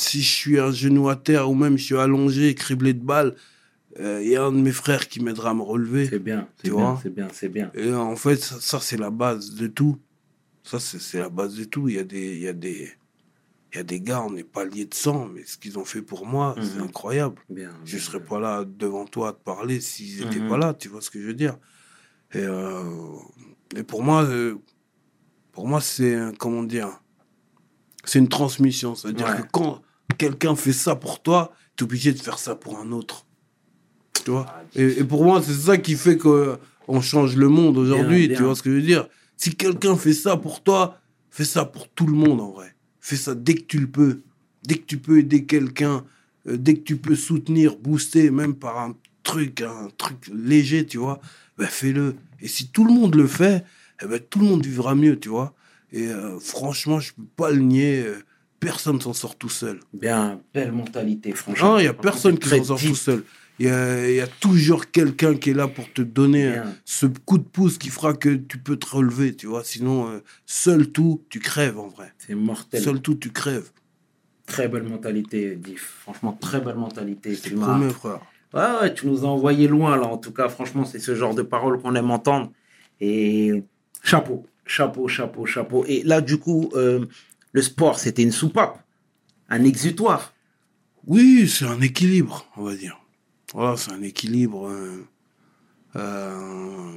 si 0.00 0.22
je 0.22 0.30
suis 0.30 0.58
un 0.58 0.72
genou 0.72 1.08
à 1.08 1.16
terre 1.16 1.50
ou 1.50 1.54
même 1.54 1.76
je 1.78 1.84
suis 1.84 1.96
allongé, 1.96 2.54
criblé 2.54 2.92
de 2.94 3.02
balles, 3.04 3.34
euh, 4.00 4.20
il 4.22 4.28
y 4.30 4.36
a 4.36 4.44
un 4.44 4.52
de 4.52 4.58
mes 4.58 4.72
frères 4.72 5.08
qui 5.08 5.20
m'aidera 5.20 5.50
à 5.50 5.54
me 5.54 5.62
relever. 5.62 6.06
C'est 6.08 6.18
bien, 6.18 6.48
c'est 6.56 6.64
Tu 6.64 6.70
bien, 6.70 6.80
vois. 6.80 7.00
c'est 7.02 7.10
bien, 7.14 7.28
c'est 7.32 7.48
bien. 7.48 7.70
Et 7.74 7.92
en 7.92 8.16
fait, 8.16 8.36
ça, 8.36 8.60
ça, 8.60 8.80
c'est 8.80 8.96
la 8.96 9.10
base 9.10 9.54
de 9.54 9.66
tout. 9.66 9.98
Ça, 10.64 10.80
c'est 10.80 11.18
la 11.18 11.28
base 11.28 11.56
de 11.56 11.64
tout. 11.64 11.88
Il 11.88 11.96
y 11.96 11.98
a 11.98 12.04
des, 12.04 12.34
il 12.36 12.42
y 12.42 12.48
a 12.48 12.52
des, 12.52 12.92
il 13.72 13.76
y 13.76 13.80
a 13.80 13.82
des 13.84 14.00
gars, 14.00 14.22
on 14.22 14.30
n'est 14.30 14.44
pas 14.44 14.64
liés 14.64 14.86
de 14.86 14.94
sang, 14.94 15.26
mais 15.26 15.44
ce 15.44 15.58
qu'ils 15.58 15.78
ont 15.78 15.84
fait 15.84 16.02
pour 16.02 16.26
moi, 16.26 16.56
c'est 16.60 16.78
Mhm. 16.78 16.84
incroyable. 16.84 17.42
bien 17.50 17.72
Je 17.84 17.96
bien. 17.96 18.04
serais 18.04 18.24
pas 18.24 18.40
là 18.40 18.64
devant 18.64 19.04
toi 19.04 19.28
à 19.30 19.32
te 19.32 19.42
parler 19.42 19.80
s'ils 19.80 20.20
n'étaient 20.24 20.40
Mhm. 20.40 20.48
pas 20.48 20.58
là, 20.58 20.74
tu 20.74 20.88
vois 20.88 21.00
ce 21.02 21.10
que 21.10 21.20
je 21.20 21.26
veux 21.26 21.34
dire. 21.34 21.58
Et, 22.32 22.38
euh, 22.38 22.82
et 23.76 23.82
pour 23.84 24.02
moi, 24.02 24.24
euh, 24.24 24.56
pour 25.52 25.68
moi, 25.68 25.80
c'est, 25.80 26.16
comment 26.38 26.62
dire, 26.64 27.00
c'est 28.04 28.18
une 28.18 28.28
transmission. 28.28 28.94
C'est-à-dire 28.94 29.26
Ouais. 29.26 29.42
que 29.42 29.46
quand 29.52 29.82
quelqu'un 30.18 30.54
fait 30.56 30.72
ça 30.72 30.94
pour 30.96 31.22
toi, 31.22 31.52
tu 31.76 31.82
es 31.82 31.84
obligé 31.84 32.12
de 32.12 32.18
faire 32.18 32.38
ça 32.38 32.54
pour 32.54 32.78
un 32.78 32.92
autre. 32.92 33.26
Tu 34.24 34.30
vois? 34.30 34.46
Ah, 34.48 34.62
et, 34.74 35.00
et 35.00 35.04
pour 35.04 35.24
moi, 35.24 35.42
c'est 35.42 35.52
ça 35.54 35.76
qui 35.76 35.94
fait 35.94 36.16
que 36.16 36.56
on 36.86 37.00
change 37.00 37.36
le 37.36 37.48
monde 37.48 37.78
aujourd'hui, 37.78 38.28
tu 38.28 38.42
vois 38.42 38.54
ce 38.54 38.62
que 38.62 38.70
je 38.70 38.76
veux 38.76 38.82
dire? 38.82 39.08
Si 39.36 39.54
quelqu'un 39.54 39.96
fait 39.96 40.12
ça 40.12 40.36
pour 40.36 40.62
toi, 40.62 40.98
fais 41.30 41.44
ça 41.44 41.64
pour 41.64 41.88
tout 41.88 42.06
le 42.06 42.12
monde 42.12 42.40
en 42.40 42.50
vrai. 42.52 42.74
Fais 43.00 43.16
ça 43.16 43.34
dès 43.34 43.54
que 43.54 43.62
tu 43.64 43.78
le 43.78 43.86
peux. 43.88 44.20
Dès 44.62 44.76
que 44.76 44.84
tu 44.84 44.98
peux 44.98 45.18
aider 45.18 45.44
quelqu'un, 45.44 46.04
euh, 46.46 46.56
dès 46.56 46.74
que 46.74 46.80
tu 46.84 46.96
peux 46.96 47.16
soutenir, 47.16 47.76
booster, 47.76 48.30
même 48.30 48.54
par 48.54 48.78
un 48.78 48.94
truc, 49.22 49.60
un 49.62 49.88
truc 49.98 50.30
léger, 50.32 50.86
tu 50.86 50.98
vois, 50.98 51.20
ben 51.58 51.66
fais-le. 51.66 52.14
Et 52.40 52.48
si 52.48 52.68
tout 52.68 52.84
le 52.84 52.92
monde 52.92 53.14
le 53.14 53.26
fait, 53.26 53.64
eh 54.02 54.06
ben, 54.06 54.20
tout 54.20 54.38
le 54.38 54.46
monde 54.46 54.64
vivra 54.64 54.94
mieux, 54.94 55.18
tu 55.18 55.28
vois. 55.28 55.54
Et 55.94 56.08
euh, 56.08 56.40
franchement, 56.40 56.98
je 56.98 57.12
peux 57.14 57.22
pas 57.36 57.52
le 57.52 57.60
nier, 57.60 58.02
euh, 58.04 58.16
personne 58.58 59.00
s'en 59.00 59.12
sort 59.12 59.36
tout 59.36 59.48
seul. 59.48 59.78
Bien, 59.92 60.40
belle 60.52 60.72
mentalité, 60.72 61.30
franchement. 61.30 61.74
Non, 61.74 61.78
il 61.78 61.84
y 61.84 61.86
a 61.86 61.94
personne 61.94 62.34
c'est 62.34 62.40
qui 62.40 62.48
s'en 62.48 62.64
sort 62.64 62.80
tout 62.80 62.96
seul. 62.96 63.22
Il 63.60 63.66
y 63.66 63.68
a, 63.70 64.10
il 64.10 64.16
y 64.16 64.20
a 64.20 64.26
toujours 64.26 64.90
quelqu'un 64.90 65.36
qui 65.36 65.50
est 65.50 65.54
là 65.54 65.68
pour 65.68 65.92
te 65.92 66.02
donner 66.02 66.48
euh, 66.48 66.62
Bien. 66.62 66.74
ce 66.84 67.06
coup 67.06 67.38
de 67.38 67.44
pouce 67.44 67.78
qui 67.78 67.90
fera 67.90 68.12
que 68.12 68.30
tu 68.34 68.58
peux 68.58 68.76
te 68.76 68.86
relever, 68.86 69.36
tu 69.36 69.46
vois. 69.46 69.62
Sinon, 69.62 70.08
euh, 70.08 70.18
seul 70.46 70.90
tout, 70.90 71.22
tu 71.28 71.38
crèves 71.38 71.78
en 71.78 71.86
vrai. 71.86 72.12
C'est 72.18 72.34
mortel. 72.34 72.82
Seul 72.82 73.00
tout, 73.00 73.14
tu 73.14 73.30
crèves. 73.30 73.70
Très 74.46 74.66
belle 74.66 74.82
mentalité, 74.82 75.54
Diff. 75.54 76.00
Franchement, 76.02 76.32
très 76.32 76.60
belle 76.60 76.74
mentalité. 76.74 77.38
Promets, 77.54 77.90
frère. 77.90 78.20
Ouais, 78.52 78.80
ouais, 78.80 78.94
tu 78.94 79.06
nous 79.06 79.24
as 79.24 79.28
envoyé 79.28 79.68
loin, 79.68 79.96
là. 79.96 80.06
En 80.06 80.18
tout 80.18 80.32
cas, 80.32 80.48
franchement, 80.48 80.84
c'est 80.84 80.98
ce 80.98 81.14
genre 81.14 81.36
de 81.36 81.42
paroles 81.42 81.80
qu'on 81.80 81.94
aime 81.94 82.10
entendre. 82.10 82.50
Et 83.00 83.62
chapeau, 84.02 84.44
chapeau, 84.66 85.08
chapeau, 85.08 85.46
chapeau. 85.46 85.84
Et 85.86 86.02
là, 86.02 86.20
du 86.20 86.38
coup, 86.38 86.70
euh, 86.74 87.06
le 87.52 87.62
sport, 87.62 87.98
c'était 87.98 88.22
une 88.22 88.32
soupape, 88.32 88.82
un 89.48 89.64
exutoire. 89.64 90.32
Oui, 91.06 91.48
c'est 91.48 91.66
un 91.66 91.80
équilibre, 91.80 92.46
on 92.56 92.64
va 92.64 92.74
dire. 92.74 92.98
Voilà, 93.52 93.76
c'est 93.76 93.92
un 93.92 94.02
équilibre. 94.02 94.68
euh, 94.68 95.04
euh, 95.96 96.92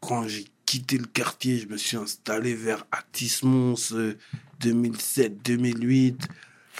quand 0.00 0.26
j'ai 0.26 0.46
quitté 0.66 0.98
le 0.98 1.06
quartier, 1.06 1.58
je 1.58 1.68
me 1.68 1.76
suis 1.76 1.96
installé 1.96 2.54
vers 2.54 2.86
Atis-Mons, 2.90 3.92
euh, 3.92 4.16
2007-2008. 4.60 6.26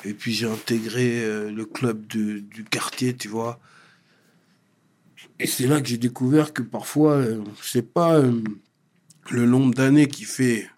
Et 0.05 0.15
puis 0.15 0.33
j'ai 0.33 0.47
intégré 0.49 1.51
le 1.51 1.65
club 1.65 2.07
de- 2.09 2.41
du 2.41 2.65
quartier, 2.65 3.15
tu 3.15 3.29
vois. 3.29 3.61
Et 5.39 5.47
c'est 5.47 5.67
là 5.67 5.81
que 5.81 5.87
j'ai 5.89 5.99
découvert 5.99 6.53
que 6.53 6.63
parfois, 6.63 7.13
euh, 7.13 7.43
c'est 7.63 7.93
pas 7.93 8.21
le 9.31 9.47
nombre 9.47 9.75
d'années 9.75 10.09
qui 10.09 10.25
fait 10.25 10.69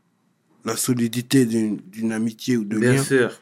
la 0.64 0.76
solidité 0.76 1.46
d'une 1.46 2.12
amitié 2.12 2.56
ou 2.56 2.64
de 2.64 2.78
lien. 2.78 3.02
sûr. 3.02 3.40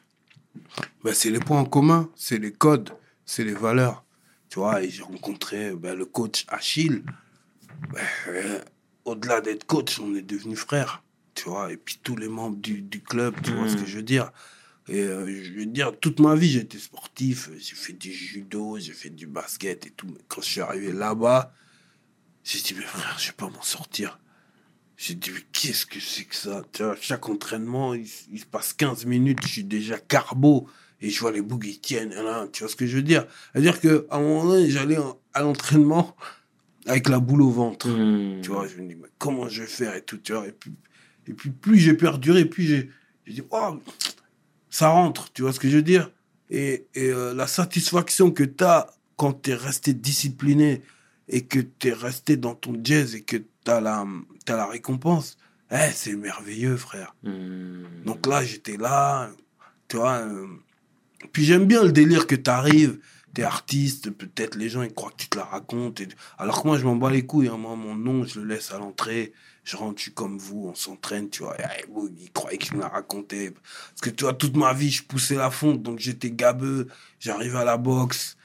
Ben, 1.02 1.14
c'est 1.14 1.30
les 1.30 1.40
points 1.40 1.60
en 1.60 1.64
commun, 1.64 2.10
c'est 2.14 2.38
les 2.38 2.52
codes, 2.52 2.90
c'est 3.24 3.44
les 3.44 3.54
valeurs. 3.54 4.04
Tu 4.48 4.58
vois, 4.58 4.82
et 4.82 4.90
j'ai 4.90 5.02
rencontré 5.02 5.74
ben, 5.74 5.96
le 5.96 6.04
coach 6.04 6.44
Achille. 6.48 7.02
Ben, 7.92 8.00
euh, 8.28 8.60
Au-delà 9.04 9.40
d'être 9.40 9.66
coach, 9.66 9.98
on 9.98 10.14
est 10.14 10.22
devenus 10.22 10.58
frères. 10.58 11.02
Tu 11.34 11.48
vois, 11.48 11.72
et 11.72 11.76
puis 11.76 11.98
tous 12.02 12.16
les 12.16 12.28
membres 12.28 12.56
du, 12.56 12.80
du 12.80 13.02
club, 13.02 13.34
tu 13.42 13.50
vois 13.52 13.68
ce 13.68 13.76
que 13.76 13.84
je 13.84 13.96
veux 13.96 14.02
dire. 14.02 14.30
Et 14.88 15.00
euh, 15.00 15.26
je 15.42 15.52
veux 15.54 15.66
dire, 15.66 15.98
toute 15.98 16.20
ma 16.20 16.34
vie, 16.34 16.58
été 16.58 16.78
sportif. 16.78 17.50
J'ai 17.58 17.74
fait 17.74 17.94
du 17.94 18.12
judo, 18.12 18.78
j'ai 18.78 18.92
fait 18.92 19.10
du 19.10 19.26
basket 19.26 19.86
et 19.86 19.90
tout. 19.90 20.06
Mais 20.06 20.20
quand 20.28 20.42
je 20.42 20.46
suis 20.46 20.60
arrivé 20.60 20.92
là-bas, 20.92 21.52
j'ai 22.44 22.60
dit, 22.60 22.74
mais 22.78 22.84
frère, 22.84 23.16
je 23.18 23.28
vais 23.28 23.32
pas 23.32 23.48
m'en 23.48 23.62
sortir. 23.62 24.18
J'ai 24.96 25.14
dit, 25.14 25.30
mais 25.32 25.40
qu'est-ce 25.52 25.86
que 25.86 25.98
c'est 26.00 26.24
que 26.24 26.36
ça? 26.36 26.62
Tu 26.72 26.82
vois, 26.82 26.96
Chaque 27.00 27.28
entraînement, 27.28 27.94
il, 27.94 28.06
se 28.06 28.46
passe 28.50 28.72
15 28.72 29.06
minutes, 29.06 29.38
je 29.42 29.48
suis 29.48 29.64
déjà 29.64 29.98
carbo 29.98 30.68
et 31.00 31.10
je 31.10 31.20
vois 31.20 31.32
les 31.32 31.42
bougs, 31.42 31.64
ils 31.66 31.80
tiennent. 31.80 32.14
Là, 32.14 32.46
tu 32.52 32.62
vois 32.62 32.70
ce 32.70 32.76
que 32.76 32.86
je 32.86 32.96
veux 32.96 33.02
dire? 33.02 33.26
C'est-à-dire 33.52 33.80
qu'à 33.80 33.98
un 34.10 34.20
moment 34.20 34.44
donné, 34.44 34.70
j'allais 34.70 34.98
à 35.32 35.42
l'entraînement 35.42 36.16
avec 36.86 37.08
la 37.08 37.18
boule 37.18 37.42
au 37.42 37.50
ventre. 37.50 37.88
Hmm. 37.88 38.40
Tu 38.40 38.50
vois, 38.50 38.68
je 38.68 38.80
me 38.80 38.88
dis, 38.88 38.94
mais 38.94 39.08
comment 39.18 39.48
je 39.48 39.62
vais 39.62 39.68
faire 39.68 39.94
et 39.94 40.02
tout, 40.02 40.18
tu 40.18 40.32
vois? 40.32 40.46
Et 40.46 40.52
puis, 40.52 40.72
et 41.26 41.34
puis 41.34 41.50
plus 41.50 41.78
j'ai 41.78 41.94
perduré, 41.94 42.44
plus 42.44 42.64
j'ai 42.64 42.90
j'ai 43.26 43.32
dit, 43.34 43.42
oh, 43.50 43.80
ça 44.68 44.88
rentre, 44.88 45.32
tu 45.32 45.42
vois 45.42 45.52
ce 45.52 45.60
que 45.60 45.68
je 45.68 45.76
veux 45.76 45.82
dire? 45.82 46.10
Et, 46.50 46.86
et 46.94 47.08
euh, 47.08 47.32
la 47.34 47.46
satisfaction 47.46 48.30
que 48.30 48.44
tu 48.44 48.64
as 48.64 48.92
quand 49.16 49.42
tu 49.42 49.50
es 49.50 49.54
resté 49.54 49.94
discipliné 49.94 50.82
et 51.28 51.42
que 51.46 51.58
tu 51.60 51.88
es 51.88 51.92
resté 51.92 52.36
dans 52.36 52.54
ton 52.54 52.78
jazz 52.82 53.14
et 53.14 53.22
que 53.22 53.36
tu 53.36 53.70
as, 53.70 53.80
la 53.80 54.06
t'as 54.44 54.56
la 54.56 54.66
récompense, 54.66 55.36
eh, 55.70 55.90
c'est 55.92 56.14
merveilleux, 56.16 56.76
frère. 56.76 57.14
Hmm. 57.22 57.84
Donc 58.04 58.26
là, 58.26 58.44
j'étais 58.44 58.76
là, 58.76 59.30
tu 59.88 59.96
vois. 59.96 60.18
euh, 60.18 60.46
Puis 61.32 61.44
j'aime 61.44 61.64
bien 61.66 61.82
le 61.82 61.92
délire 61.92 62.26
que 62.26 62.34
tu 62.34 62.50
arrives, 62.50 62.98
t'es 63.32 63.42
artiste, 63.42 64.10
peut-être 64.10 64.56
les 64.56 64.68
gens 64.68 64.82
ils 64.82 64.92
croient 64.92 65.10
que 65.10 65.16
tu 65.22 65.28
te 65.28 65.38
la 65.38 65.44
racontes. 65.44 66.00
et- 66.00 66.08
Alors 66.38 66.62
que 66.62 66.68
moi, 66.68 66.78
je 66.78 66.84
m'en 66.84 66.96
bats 66.96 67.10
les 67.10 67.24
couilles. 67.26 67.48
hein. 67.48 67.56
Moi, 67.56 67.74
mon 67.76 67.94
nom, 67.94 68.24
je 68.24 68.40
le 68.40 68.46
laisse 68.46 68.70
à 68.72 68.78
l'entrée. 68.78 69.32
Je 69.64 69.76
rentre, 69.78 69.96
je 69.98 70.02
suis 70.04 70.12
comme 70.12 70.36
vous, 70.36 70.66
on 70.68 70.74
s'entraîne, 70.74 71.30
tu 71.30 71.42
vois. 71.42 71.56
Eh, 71.58 71.84
ils 72.20 72.30
croyaient 72.32 72.58
que 72.58 72.66
je 72.66 72.74
me 72.74 72.80
la 72.80 72.88
racontais. 72.88 73.50
Parce 73.52 74.02
que 74.02 74.10
tu 74.10 74.24
vois, 74.24 74.34
toute 74.34 74.56
ma 74.56 74.74
vie, 74.74 74.90
je 74.90 75.02
poussais 75.02 75.36
la 75.36 75.50
fonte, 75.50 75.82
donc 75.82 75.98
j'étais 75.98 76.30
gabeux. 76.30 76.86
J'arrive 77.18 77.56
à 77.56 77.64
la 77.64 77.78
boxe. 77.78 78.36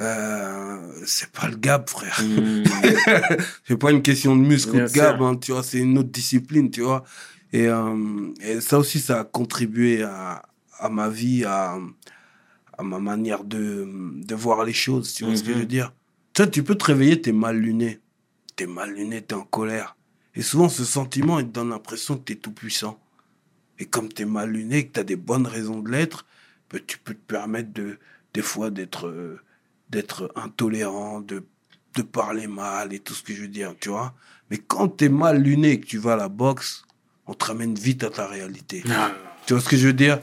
Euh, 0.00 0.78
c'est 1.06 1.30
pas 1.30 1.48
le 1.48 1.56
gab, 1.56 1.88
frère. 1.88 2.20
Hmm. 2.22 2.62
c'est 3.66 3.76
pas 3.76 3.90
une 3.90 4.02
question 4.02 4.36
de 4.36 4.42
muscle 4.42 4.70
ou 4.70 4.80
de 4.80 4.92
gab, 4.92 5.20
hein, 5.22 5.36
tu 5.36 5.52
vois, 5.52 5.62
c'est 5.62 5.78
une 5.78 5.98
autre 5.98 6.10
discipline, 6.10 6.70
tu 6.70 6.82
vois. 6.82 7.04
Et, 7.52 7.66
euh, 7.66 8.32
et 8.40 8.60
ça 8.60 8.78
aussi, 8.78 9.00
ça 9.00 9.20
a 9.20 9.24
contribué 9.24 10.02
à, 10.02 10.42
à 10.78 10.88
ma 10.88 11.08
vie, 11.08 11.44
à, 11.44 11.78
à 12.76 12.82
ma 12.82 12.98
manière 12.98 13.42
de, 13.44 13.88
de 14.24 14.34
voir 14.34 14.64
les 14.64 14.72
choses, 14.72 15.14
tu 15.14 15.24
vois 15.24 15.36
ce 15.36 15.42
que 15.42 15.52
je 15.52 15.58
veux 15.58 15.66
dire. 15.66 15.92
Tu 16.32 16.42
vois, 16.42 16.50
tu 16.50 16.62
peux 16.62 16.76
te 16.76 16.84
réveiller, 16.84 17.20
t'es 17.20 17.32
mal 17.32 17.56
luné. 17.56 18.00
T'es 18.54 18.66
mal 18.66 18.92
luné, 18.92 19.22
t'es 19.22 19.34
en 19.34 19.44
colère. 19.44 19.96
Et 20.34 20.42
souvent, 20.42 20.68
ce 20.68 20.84
sentiment, 20.84 21.40
il 21.40 21.46
te 21.46 21.52
donne 21.52 21.70
l'impression 21.70 22.16
que 22.16 22.22
t'es 22.22 22.36
tout 22.36 22.52
puissant. 22.52 23.00
Et 23.80 23.86
comme 23.86 24.08
t'es 24.08 24.24
mal 24.24 24.50
luné, 24.50 24.86
que 24.86 24.92
t'as 24.92 25.04
des 25.04 25.16
bonnes 25.16 25.46
raisons 25.46 25.80
de 25.80 25.90
l'être, 25.90 26.26
ben, 26.70 26.80
tu 26.86 26.98
peux 26.98 27.14
te 27.14 27.26
permettre 27.26 27.72
de, 27.72 27.98
des 28.34 28.42
fois 28.42 28.70
d'être, 28.70 29.08
euh, 29.08 29.40
d'être 29.90 30.32
intolérant, 30.36 31.20
de, 31.20 31.44
de 31.94 32.02
parler 32.02 32.46
mal 32.46 32.92
et 32.92 32.98
tout 32.98 33.14
ce 33.14 33.22
que 33.22 33.34
je 33.34 33.42
veux 33.42 33.48
dire, 33.48 33.74
tu 33.80 33.88
vois. 33.88 34.14
Mais 34.50 34.58
quand 34.58 34.88
t'es 34.88 35.08
mal 35.08 35.42
luné 35.42 35.72
et 35.72 35.80
que 35.80 35.86
tu 35.86 35.98
vas 35.98 36.14
à 36.14 36.16
la 36.16 36.28
boxe, 36.28 36.84
on 37.26 37.34
te 37.34 37.44
ramène 37.44 37.74
vite 37.74 38.04
à 38.04 38.10
ta 38.10 38.26
réalité. 38.26 38.82
Ah. 38.90 39.12
Tu 39.46 39.52
vois 39.52 39.62
ce 39.62 39.68
que 39.68 39.76
je 39.76 39.86
veux 39.88 39.92
dire? 39.92 40.18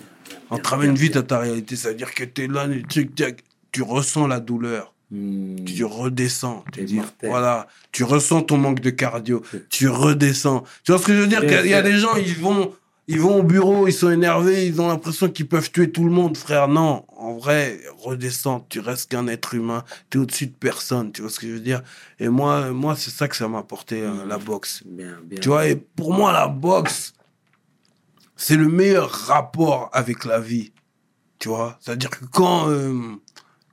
On 0.49 0.57
te 0.57 0.67
ramène 0.67 0.95
vite 0.95 1.15
à 1.15 1.23
ta 1.23 1.39
réalité. 1.39 1.75
Ça 1.75 1.89
veut 1.89 1.95
dire 1.95 2.13
que 2.13 2.23
t'es 2.23 2.47
là, 2.47 2.65
le 2.65 2.81
truc, 2.83 3.13
tac, 3.15 3.43
tu 3.71 3.83
ressens 3.83 4.27
la 4.27 4.39
douleur. 4.39 4.93
Hmm. 5.11 5.63
Tu 5.65 5.83
redescends. 5.83 6.65
Tu 6.73 6.83
dis, 6.83 7.01
voilà, 7.21 7.67
tu 7.91 8.03
ressens 8.03 8.41
ton 8.43 8.57
manque 8.57 8.79
de 8.79 8.89
cardio. 8.89 9.43
Tu 9.69 9.87
redescends. 9.87 10.63
Tu 10.83 10.91
vois 10.91 10.99
ce 10.99 11.05
que 11.05 11.13
je 11.13 11.19
veux 11.19 11.27
dire? 11.27 11.43
Il 11.43 11.69
y 11.69 11.73
a 11.75 11.81
des 11.83 11.97
gens, 11.97 12.15
ils 12.15 12.35
vont, 12.35 12.73
ils 13.07 13.19
vont 13.19 13.39
au 13.39 13.43
bureau, 13.43 13.87
ils 13.87 13.93
sont 13.93 14.09
énervés, 14.09 14.65
ils 14.65 14.81
ont 14.81 14.87
l'impression 14.87 15.29
qu'ils 15.29 15.47
peuvent 15.47 15.71
tuer 15.71 15.91
tout 15.91 16.03
le 16.03 16.09
monde, 16.09 16.35
frère. 16.35 16.67
Non, 16.67 17.05
en 17.15 17.35
vrai, 17.35 17.79
redescends. 17.99 18.65
Tu 18.67 18.79
restes 18.79 19.11
qu'un 19.11 19.27
être 19.27 19.53
humain. 19.53 19.83
Tu 20.09 20.17
es 20.17 20.21
au-dessus 20.21 20.47
de 20.47 20.55
personne. 20.55 21.11
Tu 21.11 21.21
vois 21.21 21.29
ce 21.29 21.39
que 21.39 21.47
je 21.47 21.53
veux 21.53 21.59
dire? 21.59 21.83
Et 22.19 22.29
moi, 22.29 22.71
moi, 22.71 22.95
c'est 22.95 23.11
ça 23.11 23.27
que 23.27 23.35
ça 23.35 23.47
m'a 23.47 23.59
apporté 23.59 24.01
euh, 24.01 24.25
la 24.25 24.39
boxe. 24.39 24.81
Bien, 24.85 25.19
bien. 25.23 25.39
Tu 25.39 25.49
vois, 25.49 25.67
et 25.67 25.75
pour 25.75 26.13
moi, 26.13 26.33
la 26.33 26.47
boxe, 26.47 27.13
c'est 28.35 28.55
le 28.55 28.67
meilleur 28.67 29.11
rapport 29.11 29.89
avec 29.93 30.25
la 30.25 30.39
vie. 30.39 30.71
Tu 31.37 31.49
vois? 31.49 31.77
C'est-à-dire 31.81 32.09
que 32.09 32.25
quand, 32.25 32.69
euh, 32.69 33.17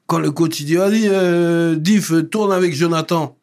quand 0.06 0.18
le 0.18 0.30
coach 0.30 0.60
il 0.60 0.66
dit, 0.66 0.76
vas-y, 0.76 1.08
euh, 1.08 1.74
Diff, 1.74 2.12
tourne 2.30 2.52
avec 2.52 2.74
Jonathan. 2.74 3.38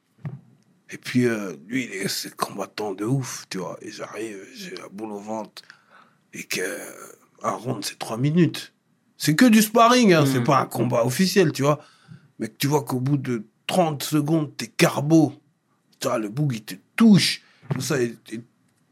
Et 0.92 0.98
puis, 0.98 1.26
lui, 1.68 1.86
il 1.86 1.94
est, 1.94 2.08
c'est 2.08 2.36
combattant 2.36 2.94
de 2.94 3.06
ouf, 3.06 3.46
tu 3.50 3.58
vois? 3.60 3.78
Et 3.82 3.92
j'arrive, 3.92 4.38
j'ai 4.56 4.76
la 4.76 4.88
boule 4.90 5.12
au 5.12 5.20
ventre. 5.20 5.62
Et 6.34 6.44
que 6.44 6.62
un 7.44 7.52
round, 7.52 7.84
c'est 7.84 7.98
trois 8.00 8.18
minutes. 8.18 8.74
C'est 9.18 9.36
que 9.36 9.46
du 9.46 9.62
sparring, 9.62 10.14
hein, 10.14 10.26
c'est 10.26 10.40
Mhm. 10.40 10.46
pas 10.46 10.60
un 10.60 10.66
combat 10.66 11.06
officiel, 11.06 11.52
tu 11.52 11.64
vois. 11.64 11.80
Mais 12.40 12.48
que 12.48 12.56
tu 12.58 12.68
vois 12.68 12.84
qu'au 12.84 13.00
bout 13.00 13.18
de 13.18 13.46
30 13.68 14.04
secondes, 14.04 14.56
t'es 14.56 14.68
carbo. 14.68 15.34
Vois, 16.02 16.18
le 16.18 16.30
boug, 16.30 16.54
il 16.54 16.64
te 16.64 16.76
touche. 16.96 17.42
Tout 17.74 17.82
ça, 17.82 18.02
et- 18.02 18.16
et 18.32 18.40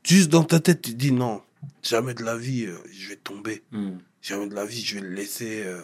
juste 0.03 0.29
dans 0.29 0.43
ta 0.43 0.59
tête, 0.59 0.81
tu 0.81 0.91
te 0.91 0.95
dis 0.97 1.11
non, 1.11 1.41
jamais 1.81 2.13
de 2.13 2.23
la 2.23 2.35
vie, 2.37 2.65
euh, 2.65 2.77
je 2.91 3.09
vais 3.09 3.15
tomber. 3.15 3.63
Hmm. 3.71 3.97
Jamais 4.21 4.47
de 4.47 4.55
la 4.55 4.65
vie, 4.65 4.81
je 4.83 4.95
vais 4.95 5.01
le 5.01 5.13
laisser 5.13 5.63
euh, 5.65 5.81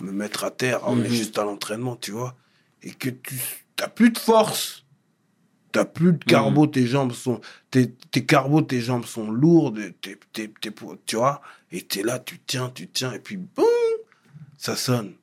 me 0.00 0.12
mettre 0.12 0.44
à 0.44 0.50
terre. 0.50 0.80
On 0.84 1.02
est 1.02 1.08
Mhm. 1.08 1.14
juste 1.14 1.38
à 1.38 1.44
l'entraînement, 1.44 1.96
tu 1.96 2.12
vois. 2.12 2.36
Et 2.82 2.90
que 2.92 3.10
tu 3.10 3.34
n'as 3.80 3.88
plus 3.88 4.10
de 4.10 4.18
force. 4.18 4.83
T'as 5.74 5.84
plus 5.84 6.12
de 6.12 6.24
carbo, 6.24 6.66
tes 6.68 6.86
jambes 6.86 7.12
sont. 7.12 7.40
Tes, 7.70 7.90
tes 8.12 8.24
carbos, 8.24 8.62
tes 8.62 8.80
jambes 8.80 9.04
sont 9.04 9.28
lourdes, 9.30 9.80
t'es, 10.00 10.16
t'es- 10.32 10.52
t'es 10.60 10.70
pour- 10.70 10.96
tu 11.04 11.16
vois. 11.16 11.42
Et 11.72 11.82
t'es 11.82 12.02
là, 12.04 12.20
tu 12.20 12.38
tiens, 12.46 12.70
tu 12.72 12.86
tiens, 12.88 13.12
et 13.12 13.18
puis 13.18 13.36
boum, 13.36 13.64
ça 14.56 14.76
sonne. 14.76 15.14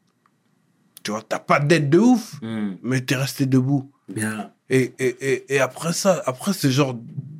Tu 1.03 1.11
vois, 1.11 1.21
t'as 1.27 1.39
pas 1.39 1.59
d'aide 1.59 1.89
de 1.89 1.99
ouf, 1.99 2.35
Hmm. 2.41 2.73
mais 2.83 2.99
t'es 3.01 3.15
resté 3.15 3.45
debout. 3.45 3.89
Bien. 4.09 4.51
Et, 4.69 4.93
et, 4.99 5.15
et, 5.31 5.55
et 5.55 5.59
après 5.59 5.93
ça, 5.93 6.21
après 6.25 6.51
ce 6.53 6.69
genre 6.69 6.95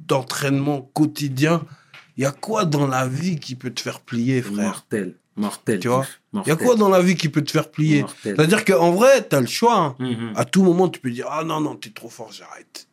d'entraînement 0.07 0.81
quotidien, 0.93 1.65
il 2.17 2.23
y 2.23 2.25
a 2.25 2.31
quoi 2.31 2.63
dans 2.65 2.87
la 2.87 3.07
vie 3.07 3.39
qui 3.39 3.55
peut 3.55 3.71
te 3.71 3.81
faire 3.81 3.99
plier, 3.99 4.41
frère? 4.41 4.55
Mortel. 4.67 5.15
Mortel. 5.35 5.79
Tu 5.79 5.87
vois? 5.89 6.05
Il 6.33 6.47
y 6.47 6.51
a 6.51 6.55
quoi 6.55 6.75
dans 6.75 6.89
la 6.89 7.01
vie 7.01 7.15
qui 7.15 7.27
peut 7.29 7.41
te 7.43 7.51
faire 7.51 7.69
plier? 7.71 8.01
Mortel. 8.01 8.35
C'est-à-dire 8.37 8.63
qu'en 8.65 8.91
vrai, 8.91 9.27
tu 9.27 9.35
as 9.35 9.41
le 9.41 9.47
choix. 9.47 9.77
hein. 9.77 9.95
Mhm. 9.99 10.33
À 10.35 10.45
tout 10.45 10.63
moment, 10.63 10.87
tu 10.89 10.99
peux 11.01 11.11
dire 11.11 11.27
Ah 11.29 11.43
non, 11.43 11.59
non, 11.59 11.75
t'es 11.75 11.89
trop 11.89 12.09
fort, 12.09 12.31
j'arrête. 12.31 12.87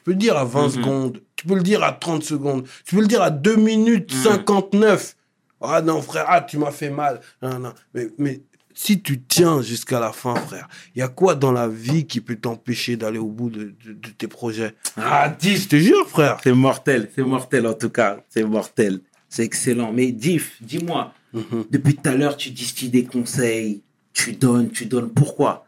Tu 0.00 0.04
peux 0.04 0.10
le 0.12 0.16
dire 0.16 0.36
à 0.36 0.44
20 0.44 0.64
Mhm. 0.64 0.70
secondes. 0.70 1.20
Tu 1.36 1.46
peux 1.46 1.54
le 1.54 1.62
dire 1.62 1.82
à 1.82 1.92
30 1.92 2.22
secondes. 2.24 2.66
Tu 2.86 2.94
peux 2.94 3.02
le 3.02 3.06
dire 3.06 3.22
à 3.22 3.30
2 3.30 3.56
minutes 3.56 4.14
Mhm. 4.14 4.22
59. 4.22 5.16
Ah 5.60 5.82
non, 5.82 6.00
frère, 6.00 6.24
ah, 6.28 6.40
tu 6.40 6.56
m'as 6.56 6.70
fait 6.70 6.88
mal. 6.88 7.20
Non, 7.42 7.58
non. 7.58 7.72
Mais, 7.94 8.08
mais 8.16 8.40
si 8.72 9.02
tu 9.02 9.20
tiens 9.20 9.60
jusqu'à 9.60 10.00
la 10.00 10.10
fin, 10.12 10.34
frère, 10.36 10.68
il 10.94 11.00
y 11.00 11.02
a 11.02 11.08
quoi 11.08 11.34
dans 11.34 11.52
la 11.52 11.68
vie 11.68 12.06
qui 12.06 12.22
peut 12.22 12.36
t'empêcher 12.36 12.96
d'aller 12.96 13.18
au 13.18 13.26
bout 13.28 13.50
de, 13.50 13.74
de- 13.84 13.92
de 13.92 14.08
tes 14.16 14.26
projets? 14.26 14.74
Ah, 14.96 15.30
Je 15.38 15.48
Diff. 15.48 15.68
te 15.68 15.76
jure, 15.76 16.08
frère. 16.08 16.38
C'est 16.42 16.52
mortel. 16.54 17.10
C'est 17.14 17.22
mortel, 17.22 17.66
en 17.66 17.74
tout 17.74 17.90
cas. 17.90 18.24
C'est 18.30 18.44
mortel. 18.44 19.00
C'est 19.28 19.44
excellent. 19.44 19.92
Mais 19.92 20.12
Diff, 20.12 20.56
dis-moi, 20.62 21.12
Mhm. 21.34 21.66
depuis 21.70 21.94
tout 21.94 22.08
à 22.08 22.14
l'heure, 22.14 22.36
tu 22.38 22.50
distilles 22.50 22.88
des 22.88 23.04
conseils. 23.04 23.82
Tu 24.14 24.32
donnes, 24.32 24.70
tu 24.70 24.86
donnes. 24.86 25.10
Pourquoi? 25.10 25.66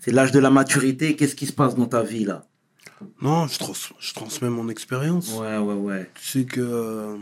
C'est 0.00 0.10
l'âge 0.12 0.32
de 0.32 0.38
la 0.38 0.50
maturité. 0.50 1.14
Qu'est-ce 1.14 1.34
qui 1.36 1.46
se 1.46 1.52
passe 1.52 1.74
dans 1.76 1.86
ta 1.86 2.02
vie, 2.02 2.24
là? 2.24 2.44
Non, 3.20 3.46
je, 3.46 3.58
trans- 3.58 3.72
je 4.00 4.14
transmets 4.14 4.50
mon 4.50 4.68
expérience. 4.68 5.32
Ouais, 5.38 5.58
ouais, 5.58 5.74
ouais. 5.74 6.10
Tu 6.14 6.26
sais 6.26 6.44
que 6.44 6.60
euh, 6.60 7.16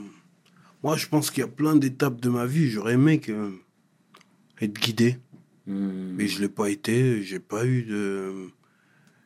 moi, 0.82 0.96
je 0.96 1.06
pense 1.06 1.30
qu'il 1.30 1.40
y 1.40 1.44
a 1.44 1.48
plein 1.48 1.76
d'étapes 1.76 2.20
de 2.20 2.28
ma 2.28 2.46
vie. 2.46 2.68
J'aurais 2.70 2.94
aimé 2.94 3.20
que, 3.20 3.52
être 4.60 4.74
guidé, 4.80 5.18
Hmm. 5.66 6.14
mais 6.16 6.28
je 6.28 6.40
l'ai 6.42 6.48
pas 6.48 6.68
été. 6.68 7.22
J'ai 7.22 7.40
pas 7.40 7.64
eu 7.64 7.82
de, 7.84 8.50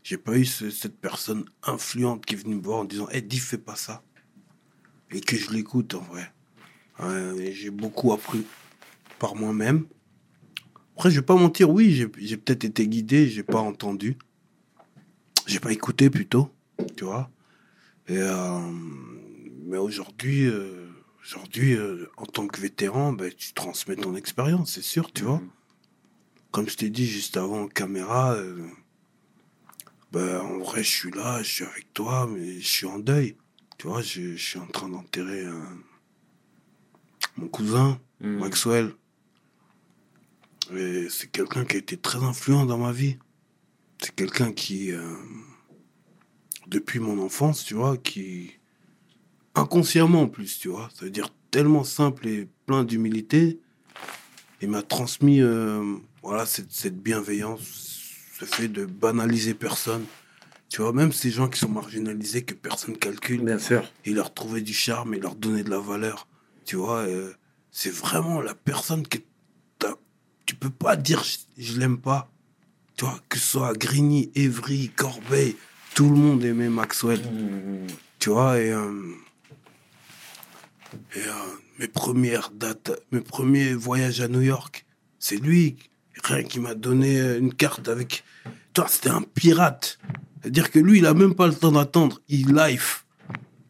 j'ai 0.05 0.18
pas 0.18 0.36
eu 0.38 0.44
ce- 0.44 0.70
cette 0.70 0.96
personne 1.01 1.44
influente 1.64 2.24
qui 2.24 2.34
est 2.34 2.38
venue 2.38 2.55
me 2.55 2.62
voir 2.62 2.78
en 2.78 2.84
disant, 2.84 3.09
"Eh, 3.12 3.20
dis, 3.20 3.38
fais 3.40 3.59
pas 3.59 3.74
ça," 3.76 4.03
et 5.11 5.20
que 5.20 5.36
je 5.36 5.51
l'écoute 5.51 5.94
en 5.94 6.01
vrai. 6.03 6.32
J'ai 7.53 7.70
beaucoup 7.70 8.12
appris 8.12 8.44
par 9.18 9.34
moi-même. 9.34 9.86
Après, 10.96 11.11
je 11.11 11.16
vais 11.20 11.26
pas 11.26 11.36
mentir. 11.36 11.70
Oui, 11.70 11.92
j'ai 11.92 12.09
j'ai 12.18 12.36
peut-être 12.36 12.64
été 12.64 12.86
guidé, 12.88 13.28
j'ai 13.28 13.42
pas 13.44 13.61
entendu, 13.61 14.16
j'ai 15.49 15.61
pas 15.61 15.72
écouté 15.72 16.11
plutôt, 16.11 16.51
tu 16.96 17.05
vois. 17.05 17.30
Et 18.07 18.16
euh, 18.18 18.61
mais 19.66 19.78
aujourd'hui, 19.78 20.46
euh, 20.46 20.88
aujourd'hui, 21.22 21.74
euh, 21.74 22.11
en 22.16 22.26
tant 22.26 22.46
que 22.46 22.61
vétéran, 22.61 23.12
ben, 23.12 23.32
tu 23.36 23.53
transmets 23.53 23.96
ton 23.96 24.14
expérience, 24.14 24.72
c'est 24.74 24.82
sûr, 24.82 25.12
tu 25.12 25.24
vois. 25.24 25.42
Comme 26.51 26.68
je 26.68 26.76
t'ai 26.76 26.90
dit 26.90 27.07
juste 27.07 27.36
avant 27.36 27.62
en 27.62 27.68
caméra, 27.68 28.36
ben, 30.12 30.40
en 30.40 30.59
vrai, 30.59 30.82
je 30.82 30.88
suis 30.90 31.11
là, 31.11 31.42
je 31.42 31.51
suis 31.51 31.64
avec 31.64 31.92
toi, 31.92 32.26
mais 32.26 32.61
je 32.61 32.66
suis 32.66 32.86
en 32.86 32.99
deuil. 32.99 33.36
Tu 33.76 33.86
vois, 33.86 34.01
je, 34.01 34.36
je 34.36 34.42
suis 34.42 34.59
en 34.59 34.66
train 34.66 34.88
d'enterrer 34.88 35.44
mon 37.36 37.49
cousin, 37.49 38.01
Hmm. 38.20 38.38
Maxwell. 38.38 38.94
C'est 41.09 41.30
quelqu'un 41.30 41.64
qui 41.64 41.76
a 41.76 41.78
été 41.78 41.96
très 41.96 42.22
influent 42.22 42.66
dans 42.66 42.78
ma 42.78 42.92
vie. 42.92 43.16
C'est 44.01 44.14
quelqu'un 44.14 44.53
qui, 44.53 44.92
euh, 44.92 45.01
depuis 46.66 47.01
mon 47.01 47.18
enfance, 47.18 47.64
tu 47.64 47.74
vois, 47.74 47.96
qui, 47.96 48.53
inconsciemment 49.55 50.22
en 50.22 50.28
plus, 50.28 50.59
tu 50.59 50.68
vois, 50.68 50.88
ça 50.94 51.05
veut 51.05 51.11
dire 51.11 51.30
tellement 51.51 51.84
simple 51.84 52.28
et 52.28 52.49
plein 52.66 52.84
d'humilité, 52.84 53.59
il 54.61 54.70
m'a 54.70 54.82
transmis, 54.82 55.40
euh, 55.40 55.96
voilà, 56.22 56.46
cette, 56.46 56.72
cette 56.72 57.01
bienveillance, 57.01 57.62
ce 58.38 58.44
fait 58.44 58.68
de 58.68 58.84
banaliser 58.86 59.55
personne. 59.55 60.05
Tu 60.68 60.82
vois, 60.82 60.92
même 60.92 61.12
ces 61.12 61.30
gens 61.30 61.49
qui 61.49 61.59
sont 61.59 61.70
marginalisés, 61.70 62.42
que 62.42 62.55
personne 62.55 62.96
calcule, 62.96 63.42
Bien 63.42 63.59
sûr. 63.59 63.90
il 64.05 64.16
leur 64.16 64.34
trouvait 64.34 64.61
du 64.61 64.74
charme 64.74 65.14
et 65.14 65.18
leur 65.18 65.34
donnait 65.34 65.62
de 65.64 65.70
la 65.70 65.78
valeur. 65.78 66.28
Tu 66.66 66.76
vois, 66.76 66.99
euh, 66.99 67.32
c'est 67.70 67.90
vraiment 67.92 68.40
la 68.42 68.55
personne 68.55 69.07
que 69.07 69.18
tu 70.44 70.55
peux 70.55 70.70
pas 70.70 70.96
dire 70.96 71.22
je, 71.24 71.36
je 71.59 71.78
l'aime 71.78 71.99
pas. 71.99 72.30
Tu 72.99 73.05
vois, 73.05 73.20
que 73.28 73.38
ce 73.38 73.46
soit 73.46 73.78
Grigny, 73.78 74.32
Evry, 74.34 74.90
Corbeil, 74.96 75.55
tout 75.94 76.11
le 76.11 76.16
monde 76.16 76.44
aimait 76.44 76.68
Maxwell. 76.68 77.20
Hmm. 77.20 77.86
Tu 78.18 78.30
vois, 78.30 78.59
et, 78.59 78.72
euh, 78.72 79.12
et 81.14 81.20
euh, 81.20 81.30
mes 81.78 81.86
premières 81.86 82.51
dates, 82.51 82.90
mes 83.12 83.20
premiers 83.20 83.72
voyages 83.72 84.20
à 84.20 84.26
New 84.26 84.40
York, 84.40 84.84
c'est 85.20 85.36
lui, 85.36 85.76
rien 86.24 86.42
qui 86.42 86.59
m'a 86.59 86.74
donné 86.74 87.20
une 87.36 87.55
carte 87.55 87.88
avec. 87.88 88.24
Toi, 88.74 88.86
c'était 88.88 89.11
un 89.11 89.22
pirate. 89.22 90.01
C'est-à-dire 90.40 90.72
que 90.72 90.80
lui, 90.80 90.99
il 90.99 91.07
a 91.07 91.14
même 91.14 91.36
pas 91.36 91.46
le 91.46 91.55
temps 91.55 91.70
d'attendre. 91.70 92.20
Il 92.28 92.53
life. 92.53 93.07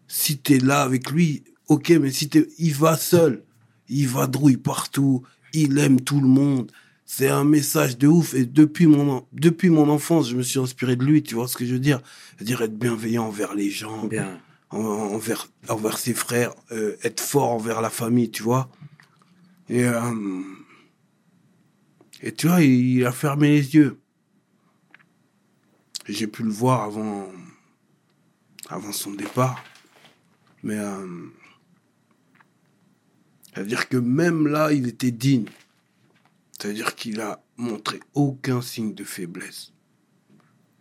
Si 0.07 0.39
t'es 0.39 0.59
là 0.59 0.81
avec 0.81 1.11
lui, 1.11 1.45
ok, 1.67 1.91
mais 2.01 2.11
si 2.13 2.31
t'es, 2.31 2.49
il 2.57 2.73
va 2.73 2.97
seul. 2.97 3.45
Il 3.91 4.09
va 4.09 4.27
drouille 4.27 4.57
partout. 4.57 5.23
Il 5.53 5.79
aime 5.79 6.01
tout 6.01 6.23
le 6.23 6.29
monde. 6.29 6.73
C'est 7.11 7.29
un 7.31 7.43
message 7.45 7.97
de 7.97 8.07
ouf. 8.07 8.35
Et 8.35 8.45
depuis 8.45 8.87
mon, 8.87 9.11
en- 9.11 9.29
depuis 9.33 9.71
mon 9.71 9.89
enfance, 9.89 10.29
je 10.29 10.37
me 10.37 10.43
suis 10.43 10.59
inspiré 10.61 10.95
de 10.95 11.05
lui. 11.05 11.23
Tu 11.23 11.35
vois 11.35 11.49
ce 11.49 11.57
que 11.57 11.65
je 11.65 11.73
veux 11.73 11.81
dire? 11.81 12.01
C'est-à-dire 12.37 12.61
être 12.61 12.79
bienveillant 12.79 13.25
envers 13.25 13.55
les 13.55 13.71
gens 13.71 14.05
Bien. 14.07 14.39
en- 14.71 14.79
envers, 14.79 15.49
envers 15.71 15.97
ses 15.97 16.13
frères, 16.13 16.53
euh, 16.71 16.97
être 17.03 17.21
fort 17.21 17.49
envers 17.51 17.81
la 17.81 17.89
famille, 17.89 18.31
tu 18.31 18.43
vois? 18.43 18.71
Et, 19.71 19.85
euh, 19.85 20.43
et 22.23 22.33
tu 22.33 22.47
vois, 22.47 22.61
il, 22.63 22.99
il 22.99 23.07
a 23.07 23.11
fermé 23.13 23.49
les 23.49 23.75
yeux. 23.75 23.99
J'ai 26.07 26.27
pu 26.27 26.43
le 26.43 26.51
voir 26.51 26.83
avant, 26.83 27.27
avant 28.69 28.93
son 28.93 29.13
départ. 29.13 29.65
Mais 30.63 30.77
euh, 30.79 31.07
c'est-à-dire 33.55 33.89
que 33.89 33.97
même 33.97 34.47
là, 34.47 34.73
il 34.75 34.87
était 34.89 35.11
digne. 35.11 35.47
C'est-à-dire 36.59 36.95
qu'il 36.95 37.21
a 37.21 37.43
montré 37.57 38.01
aucun 38.15 38.61
signe 38.63 38.95
de 38.95 39.05
faiblesse. 39.05 39.73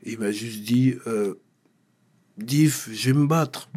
Il 0.03 0.19
m'a 0.19 0.31
juste 0.31 0.63
dit, 0.63 0.95
euh, 1.05 1.35
Diff, 2.37 2.89
je 2.91 3.11
vais 3.11 3.19
me 3.19 3.27
battre. 3.27 3.69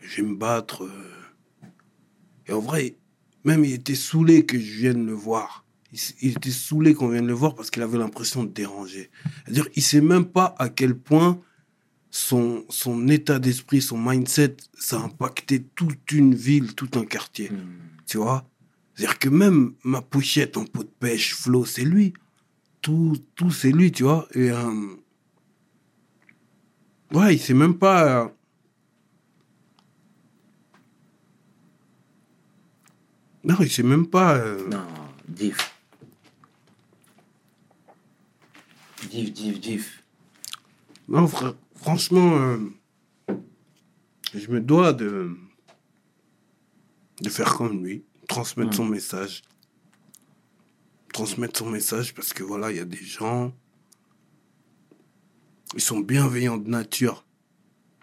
Je 0.00 0.22
vais 0.22 0.28
me 0.28 0.36
battre. 0.36 0.84
euh. 0.84 1.68
Et 2.46 2.52
en 2.52 2.60
vrai, 2.60 2.96
même 3.44 3.64
il 3.64 3.72
était 3.72 3.94
saoulé 3.94 4.44
que 4.44 4.58
je 4.58 4.78
vienne 4.80 5.06
le 5.06 5.12
voir. 5.12 5.64
Il, 6.22 6.30
était 6.30 6.50
saoulé 6.50 6.94
qu'on 6.94 7.08
vienne 7.08 7.26
le 7.26 7.34
voir 7.34 7.54
parce 7.54 7.70
qu'il 7.70 7.82
avait 7.82 7.98
l'impression 7.98 8.44
de 8.44 8.50
déranger. 8.50 9.10
C'est-à-dire, 9.44 9.68
il 9.74 9.82
sait 9.82 10.00
même 10.00 10.24
pas 10.24 10.54
à 10.58 10.70
quel 10.70 10.96
point 10.96 11.38
son, 12.10 12.64
son 12.70 13.08
état 13.08 13.38
d'esprit, 13.38 13.82
son 13.82 13.98
mindset, 13.98 14.56
ça 14.78 14.98
a 14.98 15.04
impacté 15.04 15.62
toute 15.62 16.12
une 16.12 16.34
ville, 16.34 16.74
tout 16.74 16.90
un 16.94 17.04
quartier. 17.04 17.50
Hmm. 17.50 17.78
Tu 18.06 18.16
vois? 18.16 18.48
C'est-à-dire 19.02 19.18
que 19.18 19.28
même 19.30 19.74
ma 19.82 20.00
pochette 20.00 20.56
en 20.56 20.64
pot 20.64 20.84
de 20.84 20.88
pêche, 20.88 21.34
Flo, 21.34 21.64
c'est 21.64 21.82
lui. 21.82 22.12
Tout, 22.82 23.16
tout 23.34 23.50
c'est 23.50 23.72
lui, 23.72 23.90
tu 23.90 24.04
vois. 24.04 24.28
Et 24.32 24.52
euh, 24.52 24.94
ouais, 27.12 27.34
il 27.34 27.40
sait 27.40 27.52
même 27.52 27.76
pas. 27.76 28.26
euh, 28.26 28.28
Non, 33.42 33.56
il 33.58 33.68
sait 33.72 33.82
même 33.82 34.06
pas. 34.06 34.36
euh, 34.36 34.68
Non, 34.68 34.86
diff. 35.26 35.74
Diff, 39.10 39.32
diff, 39.32 39.60
diff. 39.60 40.04
Non, 41.08 41.24
fr- 41.26 41.56
franchement, 41.74 42.56
je 44.32 44.46
me 44.48 44.60
dois 44.60 44.92
de, 44.92 45.36
de 47.20 47.28
faire 47.28 47.52
comme 47.56 47.84
lui, 47.84 48.04
transmettre 48.32 48.74
son 48.74 48.84
message. 48.84 49.42
transmettre 51.12 51.58
son 51.58 51.70
message 51.70 52.14
parce 52.14 52.32
que 52.32 52.42
voilà, 52.42 52.70
il 52.70 52.78
y 52.78 52.80
a 52.80 52.84
des 52.86 53.04
gens, 53.04 53.52
ils 55.74 55.80
sont 55.80 56.00
bienveillants 56.00 56.56
de 56.56 56.68
nature. 56.68 57.24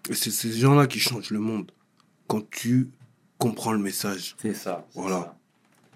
Et 0.08 0.14
c'est 0.14 0.30
ces 0.30 0.52
gens-là 0.52 0.86
qui 0.86 0.98
changent 1.00 1.30
le 1.30 1.40
monde. 1.40 1.72
Quand 2.28 2.48
tu 2.50 2.90
comprends 3.38 3.72
le 3.72 3.78
message. 3.78 4.36
C'est 4.40 4.54
ça. 4.54 4.86
Voilà. 4.94 5.36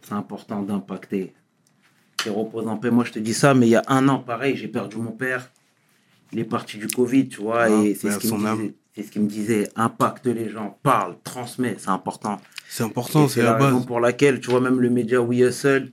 C'est 0.03 0.15
important 0.15 0.63
d'impacter. 0.63 1.33
Et 2.27 2.31
repose 2.31 2.67
en 2.67 2.77
paix. 2.79 2.91
Moi, 2.91 3.05
je 3.05 3.13
te 3.13 3.19
dis 3.19 3.35
ça, 3.35 3.55
mais 3.55 3.67
il 3.67 3.71
y 3.71 3.77
a 3.77 3.85
un 3.87 4.09
an, 4.09 4.19
pareil, 4.19 4.57
j'ai 4.57 4.69
perdu 4.69 4.97
mon 4.97 5.13
père. 5.13 5.51
Il 6.33 6.39
est 6.41 6.45
parti 6.45 6.79
du 6.79 6.89
Covid, 6.89 7.29
tu 7.29 7.43
vois, 7.43 7.65
Ah, 7.65 7.71
et 7.71 7.95
c'est 7.95 8.11
ce 8.11 8.19
qu'il 8.19 8.35
me 8.35 8.57
disait. 8.57 8.75
Ce 9.13 9.19
me 9.19 9.29
disait. 9.29 9.69
Impacte 9.77 10.27
les 10.27 10.51
gens, 10.51 10.79
parle, 10.83 11.17
transmet, 11.23 11.77
c'est 11.79 11.91
important. 11.91 12.41
C'est 12.69 12.83
important, 12.85 13.29
c'est 13.29 13.43
la 13.43 13.55
raison 13.55 13.79
base. 13.79 13.87
pour 13.87 14.01
laquelle, 14.01 14.41
tu 14.41 14.51
vois, 14.51 14.61
même 14.61 14.81
le 14.81 14.91
média 14.91 15.21
We 15.21 15.41
Hustle, 15.41 15.93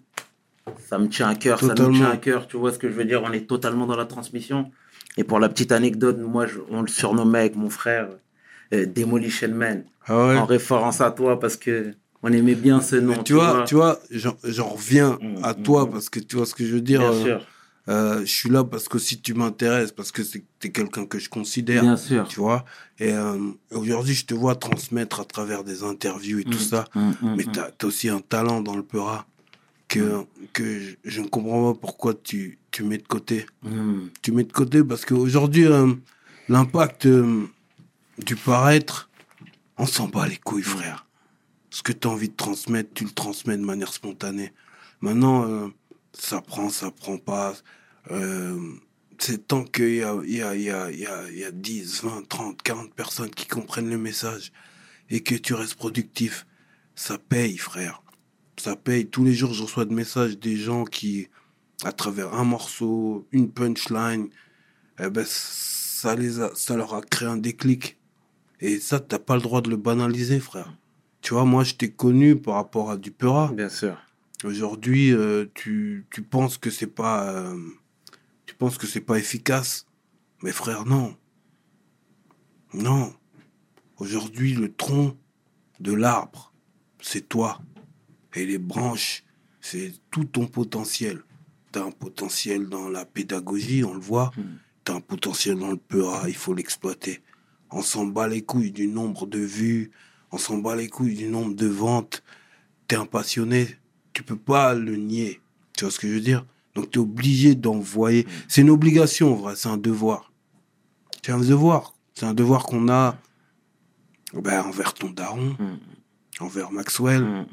ça 0.87 0.97
me 0.97 1.07
tient 1.07 1.27
à 1.29 1.35
cœur, 1.35 1.59
ça 1.59 1.67
Totalement. 1.69 1.93
tient 1.97 2.09
à 2.11 2.17
cœur, 2.17 2.47
tu 2.47 2.57
vois 2.57 2.71
ce 2.71 2.79
que 2.79 2.87
je 2.89 2.93
veux 2.93 3.05
dire, 3.05 3.21
on 3.23 3.31
est 3.31 3.47
totalement 3.47 3.85
dans 3.85 3.95
la 3.95 4.05
transmission. 4.05 4.71
Et 5.17 5.23
pour 5.23 5.39
la 5.39 5.49
petite 5.49 5.71
anecdote, 5.71 6.17
moi, 6.19 6.47
je- 6.47 6.59
on 6.69 6.81
le 6.81 6.87
surnommait 6.87 7.39
avec 7.39 7.55
mon 7.55 7.69
frère 7.69 8.09
euh, 8.73 8.85
Demolition 8.85 9.49
Man, 9.49 9.83
Ah 10.07 10.27
ouais. 10.27 10.37
en 10.37 10.45
référence 10.45 11.01
à 11.01 11.11
toi, 11.11 11.39
parce 11.39 11.57
que 11.57 11.93
on 12.23 12.31
aimait 12.31 12.55
bien 12.55 12.79
ce 12.81 12.95
nom. 12.95 13.15
Mais 13.17 13.23
tu 13.23 13.33
vois, 13.33 13.63
tu 13.67 13.75
vois, 13.75 13.99
j'en 14.11 14.69
reviens 14.69 15.17
Mm, 15.21 15.43
à 15.43 15.53
toi 15.53 15.85
mm. 15.85 15.91
parce 15.91 16.09
que 16.09 16.19
tu 16.19 16.37
vois 16.37 16.45
ce 16.45 16.55
que 16.55 16.65
je 16.65 16.75
veux 16.75 16.81
dire. 16.81 17.01
bien 17.01 17.11
euh, 17.11 17.23
sûr, 17.23 17.45
euh, 17.89 18.21
je 18.21 18.31
suis 18.31 18.49
là 18.49 18.63
parce 18.63 18.87
que 18.87 18.99
si 18.99 19.19
tu 19.21 19.33
m'intéresses, 19.33 19.91
parce 19.91 20.11
que 20.11 20.23
c'est 20.23 20.43
t'es 20.59 20.71
quelqu'un 20.71 21.05
que 21.05 21.17
je 21.19 21.29
considère, 21.29 21.81
bien 21.83 21.97
sûr. 21.97 22.27
tu 22.27 22.39
vois. 22.39 22.63
Et 22.99 23.11
euh, 23.13 23.37
aujourd'hui, 23.71 24.13
je 24.13 24.25
te 24.25 24.33
vois 24.35 24.55
transmettre 24.55 25.19
à 25.19 25.25
travers 25.25 25.63
des 25.63 25.83
interviews 25.83 26.39
et 26.39 26.43
tout 26.43 26.57
Mm, 26.59 26.61
ça. 26.61 26.85
mm, 26.95 26.99
mm, 27.21 27.35
Mais 27.37 27.43
t'as 27.51 27.69
as 27.81 27.85
aussi 27.85 28.09
un 28.09 28.19
talent 28.19 28.61
dans 28.61 28.75
le 28.75 28.83
peura 28.83 29.25
que, 29.87 30.23
que 30.53 30.79
je, 30.79 30.95
je 31.03 31.21
ne 31.21 31.27
comprends 31.27 31.73
pas 31.73 31.79
pourquoi 31.79 32.13
tu, 32.13 32.59
tu 32.69 32.83
mets 32.83 32.97
de 32.99 33.07
côté. 33.07 33.45
Tu 34.21 34.31
mets 34.31 34.43
de 34.43 34.53
côté 34.53 34.83
parce 34.83 35.03
qu'aujourd'hui, 35.03 35.65
euh, 35.65 35.91
l'impact 36.49 37.07
du 38.19 38.35
paraître, 38.35 39.09
on 39.77 39.85
s'en 39.85 40.07
bat 40.07 40.27
les 40.27 40.37
couilles, 40.37 40.61
frère. 40.63 41.07
Ce 41.71 41.81
que 41.81 41.91
tu 41.93 42.07
as 42.07 42.11
envie 42.11 42.29
de 42.29 42.35
transmettre, 42.35 42.91
tu 42.93 43.03
le 43.05 43.09
transmets 43.11 43.57
de 43.57 43.63
manière 43.63 43.91
spontanée. 43.93 44.53
Maintenant, 45.01 45.71
ça 46.13 46.41
prend, 46.41 46.69
ça 46.69 46.91
prend 46.91 47.17
pas. 47.17 47.53
Euh, 48.11 48.59
c'est 49.19 49.47
tant 49.47 49.63
qu'il 49.63 49.95
y 49.95 50.03
a, 50.03 50.15
y, 50.25 50.41
a, 50.41 50.55
y, 50.55 50.69
a, 50.69 50.91
y, 50.91 51.05
a, 51.05 51.29
il 51.29 51.37
y 51.37 51.43
a 51.43 51.51
10, 51.51 52.03
20, 52.03 52.27
30, 52.27 52.61
40 52.61 52.93
personnes 52.93 53.29
qui 53.29 53.45
comprennent 53.45 53.89
le 53.89 53.97
message 53.97 54.51
et 55.09 55.21
que 55.21 55.35
tu 55.35 55.53
restes 55.53 55.75
productif, 55.75 56.47
ça 56.95 57.17
paye, 57.17 57.57
frère. 57.57 58.01
Ça 58.57 58.75
paye. 58.75 59.07
Tous 59.07 59.23
les 59.23 59.33
jours, 59.33 59.53
je 59.53 59.63
reçois 59.63 59.85
des 59.85 59.93
messages 59.93 60.39
des 60.39 60.55
gens 60.55 60.85
qui, 60.85 61.27
à 61.83 61.91
travers 61.91 62.33
un 62.33 62.43
morceau, 62.43 63.27
une 63.31 63.51
punchline, 63.51 64.29
eh 64.99 65.09
ben, 65.09 65.25
ça, 65.27 66.15
les 66.15 66.39
a, 66.39 66.51
ça 66.55 66.75
leur 66.75 66.93
a 66.93 67.01
créé 67.01 67.27
un 67.27 67.37
déclic. 67.37 67.97
Et 68.59 68.79
ça, 68.79 68.99
t'as 68.99 69.19
pas 69.19 69.35
le 69.35 69.41
droit 69.41 69.61
de 69.61 69.69
le 69.69 69.77
banaliser, 69.77 70.39
frère. 70.39 70.75
Tu 71.21 71.33
vois, 71.33 71.45
moi, 71.45 71.63
je 71.63 71.73
t'ai 71.73 71.91
connu 71.91 72.35
par 72.35 72.55
rapport 72.55 72.91
à 72.91 72.97
du 72.97 73.11
Peura. 73.11 73.51
Bien 73.53 73.69
sûr. 73.69 73.97
Aujourd'hui, 74.43 75.13
euh, 75.13 75.45
tu, 75.53 76.07
tu 76.09 76.23
penses 76.23 76.57
que 76.57 76.69
c'est 76.69 76.87
pas, 76.87 77.29
euh, 77.31 77.57
tu 78.45 78.55
penses 78.55 78.77
que 78.77 78.87
c'est 78.87 79.01
pas 79.01 79.17
efficace? 79.17 79.85
Mais 80.41 80.51
frère, 80.51 80.85
non. 80.85 81.15
Non. 82.73 83.13
Aujourd'hui, 83.97 84.53
le 84.53 84.73
tronc 84.73 85.15
de 85.79 85.93
l'arbre, 85.93 86.53
c'est 86.99 87.27
toi. 87.29 87.61
Et 88.33 88.45
les 88.45 88.57
branches, 88.57 89.23
c'est 89.59 89.93
tout 90.09 90.25
ton 90.25 90.47
potentiel. 90.47 91.21
T'as 91.71 91.85
un 91.85 91.91
potentiel 91.91 92.67
dans 92.67 92.89
la 92.89 93.05
pédagogie, 93.05 93.83
on 93.83 93.93
le 93.93 93.99
voit. 93.99 94.31
Mm. 94.35 94.41
T'as 94.83 94.95
un 94.95 95.01
potentiel 95.01 95.59
dans 95.59 95.69
le 95.69 95.77
peura, 95.77 96.27
il 96.27 96.35
faut 96.35 96.55
l'exploiter. 96.55 97.21
On 97.69 97.81
s'en 97.81 98.05
bat 98.05 98.27
les 98.27 98.41
couilles 98.41 98.71
du 98.71 98.87
nombre 98.87 99.27
de 99.27 99.39
vues, 99.39 99.91
on 100.31 100.37
s'en 100.37 100.57
bat 100.57 100.75
les 100.75 100.89
couilles 100.89 101.15
du 101.15 101.27
nombre 101.27 101.53
de 101.53 101.67
ventes. 101.67 102.23
T'es 102.87 102.95
un 102.95 103.05
passionné, 103.05 103.77
tu 104.13 104.23
peux 104.23 104.35
pas 104.37 104.73
le 104.73 104.95
nier. 104.95 105.39
Tu 105.77 105.85
vois 105.85 105.91
ce 105.91 105.99
que 105.99 106.07
je 106.07 106.13
veux 106.13 106.19
dire? 106.21 106.45
Donc 106.75 106.91
t'es 106.91 106.99
obligé 106.99 107.55
d'envoyer. 107.55 108.25
C'est 108.47 108.61
une 108.61 108.69
obligation, 108.69 109.33
en 109.33 109.35
vrai, 109.35 109.55
c'est 109.55 109.69
un 109.69 109.77
devoir. 109.77 110.31
C'est 111.23 111.31
un 111.31 111.39
devoir. 111.39 111.93
C'est 112.13 112.25
un 112.25 112.33
devoir 112.33 112.63
qu'on 112.63 112.89
a 112.89 113.17
ben, 114.33 114.61
envers 114.61 114.93
ton 114.93 115.09
daron, 115.09 115.55
Mm. 115.59 115.77
envers 116.39 116.71
Maxwell, 116.71 117.21
Mm, 117.23 117.39
mm, 117.41 117.45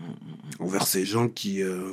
envers 0.62 0.86
ces 0.86 1.04
gens 1.04 1.28
qui, 1.28 1.62
euh, 1.62 1.92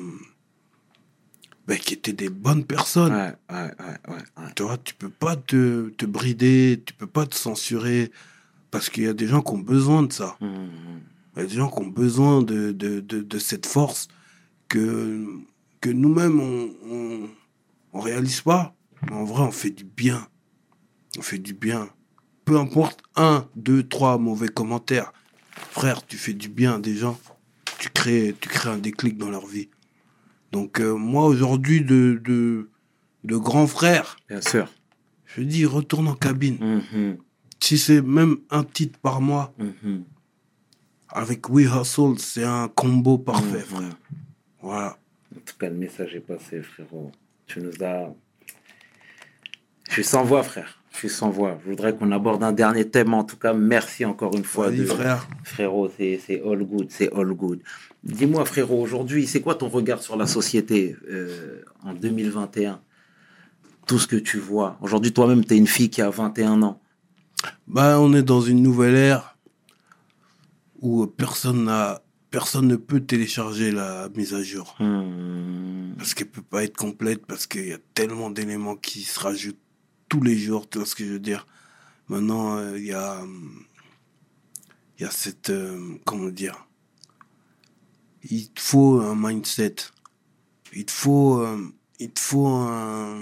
ben, 1.68 1.78
qui 1.80 1.96
étaient 1.96 2.14
des 2.14 2.30
bonnes 2.30 2.64
personnes. 2.64 3.14
Ouais, 3.14 3.34
ouais, 3.50 3.72
ouais. 4.08 4.52
Tu 4.56 4.62
vois, 4.64 4.78
tu 4.78 4.94
peux 4.94 5.10
pas 5.10 5.36
te, 5.36 5.90
te 5.90 6.06
brider, 6.06 6.84
tu 6.86 6.94
peux 6.94 7.08
pas 7.08 7.26
te 7.26 7.36
censurer, 7.36 8.12
parce 8.70 8.90
qu'il 8.90 9.04
y 9.04 9.08
a 9.08 9.14
des 9.14 9.26
gens 9.28 9.42
qui 9.42 9.54
ont 9.54 9.58
besoin 9.60 10.04
de 10.04 10.14
ça. 10.14 10.38
Mm. 10.42 10.68
Il 11.36 11.42
y 11.42 11.46
a 11.46 11.48
des 11.48 11.56
gens 11.56 11.70
qui 11.72 11.80
ont 11.82 11.88
besoin 11.88 12.42
de, 12.44 12.72
de, 12.72 13.00
de, 13.00 13.22
de 13.22 13.40
cette 13.40 13.66
force 13.66 14.08
que, 14.68 15.26
que 15.82 15.90
nous-mêmes, 15.90 16.40
on, 16.40 16.70
on, 16.90 17.30
on 17.94 18.00
réalise 18.00 18.42
pas. 18.42 18.76
Mais 19.10 19.16
en 19.16 19.24
vrai, 19.26 19.44
on 19.44 19.52
fait 19.52 19.70
du 19.72 19.84
bien. 19.84 20.28
On 21.18 21.22
fait 21.22 21.38
du 21.38 21.54
bien. 21.54 21.90
Peu 22.46 22.58
importe 22.60 23.02
un, 23.16 23.48
deux, 23.56 23.84
trois 23.88 24.18
mauvais 24.18 24.48
commentaires. 24.50 25.12
Frère, 25.72 26.06
tu 26.06 26.18
fais 26.18 26.34
du 26.34 26.50
bien 26.50 26.76
à 26.76 26.80
des 26.80 26.96
gens. 26.96 27.20
Tu 27.80 27.90
crées, 27.90 28.36
tu 28.40 28.50
crées 28.50 28.70
un 28.70 28.78
déclic 28.78 29.18
dans 29.18 29.30
leur 29.30 29.46
vie. 29.46 29.70
Donc, 30.52 30.80
euh, 30.80 30.94
moi, 30.96 31.26
aujourd'hui, 31.26 31.82
de, 31.84 32.22
de, 32.24 32.70
de 33.24 33.36
grand 33.38 33.68
frère, 33.68 34.16
Bien 34.30 34.42
sûr. 34.42 34.68
je 35.26 35.42
dis, 35.42 35.66
retourne 35.66 36.08
en 36.08 36.16
cabine. 36.16 36.58
Mhm, 36.94 37.18
Si 37.60 37.78
c'est 37.78 38.02
même 38.02 38.38
un 38.52 38.64
titre 38.64 39.00
par 39.00 39.22
mois, 39.22 39.54
mhm. 39.58 40.04
avec 41.10 41.50
We 41.50 41.68
Hustle, 41.68 42.20
c'est 42.20 42.44
un 42.44 42.68
combo 42.70 43.18
parfait, 43.18 43.66
Mhm. 43.70 43.76
frère. 43.78 43.98
Voilà. 44.66 44.98
En 45.36 45.40
tout 45.46 45.56
cas, 45.60 45.70
le 45.70 45.76
message 45.76 46.16
est 46.16 46.20
passé, 46.22 46.62
frérot. 46.64 47.12
Tu 47.46 47.60
nous 47.60 47.84
as. 47.84 48.12
Je 49.88 49.94
suis 49.94 50.04
sans 50.04 50.24
voix, 50.24 50.42
frère. 50.42 50.80
Je 50.92 50.98
suis 50.98 51.10
sans 51.10 51.30
voix. 51.30 51.60
Je 51.64 51.70
voudrais 51.70 51.96
qu'on 51.96 52.12
aborde 52.12 52.42
un 52.44 52.52
dernier 52.52 52.90
thème. 52.90 53.14
En 53.14 53.24
tout 53.24 53.38
cas, 53.38 53.54
merci 53.54 54.06
encore 54.06 54.36
une 54.36 54.44
fois. 54.44 54.70
Vas-y, 54.70 54.80
de- 54.80 54.86
frère. 54.86 55.28
Frérot, 55.44 55.92
c'est 55.96 56.20
c'est 56.26 56.42
all 56.42 56.64
good, 56.64 56.88
c'est 56.90 57.14
all 57.14 57.32
good. 57.34 57.60
Dis-moi, 58.04 58.44
frérot, 58.46 58.82
aujourd'hui, 58.82 59.28
c'est 59.28 59.42
quoi 59.42 59.54
ton 59.56 59.68
regard 59.70 60.02
sur 60.02 60.16
la 60.18 60.26
société 60.26 60.96
euh, 61.10 61.62
en 61.84 61.94
2021 61.94 62.80
Tout 63.86 64.00
ce 64.00 64.08
que 64.08 64.16
tu 64.16 64.40
vois. 64.40 64.78
Aujourd'hui, 64.82 65.12
toi-même, 65.14 65.46
tu 65.46 65.54
es 65.54 65.58
une 65.58 65.68
fille 65.68 65.90
qui 65.92 66.02
a 66.02 66.10
21 66.10 66.64
ans. 66.64 66.80
Bah, 67.68 68.00
on 68.00 68.14
est 68.14 68.24
dans 68.24 68.42
une 68.42 68.64
nouvelle 68.64 68.96
ère 68.96 69.38
où 70.82 71.06
personne 71.08 71.66
n'a, 71.66 72.02
personne 72.36 72.68
ne 72.68 72.76
peut 72.76 73.00
télécharger 73.00 73.72
la 73.72 74.10
mise 74.10 74.34
à 74.34 74.44
jour. 74.44 74.76
Hmm. 74.82 75.94
Parce 75.98 76.14
qu'elle 76.14 76.30
peut 76.30 76.42
pas 76.42 76.66
être 76.66 76.76
complète, 76.76 77.26
parce 77.26 77.48
qu'il 77.48 77.66
y 77.66 77.72
a 77.72 77.78
tellement 77.94 78.30
d'éléments 78.30 78.76
qui 78.76 79.04
se 79.04 79.18
rajoutent 79.22 79.62
tous 80.10 80.22
les 80.22 80.38
jours, 80.38 80.70
tu 80.70 80.80
vois 80.80 80.86
ce 80.86 80.96
que 80.96 81.06
je 81.06 81.14
veux 81.14 81.20
dire. 81.20 81.48
Maintenant, 82.10 82.58
euh, 82.58 82.78
il 82.78 82.88
y 82.88 82.92
a, 82.92 83.24
il 85.00 85.04
y 85.04 85.06
a 85.06 85.12
cette, 85.12 85.50
euh, 85.50 85.96
comment 86.04 86.28
dire, 86.28 86.68
il 88.30 88.52
te 88.52 88.60
faut 88.60 89.00
un 89.00 89.16
mindset. 89.16 89.76
Il 90.74 90.84
te 90.84 90.92
faut, 90.92 91.40
euh, 91.40 91.58
il 92.00 92.12
te 92.12 92.20
faut 92.20 92.48
un, 92.48 93.22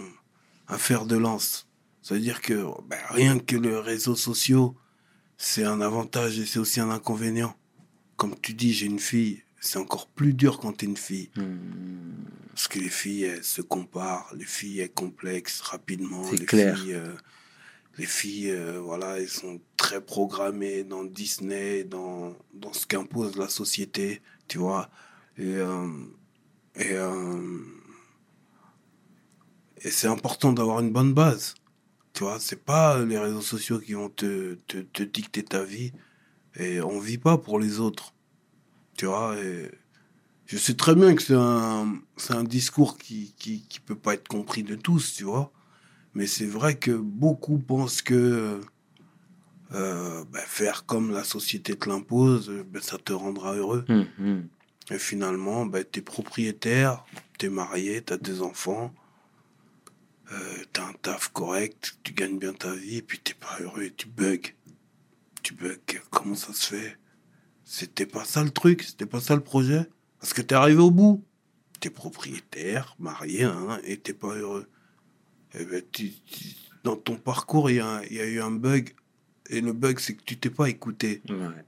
un 0.70 0.78
fer 0.80 1.05
de 1.05 1.18
lance. 1.18 1.68
C'est-à-dire 2.01 2.41
que 2.41 2.66
ben, 2.89 2.99
rien 3.11 3.38
que 3.38 3.57
les 3.57 3.78
réseaux 3.78 4.16
sociaux, 4.16 4.76
c'est 5.38 5.66
un 5.66 5.82
avantage 5.82 6.39
et 6.39 6.47
c'est 6.47 6.57
aussi 6.57 6.80
un 6.80 6.89
inconvénient. 6.89 7.55
Comme 8.16 8.36
tu 8.39 8.53
dis, 8.53 8.74
j'ai 8.74 8.86
une 8.86 8.99
fille, 8.99 9.43
c'est 9.59 9.80
encore 9.80 10.07
plus 10.07 10.34
dur 10.34 10.59
quand 10.59 10.74
t'es 10.74 10.86
une 10.86 10.97
fille. 10.97 11.30
Hmm. 11.36 12.26
Parce 12.49 12.68
que 12.68 12.80
les 12.80 12.90
filles, 12.90 13.23
elles 13.23 13.44
se 13.44 13.61
comparent, 13.61 14.31
les 14.35 14.45
filles, 14.45 14.81
elles 14.81 14.91
complexent 14.94 15.61
rapidement. 15.61 16.23
C'est 16.30 16.40
les 16.40 16.45
clair. 16.45 16.77
Filles, 16.77 16.94
euh, 16.94 17.14
les 17.98 18.06
filles, 18.06 18.52
euh, 18.52 18.80
voilà, 18.80 19.19
elles 19.19 19.30
sont 19.30 19.60
très 19.77 20.02
programmées 20.02 20.84
dans 20.84 21.03
Disney, 21.03 21.84
dans, 21.84 22.35
dans 22.53 22.73
ce 22.73 22.85
qu'impose 22.85 23.35
la 23.38 23.49
société, 23.49 24.22
tu 24.48 24.60
vois. 24.60 24.90
Et, 25.38 25.56
euh, 25.56 25.88
et, 26.76 26.94
et 29.81 29.90
c'est 29.90 30.07
important 30.07 30.53
d'avoir 30.53 30.80
une 30.80 30.91
bonne 30.91 31.14
base. 31.14 31.56
Tu 32.14 32.23
vois, 32.23 32.40
c'est 32.40 32.64
pas 32.64 33.03
les 33.03 33.18
réseaux 33.18 33.41
sociaux 33.41 33.80
qui 33.80 33.94
vont 33.94 34.10
te, 34.10 34.53
te, 34.68 34.77
te 34.77 35.02
dicter 35.02 35.44
ta 35.44 35.64
vie. 35.64 35.91
Et 36.55 36.81
on 36.81 36.99
vit 36.99 37.17
pas 37.17 37.38
pour 37.38 37.59
les 37.59 37.80
autres. 37.80 38.13
Tu 38.97 39.05
vois, 39.05 39.35
et 39.39 39.71
je 40.45 40.57
sais 40.57 40.75
très 40.75 40.95
bien 40.95 41.15
que 41.15 41.21
c'est 41.21 41.35
un, 41.35 41.99
c'est 42.17 42.34
un 42.34 42.43
discours 42.43 42.97
qui, 42.97 43.34
qui, 43.38 43.65
qui 43.67 43.80
peut 43.80 43.95
pas 43.95 44.13
être 44.13 44.27
compris 44.27 44.63
de 44.63 44.75
tous, 44.75 45.13
tu 45.15 45.23
vois. 45.23 45.51
Mais 46.13 46.27
c'est 46.27 46.45
vrai 46.45 46.75
que 46.75 46.91
beaucoup 46.91 47.57
pensent 47.57 48.01
que 48.01 48.61
euh, 49.73 50.23
ben, 50.31 50.43
faire 50.45 50.85
comme 50.85 51.11
la 51.11 51.23
société 51.23 51.75
te 51.75 51.89
l'impose, 51.89 52.51
ben, 52.67 52.81
ça 52.81 52.97
te 52.99 53.13
rendra 53.13 53.55
heureux. 53.55 53.85
Hmm, 53.88 54.03
hmm. 54.19 54.41
Et 54.91 54.99
finalement, 54.99 55.65
ben, 55.65 55.84
tu 55.89 55.99
es 55.99 56.01
propriétaire, 56.01 57.03
t'es 57.39 57.49
marié, 57.49 58.01
t'as 58.01 58.17
deux 58.17 58.43
enfants, 58.43 58.93
euh, 60.31 60.63
t'as 60.73 60.88
un 60.88 60.93
taf 61.01 61.30
correct, 61.30 61.97
tu 62.03 62.13
gagnes 62.13 62.38
bien 62.38 62.53
ta 62.53 62.73
vie, 62.73 62.97
et 62.97 63.01
puis 63.01 63.19
t'es 63.19 63.34
pas 63.34 63.57
heureux, 63.61 63.89
tu 63.95 64.07
bugs. 64.07 64.53
Tu 65.44 65.53
bugs, 65.56 65.78
comment 66.10 66.36
ça 66.36 66.53
se 66.53 66.74
fait? 66.74 66.98
C'était 67.65 68.06
pas 68.06 68.26
ça 68.26 68.44
le 68.44 68.49
truc, 68.49 68.82
c'était 68.84 69.06
pas 69.06 69.22
ça 69.22 69.36
le 69.36 69.41
projet? 69.41 69.88
Parce 70.20 70.34
que 70.34 70.41
t'es 70.41 70.56
arrivé 70.56 70.80
au 70.82 70.91
bout. 70.91 71.24
T'es 71.80 71.90
propriétaire, 71.90 72.95
marié, 72.98 73.44
hein, 73.44 73.80
et 73.84 73.98
t'es 73.98 74.14
pas 74.14 74.34
heureux. 74.36 74.70
Eh 75.53 75.65
ben, 75.65 75.84
tu- 75.91 76.11
tu- 76.26 76.56
dans 76.84 76.95
ton 76.95 77.18
parcours, 77.18 77.70
il 77.70 77.74
y, 77.76 78.14
y 78.14 78.20
a 78.20 78.26
eu 78.26 78.41
un 78.41 78.52
bug. 78.52 78.95
Et 79.49 79.60
le 79.61 79.74
bug, 79.74 79.99
c'est 79.99 80.15
que 80.15 80.24
tu 80.24 80.38
t'es 80.38 80.49
pas 80.49 80.70
écouté. 80.70 81.22
Ouais. 81.30 81.65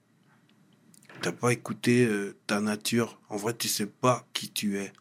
T'as 1.22 1.34
pas 1.34 1.52
écouté 1.52 2.06
euh, 2.06 2.36
ta 2.48 2.62
nature. 2.62 3.20
En 3.30 3.36
vrai, 3.38 3.56
tu 3.58 3.68
sais 3.68 3.86
pas 3.88 4.26
qui 4.34 4.52
tu 4.52 4.78
es. 4.78 4.94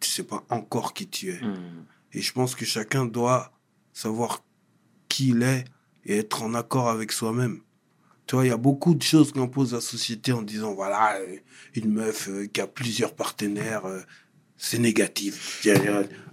Tu 0.00 0.10
sais 0.10 0.24
pas 0.24 0.44
encore 0.50 0.92
qui 0.92 1.08
tu 1.08 1.30
es. 1.30 1.40
Hmm. 1.42 1.84
Et 2.12 2.20
je 2.20 2.32
pense 2.32 2.54
que 2.54 2.64
chacun 2.66 3.06
doit 3.06 3.52
savoir 3.92 4.44
qui 5.08 5.28
il 5.28 5.42
est 5.42 5.64
et 6.04 6.18
être 6.18 6.42
en 6.42 6.52
accord 6.54 6.88
avec 6.90 7.10
soi-même. 7.12 7.60
Tu 8.26 8.34
vois, 8.34 8.44
il 8.44 8.48
y 8.48 8.52
a 8.52 8.56
beaucoup 8.56 8.94
de 8.94 9.02
choses 9.02 9.32
qu'impose 9.32 9.72
la 9.72 9.80
société 9.80 10.32
en 10.32 10.42
disant, 10.42 10.74
voilà, 10.74 11.16
euh, 11.18 11.36
une 11.76 11.92
meuf 11.92 12.28
euh, 12.28 12.46
qui 12.46 12.60
a 12.60 12.66
plusieurs 12.66 13.14
partenaires, 13.14 13.86
euh, 13.86 14.00
c'est 14.56 14.78
négatif. 14.78 15.64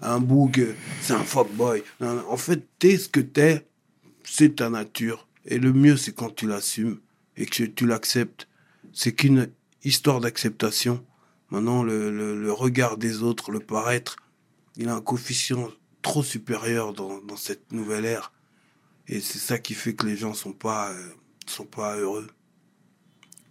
Un 0.02 0.20
boug, 0.20 0.76
c'est 1.02 1.14
un 1.14 1.24
fuckboy. 1.24 1.84
Non, 2.00 2.16
non, 2.16 2.26
En 2.30 2.38
fait, 2.38 2.68
t'es 2.80 2.98
ce 2.98 3.10
que 3.10 3.20
t'es, 3.20 3.68
c'est 4.24 4.56
ta 4.56 4.70
nature. 4.70 5.28
Et 5.46 5.60
le 5.60 5.72
mieux, 5.72 5.98
c'est 5.98 6.16
quand 6.16 6.34
tu 6.34 6.48
l'assumes 6.48 7.00
et 7.38 7.46
que 7.46 7.64
tu 7.64 7.86
l'acceptes. 7.86 8.48
C'est 8.92 9.12
qu'une 9.12 9.50
histoire 9.84 10.20
d'acceptation. 10.20 11.06
Maintenant, 11.52 11.84
le, 11.84 12.52
regard 12.52 12.98
des 12.98 13.22
autres, 13.22 13.52
le 13.52 13.60
paraître, 13.60 14.16
il 14.78 14.90
a 14.90 14.96
un 14.96 15.02
coefficient 15.02 15.70
trop 16.02 16.24
supérieur 16.24 16.94
dans, 16.94 17.22
cette 17.36 17.72
nouvelle 17.72 18.06
ère. 18.06 18.32
Et 19.08 19.20
c'est 19.20 19.40
ça 19.40 19.60
qui 19.60 19.74
fait 19.74 19.94
que 19.94 20.08
les 20.08 20.16
gens 20.16 20.34
sont 20.34 20.54
pas, 20.54 20.92
sont 21.52 21.66
pas 21.66 21.98
heureux. 21.98 22.28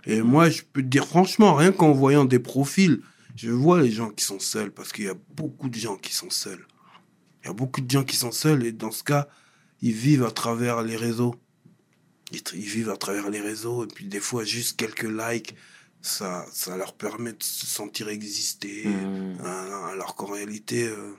Et 0.04 0.22
moi, 0.22 0.50
je 0.50 0.62
peux 0.62 0.82
te 0.82 0.88
dire 0.88 1.06
franchement, 1.06 1.54
rien 1.54 1.72
qu'en 1.72 1.92
voyant 1.92 2.24
des 2.24 2.38
profils, 2.38 3.00
je 3.36 3.50
vois 3.50 3.80
les 3.80 3.90
gens 3.90 4.10
qui 4.10 4.24
sont 4.24 4.40
seuls, 4.40 4.70
parce 4.70 4.92
qu'il 4.92 5.04
y 5.04 5.08
a 5.08 5.16
beaucoup 5.36 5.68
de 5.68 5.74
gens 5.74 5.96
qui 5.96 6.12
sont 6.12 6.30
seuls. 6.30 6.66
Il 7.42 7.48
y 7.48 7.50
a 7.50 7.52
beaucoup 7.52 7.80
de 7.80 7.90
gens 7.90 8.04
qui 8.04 8.16
sont 8.16 8.32
seuls, 8.32 8.64
et 8.66 8.72
dans 8.72 8.90
ce 8.90 9.04
cas, 9.04 9.28
ils 9.80 9.92
vivent 9.92 10.24
à 10.24 10.30
travers 10.30 10.82
les 10.82 10.96
réseaux. 10.96 11.34
Ils, 12.32 12.60
vivent 12.60 12.90
à 12.90 12.96
travers 12.96 13.30
les 13.30 13.40
réseaux, 13.40 13.84
et 13.84 13.88
puis 13.88 14.06
des 14.06 14.20
fois, 14.20 14.44
juste 14.44 14.78
quelques 14.78 15.08
likes, 15.08 15.54
ça, 16.00 16.46
ça 16.50 16.76
leur 16.76 16.94
permet 16.94 17.32
de 17.32 17.42
se 17.42 17.66
sentir 17.66 18.08
exister. 18.08 18.86
Hmm. 18.86 19.36
Euh, 19.40 19.84
Alors 19.92 20.16
qu'en 20.16 20.26
réalité, 20.26 20.88
euh, 20.88 21.12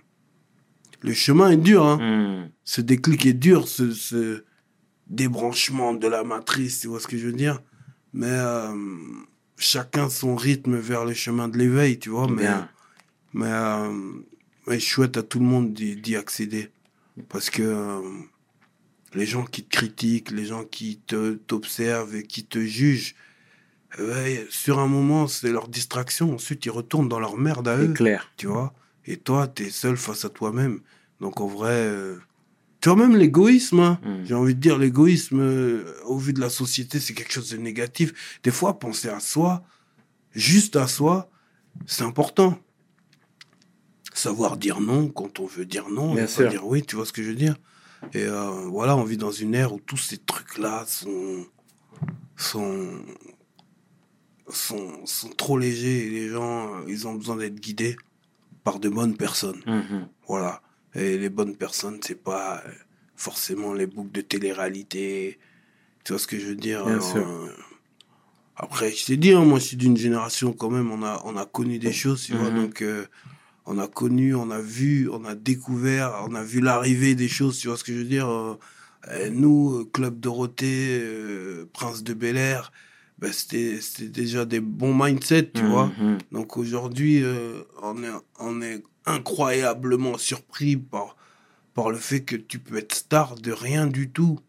le 1.01 1.13
chemin 1.13 1.51
est 1.51 1.57
dur. 1.57 1.85
Hein. 1.85 2.45
Hmm. 2.45 2.49
Ce 2.63 2.81
déclic 2.81 3.25
est 3.25 3.33
dur, 3.33 3.67
ce, 3.67 3.91
ce 3.91 4.43
débranchement 5.07 5.93
de 5.93 6.07
la 6.07 6.23
matrice, 6.23 6.79
tu 6.81 6.87
vois 6.87 6.99
ce 6.99 7.07
que 7.07 7.17
je 7.17 7.27
veux 7.27 7.33
dire 7.33 7.61
Mais 8.13 8.27
euh, 8.29 8.73
chacun 9.57 10.09
son 10.09 10.35
rythme 10.35 10.75
vers 10.77 11.05
le 11.05 11.13
chemin 11.13 11.47
de 11.47 11.57
l'éveil, 11.57 11.99
tu 11.99 12.09
vois. 12.09 12.27
Mais, 12.27 12.43
Bien. 12.43 12.69
mais, 13.33 13.51
euh, 13.51 13.91
mais 14.67 14.79
je 14.79 14.85
souhaite 14.85 15.17
à 15.17 15.23
tout 15.23 15.39
le 15.39 15.45
monde 15.45 15.73
d'y 15.73 16.15
accéder. 16.15 16.71
Parce 17.29 17.49
que 17.49 17.61
euh, 17.61 18.01
les 19.13 19.25
gens 19.25 19.45
qui 19.45 19.63
te 19.63 19.69
critiquent, 19.75 20.31
les 20.31 20.45
gens 20.45 20.63
qui 20.63 20.99
te 21.05 21.33
t'observent 21.33 22.15
et 22.15 22.23
qui 22.23 22.43
te 22.45 22.59
jugent, 22.59 23.15
euh, 23.99 24.23
ouais, 24.23 24.47
sur 24.49 24.79
un 24.79 24.87
moment, 24.87 25.27
c'est 25.27 25.51
leur 25.51 25.67
distraction. 25.67 26.33
Ensuite, 26.33 26.65
ils 26.65 26.71
retournent 26.71 27.09
dans 27.09 27.19
leur 27.19 27.37
merde 27.37 27.67
à 27.67 27.77
eux 27.77 27.93
clair. 27.93 28.31
tu 28.37 28.47
vois. 28.47 28.73
Et 29.05 29.17
toi, 29.17 29.47
tu 29.47 29.63
es 29.63 29.69
seul 29.69 29.97
face 29.97 30.25
à 30.25 30.29
toi-même. 30.29 30.79
Donc 31.19 31.39
en 31.41 31.47
vrai, 31.47 31.71
euh, 31.73 32.17
tu 32.83 32.89
vois, 32.89 32.97
même 32.97 33.15
l'égoïsme, 33.15 33.79
hein, 33.79 33.97
Mm. 34.03 34.25
j'ai 34.25 34.33
envie 34.33 34.55
de 34.55 34.59
dire, 34.59 34.77
l'égoïsme, 34.77 35.39
euh, 35.39 35.85
au 36.03 36.17
vu 36.17 36.33
de 36.33 36.41
la 36.41 36.49
société, 36.49 36.99
c'est 36.99 37.13
quelque 37.13 37.31
chose 37.31 37.49
de 37.51 37.55
négatif. 37.55 38.11
Des 38.43 38.51
fois, 38.51 38.77
penser 38.77 39.07
à 39.07 39.21
soi, 39.21 39.63
juste 40.33 40.75
à 40.75 40.85
soi, 40.87 41.29
c'est 41.85 42.03
important. 42.03 42.59
Savoir 44.13 44.57
dire 44.57 44.81
non 44.81 45.07
quand 45.07 45.39
on 45.39 45.45
veut 45.45 45.65
dire 45.65 45.87
non, 45.89 46.13
Bien 46.13 46.25
et 46.25 46.27
pas 46.27 46.43
dire 46.49 46.67
oui, 46.67 46.83
tu 46.83 46.97
vois 46.97 47.05
ce 47.05 47.13
que 47.13 47.23
je 47.23 47.29
veux 47.29 47.35
dire? 47.37 47.55
Et 48.13 48.23
euh, 48.25 48.49
voilà, 48.67 48.97
on 48.97 49.05
vit 49.05 49.15
dans 49.15 49.31
une 49.31 49.55
ère 49.55 49.71
où 49.73 49.79
tous 49.79 49.95
ces 49.95 50.17
trucs-là 50.17 50.83
sont, 50.85 51.45
sont, 52.35 52.89
sont, 54.49 55.05
sont 55.05 55.29
trop 55.29 55.57
légers 55.57 56.07
et 56.07 56.09
les 56.09 56.27
gens, 56.27 56.85
ils 56.85 57.07
ont 57.07 57.15
besoin 57.15 57.37
d'être 57.37 57.61
guidés 57.61 57.95
par 58.65 58.79
de 58.81 58.89
bonnes 58.89 59.15
personnes. 59.15 59.61
Mhm. 59.65 60.09
Voilà. 60.27 60.61
Et 60.95 61.17
les 61.17 61.29
bonnes 61.29 61.55
personnes, 61.55 61.99
c'est 62.01 62.21
pas 62.21 62.61
euh, 62.65 62.71
forcément 63.15 63.73
les 63.73 63.87
boucles 63.87 64.11
de 64.11 64.21
télé-réalité. 64.21 65.39
Tu 66.03 66.13
vois 66.13 66.19
ce 66.19 66.27
que 66.27 66.39
je 66.39 66.47
veux 66.47 66.55
dire 66.55 66.85
Bien 66.85 66.97
euh, 66.97 67.01
sûr. 67.01 67.55
Après, 68.55 68.91
je 68.91 69.05
t'ai 69.05 69.17
dit, 69.17 69.31
hein, 69.31 69.45
moi, 69.45 69.57
je 69.57 69.65
suis 69.65 69.77
d'une 69.77 69.97
génération 69.97 70.53
quand 70.53 70.69
même, 70.69 70.91
on 70.91 71.03
a, 71.03 71.21
on 71.25 71.35
a 71.37 71.45
connu 71.45 71.79
des 71.79 71.91
choses, 71.93 72.23
tu 72.23 72.35
vois. 72.35 72.51
Mhm. 72.51 72.61
Donc, 72.61 72.81
euh, 72.83 73.05
on 73.65 73.79
a 73.79 73.87
connu, 73.87 74.35
on 74.35 74.51
a 74.51 74.61
vu, 74.61 75.09
on 75.09 75.25
a 75.25 75.33
découvert, 75.33 76.25
on 76.29 76.35
a 76.35 76.43
vu 76.43 76.61
l'arrivée 76.61 77.15
des 77.15 77.27
choses, 77.29 77.57
tu 77.57 77.67
vois 77.67 77.77
ce 77.77 77.83
que 77.83 77.93
je 77.93 77.99
veux 77.99 78.03
dire 78.03 78.29
euh, 78.29 79.29
Nous, 79.31 79.85
Club 79.93 80.19
Dorothée, 80.19 81.01
Prince 81.73 82.03
de 82.03 82.13
Bel 82.13 82.37
Air, 82.37 82.71
ben, 83.17 83.31
c'était 83.31 83.79
déjà 84.09 84.45
des 84.45 84.59
bons 84.59 84.93
mindsets, 84.93 85.49
tu 85.55 85.63
vois. 85.63 85.91
Mhm. 85.97 86.19
Donc 86.31 86.57
aujourd'hui, 86.57 87.23
on, 87.81 88.03
est, 88.03 88.11
on 88.39 88.61
est 88.61 88.83
incroyablement 89.05 90.17
surpris 90.17 90.77
par, 90.77 91.15
par 91.73 91.89
le 91.89 91.97
fait 91.97 92.21
que 92.21 92.35
tu 92.35 92.59
peux 92.59 92.77
être 92.77 92.95
star 92.95 93.35
de 93.35 93.51
rien 93.51 93.87
du 93.87 94.09
tout. 94.09 94.39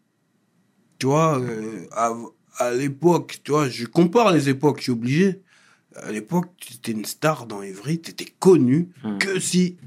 Tu 0.99 1.07
vois, 1.07 1.39
euh, 1.39 1.87
à, 1.91 2.13
à 2.57 2.71
l'époque, 2.71 3.39
tu 3.43 3.51
vois, 3.51 3.67
je 3.69 3.85
compare 3.85 4.31
les 4.31 4.49
époques, 4.49 4.77
je 4.77 4.83
suis 4.83 4.91
obligé. 4.91 5.41
À 5.95 6.11
l'époque, 6.11 6.51
tu 6.57 6.73
étais 6.73 6.91
une 6.91 7.05
star 7.05 7.45
dans 7.45 7.61
Evry, 7.61 8.01
tu 8.01 8.11
étais 8.11 8.25
connu 8.39 8.89
Mhm. 9.03 9.17
que 9.17 9.39
si 9.39 9.77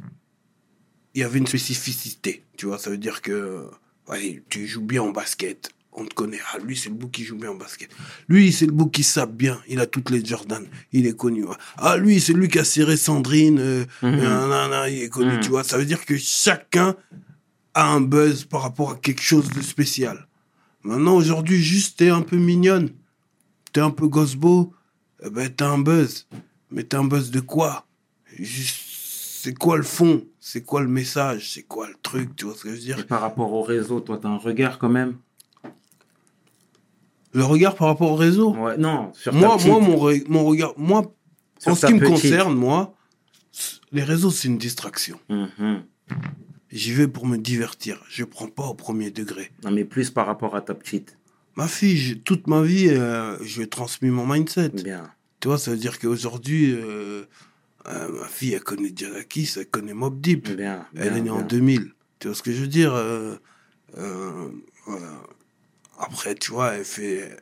il 1.15 1.21
y 1.23 1.25
avait 1.25 1.39
une 1.39 1.47
spécificité. 1.47 2.45
Tu 2.57 2.67
vois, 2.67 2.79
ça 2.79 2.91
veut 2.91 2.99
dire 2.99 3.23
que 3.23 3.67
tu 4.49 4.67
joues 4.67 4.83
bien 4.85 5.03
en 5.03 5.11
basket. 5.11 5.71
On 6.01 6.05
te 6.05 6.15
connaît. 6.15 6.39
Ah, 6.55 6.59
lui, 6.59 6.77
c'est 6.77 6.91
le 6.91 6.95
bouc 6.95 7.11
qui 7.11 7.25
joue 7.25 7.37
bien 7.37 7.51
en 7.51 7.57
basket. 7.57 7.91
Lui, 8.29 8.53
c'est 8.53 8.67
le 8.67 8.73
bouc 8.73 8.93
qui 8.93 9.03
sape 9.03 9.33
bien. 9.33 9.61
Il 9.69 9.81
a 9.81 9.87
toutes 9.87 10.11
les 10.11 10.25
Jordan. 10.25 10.65
Il 10.93 11.07
est 11.07 11.17
connu. 11.17 11.45
Ah, 11.77 11.97
lui, 11.97 12.21
c'est 12.21 12.33
lui 12.33 12.47
qui 12.49 12.59
a 12.61 12.65
serré 12.65 12.97
Sandrine. 12.97 13.59
euh, 13.59 13.85
Mhm. 14.03 14.17
nanana, 14.17 14.89
il 14.89 15.03
est 15.03 15.09
connu. 15.09 15.33
Mhm. 15.35 15.41
Tu 15.41 15.49
vois, 15.49 15.65
ça 15.65 15.77
veut 15.77 15.85
dire 15.85 16.05
que 16.07 16.17
chacun 16.17 16.95
a 17.75 17.89
un 17.93 18.01
buzz 18.01 18.45
par 18.45 18.63
rapport 18.63 18.93
à 18.93 18.97
quelque 18.97 19.23
chose 19.23 19.51
de 19.51 19.61
spécial. 19.61 20.29
Maintenant, 20.85 21.17
aujourd'hui, 21.17 21.61
juste 21.61 21.99
t'es 21.99 22.11
un 22.11 22.23
peu 22.23 22.37
mignonne. 22.37 22.91
T'es 23.73 23.81
un 23.81 23.91
peu 23.91 24.07
gosbo. 24.07 24.73
Eh 25.25 25.31
ben, 25.31 25.49
t'as 25.53 25.69
un 25.69 25.79
buzz. 25.79 26.29
Mais 26.71 26.85
t'as 26.85 27.01
un 27.01 27.05
buzz 27.05 27.31
de 27.33 27.41
quoi? 27.41 27.87
Juste, 28.39 28.85
C'est 29.41 29.55
quoi 29.55 29.77
le 29.77 29.83
fond? 29.85 30.25
C'est 30.41 30.63
quoi 30.63 30.81
le 30.81 30.89
message? 30.89 31.53
C'est 31.55 31.63
quoi 31.63 31.89
le 31.89 31.95
truc? 32.03 32.35
Tu 32.37 32.45
vois 32.45 32.55
ce 32.55 32.63
que 32.65 32.69
je 32.71 32.75
veux 32.75 32.81
Et 32.81 32.85
dire 32.85 33.07
par 33.07 33.21
rapport 33.21 33.53
au 33.53 33.63
réseau, 33.63 34.01
toi, 34.01 34.19
t'as 34.21 34.29
un 34.29 34.37
regard 34.39 34.79
quand 34.79 34.89
même? 34.89 35.15
Le 37.39 37.45
regard 37.45 37.77
par 37.77 37.87
rapport 37.87 38.11
au 38.11 38.17
réseau 38.17 38.53
Ouais, 38.57 38.77
non, 38.77 39.13
sur 39.15 39.33
moi, 39.33 39.57
moi, 39.65 39.79
mon, 39.81 39.97
re- 39.97 40.25
mon 40.29 40.45
regard, 40.45 40.73
moi, 40.77 41.15
Sur 41.59 41.71
en 41.73 41.75
ce 41.77 41.87
qui 41.87 41.95
me 41.95 42.01
concerne, 42.07 42.55
moi, 42.57 42.95
les 43.93 44.03
réseaux, 44.03 44.31
c'est 44.33 44.49
une 44.49 44.59
distraction. 44.59 45.21
Mhm. 45.29 45.83
J'y 46.73 46.93
vais 46.93 47.07
pour 47.07 47.27
me 47.27 47.37
divertir. 47.39 48.03
Je 48.09 48.25
prends 48.25 48.49
pas 48.49 48.65
au 48.65 48.75
premier 48.75 49.11
degré. 49.13 49.53
Non, 49.65 49.71
mais 49.71 49.85
plus 49.85 50.11
par 50.11 50.27
rapport 50.27 50.57
à 50.57 50.61
ta 50.63 50.75
petite. 50.75 51.17
Ma 51.55 51.69
fille, 51.69 51.97
j'ai- 51.97 52.19
toute 52.19 52.49
ma 52.49 52.63
vie, 52.63 52.89
euh, 52.89 53.37
je 53.45 53.59
lui 53.59 53.65
ai 53.65 53.69
transmis 53.69 54.11
mon 54.11 54.27
mindset. 54.27 54.71
Bien. 54.71 55.09
Tu 55.41 55.47
vois, 55.49 55.59
ça 55.59 55.71
veut 55.71 55.77
dire 55.77 56.01
qu'aujourd'hui, 56.01 56.73
euh, 56.73 57.23
euh, 57.87 58.21
ma 58.21 58.27
fille, 58.27 58.53
elle 58.53 58.65
connaît 58.65 58.91
Dialakis, 58.91 59.53
elle 59.57 59.67
connaît 59.67 59.95
Mob 59.95 60.21
Deep. 60.21 60.57
Bien. 60.57 60.87
Elle 60.97 61.17
est 61.17 61.21
née 61.21 61.31
en 61.31 61.37
bien. 61.37 61.47
2000. 61.47 61.93
Tu 62.19 62.27
vois 62.27 62.35
ce 62.37 62.43
que 62.43 62.51
je 62.53 62.61
veux 62.63 62.67
dire 62.67 62.93
voilà. 64.87 65.11
Après, 65.99 66.35
tu 66.35 66.53
vois, 66.53 66.75
elle 66.75 66.85
fait... 66.85 67.37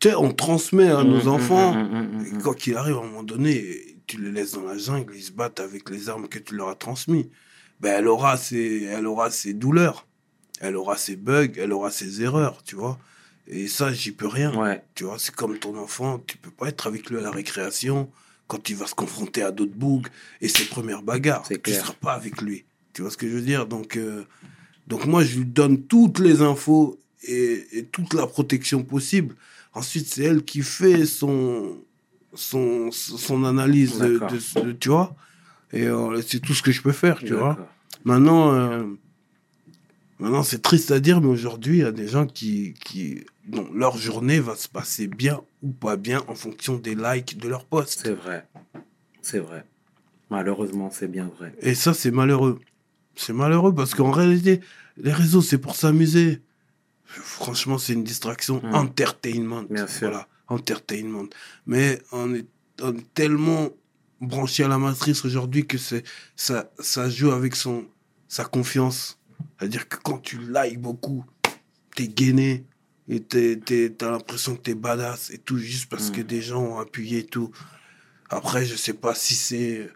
Tu 0.00 0.08
sais, 0.10 0.14
on 0.14 0.32
transmet 0.32 0.88
à 0.90 1.02
nos 1.02 1.22
Mhm, 1.24 1.28
enfants. 1.28 1.74
mhm, 1.74 2.16
mhm, 2.18 2.26
Et 2.26 2.30
mhm. 2.32 2.42
Quoi 2.42 2.54
qu'il 2.54 2.76
arrive, 2.76 2.96
à 2.96 3.00
un 3.00 3.04
moment 3.04 3.24
donné, 3.24 3.96
tu 4.06 4.20
les 4.20 4.30
laisses 4.30 4.52
dans 4.52 4.62
la 4.64 4.78
jungle, 4.78 5.14
ils 5.16 5.22
se 5.22 5.32
battent 5.32 5.58
avec 5.60 5.90
les 5.90 6.08
armes 6.08 6.28
que 6.28 6.38
tu 6.38 6.54
leur 6.54 6.68
as 6.68 6.76
transmises. 6.76 7.26
Ben, 7.80 7.96
elle 7.98 8.06
aura 8.08 8.36
ses, 8.36 8.84
elle 8.84 9.06
aura 9.06 9.30
ses 9.30 9.54
douleurs. 9.54 10.06
Elle 10.60 10.76
aura 10.76 10.96
ses 10.96 11.16
bugs, 11.16 11.52
elle 11.56 11.72
aura 11.72 11.90
ses 11.90 12.22
erreurs, 12.22 12.62
tu 12.64 12.74
vois. 12.76 12.98
Et 13.48 13.66
ça, 13.68 13.92
j'y 13.92 14.12
peux 14.12 14.26
rien. 14.26 14.54
Ouais. 14.56 14.82
Tu 14.94 15.04
vois, 15.04 15.18
c'est 15.18 15.34
comme 15.34 15.58
ton 15.58 15.76
enfant, 15.78 16.18
tu 16.26 16.36
peux 16.36 16.50
pas 16.50 16.68
être 16.68 16.86
avec 16.86 17.08
lui 17.10 17.18
à 17.18 17.20
la 17.20 17.30
récréation 17.30 18.10
quand 18.46 18.68
il 18.68 18.76
va 18.76 18.86
se 18.86 18.94
confronter 18.94 19.42
à 19.42 19.50
d'autres 19.52 19.74
bougs 19.74 20.06
et 20.40 20.48
ses 20.48 20.64
premières 20.64 21.02
bagarres. 21.02 21.44
C'est 21.46 21.54
Tu 21.56 21.70
clair. 21.70 21.80
seras 21.84 21.94
pas 22.00 22.12
avec 22.14 22.40
lui. 22.42 22.64
Tu 22.92 23.02
vois 23.02 23.10
ce 23.10 23.16
que 23.16 23.28
je 23.28 23.34
veux 23.34 23.40
dire? 23.42 23.66
Donc, 23.66 23.96
euh, 23.96 24.24
donc 24.86 25.06
moi, 25.06 25.22
je 25.24 25.38
lui 25.38 25.44
donne 25.44 25.82
toutes 25.82 26.18
les 26.18 26.40
infos 26.42 26.98
et, 27.24 27.66
et 27.78 27.84
toute 27.84 28.14
la 28.14 28.26
protection 28.26 28.82
possible. 28.82 29.34
Ensuite, 29.74 30.06
c'est 30.06 30.24
elle 30.24 30.44
qui 30.44 30.62
fait 30.62 31.06
son, 31.06 31.76
son, 32.34 32.90
son 32.90 33.44
analyse 33.44 33.98
de, 33.98 34.18
D'accord. 34.18 34.30
de- 34.32 34.60
de- 34.66 34.72
tu 34.72 34.88
vois. 34.88 35.14
Et 35.72 35.86
euh, 35.86 36.20
c'est 36.26 36.40
tout 36.40 36.54
ce 36.54 36.62
que 36.62 36.72
je 36.72 36.80
peux 36.82 36.92
faire, 36.92 37.18
tu 37.18 37.34
vois. 37.34 37.58
Maintenant, 38.04 38.52
euh, 38.52 38.84
maintenant 40.18 40.42
c'est 40.42 40.62
triste 40.62 40.90
à 40.90 41.00
dire, 41.00 41.20
mais 41.20 41.28
aujourd'hui, 41.28 41.78
il 41.78 41.80
y 41.80 41.84
a 41.84 41.92
des 41.92 42.08
gens 42.08 42.26
qui, 42.26 42.74
qui, 42.84 43.24
dont 43.46 43.68
leur 43.74 43.96
journée 43.96 44.40
va 44.40 44.56
se 44.56 44.68
passer 44.68 45.06
bien 45.06 45.40
ou 45.62 45.70
pas 45.70 45.96
bien 45.96 46.22
en 46.28 46.34
fonction 46.34 46.76
des 46.76 46.94
likes 46.94 47.38
de 47.38 47.48
leur 47.48 47.64
post. 47.64 48.00
C'est 48.02 48.14
vrai. 48.14 48.46
C'est 49.20 49.40
vrai. 49.40 49.64
Malheureusement, 50.30 50.90
c'est 50.92 51.10
bien 51.10 51.30
vrai. 51.38 51.52
Et 51.60 51.74
ça, 51.74 51.94
c'est 51.94 52.10
malheureux. 52.10 52.60
C'est 53.16 53.32
malheureux 53.32 53.74
parce 53.74 53.94
qu'en 53.94 54.10
réalité, 54.10 54.60
les 54.96 55.12
réseaux, 55.12 55.42
c'est 55.42 55.58
pour 55.58 55.74
s'amuser. 55.76 56.40
Franchement, 57.08 57.78
c'est 57.78 57.94
une 57.94 58.04
distraction. 58.04 58.60
Mm. 58.62 58.74
Entertainment. 58.74 59.62
Bien 59.70 59.86
sûr. 59.86 60.08
Voilà, 60.10 60.28
entertainment. 60.48 61.28
Mais 61.66 62.00
on 62.12 62.34
est, 62.34 62.46
on 62.82 62.94
est 62.94 63.14
tellement 63.14 63.70
branché 64.20 64.64
à 64.64 64.68
la 64.68 64.78
matrice 64.78 65.24
aujourd'hui 65.24 65.66
que 65.66 65.78
c'est, 65.78 66.04
ça, 66.36 66.70
ça 66.78 67.08
joue 67.08 67.30
avec 67.32 67.56
son, 67.56 67.86
sa 68.28 68.44
confiance. 68.44 69.18
C'est-à-dire 69.58 69.88
que 69.88 69.96
quand 69.96 70.18
tu 70.18 70.38
likes 70.38 70.80
beaucoup, 70.80 71.24
t'es 71.96 72.08
gainé 72.08 72.64
et 73.08 73.20
t'as 73.22 74.10
l'impression 74.10 74.54
que 74.56 74.60
t'es 74.62 74.74
badass 74.74 75.30
et 75.30 75.38
tout 75.38 75.56
juste 75.58 75.88
parce 75.88 76.10
Mm. 76.10 76.12
que 76.12 76.20
des 76.22 76.42
gens 76.42 76.62
ont 76.62 76.78
appuyé 76.78 77.20
et 77.20 77.26
tout. 77.26 77.50
Après, 78.28 78.66
je 78.66 78.76
sais 78.76 78.92
pas 78.92 79.14
si 79.14 79.34
c'est. 79.34 79.90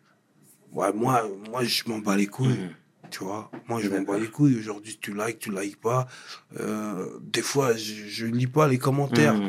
Ouais, 0.73 0.93
moi, 0.95 1.29
moi 1.51 1.63
je 1.65 1.83
m'en 1.87 1.99
bats 1.99 2.17
les 2.17 2.27
couilles. 2.27 2.49
Mhm. 2.49 2.71
Tu 3.13 3.23
vois, 3.25 3.51
moi 3.69 3.79
je 3.81 3.89
m'en 3.91 4.01
bats 4.03 4.19
les 4.19 4.29
couilles. 4.29 4.57
Aujourd'hui, 4.59 4.99
tu 5.01 5.13
likes, 5.15 5.39
tu 5.39 5.51
likes 5.53 5.81
pas. 5.81 6.07
Euh, 6.59 7.07
des 7.21 7.43
fois, 7.43 7.77
je, 7.77 7.93
je 8.09 8.25
lis 8.27 8.47
pas 8.47 8.67
les 8.67 8.79
commentaires 8.79 9.35
Mhm. 9.35 9.49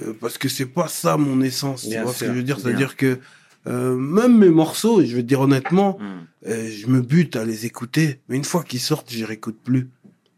euh, 0.00 0.12
parce 0.20 0.36
que 0.38 0.48
c'est 0.50 0.66
pas 0.66 0.86
ça 0.88 1.16
mon 1.16 1.40
essence. 1.40 1.88
Bien 1.88 2.00
tu 2.00 2.04
vois 2.04 2.12
ce 2.12 2.20
que 2.20 2.26
je 2.26 2.36
veux 2.36 2.42
dire? 2.42 2.58
C'est-à-dire 2.60 2.96
que 2.96 3.18
euh, 3.66 3.96
même 3.96 4.36
mes 4.38 4.50
morceaux, 4.50 5.02
je 5.02 5.16
te 5.16 5.22
dire 5.22 5.40
honnêtement, 5.40 5.98
euh, 6.46 6.70
je 6.70 6.86
me 6.86 7.00
bute 7.00 7.36
à 7.36 7.44
les 7.46 7.64
écouter. 7.64 8.20
Mais 8.28 8.36
une 8.36 8.44
fois 8.44 8.62
qu'ils 8.62 8.80
sortent, 8.80 9.10
je 9.10 9.24
réécoute 9.24 9.58
plus. 9.64 9.88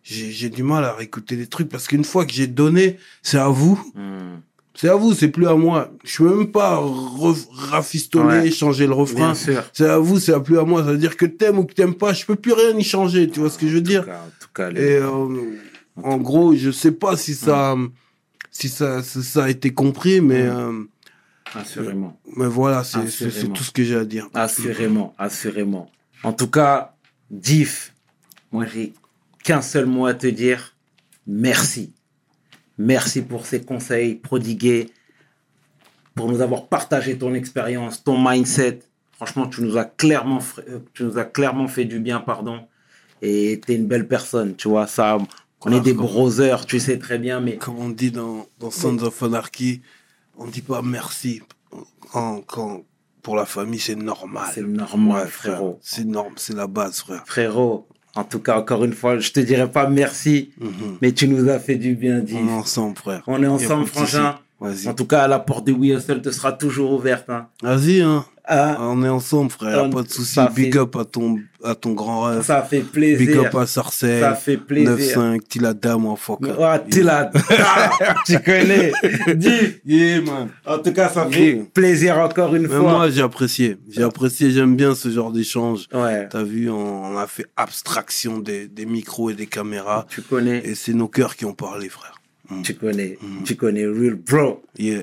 J'ai 0.05 0.51
du 0.51 0.63
mal 0.63 0.85
à 0.85 0.93
réécouter 0.95 1.35
les 1.35 1.49
trucs 1.49 1.69
parce 1.69 1.89
qu'une 1.89 2.05
fois 2.05 2.25
que 2.27 2.33
j'ai 2.33 2.47
donné, 2.47 2.97
c'est 3.23 3.39
à 3.39 3.49
vous. 3.49 3.77
Mhm. 3.97 4.41
C'est 4.79 4.89
à 4.91 4.95
vous, 4.95 5.15
c'est 5.15 5.29
plus 5.29 5.49
à 5.49 5.55
moi. 5.55 5.91
Je 6.05 6.19
peux 6.19 6.37
même 6.37 6.53
pas 6.53 6.83
rafistoler, 7.53 8.41
Ouais. 8.41 8.51
changer 8.51 8.87
le 8.87 8.93
refrain. 8.93 9.35
C'est 9.35 9.89
à 9.89 9.99
vous, 9.99 10.19
c'est 10.21 10.39
plus 10.43 10.59
à 10.59 10.65
moi. 10.65 10.85
Ça 10.85 10.93
veut 10.93 10.99
dire 10.99 11.17
que 11.17 11.27
t'aimes 11.27 11.59
ou 11.59 11.65
que 11.65 11.73
t'aimes 11.75 11.95
pas, 11.95 12.13
je 12.13 12.27
peux 12.27 12.37
plus 12.37 12.53
rien 12.53 12.77
y 12.77 12.85
changer. 12.85 13.29
Tu 13.31 13.41
vois 13.41 13.49
ce 13.51 13.59
que 13.59 13.67
je 13.69 13.73
veux 13.75 13.79
En 13.81 13.83
dire 13.83 14.05
cas, 14.05 14.21
en 14.21 14.31
tout 14.41 14.49
cas, 14.55 14.71
les- 14.71 14.81
Et 14.83 14.97
euh, 14.99 15.27
en 16.03 16.19
gros, 16.19 16.55
je 16.55 16.71
sais 16.71 16.93
pas 16.93 17.17
si 17.17 17.35
ça, 17.35 17.75
si 18.51 18.69
ça, 18.69 19.03
si 19.03 19.23
ça 19.23 19.45
a 19.45 19.49
été 19.49 19.73
compris, 19.73 20.21
mais, 20.21 20.43
euh, 20.43 20.85
assurément. 21.55 22.21
mais 22.37 22.47
voilà, 22.47 22.85
c'est 22.85 23.01
tout 23.55 23.65
ce 23.65 23.71
que 23.71 23.83
j'ai 23.83 23.97
à 23.97 24.05
dire. 24.05 24.29
Assurément, 24.35 25.15
assurément. 25.19 25.91
En 26.23 26.33
tout 26.35 26.49
cas, 26.49 26.95
Diff, 27.31 27.95
moi 28.53 28.67
j'ai 28.73 28.93
qu'un 29.43 29.63
seul 29.63 29.87
mot 29.87 30.07
à 30.07 30.13
te 30.15 30.27
dire. 30.27 30.75
Merci. 31.27 31.93
Merci 32.79 33.23
pour 33.23 33.47
ces 33.47 33.63
conseils 33.63 34.17
prodigués, 34.17 34.91
pour 36.15 36.29
nous 36.31 36.41
avoir 36.41 36.67
partagé 36.67 37.17
ton 37.19 37.35
expérience, 37.35 38.03
ton 38.05 38.19
mindset. 38.19 38.81
Franchement, 39.13 39.47
tu 39.47 39.63
nous 39.63 39.77
as 39.79 39.85
clairement, 39.87 40.41
euh, 40.69 40.81
tu 40.93 41.05
nous 41.05 41.19
as 41.19 41.25
clairement 41.25 41.69
fait 41.69 41.85
du 41.87 42.01
bien, 42.01 42.21
pardon. 42.21 42.67
Et 43.23 43.61
t'es 43.65 43.75
une 43.77 43.87
belle 43.87 44.07
personne, 44.07 44.57
tu 44.57 44.69
vois. 44.69 44.87
Ça, 44.87 45.17
on 45.63 45.73
est 45.73 45.81
des 45.81 45.95
brothers, 45.95 46.67
tu 46.67 46.79
sais 46.79 46.99
très 46.99 47.19
bien, 47.19 47.41
mais 47.41 47.57
Comme 47.57 47.79
on 47.79 47.89
dit 47.89 48.11
dans, 48.11 48.47
dans 48.59 48.71
Sons 48.71 48.99
of 49.03 49.23
Anarchy, 49.23 49.81
on 50.37 50.47
dit 50.47 50.61
pas 50.61 50.83
merci. 50.83 51.41
Quand, 52.13 52.43
quand, 52.43 52.83
pour 53.23 53.37
la 53.37 53.47
famille, 53.47 53.81
c'est 53.81 53.97
normal. 53.97 54.51
c'est 54.55 54.63
normal, 54.63 55.23
Ouais, 55.25 55.29
frère. 55.31 55.55
frérot. 55.57 55.79
C'est 55.83 56.05
norme, 56.05 56.35
c'est 56.37 56.55
la 56.55 56.67
base, 56.67 57.01
frère. 57.01 57.23
Frérot, 57.27 57.89
en 58.17 58.25
tout 58.25 58.41
cas, 58.41 58.59
encore 58.59 58.85
une 58.85 58.93
fois, 58.95 59.19
je 59.19 59.31
te 59.31 59.41
dirais 59.41 59.71
pas 59.71 59.89
merci, 59.89 60.51
Mhm. 60.61 60.71
mais 61.03 61.13
tu 61.13 61.29
nous 61.29 61.49
as 61.49 61.59
fait 61.59 61.77
du 61.77 61.95
bien, 61.95 62.19
Diff. 62.21 62.37
On 62.43 62.49
est 62.49 62.53
ensemble, 62.53 62.97
frère. 62.97 63.23
On 63.27 63.43
est 63.43 63.47
ensemble, 63.47 63.87
souci. 63.87 63.95
frangin. 64.17 64.39
En 64.87 64.95
tout 64.95 65.05
cas, 65.05 65.29
la 65.29 65.39
porte 65.39 65.67
de 65.67 65.73
We 65.73 65.91
Hustle 65.97 66.23
te 66.23 66.31
sera 66.31 66.51
toujours 66.53 66.93
ouverte. 66.93 67.29
Hein. 67.29 67.47
Vas-y, 67.63 68.01
hein. 68.01 68.25
Ah, 68.49 68.77
On 68.81 69.03
est 69.03 69.09
ensemble, 69.09 69.51
frère. 69.51 69.83
On- 69.85 69.91
pas 69.91 70.03
de 70.03 70.09
souci. 70.11 70.39
Big 70.55 70.73
fait- 70.75 70.79
up 70.79 70.95
à 70.97 71.05
ton, 71.05 71.41
à 71.65 71.75
ton 71.75 71.93
grand 71.95 72.23
rêve. 72.23 72.43
ça 72.43 72.63
fait 72.63 72.79
Big 72.81 72.91
plaisir. 72.91 73.41
up 73.45 73.55
à 73.57 73.67
Sarcelles. 73.67 74.21
Ça 74.21 74.35
fait 74.35 74.57
plaisir. 74.57 75.19
9-5, 75.21 75.41
Tila 75.49 75.75
Dame 75.75 76.07
en 76.07 76.15
fuck. 76.15 76.41
Ah, 76.61 76.79
t'es 76.79 77.03
là. 77.03 77.31
Ah, 77.51 77.91
tu 78.25 78.39
connais. 78.39 78.93
Dis. 79.35 79.81
Yeah, 79.85 80.21
man. 80.21 80.49
En 80.65 80.79
tout 80.79 80.93
cas, 80.93 81.09
ça 81.09 81.27
fait 81.29 81.55
Yeah. 81.57 81.65
plaisir 81.75 82.19
encore 82.19 82.55
une 82.55 82.63
Mais 82.63 82.69
fois. 82.69 82.79
moi, 82.81 83.11
j'ai 83.11 83.23
apprécié. 83.23 83.79
J'ai 83.91 84.05
apprécié, 84.05 84.51
j'aime 84.53 84.77
bien 84.77 84.95
ce 84.95 85.11
genre 85.11 85.33
d'échange. 85.33 85.87
Ouais, 85.93 86.29
T'as 86.29 86.43
vu, 86.45 86.71
on, 86.71 87.05
on 87.05 87.17
a 87.19 87.27
fait 87.27 87.47
abstraction 87.57 88.39
des, 88.39 88.69
des 88.69 88.87
micros 88.87 89.31
et 89.31 89.35
des 89.35 89.47
caméras. 89.47 90.07
tu 90.09 90.23
connais. 90.23 90.59
Et 90.65 90.75
c'est 90.77 90.95
nos 90.95 91.09
cœurs 91.09 91.35
qui 91.35 91.45
ont 91.47 91.55
parlé, 91.55 91.89
frère. 91.89 92.15
Mm. 92.49 92.63
Tu 92.63 92.75
connais. 92.75 93.19
Mhm. 93.21 93.43
Tu 93.45 93.57
connais. 93.57 93.87
Real 93.87 94.15
bro. 94.15 94.63
Yeah. 94.79 95.03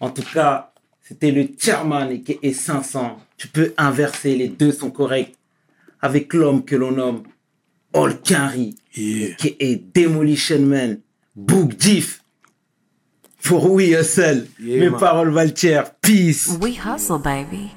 En 0.00 0.08
tout 0.10 0.22
cas, 0.32 0.70
c'était 1.08 1.30
le 1.30 1.48
chairman 1.58 2.10
et 2.10 2.20
est 2.42 2.52
500. 2.52 3.18
Tu 3.38 3.48
peux 3.48 3.72
inverser, 3.78 4.36
les 4.36 4.48
deux 4.48 4.72
sont 4.72 4.90
corrects. 4.90 5.34
Avec 6.02 6.32
l'homme 6.34 6.64
que 6.64 6.76
l'on 6.76 6.92
nomme 6.92 7.22
All 7.94 8.20
Carry, 8.20 8.74
Yeah. 8.94 9.34
qui 9.36 9.56
est 9.58 9.76
Demolition 9.96 10.60
Man, 10.60 11.00
Book 11.34 11.74
Diff. 11.76 12.22
Pour 13.42 13.70
We 13.72 13.90
Hustle. 13.98 14.46
Yeah, 14.60 14.80
Mes 14.80 14.90
man. 14.90 15.00
paroles 15.00 15.30
valent 15.30 15.54
cher. 15.56 15.94
Peace. 16.02 16.48
We 16.60 16.76
hustle, 16.84 17.18
baby. 17.18 17.70